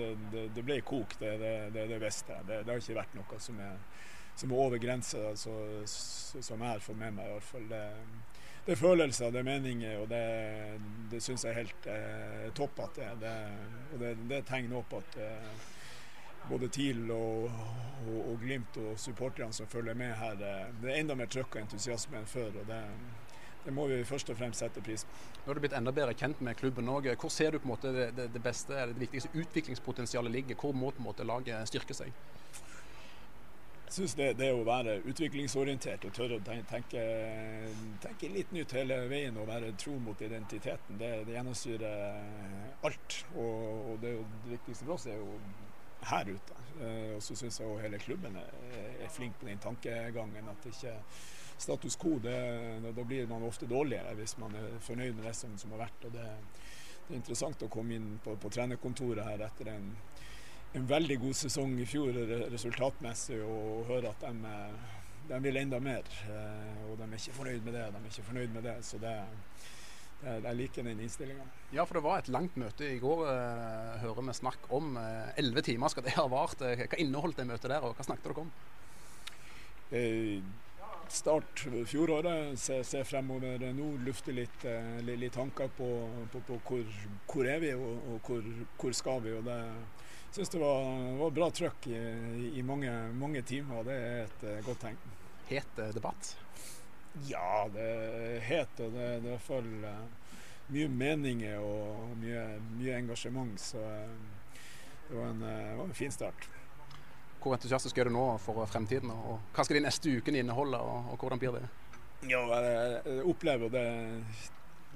det, 0.00 0.08
det, 0.32 0.46
det 0.56 0.64
ble 0.64 0.78
kok, 0.80 1.18
det, 1.20 1.34
det, 1.44 1.88
det 1.92 2.00
visste 2.00 2.38
jeg. 2.38 2.48
Det, 2.48 2.62
har 2.72 2.80
ikke 2.80 3.02
vært 3.02 3.18
noe 3.20 3.42
som 3.50 3.60
er, 3.68 3.76
som 4.32 4.56
er 4.56 4.64
over 4.64 4.80
grensa, 4.80 5.26
altså, 5.34 5.58
som 5.84 6.56
jeg 6.56 6.70
har 6.70 6.80
fått 6.84 7.00
med 7.04 7.20
meg 7.20 7.28
i 7.28 7.36
hvert 7.36 7.52
fall. 7.52 7.68
Det, 8.64 8.72
er 8.72 8.80
følelser, 8.80 9.30
det 9.30 9.42
er 9.42 9.46
meninger, 9.48 9.98
og 10.00 10.08
det, 10.08 10.24
det 11.12 11.20
syns 11.22 11.44
jeg 11.44 11.52
er 11.52 11.58
helt 11.58 11.88
eh, 11.92 12.46
topp 12.56 12.80
at 12.86 12.96
det 12.96 13.04
er. 13.04 13.18
Det, 13.20 13.32
og 13.92 14.00
det, 14.00 14.12
det 14.30 14.38
tegner 14.48 14.78
opp 14.80 14.94
at 14.96 15.18
eh, 15.20 15.66
både 16.48 16.70
TIL 16.72 17.10
og, 17.12 17.50
og, 18.06 18.16
og, 18.22 18.38
Glimt 18.40 18.78
og 18.80 18.96
supporterne 19.00 19.52
som 19.52 19.68
følger 19.68 19.94
med 20.00 20.16
her, 20.16 20.40
eh, 20.40 20.72
det 20.80 20.92
er 20.94 21.02
enda 21.02 21.16
mer 21.18 21.28
trøkk 21.28 21.58
og 21.58 21.66
entusiasme 21.66 22.22
enn 22.22 22.30
før. 22.30 22.56
og 22.62 22.72
det 22.72 22.80
det 23.64 23.72
må 23.72 23.86
vi 23.88 24.02
først 24.04 24.28
og 24.28 24.36
fremst 24.36 24.60
sette 24.60 24.82
pris 24.84 25.06
på. 25.08 25.20
Nå 25.38 25.46
har 25.46 25.56
du 25.56 25.62
blitt 25.64 25.76
enda 25.76 25.92
bedre 25.96 26.12
kjent 26.20 26.40
med 26.44 26.56
klubben 26.60 26.88
òg. 26.92 27.08
Hvor 27.20 27.32
ser 27.32 27.54
du 27.54 27.58
på 27.62 27.64
en 27.64 27.72
måte 27.72 27.92
det, 27.96 28.26
det 28.34 28.42
beste, 28.44 28.76
det 28.90 29.00
viktigste 29.00 29.30
utviklingspotensialet 29.32 30.32
ligger? 30.32 30.58
Hvor 30.60 30.76
må 30.76 30.90
på 30.92 31.00
en 31.00 31.08
måte 31.08 31.24
laget 31.24 31.70
styrke 31.70 31.96
seg? 31.96 32.12
Syns 33.94 34.16
det, 34.18 34.32
det, 34.40 34.48
å 34.50 34.64
være 34.66 34.96
utviklingsorientert 35.06 36.08
og 36.08 36.14
tørre 36.16 36.40
å 36.40 36.42
tenke, 36.42 37.02
tenke, 38.02 38.30
litt 38.32 38.50
nytt 38.50 38.72
hele 38.74 38.96
veien 39.06 39.36
og 39.38 39.46
være 39.46 39.70
tro 39.78 39.94
mot 40.02 40.18
identiteten, 40.18 40.98
det, 40.98 41.10
det 41.28 41.36
gjennomsyrer 41.36 42.80
alt. 42.88 43.20
Og, 43.36 43.92
og 43.92 44.02
det, 44.02 44.16
det, 44.18 44.56
viktigste 44.56 44.88
for 44.88 44.96
oss 44.96 45.06
er 45.06 45.20
jo 45.20 45.36
her 46.10 46.32
ute. 46.32 46.58
Eh, 46.80 47.14
og 47.14 47.22
så 47.22 47.38
syns 47.38 47.60
jeg 47.62 47.78
hele 47.84 48.02
klubben 48.02 48.40
er 48.40 49.14
flink 49.14 49.38
på 49.38 49.46
den 49.46 49.62
tankegangen. 49.62 50.50
at 50.50 50.66
ikke 50.72 50.96
status 51.58 51.96
quo, 51.96 52.18
det, 52.18 52.38
da 52.96 53.04
blir 53.04 53.30
man 53.30 53.46
ofte 53.46 53.70
dårligere 53.70 54.16
hvis 54.18 54.38
man 54.42 54.56
er 54.58 54.74
fornøyd 54.82 55.14
med 55.14 55.28
det 55.28 55.36
som, 55.38 55.54
som 55.58 55.70
har 55.76 55.86
vært. 55.86 56.08
og 56.08 56.18
det, 56.18 56.26
det, 57.04 57.12
er 57.12 57.20
interessant 57.20 57.62
å 57.62 57.70
komme 57.70 57.94
inn 57.94 58.18
på, 58.24 58.34
på 58.40 58.50
trenerkontoret 58.50 59.26
her 59.28 59.46
etter 59.46 59.70
en, 59.74 59.90
en, 60.74 60.88
veldig 60.90 61.18
god 61.22 61.38
sesong 61.38 61.76
i 61.80 61.86
fjor 61.88 62.16
resultatmessig 62.52 63.40
og 63.44 63.86
hører 63.90 64.10
at 64.10 64.24
de, 64.26 64.54
de 65.30 65.40
vil 65.44 65.60
enda 65.60 65.80
mer. 65.82 66.08
Eh, 66.30 66.82
og 66.88 66.98
de 66.98 67.06
er 67.06 67.20
ikke 67.20 67.38
fornøyd 67.38 67.62
med 67.66 67.76
det. 67.78 67.86
de 67.94 68.02
er 68.02 68.10
ikke 68.10 68.28
fornøyd 68.30 68.56
med 68.56 68.68
det, 68.68 68.76
så 68.86 69.00
det 69.02 69.14
jeg 70.24 70.56
liker 70.56 70.86
den 70.86 71.00
innstillinga. 71.04 71.44
Ja, 71.74 71.84
for 71.84 71.98
det 71.98 72.04
var 72.06 72.22
et 72.22 72.30
langt 72.32 72.54
møte 72.56 72.86
i 72.88 73.00
går, 73.02 73.26
uh, 73.28 73.96
hører 74.00 74.24
vi 74.24 74.34
snakk 74.38 74.70
om. 74.72 74.94
Eh, 74.96 75.34
elleve 75.42 75.60
timer 75.66 75.92
skal 75.92 76.06
det 76.06 76.14
ha 76.16 76.24
vart. 76.32 76.62
Hva 76.62 77.00
inneholdt 77.02 77.42
det 77.42 77.48
møtet 77.50 77.68
der, 77.68 77.84
og 77.84 77.92
hva 77.98 78.06
snakket 78.06 78.30
dere 78.30 78.44
om? 78.46 78.52
Uh, 79.92 80.40
start 81.12 81.66
fjoråret. 81.86 82.58
Se, 82.58 82.84
se 82.84 83.04
fremover 83.04 83.72
nå. 83.72 83.90
Lufte 84.06 84.32
litt, 84.32 84.64
eh, 84.64 85.00
litt 85.04 85.32
tanker 85.32 85.68
på, 85.76 85.88
på, 86.32 86.40
på 86.46 86.58
hvor, 86.68 86.96
hvor, 87.30 87.48
er 87.48 87.60
vi 87.62 87.72
og, 87.74 88.08
og 88.14 88.28
hvor, 88.28 88.48
hvor, 88.80 88.96
skal 88.96 89.20
vi. 89.24 89.34
Og 89.38 89.44
det 89.46 89.58
syns 90.34 90.52
det 90.54 90.62
var, 90.62 90.88
var, 91.20 91.34
bra 91.36 91.50
trøkk 91.54 91.88
i, 91.90 92.00
i 92.58 92.64
mange, 92.66 92.92
mange, 93.20 93.42
timer. 93.42 93.84
Det 93.86 93.98
er 93.98 94.18
et 94.24 94.46
uh, 94.48 94.58
godt 94.66 94.82
tegn. 94.86 94.98
Het 95.50 95.80
uh, 95.80 95.88
debatt? 95.94 96.34
Ja, 97.28 97.64
det 97.74 97.88
er 97.88 98.40
het. 98.48 98.80
Og 98.80 98.92
det, 98.94 99.08
det 99.08 99.08
er 99.08 99.22
i 99.22 99.32
hvert 99.34 99.48
fall 99.48 99.70
mye 100.74 100.88
meninger 100.88 101.60
og 101.60 102.16
mye, 102.22 102.44
mye 102.78 102.98
engasjement. 103.02 103.58
Så 103.60 103.82
det 105.08 105.18
var 105.18 105.30
en, 105.30 105.44
var 105.44 105.84
en 105.86 105.96
fin 105.96 106.12
start. 106.12 106.48
Hvor 107.44 107.52
entusiastisk 107.52 107.98
er 108.00 108.08
du 108.08 108.14
nå 108.14 108.24
for 108.40 108.64
fremtiden? 108.72 109.12
og 109.12 109.52
Hva 109.52 109.66
skal 109.66 109.76
de 109.76 109.84
neste 109.84 110.12
ukene 110.16 110.40
inneholde, 110.40 110.80
og, 110.80 111.12
og 111.12 111.20
hvordan 111.20 111.42
blir 111.42 111.58
det? 111.58 111.64
Ja, 112.24 112.40
jeg 112.56 113.20
opplever 113.28 113.68
det 113.68 113.84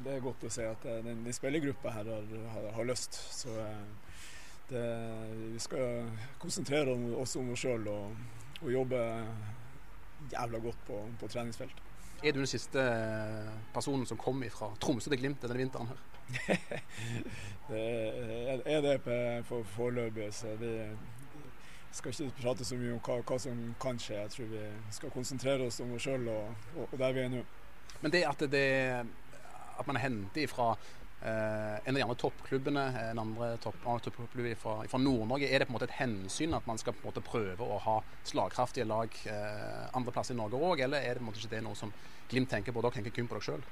det 0.05 0.15
er 0.15 0.23
godt 0.23 0.47
å 0.47 0.53
se 0.53 0.67
at 0.69 0.85
eh, 0.87 1.01
den, 1.05 1.25
den 1.27 1.35
spillergruppa 1.35 1.93
her 1.97 2.11
har, 2.13 2.27
har, 2.55 2.69
har, 2.77 2.89
lyst. 2.89 3.19
Så 3.35 3.53
eh, 3.63 4.15
det, 4.71 4.85
vi 5.55 5.63
skal 5.63 6.09
konsentrere 6.43 6.95
oss 7.19 7.37
om 7.41 7.53
oss 7.55 7.65
sjøl 7.65 7.89
og, 7.91 8.19
og, 8.61 8.71
jobbe 8.73 9.03
jævla 10.33 10.63
godt 10.63 10.87
på, 10.87 11.03
på 11.21 11.31
treningsfeltet. 11.33 11.85
Er 12.19 12.35
du 12.35 12.41
den 12.41 12.51
siste 12.51 12.83
personen 13.75 14.07
som 14.07 14.19
kom 14.19 14.41
fra 14.51 14.73
Tromsø 14.83 15.11
til 15.13 15.21
Glimt 15.21 15.43
denne 15.45 15.59
vinteren 15.61 15.91
her? 15.93 16.01
det 17.71 18.65
er 18.67 18.83
det 18.85 18.97
foreløpig. 19.47 20.27
Så 20.35 20.57
det, 20.59 20.73
skal 21.99 22.15
ikke 22.15 22.43
prate 22.43 22.67
så 22.67 22.79
mye 22.79 22.95
om 22.97 23.01
hva, 23.05 23.19
hva, 23.27 23.39
som 23.43 23.59
kan 23.83 23.99
skje. 24.01 24.21
Jeg 24.23 24.35
tror 24.35 24.53
vi 24.53 24.67
skal 24.95 25.15
konsentrere 25.15 25.67
oss 25.69 25.81
om 25.85 25.97
oss 25.97 26.07
sjøl 26.07 26.29
og, 26.33 26.55
og, 26.77 26.85
og, 26.87 26.95
der 27.01 27.17
vi 27.17 27.25
er 27.25 27.33
nå. 27.33 27.43
Men 28.03 28.15
det 28.15 28.23
at, 28.29 28.45
det, 28.53 28.69
at 29.81 29.89
man 29.89 29.99
henter 29.99 30.45
ifra 30.45 30.69
eh, 30.75 31.79
en 31.83 31.95
av 31.95 31.99
de 31.99 32.05
andre 32.07 32.19
toppklubbene, 32.23 32.85
en 33.09 33.23
andre 33.25 33.51
topp, 33.63 33.81
toppklubb 34.05 34.53
fra, 34.61 35.01
Nord-Norge, 35.03 35.51
er 35.51 35.63
det 35.63 35.69
på 35.69 35.75
en 35.75 35.79
måte 35.79 35.89
et 35.91 35.99
hensyn 35.99 36.55
at 36.55 36.69
man 36.71 36.79
skal 36.79 36.95
på 36.95 37.03
en 37.03 37.11
måte 37.11 37.25
prøve 37.27 37.67
å 37.67 37.81
ha 37.89 37.99
slagkraftige 38.29 38.87
lag 38.87 39.19
eh, 39.27 39.89
andre 39.99 40.15
plasser 40.15 40.37
i 40.37 40.41
Norge 40.41 40.61
òg, 40.61 40.85
eller 40.87 41.03
er 41.03 41.17
det 41.17 41.23
på 41.23 41.27
en 41.27 41.33
måte 41.33 41.43
ikke 41.43 41.57
det 41.57 41.65
noe 41.67 41.79
som 41.79 41.95
Glimt 42.29 42.51
tenker 42.53 42.75
på? 42.77 42.83
Dere 42.85 42.93
tenker 42.93 43.15
kun 43.17 43.29
på 43.31 43.39
dere 43.39 43.47
sjøl? 43.47 43.63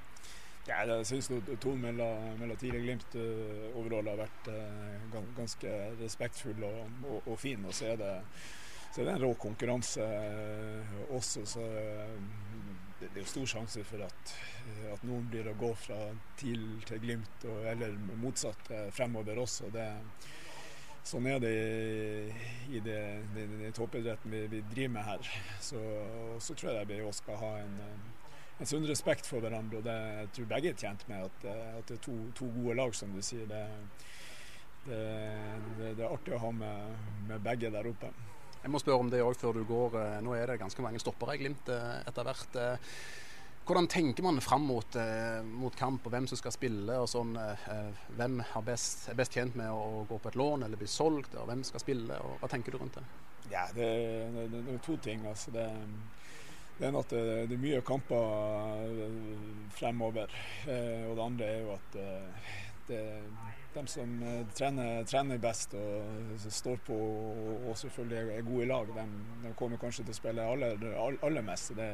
Ja, 0.67 0.81
jeg 0.83 1.07
syns 1.07 1.29
tonen 1.63 1.85
mellom, 1.85 2.25
mellom 2.41 2.59
TIL 2.59 2.75
og 2.75 2.83
Glimt 2.83 3.13
uh, 3.15 3.99
har 4.09 4.19
vært 4.19 4.49
uh, 4.51 5.19
ganske 5.37 5.75
respektfull 6.01 6.65
og, 6.67 6.81
og, 7.07 7.21
og, 7.21 7.37
fin. 7.39 7.63
Og 7.69 7.75
så 7.75 7.93
er 7.93 8.01
det, 8.01 8.15
så 8.91 9.01
er 9.01 9.07
det 9.07 9.13
en 9.13 9.23
rå 9.23 9.31
konkurranse 9.39 10.03
uh, 10.03 10.97
også, 11.15 11.45
så 11.47 11.63
det, 11.63 13.13
det 13.13 13.13
er 13.13 13.21
jo 13.23 13.31
stor 13.31 13.47
sjanse 13.53 13.85
for 13.87 14.03
at, 14.09 14.35
at, 14.91 15.07
noen 15.07 15.29
blir 15.31 15.47
å 15.53 15.55
gå 15.61 15.71
fra 15.79 16.01
TIL 16.41 16.67
til 16.89 17.05
Glimt, 17.05 17.47
og, 17.47 17.63
eller 17.71 17.95
motsatt 18.19 18.73
fremover 18.97 19.39
også. 19.45 19.71
Det, 19.71 19.87
sånn 21.07 21.31
er 21.31 21.39
det 21.47 21.55
i, 21.55 22.75
i 22.75 22.83
det 22.83 23.71
toppidretten 23.79 24.35
vi, 24.35 24.43
vi, 24.51 24.67
driver 24.75 24.97
med 24.99 25.11
her. 25.13 25.33
Så, 25.63 25.87
så 26.43 26.59
tror 26.59 26.81
jeg 26.81 26.91
vi 26.91 27.03
også 27.05 27.23
skal 27.23 27.43
ha 27.45 27.55
en 27.63 27.79
en 28.59 28.69
sunn 28.69 28.87
respekt 28.89 29.29
for 29.29 29.45
hverandre. 29.45 29.81
og 29.81 29.85
det, 29.85 29.97
Jeg 30.21 30.31
tror 30.37 30.49
begge 30.55 30.73
er 30.73 30.79
tjent 30.81 31.09
med 31.11 31.27
at, 31.29 31.45
eh, 31.45 31.75
at 31.79 31.91
det 31.91 31.99
er 31.99 32.05
to, 32.07 32.17
to, 32.35 32.49
gode 32.55 32.77
lag, 32.77 32.95
som 32.95 33.13
du 33.13 33.21
sier. 33.23 33.47
Det, 33.51 33.65
det, 34.87 35.03
det, 35.83 35.93
er 35.99 36.09
artig 36.09 36.35
å 36.37 36.41
ha 36.47 36.55
med, 36.55 36.97
med, 37.29 37.43
begge 37.45 37.73
der 37.75 37.91
oppe. 37.91 38.13
Jeg 38.63 38.73
må 38.73 38.81
spørre 38.83 39.05
om 39.05 39.13
det 39.13 39.23
òg 39.23 39.37
før 39.39 39.61
du 39.61 39.67
går. 39.69 40.01
Eh, 40.01 40.19
nå 40.25 40.35
er 40.35 40.51
det 40.51 40.61
ganske 40.63 40.83
mange 40.83 41.03
stoppere 41.03 41.37
i 41.37 41.45
Glimt 41.45 41.69
eh, 41.69 42.03
etter 42.07 42.27
hvert. 42.27 42.61
Hvordan 43.67 43.89
tenker 43.91 44.23
man 44.23 44.37
fram 44.39 44.63
mot, 44.63 44.95
mot, 45.59 45.75
kamp, 45.75 46.05
og 46.07 46.13
hvem 46.15 46.29
som 46.31 46.39
skal 46.39 46.53
spille? 46.55 47.01
og 47.03 47.09
sånn, 47.11 47.33
hvem 48.15 48.37
Hvem 48.39 48.67
best, 48.69 49.09
er 49.11 49.17
best 49.19 49.35
tjent 49.35 49.57
med 49.59 49.75
å 49.75 50.05
gå 50.07 50.21
på 50.23 50.31
et 50.31 50.39
lån 50.39 50.63
eller 50.63 50.79
bli 50.79 50.87
solgt? 50.87 51.35
og 51.35 51.49
Hvem 51.51 51.65
skal 51.67 51.83
spille? 51.83 52.15
og 52.23 52.39
Hva 52.39 52.51
tenker 52.53 52.71
du 52.71 52.79
rundt 52.79 53.01
det? 53.01 53.03
Ja, 53.51 53.65
Det, 53.75 53.89
det, 54.37 54.47
det 54.55 54.77
er 54.77 54.79
to 54.87 54.95
ting. 55.03 55.27
altså. 55.27 55.51
Det, 55.51 55.67
det 56.79 56.89
er 56.89 56.97
at 56.99 57.13
det, 57.13 57.57
er 57.57 57.61
mye 57.61 57.83
kamper 57.87 58.81
eh, 58.85 59.21
fremover. 59.77 60.33
Eh, 60.69 61.05
og 61.09 61.17
det 61.17 61.25
andre 61.25 61.47
er 61.53 61.63
jo 61.63 61.77
at 61.77 62.01
det 62.87 62.99
er 63.03 63.23
de 63.77 63.85
som 63.91 64.13
trener, 64.57 65.05
trener, 65.05 65.39
best 65.43 65.75
og 65.77 66.45
står 66.49 66.79
på 66.87 66.97
og, 66.97 67.75
selvfølgelig 67.77 68.37
er 68.39 68.47
gode 68.47 68.65
i 68.65 68.69
lag, 68.71 68.93
de, 68.95 69.05
de 69.43 69.53
kommer 69.59 69.81
kanskje 69.81 70.07
til 70.07 70.15
å 70.15 70.17
spille 70.17 70.47
aller, 70.53 70.87
aller 70.97 71.45
mest. 71.45 71.75
Det, 71.77 71.89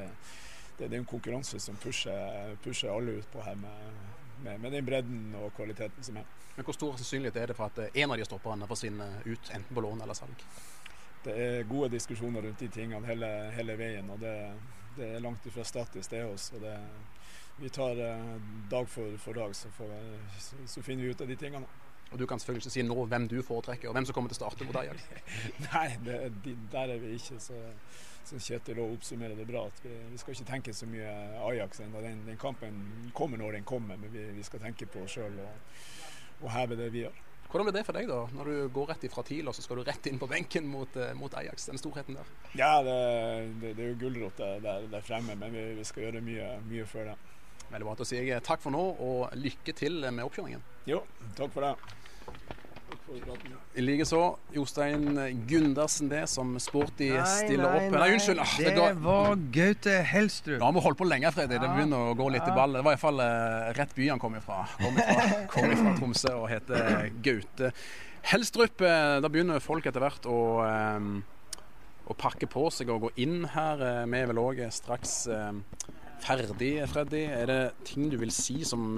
det, 0.76 0.86
det 0.86 0.92
er 0.92 1.00
en 1.00 1.08
konkurranse 1.08 1.58
som 1.62 1.78
pusher, 1.82 2.54
pusher 2.62 2.92
alle 2.92 3.18
ut 3.18 3.32
på 3.32 3.42
her 3.42 3.58
med, 3.58 3.96
med, 4.44 4.60
med, 4.60 4.70
den 4.76 4.86
bredden 4.86 5.24
og 5.40 5.50
kvaliteten 5.56 6.06
som 6.06 6.20
er. 6.22 6.28
Men 6.56 6.68
Hvor 6.68 6.76
stor 6.76 7.00
sannsynlighet 7.00 7.40
er 7.40 7.50
det 7.50 7.58
for 7.58 7.72
at 7.72 7.96
en 7.96 8.12
av 8.12 8.20
de 8.20 8.28
stopperne 8.28 8.68
forsvinner 8.70 9.18
ut, 9.24 9.50
enten 9.50 9.74
på 9.74 9.84
lån 9.84 10.04
eller 10.04 10.18
salg? 10.18 10.46
Det 11.24 11.34
er 11.38 11.68
gode 11.70 11.92
diskusjoner 11.92 12.42
rundt 12.42 12.60
de 12.60 12.68
tingene 12.72 13.06
hele, 13.06 13.28
hele 13.56 13.76
veien. 13.78 14.10
og 14.10 14.20
det, 14.20 14.34
det, 14.96 15.14
er 15.14 15.22
langt 15.24 15.46
ifra 15.46 15.64
statisk, 15.64 16.10
det 16.10 16.24
hos 16.24 16.50
oss. 16.52 16.64
Vi 17.60 17.68
tar 17.68 17.98
eh, 18.00 18.36
dag 18.70 18.88
for, 18.88 19.16
for 19.18 19.36
dag, 19.36 19.54
så, 19.54 19.70
får, 19.76 19.90
så, 20.40 20.56
så 20.66 20.82
finner 20.82 21.04
vi 21.04 21.10
ut 21.10 21.20
av 21.20 21.28
de 21.28 21.36
tingene. 21.36 21.66
Og 22.12 22.18
Du 22.18 22.26
kan 22.26 22.38
selvfølgelig 22.38 22.66
ikke 22.66 22.74
si 22.74 22.82
nå 22.84 23.04
hvem 23.08 23.26
du 23.28 23.38
foretrekker, 23.42 23.88
og 23.88 23.96
hvem 23.96 24.06
som 24.08 24.16
kommer 24.16 24.32
til 24.32 24.36
å 24.36 24.42
starte 24.42 24.66
mot 24.68 24.76
Ajax. 24.76 25.04
Nei, 25.72 25.86
det, 26.04 26.18
der 26.72 26.92
er 26.92 27.00
vi 27.00 27.14
ikke. 27.16 27.38
Så, 27.40 27.56
så 28.28 28.40
Kjetil 28.42 28.82
òg 28.84 28.98
oppsummerer 28.98 29.38
det 29.38 29.46
bra. 29.48 29.64
at 29.66 29.80
vi, 29.84 29.94
vi, 30.10 30.20
skal 30.20 30.36
ikke 30.36 30.48
tenke 30.50 30.74
så 30.76 30.88
mye 30.90 31.12
Ajax 31.48 31.80
ennå. 31.80 32.04
Den, 32.04 32.20
den, 32.28 32.40
kampen 32.40 32.82
kommer 33.16 33.40
når 33.40 33.58
den 33.58 33.68
kommer, 33.68 33.96
men 33.96 34.12
vi, 34.12 34.26
vi 34.36 34.44
skal 34.44 34.60
tenke 34.60 34.86
på 34.92 35.06
oss 35.06 35.16
sjøl 35.16 35.40
og, 35.40 35.78
og, 36.42 36.50
heve 36.52 36.76
det 36.80 36.90
vi 36.92 37.06
gjør. 37.06 37.22
Hvordan 37.52 37.66
blir 37.68 37.74
det 37.76 37.84
for 37.84 37.96
deg, 37.98 38.06
da? 38.08 38.20
Når 38.32 38.48
du 38.48 38.68
går 38.72 38.86
rett 38.88 39.02
ifra 39.04 39.22
TIL 39.28 39.50
og 39.50 39.52
så 39.52 39.60
skal 39.60 39.76
du 39.76 39.82
rett 39.84 40.06
inn 40.08 40.16
på 40.16 40.24
benken 40.30 40.64
mot, 40.72 40.94
eh, 40.96 41.10
mot 41.12 41.34
Ajax? 41.36 41.66
Den 41.68 41.80
storheten 41.80 42.16
der? 42.16 42.30
Ja, 42.56 42.78
det, 42.80 42.94
det, 43.60 43.74
det 43.76 43.84
er 43.84 43.90
jo 43.90 43.98
gulrot 44.06 44.40
der, 44.40 44.86
der, 44.88 45.04
fremme, 45.04 45.36
men 45.36 45.52
vi, 45.52 45.66
vi 45.76 45.84
skal 45.84 46.06
gjøre 46.06 46.22
mye, 46.24 46.46
mye 46.70 46.86
før 46.88 47.10
det. 47.10 47.18
Veldig 47.66 47.88
bra. 47.90 47.96
Da 48.00 48.06
sier 48.08 48.24
jeg 48.24 48.44
takk 48.46 48.64
for 48.64 48.72
nå, 48.72 48.80
og 49.04 49.36
lykke 49.36 49.76
til 49.76 50.00
med 50.08 50.24
oppkjøringen. 50.24 50.64
Jo, 50.88 51.02
takk 51.36 51.52
for 51.52 51.68
det. 51.68 52.00
Likeså 53.82 54.20
Jostein 54.52 55.16
Gundersen, 55.48 56.08
det, 56.12 56.26
som 56.28 56.54
sporty 56.60 57.08
stiller 57.24 57.68
opp. 57.68 57.86
Nei, 57.94 58.00
nei, 58.02 58.08
unnskyld. 58.16 58.40
Ah, 58.42 58.54
det, 58.60 58.72
det 58.76 58.88
var 59.04 59.34
Gaute 59.54 59.96
Helstrup. 60.12 60.58
Nå 60.60 60.68
har 60.68 60.76
vi 60.76 60.84
holdt 60.86 61.00
på 61.00 61.08
lenge, 61.08 61.32
Freddy. 61.34 61.56
Det 61.56 61.70
begynner 61.72 62.12
å 62.12 62.16
gå 62.18 62.28
litt 62.34 62.48
i 62.48 62.54
ball. 62.56 62.76
Det 62.76 62.84
var 62.84 62.96
iallfall 62.96 63.22
eh, 63.24 63.70
rett 63.78 63.94
by 63.96 64.08
han 64.12 64.22
kom 64.22 64.36
ifra. 64.38 64.62
Kom 64.80 64.98
ifra, 65.00 65.28
kom 65.52 65.74
ifra 65.74 65.94
Tromsø 65.98 66.34
og 66.42 66.48
heter 66.52 67.08
Gaute 67.24 67.72
Helstrup. 68.32 68.84
Uh, 68.84 69.18
da 69.24 69.30
begynner 69.32 69.62
folk 69.64 69.88
etter 69.88 70.04
hvert 70.04 70.28
å, 70.30 70.42
um, 70.62 71.16
å 72.06 72.18
pakke 72.18 72.48
på 72.50 72.68
seg 72.74 72.92
og 72.92 73.08
gå 73.08 73.14
inn 73.24 73.42
her. 73.54 73.80
Uh, 73.80 74.04
vi 74.04 74.20
er 74.20 74.30
vel 74.30 74.42
òg 74.42 74.62
straks 74.74 75.16
ferdig, 76.22 76.76
Freddy. 76.92 77.24
Er 77.34 77.48
det 77.50 77.62
ting 77.88 78.12
du 78.12 78.20
vil 78.20 78.30
si 78.34 78.60
som 78.68 78.94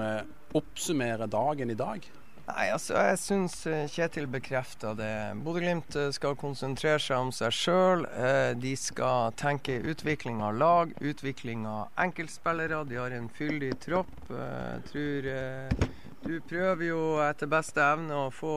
oppsummerer 0.55 1.31
dagen 1.31 1.73
i 1.73 1.79
dag? 1.79 2.05
Nei, 2.45 2.67
altså 2.75 2.99
jeg 2.99 3.19
syns 3.23 3.55
eh, 3.71 3.87
Kjetil 3.89 4.27
bekrefta 4.29 4.91
det. 4.99 5.15
Bodø-Glimt 5.47 5.97
eh, 5.97 6.11
skal 6.13 6.37
konsentrere 6.37 7.01
seg 7.01 7.23
om 7.23 7.31
seg 7.33 7.55
sjøl. 7.57 8.05
Eh, 8.21 8.51
de 8.61 8.75
skal 8.77 9.33
tenke 9.41 9.79
utvikling 9.81 10.43
av 10.45 10.59
lag, 10.61 10.93
utvikling 11.01 11.65
av 11.65 11.89
enkeltspillere. 12.05 12.83
De 12.91 13.01
har 13.01 13.17
en 13.17 13.31
fyldig 13.33 13.73
tropp. 13.87 14.13
Jeg 14.29 14.85
tror 14.91 15.31
du 16.25 16.37
prøver 16.49 16.87
jo 16.87 17.01
etter 17.25 17.49
beste 17.53 17.81
evne 17.85 18.27
å 18.27 18.31
få 18.33 18.53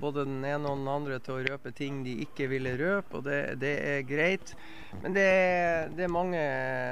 både 0.00 0.24
den 0.26 0.40
ene 0.42 0.70
og 0.70 0.80
den 0.80 0.88
andre 0.90 1.18
til 1.22 1.36
å 1.36 1.44
røpe 1.46 1.70
ting 1.74 2.00
de 2.06 2.16
ikke 2.24 2.48
ville 2.50 2.72
røpe, 2.78 3.20
og 3.20 3.26
det, 3.26 3.38
det 3.62 3.74
er 3.86 4.08
greit. 4.08 4.54
Men 5.02 5.14
det 5.14 5.26
er, 5.26 5.92
det 5.94 6.06
er 6.06 6.10
mange, 6.10 6.42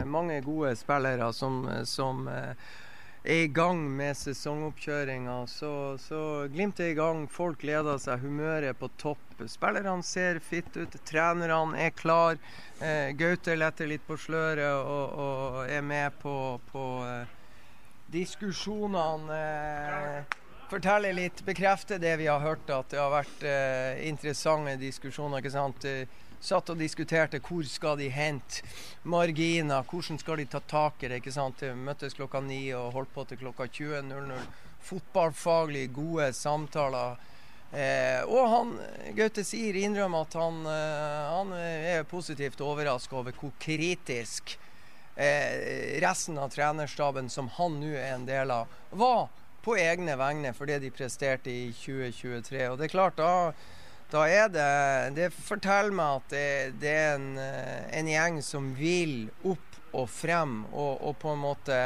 mange, 0.07 0.39
gode 0.47 0.77
spillere 0.79 1.33
som, 1.35 1.67
som 1.91 2.23
er 3.25 3.45
i 3.45 3.51
gang 3.55 3.83
med 3.97 4.17
sesongoppkjøringa. 4.19 5.37
Så, 5.47 5.73
så 6.03 6.49
Glimt 6.53 6.81
er 6.81 6.93
i 6.93 6.99
gang, 6.99 7.27
folk 7.31 7.61
gleder 7.63 8.01
seg, 8.03 8.23
humøret 8.25 8.73
er 8.73 8.79
på 8.79 8.91
topp. 8.99 9.23
Spillerne 9.51 10.03
ser 10.07 10.41
fitt 10.43 10.75
ut, 10.77 10.97
trenerne 11.09 11.79
er 11.79 11.95
klar. 11.95 12.41
Eh, 12.83 13.13
Gaute 13.19 13.57
letter 13.59 13.91
litt 13.91 14.05
på 14.07 14.19
sløret 14.19 14.83
og, 14.83 15.15
og 15.23 15.63
er 15.71 15.83
med 15.87 16.19
på, 16.23 16.37
på 16.73 16.87
eh, 17.07 17.39
diskusjonene. 18.13 19.39
Eh, 19.39 20.39
forteller 20.73 21.15
litt, 21.15 21.45
bekrefter 21.45 22.01
det 22.03 22.17
vi 22.23 22.31
har 22.31 22.43
hørt, 22.43 22.71
at 22.71 22.91
det 22.91 23.01
har 23.01 23.13
vært 23.13 23.47
eh, 23.47 24.03
interessante 24.09 24.79
diskusjoner. 24.81 25.43
ikke 25.43 25.55
sant? 25.55 25.89
Satt 26.43 26.73
og 26.73 26.81
diskuterte 26.81 27.41
hvor 27.43 27.67
skal 27.69 27.99
de 28.01 28.09
hente 28.13 28.65
marginer, 29.09 29.85
hvordan 29.87 30.19
skal 30.21 30.43
de 30.43 30.49
ta 30.51 30.61
tak 30.67 31.03
i 31.03 31.11
det. 31.11 31.21
ikke 31.23 31.35
sant? 31.35 31.63
De 31.63 31.75
møttes 31.75 32.17
klokka 32.19 32.43
ni 32.45 32.65
og 32.77 32.93
holdt 32.97 33.13
på 33.15 33.25
til 33.29 33.41
klokka 33.45 33.69
20.00. 33.71 34.49
Fotballfaglig 34.83 35.87
gode 35.95 36.33
samtaler. 36.35 37.21
Eh, 37.73 38.21
og 38.29 38.49
han, 38.53 38.73
Gaute 39.17 39.45
Sier 39.49 39.79
innrømmer 39.81 40.27
at 40.27 40.35
han, 40.37 40.59
eh, 40.69 41.29
han 41.33 41.53
er 41.57 42.03
positivt 42.11 42.61
overrasket 42.61 43.15
over 43.17 43.39
hvor 43.39 43.55
kritisk 43.63 44.59
eh, 45.17 45.97
resten 46.03 46.37
av 46.43 46.51
trenerstaben, 46.53 47.31
som 47.33 47.49
han 47.57 47.79
nå 47.81 47.95
er 47.95 48.19
en 48.19 48.27
del 48.29 48.53
av, 48.53 48.75
var 48.91 49.31
på 49.65 49.79
egne 49.79 50.19
vegne 50.19 50.53
for 50.57 50.69
det 50.69 50.83
de 50.83 50.91
presterte 50.93 51.53
i 51.53 51.71
2023. 51.73 52.67
Og 52.69 52.77
det 52.81 52.91
er 52.91 52.93
klart, 52.93 53.17
da 53.17 53.55
da 54.13 54.23
er 54.29 54.49
det 54.53 55.17
Det 55.17 55.29
forteller 55.33 55.95
meg 55.97 56.21
at 56.21 56.33
det, 56.33 56.49
det 56.83 56.93
er 56.93 57.15
en, 57.17 57.29
eh, 57.41 57.85
en, 57.99 58.11
gjeng 58.13 58.41
som 58.45 58.73
vil 58.77 59.31
opp 59.43 59.69
og 59.93 60.09
frem, 60.09 60.63
og, 60.73 61.03
og 61.05 61.19
på 61.21 61.35
en 61.35 61.43
måte 61.43 61.79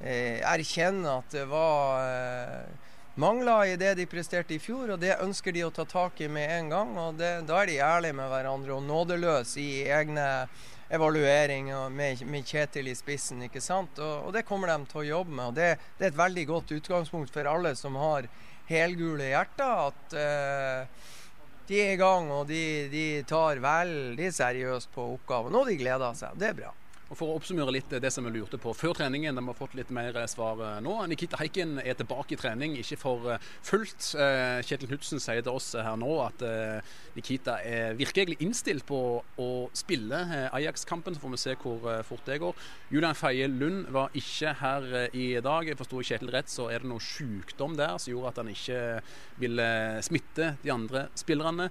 eh, 0.00 0.40
erkjenne 0.44 1.14
at 1.22 1.32
det 1.32 1.46
var 1.48 2.02
eh, 2.04 2.90
mangler 3.20 3.72
i 3.72 3.78
det 3.80 3.94
de 3.96 4.04
presterte 4.08 4.52
i 4.56 4.60
fjor, 4.60 4.92
og 4.92 5.00
det 5.00 5.16
ønsker 5.20 5.54
de 5.56 5.64
å 5.64 5.72
ta 5.72 5.86
tak 5.88 6.20
i 6.20 6.28
med 6.28 6.52
en 6.58 6.68
gang. 6.72 6.92
og 7.00 7.16
det, 7.20 7.30
Da 7.48 7.62
er 7.62 7.70
de 7.70 7.78
ærlige 7.80 8.16
med 8.18 8.28
hverandre 8.28 8.76
og 8.76 8.84
nådeløse 8.84 9.60
i 9.60 9.86
egne 9.88 10.26
evalueringer 10.90 11.88
med, 11.88 12.24
med 12.26 12.44
Kjetil 12.44 12.90
i 12.90 12.96
spissen. 12.98 13.42
ikke 13.46 13.62
sant? 13.64 13.98
Og, 13.98 14.26
og, 14.26 14.34
det 14.36 14.44
kommer 14.48 14.72
de 14.72 14.90
til 14.90 15.02
å 15.04 15.08
jobbe 15.08 15.32
med. 15.32 15.46
og 15.46 15.56
Det, 15.56 15.70
det 15.98 16.08
er 16.08 16.12
et 16.12 16.20
veldig 16.24 16.46
godt 16.50 16.76
utgangspunkt 16.76 17.32
for 17.32 17.48
alle 17.48 17.72
som 17.78 17.96
har 18.00 18.28
helgule 18.68 19.30
hjerter. 19.32 19.88
at 19.88 20.18
eh, 20.18 21.08
de 21.70 21.78
er 21.78 21.94
i 21.94 21.98
gang, 22.00 22.26
og 22.34 22.48
de, 22.50 22.88
de 22.90 23.06
tar 23.30 23.62
veldig 23.62 24.30
seriøst 24.34 24.90
på 24.94 25.04
oppgaven. 25.14 25.54
Og 25.54 25.68
de 25.70 25.78
gleder 25.78 26.16
seg. 26.18 26.34
Det 26.40 26.50
er 26.50 26.56
bra. 26.64 26.72
Og 27.10 27.18
For 27.18 27.26
å 27.26 27.36
oppsummere 27.40 27.72
litt 27.74 27.90
det 27.90 28.10
som 28.14 28.26
vi 28.26 28.30
lurte 28.36 28.58
på 28.62 28.70
før 28.74 28.94
treningen, 28.94 29.34
de 29.34 29.42
har 29.42 29.56
fått 29.58 29.74
litt 29.78 29.88
mer 29.94 30.14
svar 30.30 30.60
eh, 30.62 30.76
nå. 30.82 30.92
Nikita 31.10 31.40
Heiken 31.40 31.80
er 31.82 31.96
tilbake 31.98 32.36
i 32.36 32.38
trening, 32.38 32.76
ikke 32.78 32.98
for 33.00 33.32
eh, 33.34 33.48
fullt. 33.66 34.12
Eh, 34.14 34.60
Kjetil 34.66 34.92
Knutsen 34.92 35.22
sier 35.22 35.42
til 35.42 35.58
oss 35.58 35.72
her 35.74 35.98
nå 35.98 36.10
at 36.22 36.44
Nikita 37.18 37.58
er 37.66 37.96
virkelig 37.98 38.38
innstilt 38.44 38.86
på 38.88 39.00
å 39.40 39.50
spille 39.76 40.22
Ajax-kampen. 40.50 41.16
Så 41.16 41.22
får 41.22 41.34
vi 41.34 41.40
se 41.42 41.56
hvor 41.60 41.88
fort 42.06 42.26
det 42.28 42.40
går. 42.42 42.66
Julian 42.92 43.18
Feie 43.18 43.48
Lund 43.50 43.88
var 43.94 44.14
ikke 44.16 44.54
her 44.60 44.88
i 45.16 45.32
dag. 45.42 45.70
Jeg 45.70 45.78
Kjetil 46.10 46.30
rett, 46.32 46.50
så 46.50 46.68
er 46.72 46.82
det 46.82 46.88
noe 46.90 47.02
sykdom 47.02 47.74
der 47.78 47.96
som 48.00 48.12
gjorde 48.12 48.32
at 48.32 48.40
han 48.40 48.50
ikke 48.52 48.80
ville 49.40 49.66
smitte 50.06 50.54
de 50.62 50.72
andre 50.72 51.06
spillerne. 51.18 51.68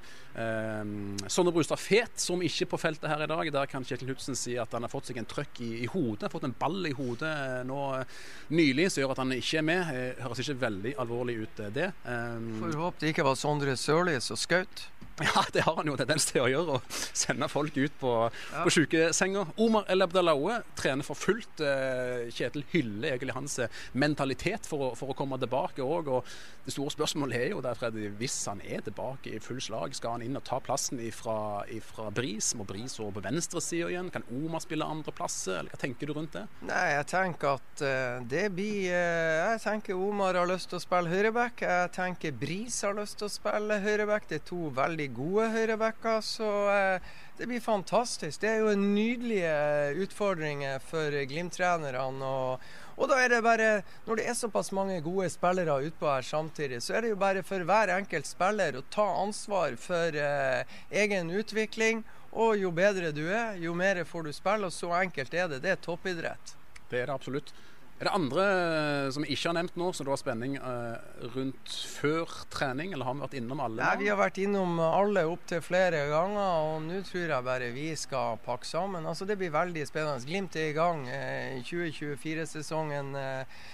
Sonne 1.30 1.54
Brustad 1.56 1.82
Fet, 1.82 2.20
som 2.22 2.44
ikke 2.46 2.68
er 2.68 2.72
på 2.72 2.80
feltet 2.82 3.10
her 3.10 3.24
i 3.24 3.30
dag. 3.30 3.52
Der 3.54 3.70
kan 3.72 3.86
Kjetil 3.88 4.12
Hudsen 4.14 4.38
si 4.38 4.56
at 4.60 4.74
han 4.76 4.86
har 4.86 4.92
fått 4.92 5.10
seg 5.10 5.20
en 5.22 5.28
trøkk 5.30 5.62
i, 5.66 5.72
i 5.84 5.90
hodet. 5.90 6.30
Fått 6.32 6.48
en 6.48 6.56
ball 6.60 6.86
i 6.90 6.94
hodet 6.96 7.30
eh, 7.30 7.62
nå 7.68 7.80
eh, 7.98 8.22
nylig 8.56 8.90
som 8.92 9.04
gjør 9.04 9.16
at 9.16 9.24
han 9.24 9.36
ikke 9.36 9.62
er 9.62 9.68
med. 9.70 9.92
Eh, 9.94 10.24
høres 10.24 10.44
ikke 10.44 10.60
veldig 10.64 10.96
alvorlig 11.02 11.40
ut, 11.44 11.64
det. 11.76 11.90
Um, 12.06 12.50
Får 12.62 12.80
håpe 12.84 13.04
det 13.04 13.14
ikke 13.14 13.28
var 13.28 13.38
Sondre 13.40 13.76
Sørli 13.80 14.18
som 14.24 14.40
skjøt. 14.40 14.88
Ja, 15.30 15.44
det 15.54 15.62
har 15.66 15.76
han 15.76 15.90
jo 15.90 15.98
tendens 16.00 16.28
til 16.30 16.44
å 16.44 16.50
gjøre. 16.50 16.78
Å 16.80 17.00
sende 17.18 17.50
folk 17.52 17.76
ut 17.78 17.96
på, 18.00 18.14
ja. 18.30 18.64
på 18.64 18.74
sykesenga. 18.74 19.46
Omar 19.60 19.90
El 19.92 20.06
Abdalaue 20.06 20.62
trener 20.80 21.06
for 21.06 21.20
fullt. 21.20 21.64
Eh, 21.64 22.30
Kjetil 22.34 22.64
hyller 22.72 23.14
egentlig 23.14 23.36
hans 23.36 23.58
eh, 23.64 23.82
mentalitet 24.00 24.70
for 24.70 24.90
å, 24.90 24.92
for 24.98 25.12
å 25.12 25.18
komme 25.18 25.40
tilbake 25.42 25.84
òg. 25.84 26.12
Og 26.14 26.30
det 26.66 26.76
store 26.76 26.94
spørsmålet 26.94 27.40
er 27.40 27.54
jo 27.54 27.64
der, 27.66 27.80
at 27.90 28.00
hvis 28.20 28.38
han 28.50 28.64
er 28.64 28.84
tilbake 28.86 29.34
i 29.36 29.42
full 29.44 29.60
slag, 29.64 29.96
skal 29.98 30.18
han 30.18 30.26
inn 30.26 30.40
og 30.40 30.46
ta 30.48 30.62
plassen 30.64 31.02
ifra, 31.04 31.66
ifra 31.74 32.10
Bris? 32.16 32.54
Må 32.58 32.68
Bris 32.70 32.96
over 33.02 33.18
på 33.20 33.26
venstresida 33.28 33.92
igjen? 33.92 34.12
Kan 34.14 34.28
Omar 34.32 34.64
spille 34.64 34.88
andreplass? 34.88 35.42
Eller 35.52 35.74
hva 35.74 35.82
tenker 35.82 36.10
du 36.10 36.16
rundt 36.16 36.38
det? 36.38 36.46
Nei, 36.70 36.86
jeg 36.96 37.10
tenker 37.12 37.60
at 37.60 37.84
uh, 37.84 38.22
det 38.30 38.48
blir 38.56 38.88
Jeg 38.90 39.60
tenker 39.64 40.00
Omar 40.00 40.38
har 40.38 40.48
lyst 40.50 40.70
til 40.72 40.80
å 40.80 40.84
spille 40.84 41.12
høyreback. 41.12 41.66
Jeg 41.66 41.94
tenker 41.96 42.36
Bris 42.40 42.80
har 42.86 42.96
lyst 42.98 43.20
til 43.20 43.28
å 43.28 43.34
spille 43.34 43.80
høyreback. 43.84 44.30
Det 44.30 44.40
er 44.40 44.48
to 44.48 44.70
veldig 44.76 45.09
gode 45.16 45.50
høyrebacker. 45.54 46.22
Så 46.26 46.50
eh, 46.74 47.08
det 47.40 47.48
blir 47.48 47.64
fantastisk. 47.64 48.42
Det 48.42 48.50
er 48.50 48.62
jo 48.64 48.76
nydelige 48.76 50.04
utfordringer 50.04 50.82
for 50.84 51.16
Glimt-trenerne. 51.32 52.04
Og, 52.26 52.68
og, 52.98 53.06
da 53.12 53.22
er 53.24 53.32
det 53.32 53.42
bare 53.46 53.70
Når 54.06 54.20
det 54.20 54.28
er 54.28 54.38
såpass 54.38 54.74
mange 54.76 55.00
gode 55.06 55.30
spillere 55.32 55.80
utpå 55.88 56.10
her 56.12 56.26
samtidig, 56.28 56.82
så 56.84 56.98
er 56.98 57.06
det 57.06 57.14
jo 57.14 57.22
bare 57.22 57.44
for 57.44 57.64
hver 57.64 57.96
enkelt 57.96 58.28
spiller 58.28 58.76
å 58.76 58.86
ta 58.92 59.08
ansvar 59.24 59.80
for 59.80 60.16
eh, 60.16 60.78
egen 60.92 61.32
utvikling. 61.32 62.04
Og 62.30 62.60
jo 62.62 62.70
bedre 62.76 63.10
du 63.16 63.26
er, 63.26 63.56
jo 63.58 63.74
mer 63.74 64.04
får 64.06 64.28
du 64.28 64.34
spille. 64.36 64.68
Og 64.68 64.76
så 64.76 64.94
enkelt 65.00 65.34
er 65.34 65.50
det. 65.50 65.64
Det 65.64 65.74
er 65.74 65.84
toppidrett. 65.84 66.56
Det 66.90 67.02
er 67.02 67.10
det 67.10 67.16
absolutt. 67.16 67.54
Er 68.00 68.08
det 68.08 68.12
andre 68.16 68.44
eh, 68.48 69.06
som 69.12 69.26
vi 69.26 69.34
ikke 69.36 69.50
har 69.50 69.56
nevnt 69.58 69.76
nå, 69.76 69.90
som 69.92 70.08
det 70.08 70.14
var 70.14 70.20
spenning 70.22 70.54
uh, 70.64 70.96
rundt 71.34 71.74
før 72.00 72.32
trening? 72.48 72.94
Eller 72.96 73.04
har 73.04 73.18
vi 73.18 73.26
vært 73.26 73.34
innom 73.42 73.60
alle? 73.60 73.82
Nei, 73.84 73.98
Vi 74.00 74.08
har 74.08 74.20
vært 74.22 74.40
innom 74.40 74.80
alle 74.80 75.26
opptil 75.28 75.60
flere 75.66 76.06
ganger, 76.08 76.70
og 76.70 76.86
nå 76.86 77.02
tror 77.10 77.26
jeg 77.26 77.46
bare 77.50 77.68
vi 77.76 77.90
skal 78.00 78.40
pakke 78.46 78.70
sammen. 78.70 79.04
Altså 79.04 79.28
Det 79.28 79.36
blir 79.42 79.52
veldig 79.52 79.84
spennende. 79.90 80.24
Glimt 80.30 80.56
er 80.56 80.70
i 80.70 80.78
gang. 80.78 81.04
Uh, 81.12 81.60
2024-sesongen. 81.68 83.12
Uh, 83.20 83.68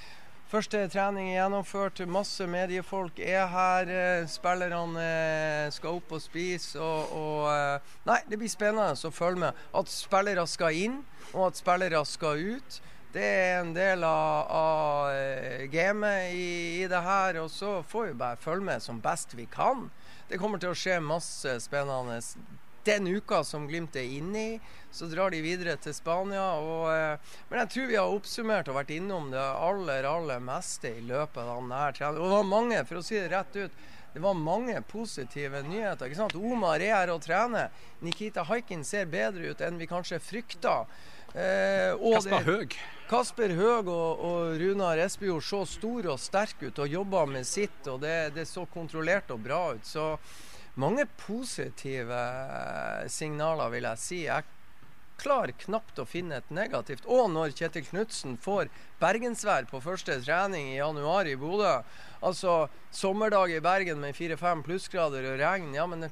Første 0.49 0.81
trening 0.93 1.29
er 1.29 1.39
gjennomført. 1.39 2.01
Masse 2.09 2.45
mediefolk 2.49 3.17
er 3.21 3.47
her. 3.49 3.89
Spillerne 4.29 5.05
skal 5.73 5.97
opp 5.97 6.13
og 6.13 6.21
spise. 6.21 6.77
Og, 6.77 7.13
og, 7.17 7.87
nei, 8.05 8.19
det 8.29 8.37
blir 8.39 8.53
spennende 8.53 8.93
å 8.93 9.13
følge 9.13 9.41
med. 9.47 9.63
At 9.73 9.89
spillere 9.89 10.45
skal 10.47 10.77
inn, 10.77 10.99
og 11.33 11.47
at 11.49 11.61
spillere 11.61 12.05
skal 12.05 12.45
ut. 12.53 12.77
Det 13.15 13.23
er 13.23 13.61
en 13.61 13.69
del 13.71 14.01
av, 14.03 14.49
av 14.51 15.13
eh, 15.15 15.61
gamet 15.71 16.33
i, 16.35 16.81
i, 16.81 16.87
det 16.91 16.99
her. 16.99 17.37
Og 17.39 17.47
så 17.51 17.77
får 17.87 18.09
vi 18.09 18.17
bare 18.19 18.39
følge 18.43 18.67
med 18.67 18.83
som 18.83 18.99
best 18.99 19.37
vi 19.39 19.45
kan. 19.47 19.85
Det 20.27 20.39
kommer 20.41 20.59
til 20.59 20.73
å 20.73 20.75
skje 20.75 20.97
masse 20.99 21.53
spennende. 21.63 22.19
Den 22.85 23.07
uka 23.07 23.39
som 23.47 23.69
Glimt 23.69 23.95
er 23.95 24.11
inne 24.17 24.41
i, 24.41 24.59
så 24.91 25.07
drar 25.07 25.31
de 25.31 25.39
videre 25.45 25.77
til 25.79 25.95
Spania. 25.95 26.49
Og, 26.59 26.89
eh, 26.91 27.39
men 27.47 27.63
jeg 27.63 27.71
tror 27.71 27.89
vi 27.93 27.99
har 28.01 28.17
oppsummert 28.17 28.73
og 28.73 28.81
vært 28.81 28.93
innom 28.97 29.31
det 29.31 29.47
aller, 29.69 30.11
aller 30.11 30.43
meste 30.43 30.91
i 30.97 31.07
løpet 31.07 31.39
av 31.39 31.55
denne 31.63 31.87
treningen. 31.95 32.19
Og 32.19 32.27
det 32.27 32.35
var 32.35 32.51
mange, 32.51 32.83
for 32.83 32.99
å 32.99 33.07
si 33.07 33.15
det 33.15 33.31
rett 33.31 33.61
ut, 33.63 33.83
det 34.15 34.27
var 34.27 34.35
mange 34.35 34.75
positive 34.91 35.63
nyheter. 35.63 36.11
ikke 36.11 36.19
sant? 36.19 36.35
Omar 36.35 36.83
er 36.83 36.97
her 36.99 37.15
og 37.15 37.23
trener. 37.23 37.71
Nikita 38.03 38.43
Haikin 38.47 38.83
ser 38.83 39.07
bedre 39.07 39.55
ut 39.55 39.63
enn 39.63 39.79
vi 39.79 39.87
kanskje 39.87 40.19
frykta. 40.23 40.81
Eh, 41.35 41.91
Kasper 41.99 42.45
Høeg. 42.47 42.75
Kasper 43.09 43.51
Høeg 43.57 43.89
og, 43.91 44.21
og 44.23 44.55
Runar 44.61 45.01
Espejord 45.03 45.43
så 45.43 45.65
store 45.67 46.13
og 46.13 46.21
sterke 46.23 46.69
ut 46.69 46.79
og 46.79 46.87
jobba 46.87 47.25
med 47.27 47.47
sitt. 47.47 47.81
og 47.91 47.99
det, 48.05 48.35
det, 48.37 48.47
så 48.47 48.63
kontrollert 48.71 49.33
og 49.35 49.43
bra 49.43 49.61
ut. 49.75 49.83
Så 49.85 50.13
mange 50.79 51.03
positive 51.19 52.21
signaler, 53.11 53.73
vil 53.73 53.89
jeg 53.89 54.01
si. 54.01 54.21
Jeg 54.29 54.47
klarer 55.19 55.55
knapt 55.59 55.99
å 55.99 56.07
finne 56.07 56.39
et 56.39 56.55
negativt. 56.55 57.03
Og 57.03 57.27
når 57.31 57.55
Kjetil 57.55 57.85
Knutsen 57.89 58.39
får 58.39 58.71
bergensvær 59.03 59.67
på 59.67 59.83
første 59.83 60.21
trening 60.23 60.71
i 60.71 60.79
januar 60.79 61.27
i 61.27 61.35
Bodø, 61.39 61.81
altså 62.23 62.65
sommerdag 62.95 63.51
i 63.55 63.63
Bergen 63.63 63.99
med 64.03 64.15
fire-fem 64.15 64.63
plussgrader 64.63 65.33
og 65.33 65.39
regn, 65.43 65.75
ja, 65.75 65.87
men 65.87 66.07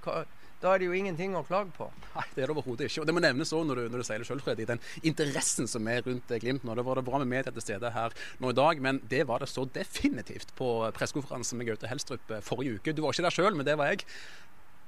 da 0.63 0.73
er 0.73 0.79
det 0.79 0.87
jo 0.87 0.95
ingenting 0.95 1.35
å 1.35 1.43
klage 1.43 1.73
på. 1.75 1.89
Nei, 2.13 2.23
det 2.35 2.43
er 2.43 2.49
det 2.49 2.55
overhodet 2.55 2.87
ikke. 2.87 3.03
Og 3.03 3.09
det 3.09 3.15
må 3.17 3.23
nevnes 3.23 3.51
òg 3.55 3.65
når, 3.67 3.81
når, 3.91 4.03
du 4.03 4.07
sier 4.07 4.23
det 4.23 4.27
sjøl, 4.29 4.43
Freddy, 4.43 4.67
den 4.69 4.81
interessen 5.03 5.67
som 5.69 5.89
er 5.91 6.05
rundt 6.07 6.31
Glimt 6.43 6.63
nå. 6.63 6.75
Det 6.79 6.85
var 6.87 6.99
det 6.99 7.05
bra 7.07 7.19
med 7.21 7.31
media 7.33 7.51
til 7.51 7.65
stede 7.65 7.91
her 7.93 8.15
nå 8.43 8.53
i 8.53 8.57
dag, 8.57 8.79
men 8.83 9.01
det 9.11 9.25
var 9.27 9.43
det 9.43 9.51
så 9.51 9.65
definitivt 9.75 10.55
på 10.59 10.69
pressekonferansen 10.95 11.59
med 11.59 11.67
Gaute 11.67 11.91
Helstrup 11.91 12.31
eh, 12.31 12.43
forrige 12.45 12.79
uke. 12.79 12.95
Du 12.95 13.03
var 13.03 13.15
ikke 13.15 13.27
der 13.27 13.35
sjøl, 13.35 13.59
men 13.59 13.67
det 13.67 13.75
var 13.79 13.91
jeg. 13.91 14.07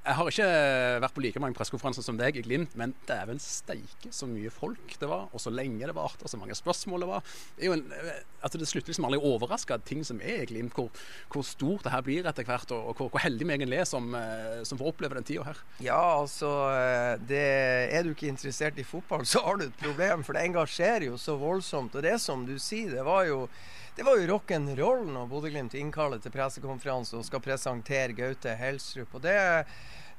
Jeg 0.05 0.19
har 0.19 0.27
ikke 0.29 0.47
vært 1.01 1.13
på 1.15 1.21
like 1.23 1.41
mange 1.41 1.57
pressekonferanser 1.57 2.03
som 2.05 2.17
deg 2.19 2.35
i 2.37 2.43
Glimt, 2.45 2.75
men 2.77 2.91
dæven 3.09 3.39
steike 3.41 4.11
så 4.13 4.27
mye 4.29 4.51
folk 4.53 4.93
det 5.01 5.07
var, 5.09 5.31
og 5.33 5.41
så 5.41 5.49
lenge 5.49 5.81
det 5.81 5.95
varte, 5.97 6.21
og 6.21 6.29
så 6.29 6.37
mange 6.37 6.53
spørsmål 6.57 7.01
det 7.01 7.07
var. 7.09 7.31
Det, 7.57 7.71
en, 7.73 7.81
altså 8.45 8.61
det 8.61 8.67
slutter 8.69 8.93
liksom 8.93 9.07
aldri 9.09 9.17
å 9.23 9.31
overraske 9.33 9.79
ting 9.89 10.03
som 10.05 10.21
er 10.21 10.43
i 10.43 10.49
Glimt, 10.51 10.77
hvor, 10.77 10.91
hvor, 11.33 11.45
stort 11.47 11.87
det 11.87 11.93
her 11.95 12.05
blir 12.05 12.29
etter 12.29 12.45
hvert, 12.45 12.75
og, 12.77 12.91
hvor, 12.99 13.09
hvor 13.15 13.23
heldig 13.25 13.47
vi 13.49 13.55
egentlig 13.57 13.81
er 13.81 13.89
som, 13.89 14.13
eh, 14.19 14.61
som, 14.69 14.77
får 14.77 14.91
oppleve 14.93 15.17
den 15.17 15.25
tida 15.25 15.47
her. 15.47 15.63
Ja, 15.81 16.01
altså 16.19 16.51
eh, 16.75 17.15
det, 17.25 17.45
Er 17.97 18.05
du 18.05 18.13
ikke 18.13 18.29
interessert 18.29 18.77
i 18.77 18.85
fotball, 18.85 19.25
så 19.25 19.41
har 19.47 19.57
du 19.57 19.65
et 19.65 19.81
problem, 19.81 20.21
for 20.27 20.37
det 20.37 20.45
engasjerer 20.45 21.07
jo 21.09 21.17
så 21.17 21.33
voldsomt. 21.41 21.97
Og 21.97 22.05
det 22.05 22.19
som 22.21 22.45
du 22.45 22.59
sier, 22.61 22.93
det 22.93 23.07
var 23.09 23.25
jo 23.25 23.47
det 23.95 24.03
var 24.03 24.17
jo 24.19 24.27
rock'n'roll 24.27 25.05
når 25.07 25.27
Bodø-Glimt 25.31 25.75
innkaller 25.79 26.19
til 26.19 26.33
pressekonferanse 26.33 27.15
og 27.15 27.23
skal 27.23 27.43
presentere 27.43 28.15
Gaute 28.17 28.51
Helsrup. 28.59 29.13
Og 29.15 29.23
det 29.23 29.35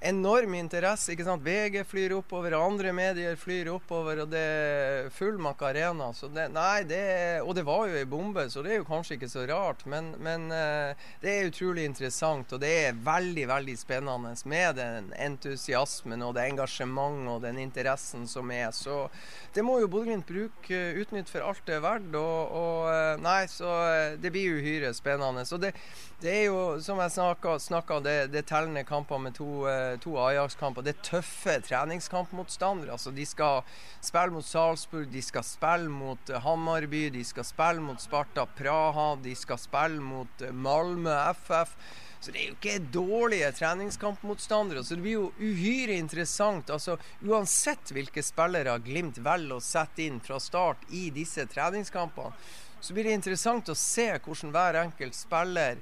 enorm 0.08 0.54
interesse. 0.54 1.12
ikke 1.12 1.26
sant? 1.26 1.44
VG 1.44 1.82
flyr 1.88 2.14
oppover, 2.16 2.54
andre 2.58 2.92
medier 2.94 3.36
flyr 3.38 3.70
oppover, 3.74 4.22
og 4.24 4.30
det 4.32 4.42
er 4.42 5.10
full 5.14 5.38
makarena. 5.42 6.12
Så 6.16 6.30
det, 6.32 6.48
nei, 6.54 6.84
det, 6.88 7.02
og 7.42 7.54
det 7.58 7.66
var 7.66 7.86
jo 7.90 7.98
ei 7.98 8.06
bombe, 8.08 8.46
så 8.50 8.62
det 8.64 8.74
er 8.74 8.80
jo 8.80 8.88
kanskje 8.88 9.18
ikke 9.18 9.30
så 9.32 9.46
rart. 9.50 9.84
Men, 9.90 10.12
men 10.22 10.48
uh, 10.52 11.08
det 11.22 11.32
er 11.32 11.50
utrolig 11.50 11.86
interessant, 11.88 12.54
og 12.54 12.62
det 12.62 12.72
er 12.86 13.00
veldig 13.06 13.46
veldig 13.50 13.76
spennende 13.80 14.34
med 14.46 14.78
den 14.78 15.10
entusiasmen 15.26 16.24
og 16.24 16.34
det 16.36 16.46
engasjementet 16.50 17.32
og 17.32 17.42
den 17.44 17.60
interessen 17.62 18.26
som 18.30 18.50
er. 18.54 18.70
Så 18.74 19.06
det 19.54 19.64
må 19.66 19.78
jo 19.80 19.90
Bodø-Glimt 19.90 20.28
bruke, 20.28 20.82
utnytte 21.00 21.32
for 21.32 21.46
alt 21.46 21.64
det 21.66 21.78
er 21.78 21.84
verdt. 21.84 22.12
Og, 22.16 22.56
og, 22.62 22.82
uh, 22.90 23.14
nei, 23.22 23.42
så 23.50 23.72
det 24.20 24.32
blir 24.34 24.58
uhyre 24.60 24.92
spennende. 24.96 25.46
Så 25.48 25.58
det, 25.60 25.74
det 26.22 26.32
er 26.32 26.44
jo, 26.46 26.60
som 26.80 27.00
jeg 27.02 27.12
snakka, 27.12 27.98
det, 28.00 28.14
det 28.32 28.40
er 28.40 28.46
tellende 28.48 28.86
kamper 28.88 29.18
med 29.20 29.34
to 29.36 29.66
to 30.00 30.14
Ajax-kamper. 30.16 30.84
Det 30.86 30.94
er 30.94 31.02
tøffe 31.04 31.58
treningskampmotstandere. 31.66 32.94
Altså, 32.94 33.12
de 33.12 33.26
skal 33.28 33.66
spille 34.00 34.32
mot 34.32 34.46
Salzburg, 34.46 35.10
de 35.12 35.20
skal 35.22 35.44
spille 35.44 35.92
mot 35.92 36.30
eh, 36.32 36.40
Hammarby, 36.40 37.10
de 37.12 37.24
skal 37.24 37.44
spille 37.44 37.84
mot 37.84 38.00
Sparta 38.00 38.46
Praha, 38.56 39.10
de 39.20 39.34
skal 39.36 39.60
spille 39.60 40.00
mot 40.00 40.40
eh, 40.40 40.54
Malmö 40.56 41.12
FF. 41.36 41.74
Så 42.16 42.32
det 42.32 42.40
er 42.40 42.46
jo 42.48 42.54
ikke 42.56 42.92
dårlige 42.94 43.50
treningskampmotstandere. 43.58 44.84
Så 44.84 44.96
det 44.96 45.04
blir 45.04 45.18
jo 45.18 45.26
uhyre 45.36 45.98
interessant. 46.00 46.72
Altså, 46.72 46.96
uansett 47.28 47.92
hvilke 47.92 48.24
spillere 48.24 48.78
Glimt 48.86 49.20
velger 49.20 49.58
å 49.58 49.64
sette 49.64 50.06
inn 50.08 50.22
fra 50.24 50.40
start 50.40 50.88
i 50.96 51.10
disse 51.12 51.44
treningskampene, 51.52 52.32
så 52.80 52.94
blir 52.94 53.08
det 53.08 53.18
interessant 53.18 53.68
å 53.68 53.76
se 53.76 54.08
hvordan 54.22 54.52
hver 54.54 54.80
enkelt 54.80 55.16
spiller 55.16 55.78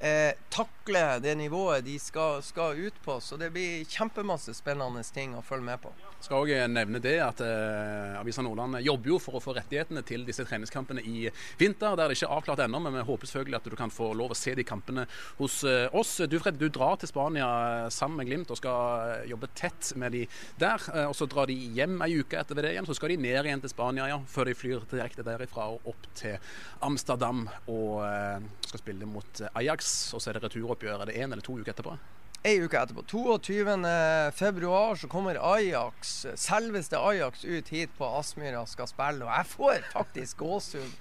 eh, 0.00 0.32
takle 0.48 1.18
det 1.18 1.34
nivået 1.34 1.84
de 1.84 1.98
skal, 1.98 2.42
skal, 2.42 2.78
ut 2.78 3.02
på. 3.04 3.20
Så 3.20 3.36
det 3.36 3.50
blir 3.54 3.84
kjempemasse 3.84 4.54
spennende 4.56 5.04
ting 5.04 5.36
å 5.36 5.44
følge 5.44 5.68
med 5.70 5.82
på. 5.84 5.92
Skal 6.20 6.42
òg 6.42 6.50
nevne 6.68 7.00
det 7.00 7.14
at 7.24 7.40
eh, 7.40 8.18
Avisa 8.20 8.42
Nordland 8.44 8.76
jobber 8.84 9.14
jo 9.14 9.18
for 9.22 9.38
å 9.38 9.40
få 9.40 9.54
rettighetene 9.56 10.02
til 10.04 10.26
disse 10.28 10.44
treningskampene 10.44 11.00
i 11.00 11.30
vinter. 11.56 11.94
Det 11.96 12.04
er 12.04 12.12
det 12.12 12.18
ikke 12.18 12.28
avklart 12.36 12.60
ennå, 12.66 12.80
men 12.84 12.98
vi 12.98 13.04
håper 13.08 13.30
selvfølgelig 13.30 13.56
at 13.56 13.70
du 13.72 13.76
kan 13.78 13.94
få 13.94 14.10
lov 14.18 14.34
å 14.34 14.36
se 14.36 14.52
de 14.58 14.66
kampene 14.68 15.06
hos 15.38 15.62
eh, 15.64 15.86
oss. 15.96 16.18
Du 16.28 16.36
Fred, 16.42 16.60
du 16.60 16.68
drar 16.68 17.00
til 17.00 17.08
Spania 17.08 17.48
sammen 17.94 18.20
med 18.20 18.28
Glimt 18.28 18.52
og 18.52 18.60
skal 18.60 19.08
eh, 19.14 19.24
jobbe 19.32 19.48
tett 19.56 19.94
med 19.96 20.12
de 20.18 20.26
der. 20.60 20.84
Eh, 20.92 21.08
og 21.08 21.16
Så 21.16 21.28
drar 21.30 21.48
de 21.48 21.56
hjem 21.56 21.96
ei 22.04 22.12
uke 22.20 22.42
etter 22.42 22.60
det 22.60 22.74
igjen, 22.74 22.88
så 22.90 22.98
skal 23.00 23.14
de 23.14 23.20
ned 23.24 23.40
igjen 23.40 23.64
til 23.64 23.72
Spania 23.72 24.12
ja, 24.12 24.20
før 24.28 24.52
de 24.52 24.58
flyr 24.60 24.84
direkte 24.92 25.24
derifra 25.24 25.70
og 25.72 25.88
opp 25.94 26.08
til 26.20 26.36
Amsterdam 26.84 27.46
og 27.64 28.02
eh, 28.04 28.48
skal 28.68 28.84
spille 28.84 29.08
mot 29.08 29.44
Ajax 29.54 30.12
og 30.12 30.20
så 30.20 30.30
er 30.30 30.36
det 30.36 30.50
returoppgjøret. 30.50 31.08
Det 31.08 31.16
én 31.16 31.32
eller 31.32 31.44
to 31.44 31.56
uker 31.56 31.72
etterpå? 31.72 31.96
Ei 32.42 32.56
uke 32.64 32.78
etterpå. 32.80 33.02
22.2 33.02 34.96
så 34.96 35.08
kommer 35.08 35.36
Ajax, 35.54 36.26
selveste 36.40 36.96
Ajax 36.96 37.44
ut 37.44 37.68
hit 37.68 37.90
på 37.98 38.06
Aspmyra 38.16 38.62
skal 38.66 38.88
spille. 38.88 39.26
Og 39.26 39.34
jeg 39.34 39.48
får 39.50 39.82
faktisk 39.92 40.40
gåsehud 40.40 40.94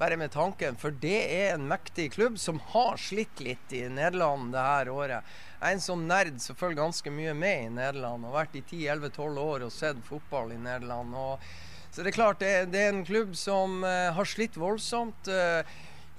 bare 0.00 0.16
med 0.18 0.32
tanken, 0.34 0.74
for 0.80 0.90
det 0.90 1.20
er 1.30 1.52
en 1.52 1.68
mektig 1.70 2.08
klubb 2.16 2.40
som 2.42 2.58
har 2.72 2.98
slitt 2.98 3.38
litt 3.44 3.74
i 3.76 3.84
Nederland 3.86 4.50
det 4.50 4.64
her 4.66 4.90
året. 4.90 5.30
Jeg 5.60 5.68
er 5.68 5.76
en 5.76 5.84
sånn 5.84 6.06
nerd 6.10 6.40
som 6.42 6.58
følger 6.58 6.80
ganske 6.80 7.12
mye 7.14 7.36
med 7.38 7.66
i 7.68 7.72
Nederland. 7.76 8.26
Har 8.26 8.38
vært 8.40 8.56
i 8.58 8.64
10-11-12 8.64 9.40
år 9.44 9.66
og 9.68 9.74
sett 9.76 10.00
fotball 10.08 10.56
i 10.56 10.58
Nederland. 10.58 11.14
Og 11.14 11.38
så 11.92 12.02
det 12.02 12.10
er 12.10 12.18
klart, 12.18 12.42
det, 12.42 12.72
det 12.74 12.82
er 12.82 12.96
en 12.96 13.06
klubb 13.06 13.36
som 13.38 13.84
uh, 13.86 14.10
har 14.16 14.26
slitt 14.26 14.58
voldsomt. 14.58 15.30
Uh, 15.30 15.62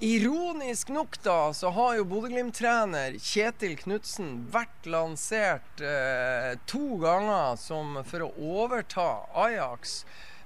Ironisk 0.04 0.88
nok 0.88 1.22
da, 1.22 1.52
så 1.54 1.70
har 1.70 1.92
jo 1.94 2.04
Bodø-Glimt-trener 2.10 3.14
Kjetil 3.22 3.76
Knutsen 3.78 4.32
vært 4.50 4.88
lansert 4.90 5.78
eh, 5.78 6.56
to 6.66 6.96
ganger 6.98 7.54
som 7.54 8.00
for 8.08 8.24
å 8.26 8.32
overta 8.64 9.06
Ajax. 9.44 10.00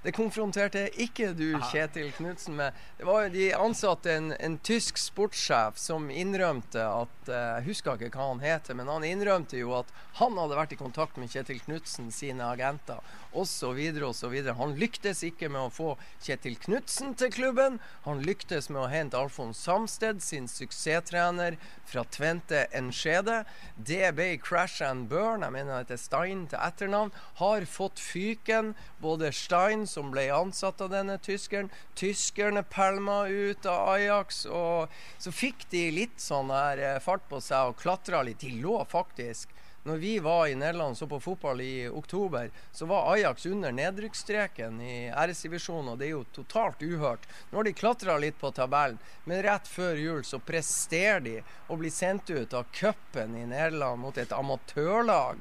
Det 0.06 0.12
konfronterte 0.14 0.84
ikke 1.02 1.32
du 1.34 1.56
Kjetil 1.72 2.12
Knutsen 2.14 2.54
med. 2.54 2.76
Det 2.94 3.06
var 3.08 3.24
jo 3.24 3.32
De 3.34 3.46
ansatte 3.58 4.12
en, 4.14 4.28
en 4.38 4.54
tysk 4.62 5.00
sportssjef 5.02 5.80
som 5.82 6.06
innrømte 6.14 6.78
at 6.78 7.26
eh, 7.26 7.56
Jeg 7.56 7.64
husker 7.72 7.98
ikke 8.06 8.14
hva 8.14 8.28
han 8.30 8.44
heter, 8.44 8.78
men 8.78 8.86
han 8.86 9.02
innrømte 9.02 9.58
jo 9.58 9.74
at 9.80 9.90
han 10.20 10.38
hadde 10.38 10.60
vært 10.60 10.76
i 10.76 10.78
kontakt 10.78 11.18
med 11.18 11.32
Kjetil 11.34 11.58
Knutsen 11.64 12.12
sine 12.14 12.46
agenter 12.46 13.02
osv. 13.36 13.80
osv. 14.06 14.36
Han 14.60 14.76
lyktes 14.78 15.24
ikke 15.26 15.50
med 15.52 15.66
å 15.66 15.72
få 15.74 15.88
Kjetil 16.24 16.56
Knutsen 16.62 17.16
til 17.18 17.32
klubben. 17.34 17.80
Han 18.06 18.22
lyktes 18.24 18.70
med 18.70 18.84
å 18.84 18.90
hente 18.92 19.18
Alfons 19.18 19.58
Samsted, 19.58 20.22
sin 20.22 20.48
suksesstrener 20.48 21.58
fra 21.86 22.06
Tvente 22.14 22.66
Enskede. 22.70 23.42
DB 23.76 24.38
crash 24.42 24.82
and 24.86 25.10
burn. 25.10 25.44
Jeg 25.44 25.56
mener 25.58 25.84
det 25.84 25.98
er 25.98 26.02
Stein 26.02 26.46
til 26.50 26.62
etternavn. 26.62 27.12
Har 27.42 27.66
fått 27.68 28.00
fyken. 28.00 28.74
Både 29.02 29.32
Stein, 29.34 29.86
som 29.96 30.12
ble 30.12 30.28
ansatt 30.34 30.80
av 30.84 30.92
denne 30.92 31.16
tyskeren, 31.24 31.72
tyskerne 31.96 32.62
pælma 32.68 33.24
ut 33.26 33.66
av 33.66 33.94
Ajax. 33.96 34.44
Og 34.46 34.92
så 35.18 35.32
fikk 35.32 35.68
de 35.72 35.86
litt 36.02 36.20
sånn 36.22 36.52
her 36.52 36.82
eh, 36.82 36.98
fart 37.02 37.24
på 37.30 37.40
seg 37.40 37.72
og 37.72 37.80
klatra 37.80 38.20
litt. 38.26 38.44
De 38.44 38.52
lå 38.60 38.78
faktisk 38.92 39.56
når 39.86 39.96
vi 40.02 40.18
var 40.18 40.46
i 40.46 40.54
Nederland 40.58 40.98
så 40.98 41.06
på 41.06 41.20
fotball 41.20 41.60
i 41.60 41.88
oktober, 41.88 42.50
så 42.72 42.88
var 42.90 43.12
Ajax 43.12 43.46
under 43.46 43.72
nedrykksstreken 43.72 44.80
i 44.82 44.96
æresdivisjonen, 45.14 45.92
og 45.92 46.00
det 46.00 46.08
er 46.08 46.16
jo 46.16 46.24
totalt 46.34 46.82
uhørt. 46.82 47.28
Nå 47.50 47.60
har 47.60 47.68
de 47.68 47.72
klatra 47.72 48.16
litt 48.18 48.40
på 48.40 48.50
tabellen, 48.50 48.98
men 49.24 49.44
rett 49.46 49.70
før 49.70 49.94
jul 49.94 50.24
så 50.26 50.42
presterer 50.42 51.22
de 51.22 51.36
å 51.70 51.78
bli 51.78 51.92
sendt 51.94 52.34
ut 52.34 52.58
av 52.58 52.66
cupen 52.74 53.38
i 53.38 53.44
Nederland 53.46 54.02
mot 54.02 54.18
et 54.18 54.34
amatørlag 54.34 55.38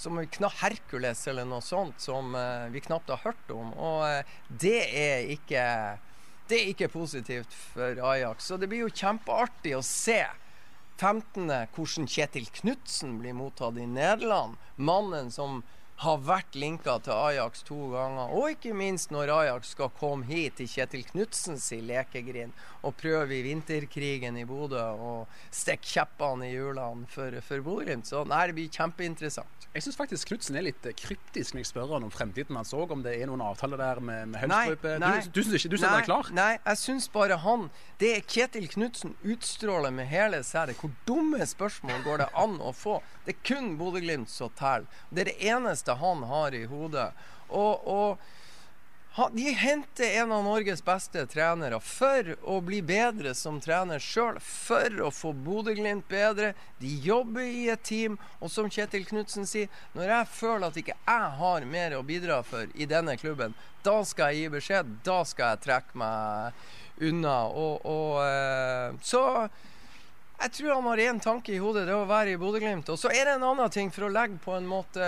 som 0.00 0.18
Hercules 0.60 1.26
eller 1.30 1.46
noe 1.48 1.62
sånt, 1.64 2.00
som 2.02 2.34
uh, 2.34 2.70
vi 2.72 2.82
knapt 2.84 3.12
har 3.12 3.22
hørt 3.24 3.52
om. 3.54 3.72
Og 3.74 4.02
uh, 4.06 4.34
det 4.48 4.80
er 4.90 5.30
ikke 5.36 5.64
det 6.48 6.58
er 6.58 6.70
ikke 6.74 6.90
positivt 6.92 7.54
for 7.56 8.00
Ajax. 8.04 8.44
Så 8.50 8.58
det 8.60 8.68
blir 8.68 8.84
jo 8.84 8.92
kjempeartig 8.92 9.72
å 9.78 9.84
se 9.84 10.20
15. 11.00 11.48
hvordan 11.74 12.08
Kjetil 12.10 12.50
Knutsen 12.60 13.16
blir 13.22 13.36
mottatt 13.36 13.80
i 13.80 13.86
Nederland. 13.88 14.58
Mannen 14.76 15.32
som 15.32 15.62
har 16.02 16.20
vært 16.26 16.56
linka 16.58 16.98
til 17.06 17.14
Ajax 17.14 17.64
to 17.66 17.78
ganger. 17.92 18.32
Og 18.34 18.54
ikke 18.54 18.74
minst 18.76 19.12
når 19.14 19.32
Ajax 19.32 19.72
skal 19.76 19.92
komme 19.98 20.26
hit 20.28 20.58
til 20.58 20.68
Kjetil 20.70 21.04
Knutsens 21.12 21.70
lekegrind 21.72 22.52
og 22.84 22.96
prøve 23.00 23.38
i 23.38 23.42
vinterkrigen 23.46 24.36
i 24.38 24.44
Bodø 24.48 24.80
og 24.80 25.38
stikke 25.54 25.88
kjeppene 25.94 26.48
i 26.48 26.54
hjulene 26.54 27.08
for, 27.10 27.34
for 27.44 27.64
Bodø-Glimt. 27.64 28.08
Så 28.08 28.24
nei, 28.28 28.42
det 28.50 28.56
blir 28.58 28.72
kjempeinteressant. 28.72 29.68
Jeg 29.74 29.86
syns 29.86 29.98
faktisk 29.98 30.30
Knutsen 30.30 30.54
er 30.54 30.66
litt 30.68 30.86
kryptisk 31.00 31.56
når 31.56 31.64
jeg 31.64 31.68
spør 31.72 31.96
han 31.96 32.06
om 32.06 32.12
fremtiden 32.14 32.54
hans 32.54 32.70
òg, 32.76 32.92
om 32.94 33.02
det 33.02 33.16
er 33.18 33.26
noen 33.30 33.42
avtaler 33.42 33.80
der 33.80 34.00
med, 34.04 34.30
med 34.30 34.44
Hønstrup. 34.44 34.84
Du, 34.84 35.32
du 35.34 35.40
syns 35.42 35.56
ikke 35.64 35.72
du 35.74 35.88
er 35.88 36.06
klar? 36.06 36.30
Nei, 36.36 36.52
jeg 36.60 36.80
syns 36.84 37.08
bare 37.14 37.40
han 37.42 37.66
Det 37.98 38.12
Kjetil 38.30 38.68
Knutsen 38.70 39.16
utstråler 39.24 39.94
med 39.94 40.06
hele 40.12 40.44
seg. 40.46 40.76
Hvor 40.78 40.94
dumme 41.08 41.42
spørsmål 41.48 42.06
går 42.06 42.22
det 42.22 42.30
an 42.44 42.60
å 42.62 42.70
få? 42.76 43.00
Det 43.26 43.34
er 43.34 43.42
kun 43.50 43.74
Bodø-Glimt 43.80 44.30
som 44.30 44.52
teller. 44.58 44.86
Det 45.10 45.24
er 45.24 45.32
det 45.32 45.52
eneste 45.54 45.98
han 45.98 46.22
har 46.30 46.54
i 46.54 46.64
hodet. 46.70 47.10
Og, 47.50 47.88
og 47.90 48.22
de 49.32 49.50
henter 49.50 50.04
en 50.04 50.32
av 50.32 50.44
Norges 50.44 50.80
beste 50.84 51.22
trenere 51.30 51.78
for 51.78 52.32
å 52.42 52.56
bli 52.66 52.80
bedre 52.82 53.30
som 53.38 53.60
trener 53.62 54.02
sjøl, 54.02 54.40
for 54.42 54.96
å 55.06 55.10
få 55.14 55.30
Bodø-Glimt 55.44 56.08
bedre. 56.10 56.50
De 56.80 56.90
jobber 57.04 57.46
i 57.46 57.68
et 57.70 57.84
team, 57.86 58.16
og 58.42 58.50
som 58.50 58.66
Kjetil 58.66 59.06
Knutsen 59.06 59.46
sier, 59.46 59.70
når 59.94 60.10
jeg 60.16 60.30
føler 60.34 60.66
at 60.66 60.80
ikke 60.82 60.96
jeg 60.98 61.28
har 61.38 61.68
mer 61.70 61.94
å 61.94 62.02
bidra 62.02 62.40
for 62.42 62.66
i 62.74 62.88
denne 62.90 63.14
klubben, 63.20 63.54
da 63.86 64.00
skal 64.02 64.32
jeg 64.32 64.48
gi 64.48 64.54
beskjed. 64.56 64.90
Da 65.06 65.20
skal 65.28 65.54
jeg 65.54 65.62
trekke 65.68 66.02
meg 66.02 67.06
unna. 67.06 67.36
Og, 67.54 67.86
og 67.86 68.18
eh, 68.24 68.98
så 69.06 69.22
jeg 70.40 70.56
tror 70.58 70.74
han 70.74 70.90
har 70.90 71.04
én 71.06 71.22
tanke 71.22 71.54
i 71.54 71.62
hodet, 71.62 71.86
det 71.86 71.94
er 71.94 72.02
å 72.02 72.10
være 72.10 72.34
i 72.34 72.42
Bodø-Glimt. 72.42 72.90
Og 72.90 72.98
så 72.98 73.14
er 73.14 73.28
det 73.28 73.38
en 73.38 73.46
annen 73.52 73.70
ting 73.70 73.94
for 73.94 74.08
å 74.08 74.12
legge 74.12 74.42
på 74.42 74.58
en 74.58 74.66
måte 74.66 75.06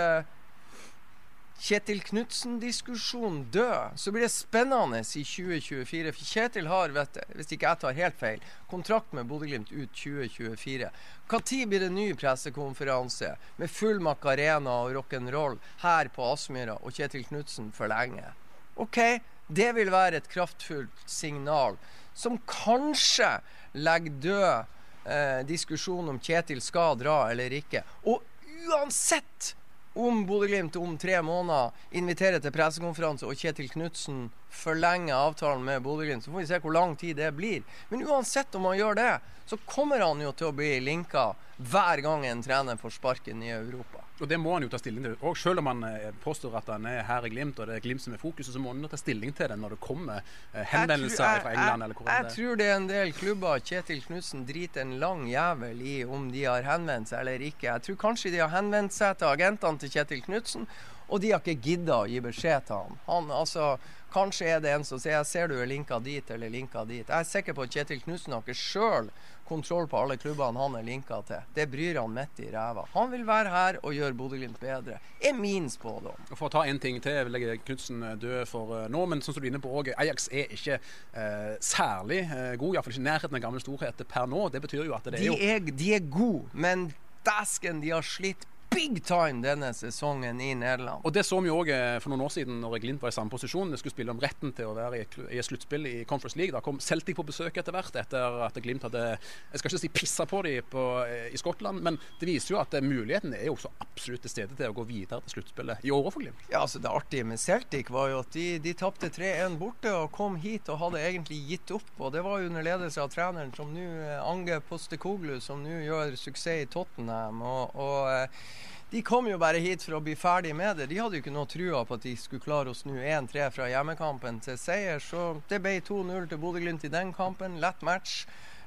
Kjetil 1.57 2.03
Knutsen-diskusjonen 2.05 3.47
død, 3.51 3.97
så 3.97 4.11
blir 4.13 4.27
det 4.27 4.29
spennende 4.29 4.99
i 5.01 5.23
2024. 5.25 6.11
For 6.13 6.29
Kjetil 6.29 6.69
har, 6.69 6.93
vet, 6.93 7.17
du, 7.17 7.33
hvis 7.39 7.49
ikke 7.55 7.65
jeg 7.65 7.81
tar 7.81 7.97
helt 7.97 8.19
feil, 8.19 8.43
kontrakt 8.69 9.15
med 9.17 9.25
Bodø-Glimt 9.29 9.73
ut 9.73 9.89
2024. 9.97 10.91
Når 11.31 11.65
blir 11.71 11.83
det 11.83 11.89
ny 11.95 12.07
pressekonferanse 12.13 13.33
med 13.57 13.73
full 13.73 13.99
Macarena 14.05 14.77
og 14.85 14.93
rock'n'roll 14.99 15.57
her 15.81 16.13
på 16.13 16.29
Aspmyra, 16.35 16.77
og 16.77 16.93
Kjetil 16.93 17.25
Knutsen 17.25 17.73
forlenger? 17.73 18.37
OK, 18.77 19.01
det 19.49 19.73
vil 19.73 19.89
være 19.91 20.21
et 20.21 20.29
kraftfullt 20.29 21.05
signal 21.09 21.81
som 22.13 22.37
kanskje 22.45 23.39
legger 23.73 24.21
død 24.21 25.09
eh, 25.09 25.41
diskusjonen 25.49 26.13
om 26.13 26.21
Kjetil 26.21 26.61
skal 26.61 26.97
dra 27.01 27.23
eller 27.31 27.53
ikke. 27.57 27.81
Og 28.05 28.21
uansett 28.67 29.55
om 29.97 30.23
Bodø-Glimt 30.29 30.77
om 30.79 30.97
tre 31.01 31.17
måneder 31.25 31.73
inviterer 31.97 32.41
til 32.43 32.53
pressekonferanse 32.53 33.25
og 33.27 33.37
Kjetil 33.39 33.71
Knutsen 33.73 34.27
forlenger 34.49 35.15
avtalen 35.15 35.65
med 35.65 35.81
Bodø-Glimt, 35.81 36.23
så 36.23 36.31
får 36.31 36.39
vi 36.39 36.47
se 36.47 36.59
hvor 36.63 36.73
lang 36.73 36.95
tid 36.95 37.17
det 37.19 37.31
blir. 37.37 37.63
Men 37.89 38.07
uansett 38.07 38.55
om 38.55 38.65
han 38.69 38.77
gjør 38.77 38.99
det, 38.99 39.11
så 39.47 39.57
kommer 39.65 40.03
han 40.03 40.21
jo 40.21 40.33
til 40.35 40.49
å 40.49 40.55
bli 40.55 40.73
linka 40.83 41.29
hver 41.57 42.01
gang 42.05 42.25
en 42.27 42.43
trener 42.43 42.77
får 42.77 42.97
sparken 42.99 43.41
i 43.43 43.49
Europa. 43.53 44.03
Og 44.19 44.27
Det 44.27 44.37
må 44.41 44.53
han 44.53 44.65
jo 44.65 44.69
ta 44.69 44.79
stilling 44.81 45.05
til. 45.05 45.15
Og 45.21 45.37
Selv 45.37 45.61
om 45.61 45.69
han 45.69 45.83
eh, 45.87 46.09
påstår 46.23 46.57
at 46.57 46.69
han 46.73 46.85
er 46.89 47.03
her 47.05 47.25
i 47.25 47.29
Glimt, 47.29 47.59
og 47.59 47.69
det 47.69 47.77
er 47.77 47.83
Glimt 47.85 48.01
som 48.01 48.15
er 48.15 48.21
fokuset, 48.21 48.51
så 48.53 48.61
må 48.61 48.73
han 48.73 48.81
jo 48.81 48.89
ta 48.89 48.97
stilling 48.99 49.33
til 49.37 49.51
det 49.51 49.57
når 49.61 49.75
det 49.75 49.79
kommer 49.83 50.19
eh, 50.19 50.65
henvendelser 50.73 51.41
fra 51.45 51.53
England. 51.53 51.85
eller 51.85 51.97
hvor 51.97 52.09
jeg, 52.09 52.25
jeg 52.25 52.33
tror 52.35 52.59
det 52.59 52.67
er 52.67 52.75
en 52.75 52.89
del 52.89 53.13
klubber 53.17 53.63
Kjetil 53.69 54.03
Knutsen 54.05 54.45
driter 54.49 54.85
en 54.85 54.97
lang 55.01 55.25
jævel 55.29 55.81
i 55.81 55.97
om 56.05 56.31
de 56.33 56.45
har 56.45 56.65
henvendt 56.65 57.13
seg 57.13 57.23
eller 57.23 57.47
ikke. 57.49 57.69
Jeg 57.69 57.85
tror 57.87 58.01
kanskje 58.07 58.33
de 58.33 58.41
har 58.43 58.53
henvendt 58.53 58.97
seg 58.97 59.17
til 59.21 59.29
agentene 59.29 59.81
til 59.81 59.93
Kjetil 59.93 60.25
Knutsen, 60.25 60.67
og 61.07 61.21
de 61.23 61.31
har 61.31 61.43
ikke 61.43 61.61
gidda 61.69 62.01
å 62.03 62.09
gi 62.09 62.19
beskjed 62.23 62.67
til 62.67 62.81
han. 62.81 62.97
han 63.05 63.29
altså, 63.31 63.77
Kanskje 64.13 64.47
er 64.55 64.61
det 64.63 64.71
en 64.71 64.85
som 64.87 64.99
sier 65.01 65.23
ser 65.27 65.49
du 65.51 65.57
er 65.59 65.67
linka 65.67 65.99
dit 65.99 66.29
eller 66.31 66.51
linka 66.51 66.85
dit. 66.87 67.03
Jeg 67.03 67.17
er 67.17 67.27
sikker 67.27 67.55
på 67.57 67.65
at 67.65 67.73
Kjetil 67.73 67.99
Knutsen 68.05 68.33
har 68.33 68.45
ikke 68.45 68.55
sjøl 68.55 69.09
kontroll 69.47 69.87
på 69.87 69.99
alle 69.99 70.17
klubbene 70.19 70.59
han 70.59 70.75
er 70.79 70.85
linka 70.87 71.19
til. 71.27 71.43
Det 71.55 71.67
bryr 71.71 71.99
han 71.99 72.13
midt 72.15 72.39
i 72.43 72.49
ræva. 72.51 72.85
Han 72.93 73.11
vil 73.11 73.23
være 73.27 73.51
her 73.51 73.79
og 73.81 73.95
gjøre 73.95 74.17
Bodø-Glimt 74.19 74.59
bedre, 74.59 74.99
er 75.23 75.35
min 75.35 75.69
spådom. 75.71 76.27
For 76.33 76.47
å 76.47 76.53
ta 76.57 76.65
en 76.67 76.79
ting 76.83 76.99
til, 77.03 77.19
vil 77.27 77.39
jeg 77.43 77.63
Knutsen 77.67 78.03
dø 78.21 78.41
for 78.49 78.73
uh, 78.75 78.85
nå, 78.91 79.05
men 79.11 79.23
som 79.23 79.35
du 79.35 79.41
er 79.43 79.49
inne 79.51 79.63
på 79.63 79.71
òg, 79.71 79.93
Ajax 79.99 80.27
er 80.31 80.51
ikke 80.55 80.79
eh, 80.79 81.55
særlig 81.63 82.23
eh, 82.25 82.53
god, 82.59 82.75
iallfall 82.75 82.95
ikke 82.95 83.03
i 83.03 83.07
nærheten 83.07 83.39
av 83.39 83.43
gamle 83.43 83.63
storhet 83.63 84.03
per 84.07 84.27
nå. 84.29 84.47
Det 84.53 84.63
betyr 84.63 84.85
jo 84.85 84.95
at 84.97 85.07
det 85.07 85.19
de 85.19 85.23
er 85.23 85.31
jo 85.31 85.39
er, 85.39 85.71
De 85.71 85.93
er 85.95 86.11
gode, 86.11 86.47
men 86.53 86.89
dæsken, 87.27 87.81
de 87.83 87.91
har 87.95 88.05
slitt 88.05 88.47
big 88.77 88.99
time 89.05 89.41
denne 89.41 89.71
sesongen 89.73 90.41
i 90.41 90.51
Nederland. 90.55 91.01
Og 91.05 91.13
Det 91.13 91.23
så 91.25 91.39
vi 91.41 91.49
òg 91.49 91.71
eh, 91.73 91.97
for 92.03 92.13
noen 92.13 92.27
år 92.27 92.33
siden 92.35 92.59
når 92.61 92.77
Glimt 92.83 93.01
var 93.01 93.09
i 93.09 93.15
samme 93.15 93.33
posisjon. 93.33 93.71
De 93.73 93.79
skulle 93.79 93.95
spille 93.95 94.13
om 94.13 94.21
retten 94.21 94.51
til 94.53 94.69
å 94.69 94.75
være 94.77 94.99
i 94.99 95.05
et 95.39 95.47
sluttspill 95.47 95.87
i 95.89 95.95
Conference 96.09 96.37
League. 96.37 96.53
Da 96.53 96.61
kom 96.61 96.77
Celtic 96.83 97.17
på 97.17 97.25
besøk 97.25 97.57
etter 97.57 97.73
hvert, 97.73 97.97
etter 97.97 98.37
at 98.45 98.59
Glimt 98.61 98.85
hadde 98.85 99.01
jeg 99.17 99.61
skal 99.61 99.71
ikke 99.71 99.81
si 99.81 99.91
pissa 99.93 100.27
på 100.29 100.43
dem 100.45 100.77
eh, 101.07 101.31
i 101.33 101.41
Skottland. 101.41 101.81
Men 101.87 101.97
det 102.19 102.29
viser 102.29 102.53
jo 102.53 102.61
at 102.61 102.77
eh, 102.77 102.85
muligheten 102.85 103.33
er 103.37 103.47
jo 103.49 103.57
så 103.57 103.71
absolutt 103.81 104.25
til 104.27 104.35
stede 104.35 104.59
til 104.59 104.69
å 104.69 104.77
gå 104.77 104.85
videre 104.91 105.23
til 105.25 105.37
sluttspillet 105.37 105.81
i 105.87 105.93
år 105.95 106.11
for 106.11 106.21
Glimt. 106.21 106.45
Ja, 106.51 106.61
altså 106.61 106.83
Det 106.83 106.93
artige 106.93 107.25
med 107.25 107.41
Celtic 107.41 107.89
var 107.93 108.11
jo 108.13 108.21
at 108.21 108.37
de, 108.37 108.47
de 108.61 108.75
tapte 108.77 109.09
3-1 109.13 109.57
borte 109.57 109.93
og 110.03 110.13
kom 110.13 110.37
hit 110.43 110.69
og 110.69 110.83
hadde 110.83 111.01
egentlig 111.01 111.41
gitt 111.49 111.73
opp. 111.73 111.89
Og 111.97 112.13
det 112.13 112.21
var 112.27 112.43
jo 112.43 112.51
under 112.51 112.69
ledelse 112.69 113.01
av 113.01 113.09
treneren 113.13 113.55
som 113.57 113.73
nå 113.73 113.89
Ange 114.21 114.61
Postekoglu, 114.69 115.39
som 115.41 115.65
nå 115.65 115.81
gjør 115.87 116.13
suksess 116.13 116.67
i 116.67 116.69
Tottenham. 116.69 117.41
og, 117.41 117.73
og 117.81 118.66
de 118.89 119.01
kom 119.01 119.27
jo 119.27 119.37
bare 119.37 119.59
hit 119.59 119.83
for 119.83 119.97
å 119.97 120.03
bli 120.03 120.13
ferdig 120.15 120.53
med 120.55 120.77
det. 120.79 120.85
De 120.87 120.99
hadde 121.01 121.17
jo 121.17 121.23
ikke 121.23 121.33
noe 121.35 121.49
trua 121.51 121.81
på 121.83 121.97
at 121.97 122.05
de 122.07 122.13
skulle 122.15 122.43
klare 122.43 122.71
å 122.71 122.77
snu 122.77 122.93
1-3 122.95 123.49
fra 123.51 123.67
hjemmekampen 123.67 124.39
til 124.45 124.55
seier. 124.59 125.01
Så 125.03 125.41
det 125.51 125.59
ble 125.63 125.81
2-0 125.83 126.29
til 126.31 126.39
Bodø-Glimt 126.39 126.85
i 126.87 126.93
den 126.93 127.11
kampen. 127.15 127.59
Lett 127.59 127.83
match. 127.83 128.21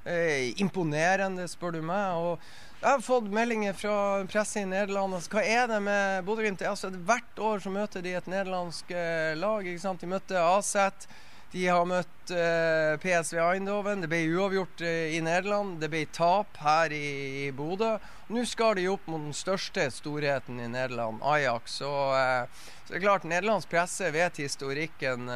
Eh, 0.04 0.52
imponerende, 0.60 1.48
spør 1.48 1.78
du 1.78 1.80
meg. 1.80 2.20
Og 2.20 2.82
jeg 2.82 2.90
har 2.90 3.02
fått 3.04 3.32
meldinger 3.32 3.72
fra 3.76 3.96
presse 4.28 4.60
i 4.60 4.68
Nederland. 4.68 5.16
Altså, 5.16 5.32
hva 5.32 5.44
er 5.44 5.66
det 5.72 5.80
med 5.88 6.28
Bodø-Glimt? 6.28 6.66
Altså, 6.68 6.92
hvert 6.92 7.40
år 7.40 7.64
så 7.64 7.72
møter 7.72 8.04
de 8.04 8.12
et 8.20 8.28
nederlandsk 8.28 8.92
eh, 8.92 9.32
lag. 9.40 9.64
ikke 9.64 9.86
sant? 9.86 10.04
De 10.04 10.12
møtte 10.12 10.36
Aset. 10.36 11.08
De 11.50 11.64
har 11.66 11.82
møtt 11.88 12.30
eh, 12.30 12.94
PSV 13.02 13.40
Eindhoven. 13.42 14.04
Det 14.04 14.08
ble 14.12 14.20
uavgjort 14.36 14.84
eh, 14.86 15.16
i 15.16 15.20
Nederland. 15.24 15.80
Det 15.82 15.88
ble 15.90 16.04
tap 16.14 16.60
her 16.62 16.94
i, 16.94 17.50
Bodø. 17.56 17.96
Nå 18.30 18.44
skal 18.46 18.76
de 18.78 18.86
opp 18.92 19.08
mot 19.10 19.24
den 19.24 19.34
største 19.34 19.88
storheten 19.90 20.60
i 20.62 20.68
Nederland, 20.70 21.18
Ajax. 21.26 21.80
Og, 21.82 22.14
eh, 22.14 22.70
så 22.84 22.92
det 22.92 23.00
er 23.00 23.04
klart, 23.08 23.26
Nederlandsk 23.26 23.72
presse 23.72 24.12
vet 24.14 24.38
historikken 24.38 25.26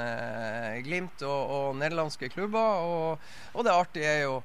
Glimt 0.86 1.26
og, 1.26 1.42
og, 1.56 1.68
nederlandske 1.82 2.30
klubber. 2.30 2.86
Og, 2.86 3.28
og 3.50 3.66
det 3.66 3.74
artige 3.74 4.14
er 4.14 4.24
jo 4.28 4.38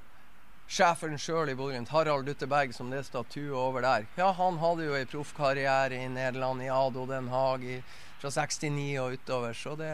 sjefen 0.69 1.21
sjøl 1.21 1.53
i 1.53 1.57
Bodø-Glimt, 1.57 1.93
Harald 1.93 2.25
Lutteberg, 2.25 2.73
som 2.73 2.89
det 2.89 3.03
er 3.03 3.09
statue 3.11 3.53
over 3.53 3.85
der. 3.85 4.09
Ja, 4.17 4.33
han 4.33 4.57
hadde 4.61 4.89
jo 4.89 4.97
ei 4.97 5.05
proffkarriere 5.09 6.01
i 6.01 6.09
Nederland, 6.09 6.65
i 6.65 6.73
Ado 6.73 7.05
Den 7.09 7.29
Haag. 7.29 7.65
fra 8.19 8.29
69 8.33 8.99
og 8.99 9.13
utover. 9.15 9.53
Så 9.55 9.77
det 9.79 9.93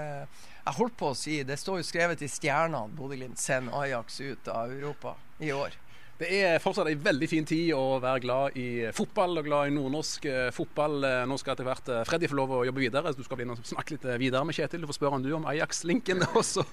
Jeg 0.66 0.80
holdt 0.80 0.96
på 0.98 1.12
å 1.14 1.18
si, 1.18 1.44
det 1.46 1.60
står 1.62 1.78
jo 1.78 1.86
skrevet 1.86 2.24
i 2.26 2.28
stjernene 2.32 2.90
Bodø-Glimt 2.98 3.38
sender 3.38 3.76
Ajax 3.84 4.16
ut 4.18 4.48
av 4.50 4.72
Europa 4.74 5.12
i 5.38 5.52
år. 5.54 5.76
Det 6.18 6.30
er 6.32 6.62
fortsatt 6.64 6.88
en 6.90 7.04
veldig 7.06 7.28
fin 7.28 7.46
tid 7.46 7.74
å 7.76 8.00
være 8.00 8.22
glad 8.24 8.56
i 8.58 8.88
fotball 8.96 9.42
og 9.42 9.46
glad 9.46 9.68
i 9.68 9.74
nordnorsk 9.76 10.26
eh, 10.32 10.48
fotball. 10.56 11.04
Eh, 11.04 11.24
nå 11.28 11.36
skal 11.38 11.54
etter 11.54 11.68
hvert 11.68 11.92
eh, 11.92 12.02
Freddy 12.08 12.30
få 12.32 12.38
lov 12.40 12.54
å 12.56 12.62
jobbe 12.66 12.82
videre, 12.82 13.12
så 13.12 13.20
du 13.20 13.28
skal 13.28 13.52
snakke 13.60 13.94
litt 13.94 14.08
videre 14.22 14.42
med 14.48 14.58
Kjetil. 14.58 14.82
Du 14.82 14.90
får 14.90 14.98
spørre 14.98 15.20
han 15.20 15.26
du 15.26 15.34
om 15.38 15.46
Ajax-linken, 15.52 16.24
og 16.32 16.42
så 16.48 16.64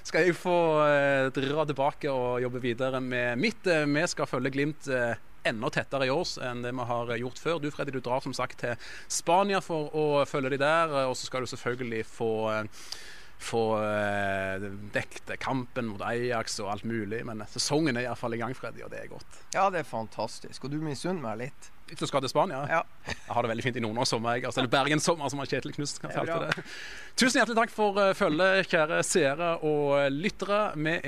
skal 0.00 0.24
jeg 0.24 0.38
få 0.40 0.58
dra 1.36 1.66
tilbake 1.68 2.10
og 2.10 2.40
jobbe 2.42 2.62
videre 2.64 3.02
med 3.04 3.38
mitt. 3.38 3.68
Vi 3.68 4.06
skal 4.10 4.30
følge 4.30 4.56
Glimt 4.56 4.88
enda 5.46 5.70
tettere 5.70 6.08
i 6.08 6.10
år 6.10 6.32
enn 6.48 6.64
det 6.64 6.72
vi 6.74 6.86
har 6.88 7.12
gjort 7.20 7.42
før. 7.44 7.60
Du 7.60 7.68
Freddy, 7.70 7.94
du 7.94 8.00
drar 8.02 8.24
som 8.24 8.34
sagt 8.34 8.64
til 8.64 8.88
Spania 9.12 9.60
for 9.62 9.92
å 9.94 10.06
følge 10.26 10.56
de 10.56 10.64
der, 10.64 10.96
og 11.04 11.14
så 11.14 11.28
skal 11.28 11.44
du 11.44 11.52
selvfølgelig 11.52 12.02
få 12.10 12.32
få 13.38 13.62
eh, 13.84 14.66
dekket 14.94 15.34
kampen 15.42 15.90
mot 15.92 16.02
Ajax 16.02 16.58
og 16.64 16.72
alt 16.72 16.86
mulig. 16.88 17.22
Men 17.28 17.44
sesongen 17.52 17.96
er 17.96 18.08
iallfall 18.08 18.36
i 18.36 18.40
gang, 18.40 18.54
Freddy, 18.56 18.84
og 18.86 18.92
det 18.92 19.02
er 19.02 19.10
godt. 19.12 19.40
Ja, 19.54 19.68
det 19.72 19.82
er 19.82 19.88
fantastisk. 19.88 20.66
Og 20.66 20.72
du 20.72 20.78
misunner 20.82 21.22
meg 21.22 21.42
litt. 21.46 21.72
Litt 21.90 22.02
som 22.02 22.10
skal 22.10 22.24
til 22.24 22.32
Spania? 22.32 22.64
Ja. 22.70 22.82
Jeg 23.06 23.30
har 23.30 23.46
det 23.46 23.52
veldig 23.52 23.66
fint 23.68 23.76
i 23.78 23.82
Nord-Norge 23.84 24.10
sommer. 24.10 24.40
Altså, 24.40 24.62
eller 24.62 24.72
Bergenssommer, 24.72 25.30
som 25.30 25.42
Kjetil 25.44 25.76
Knust 25.76 26.00
kalte 26.02 26.40
det. 26.46 26.64
Tusen 27.18 27.38
hjertelig 27.38 27.60
takk 27.60 27.74
for 27.74 28.00
uh, 28.00 28.14
følget, 28.18 28.66
kjære 28.72 29.02
seere 29.06 29.52
og 29.62 30.10
lyttere. 30.10 30.64
Vi 30.74 30.98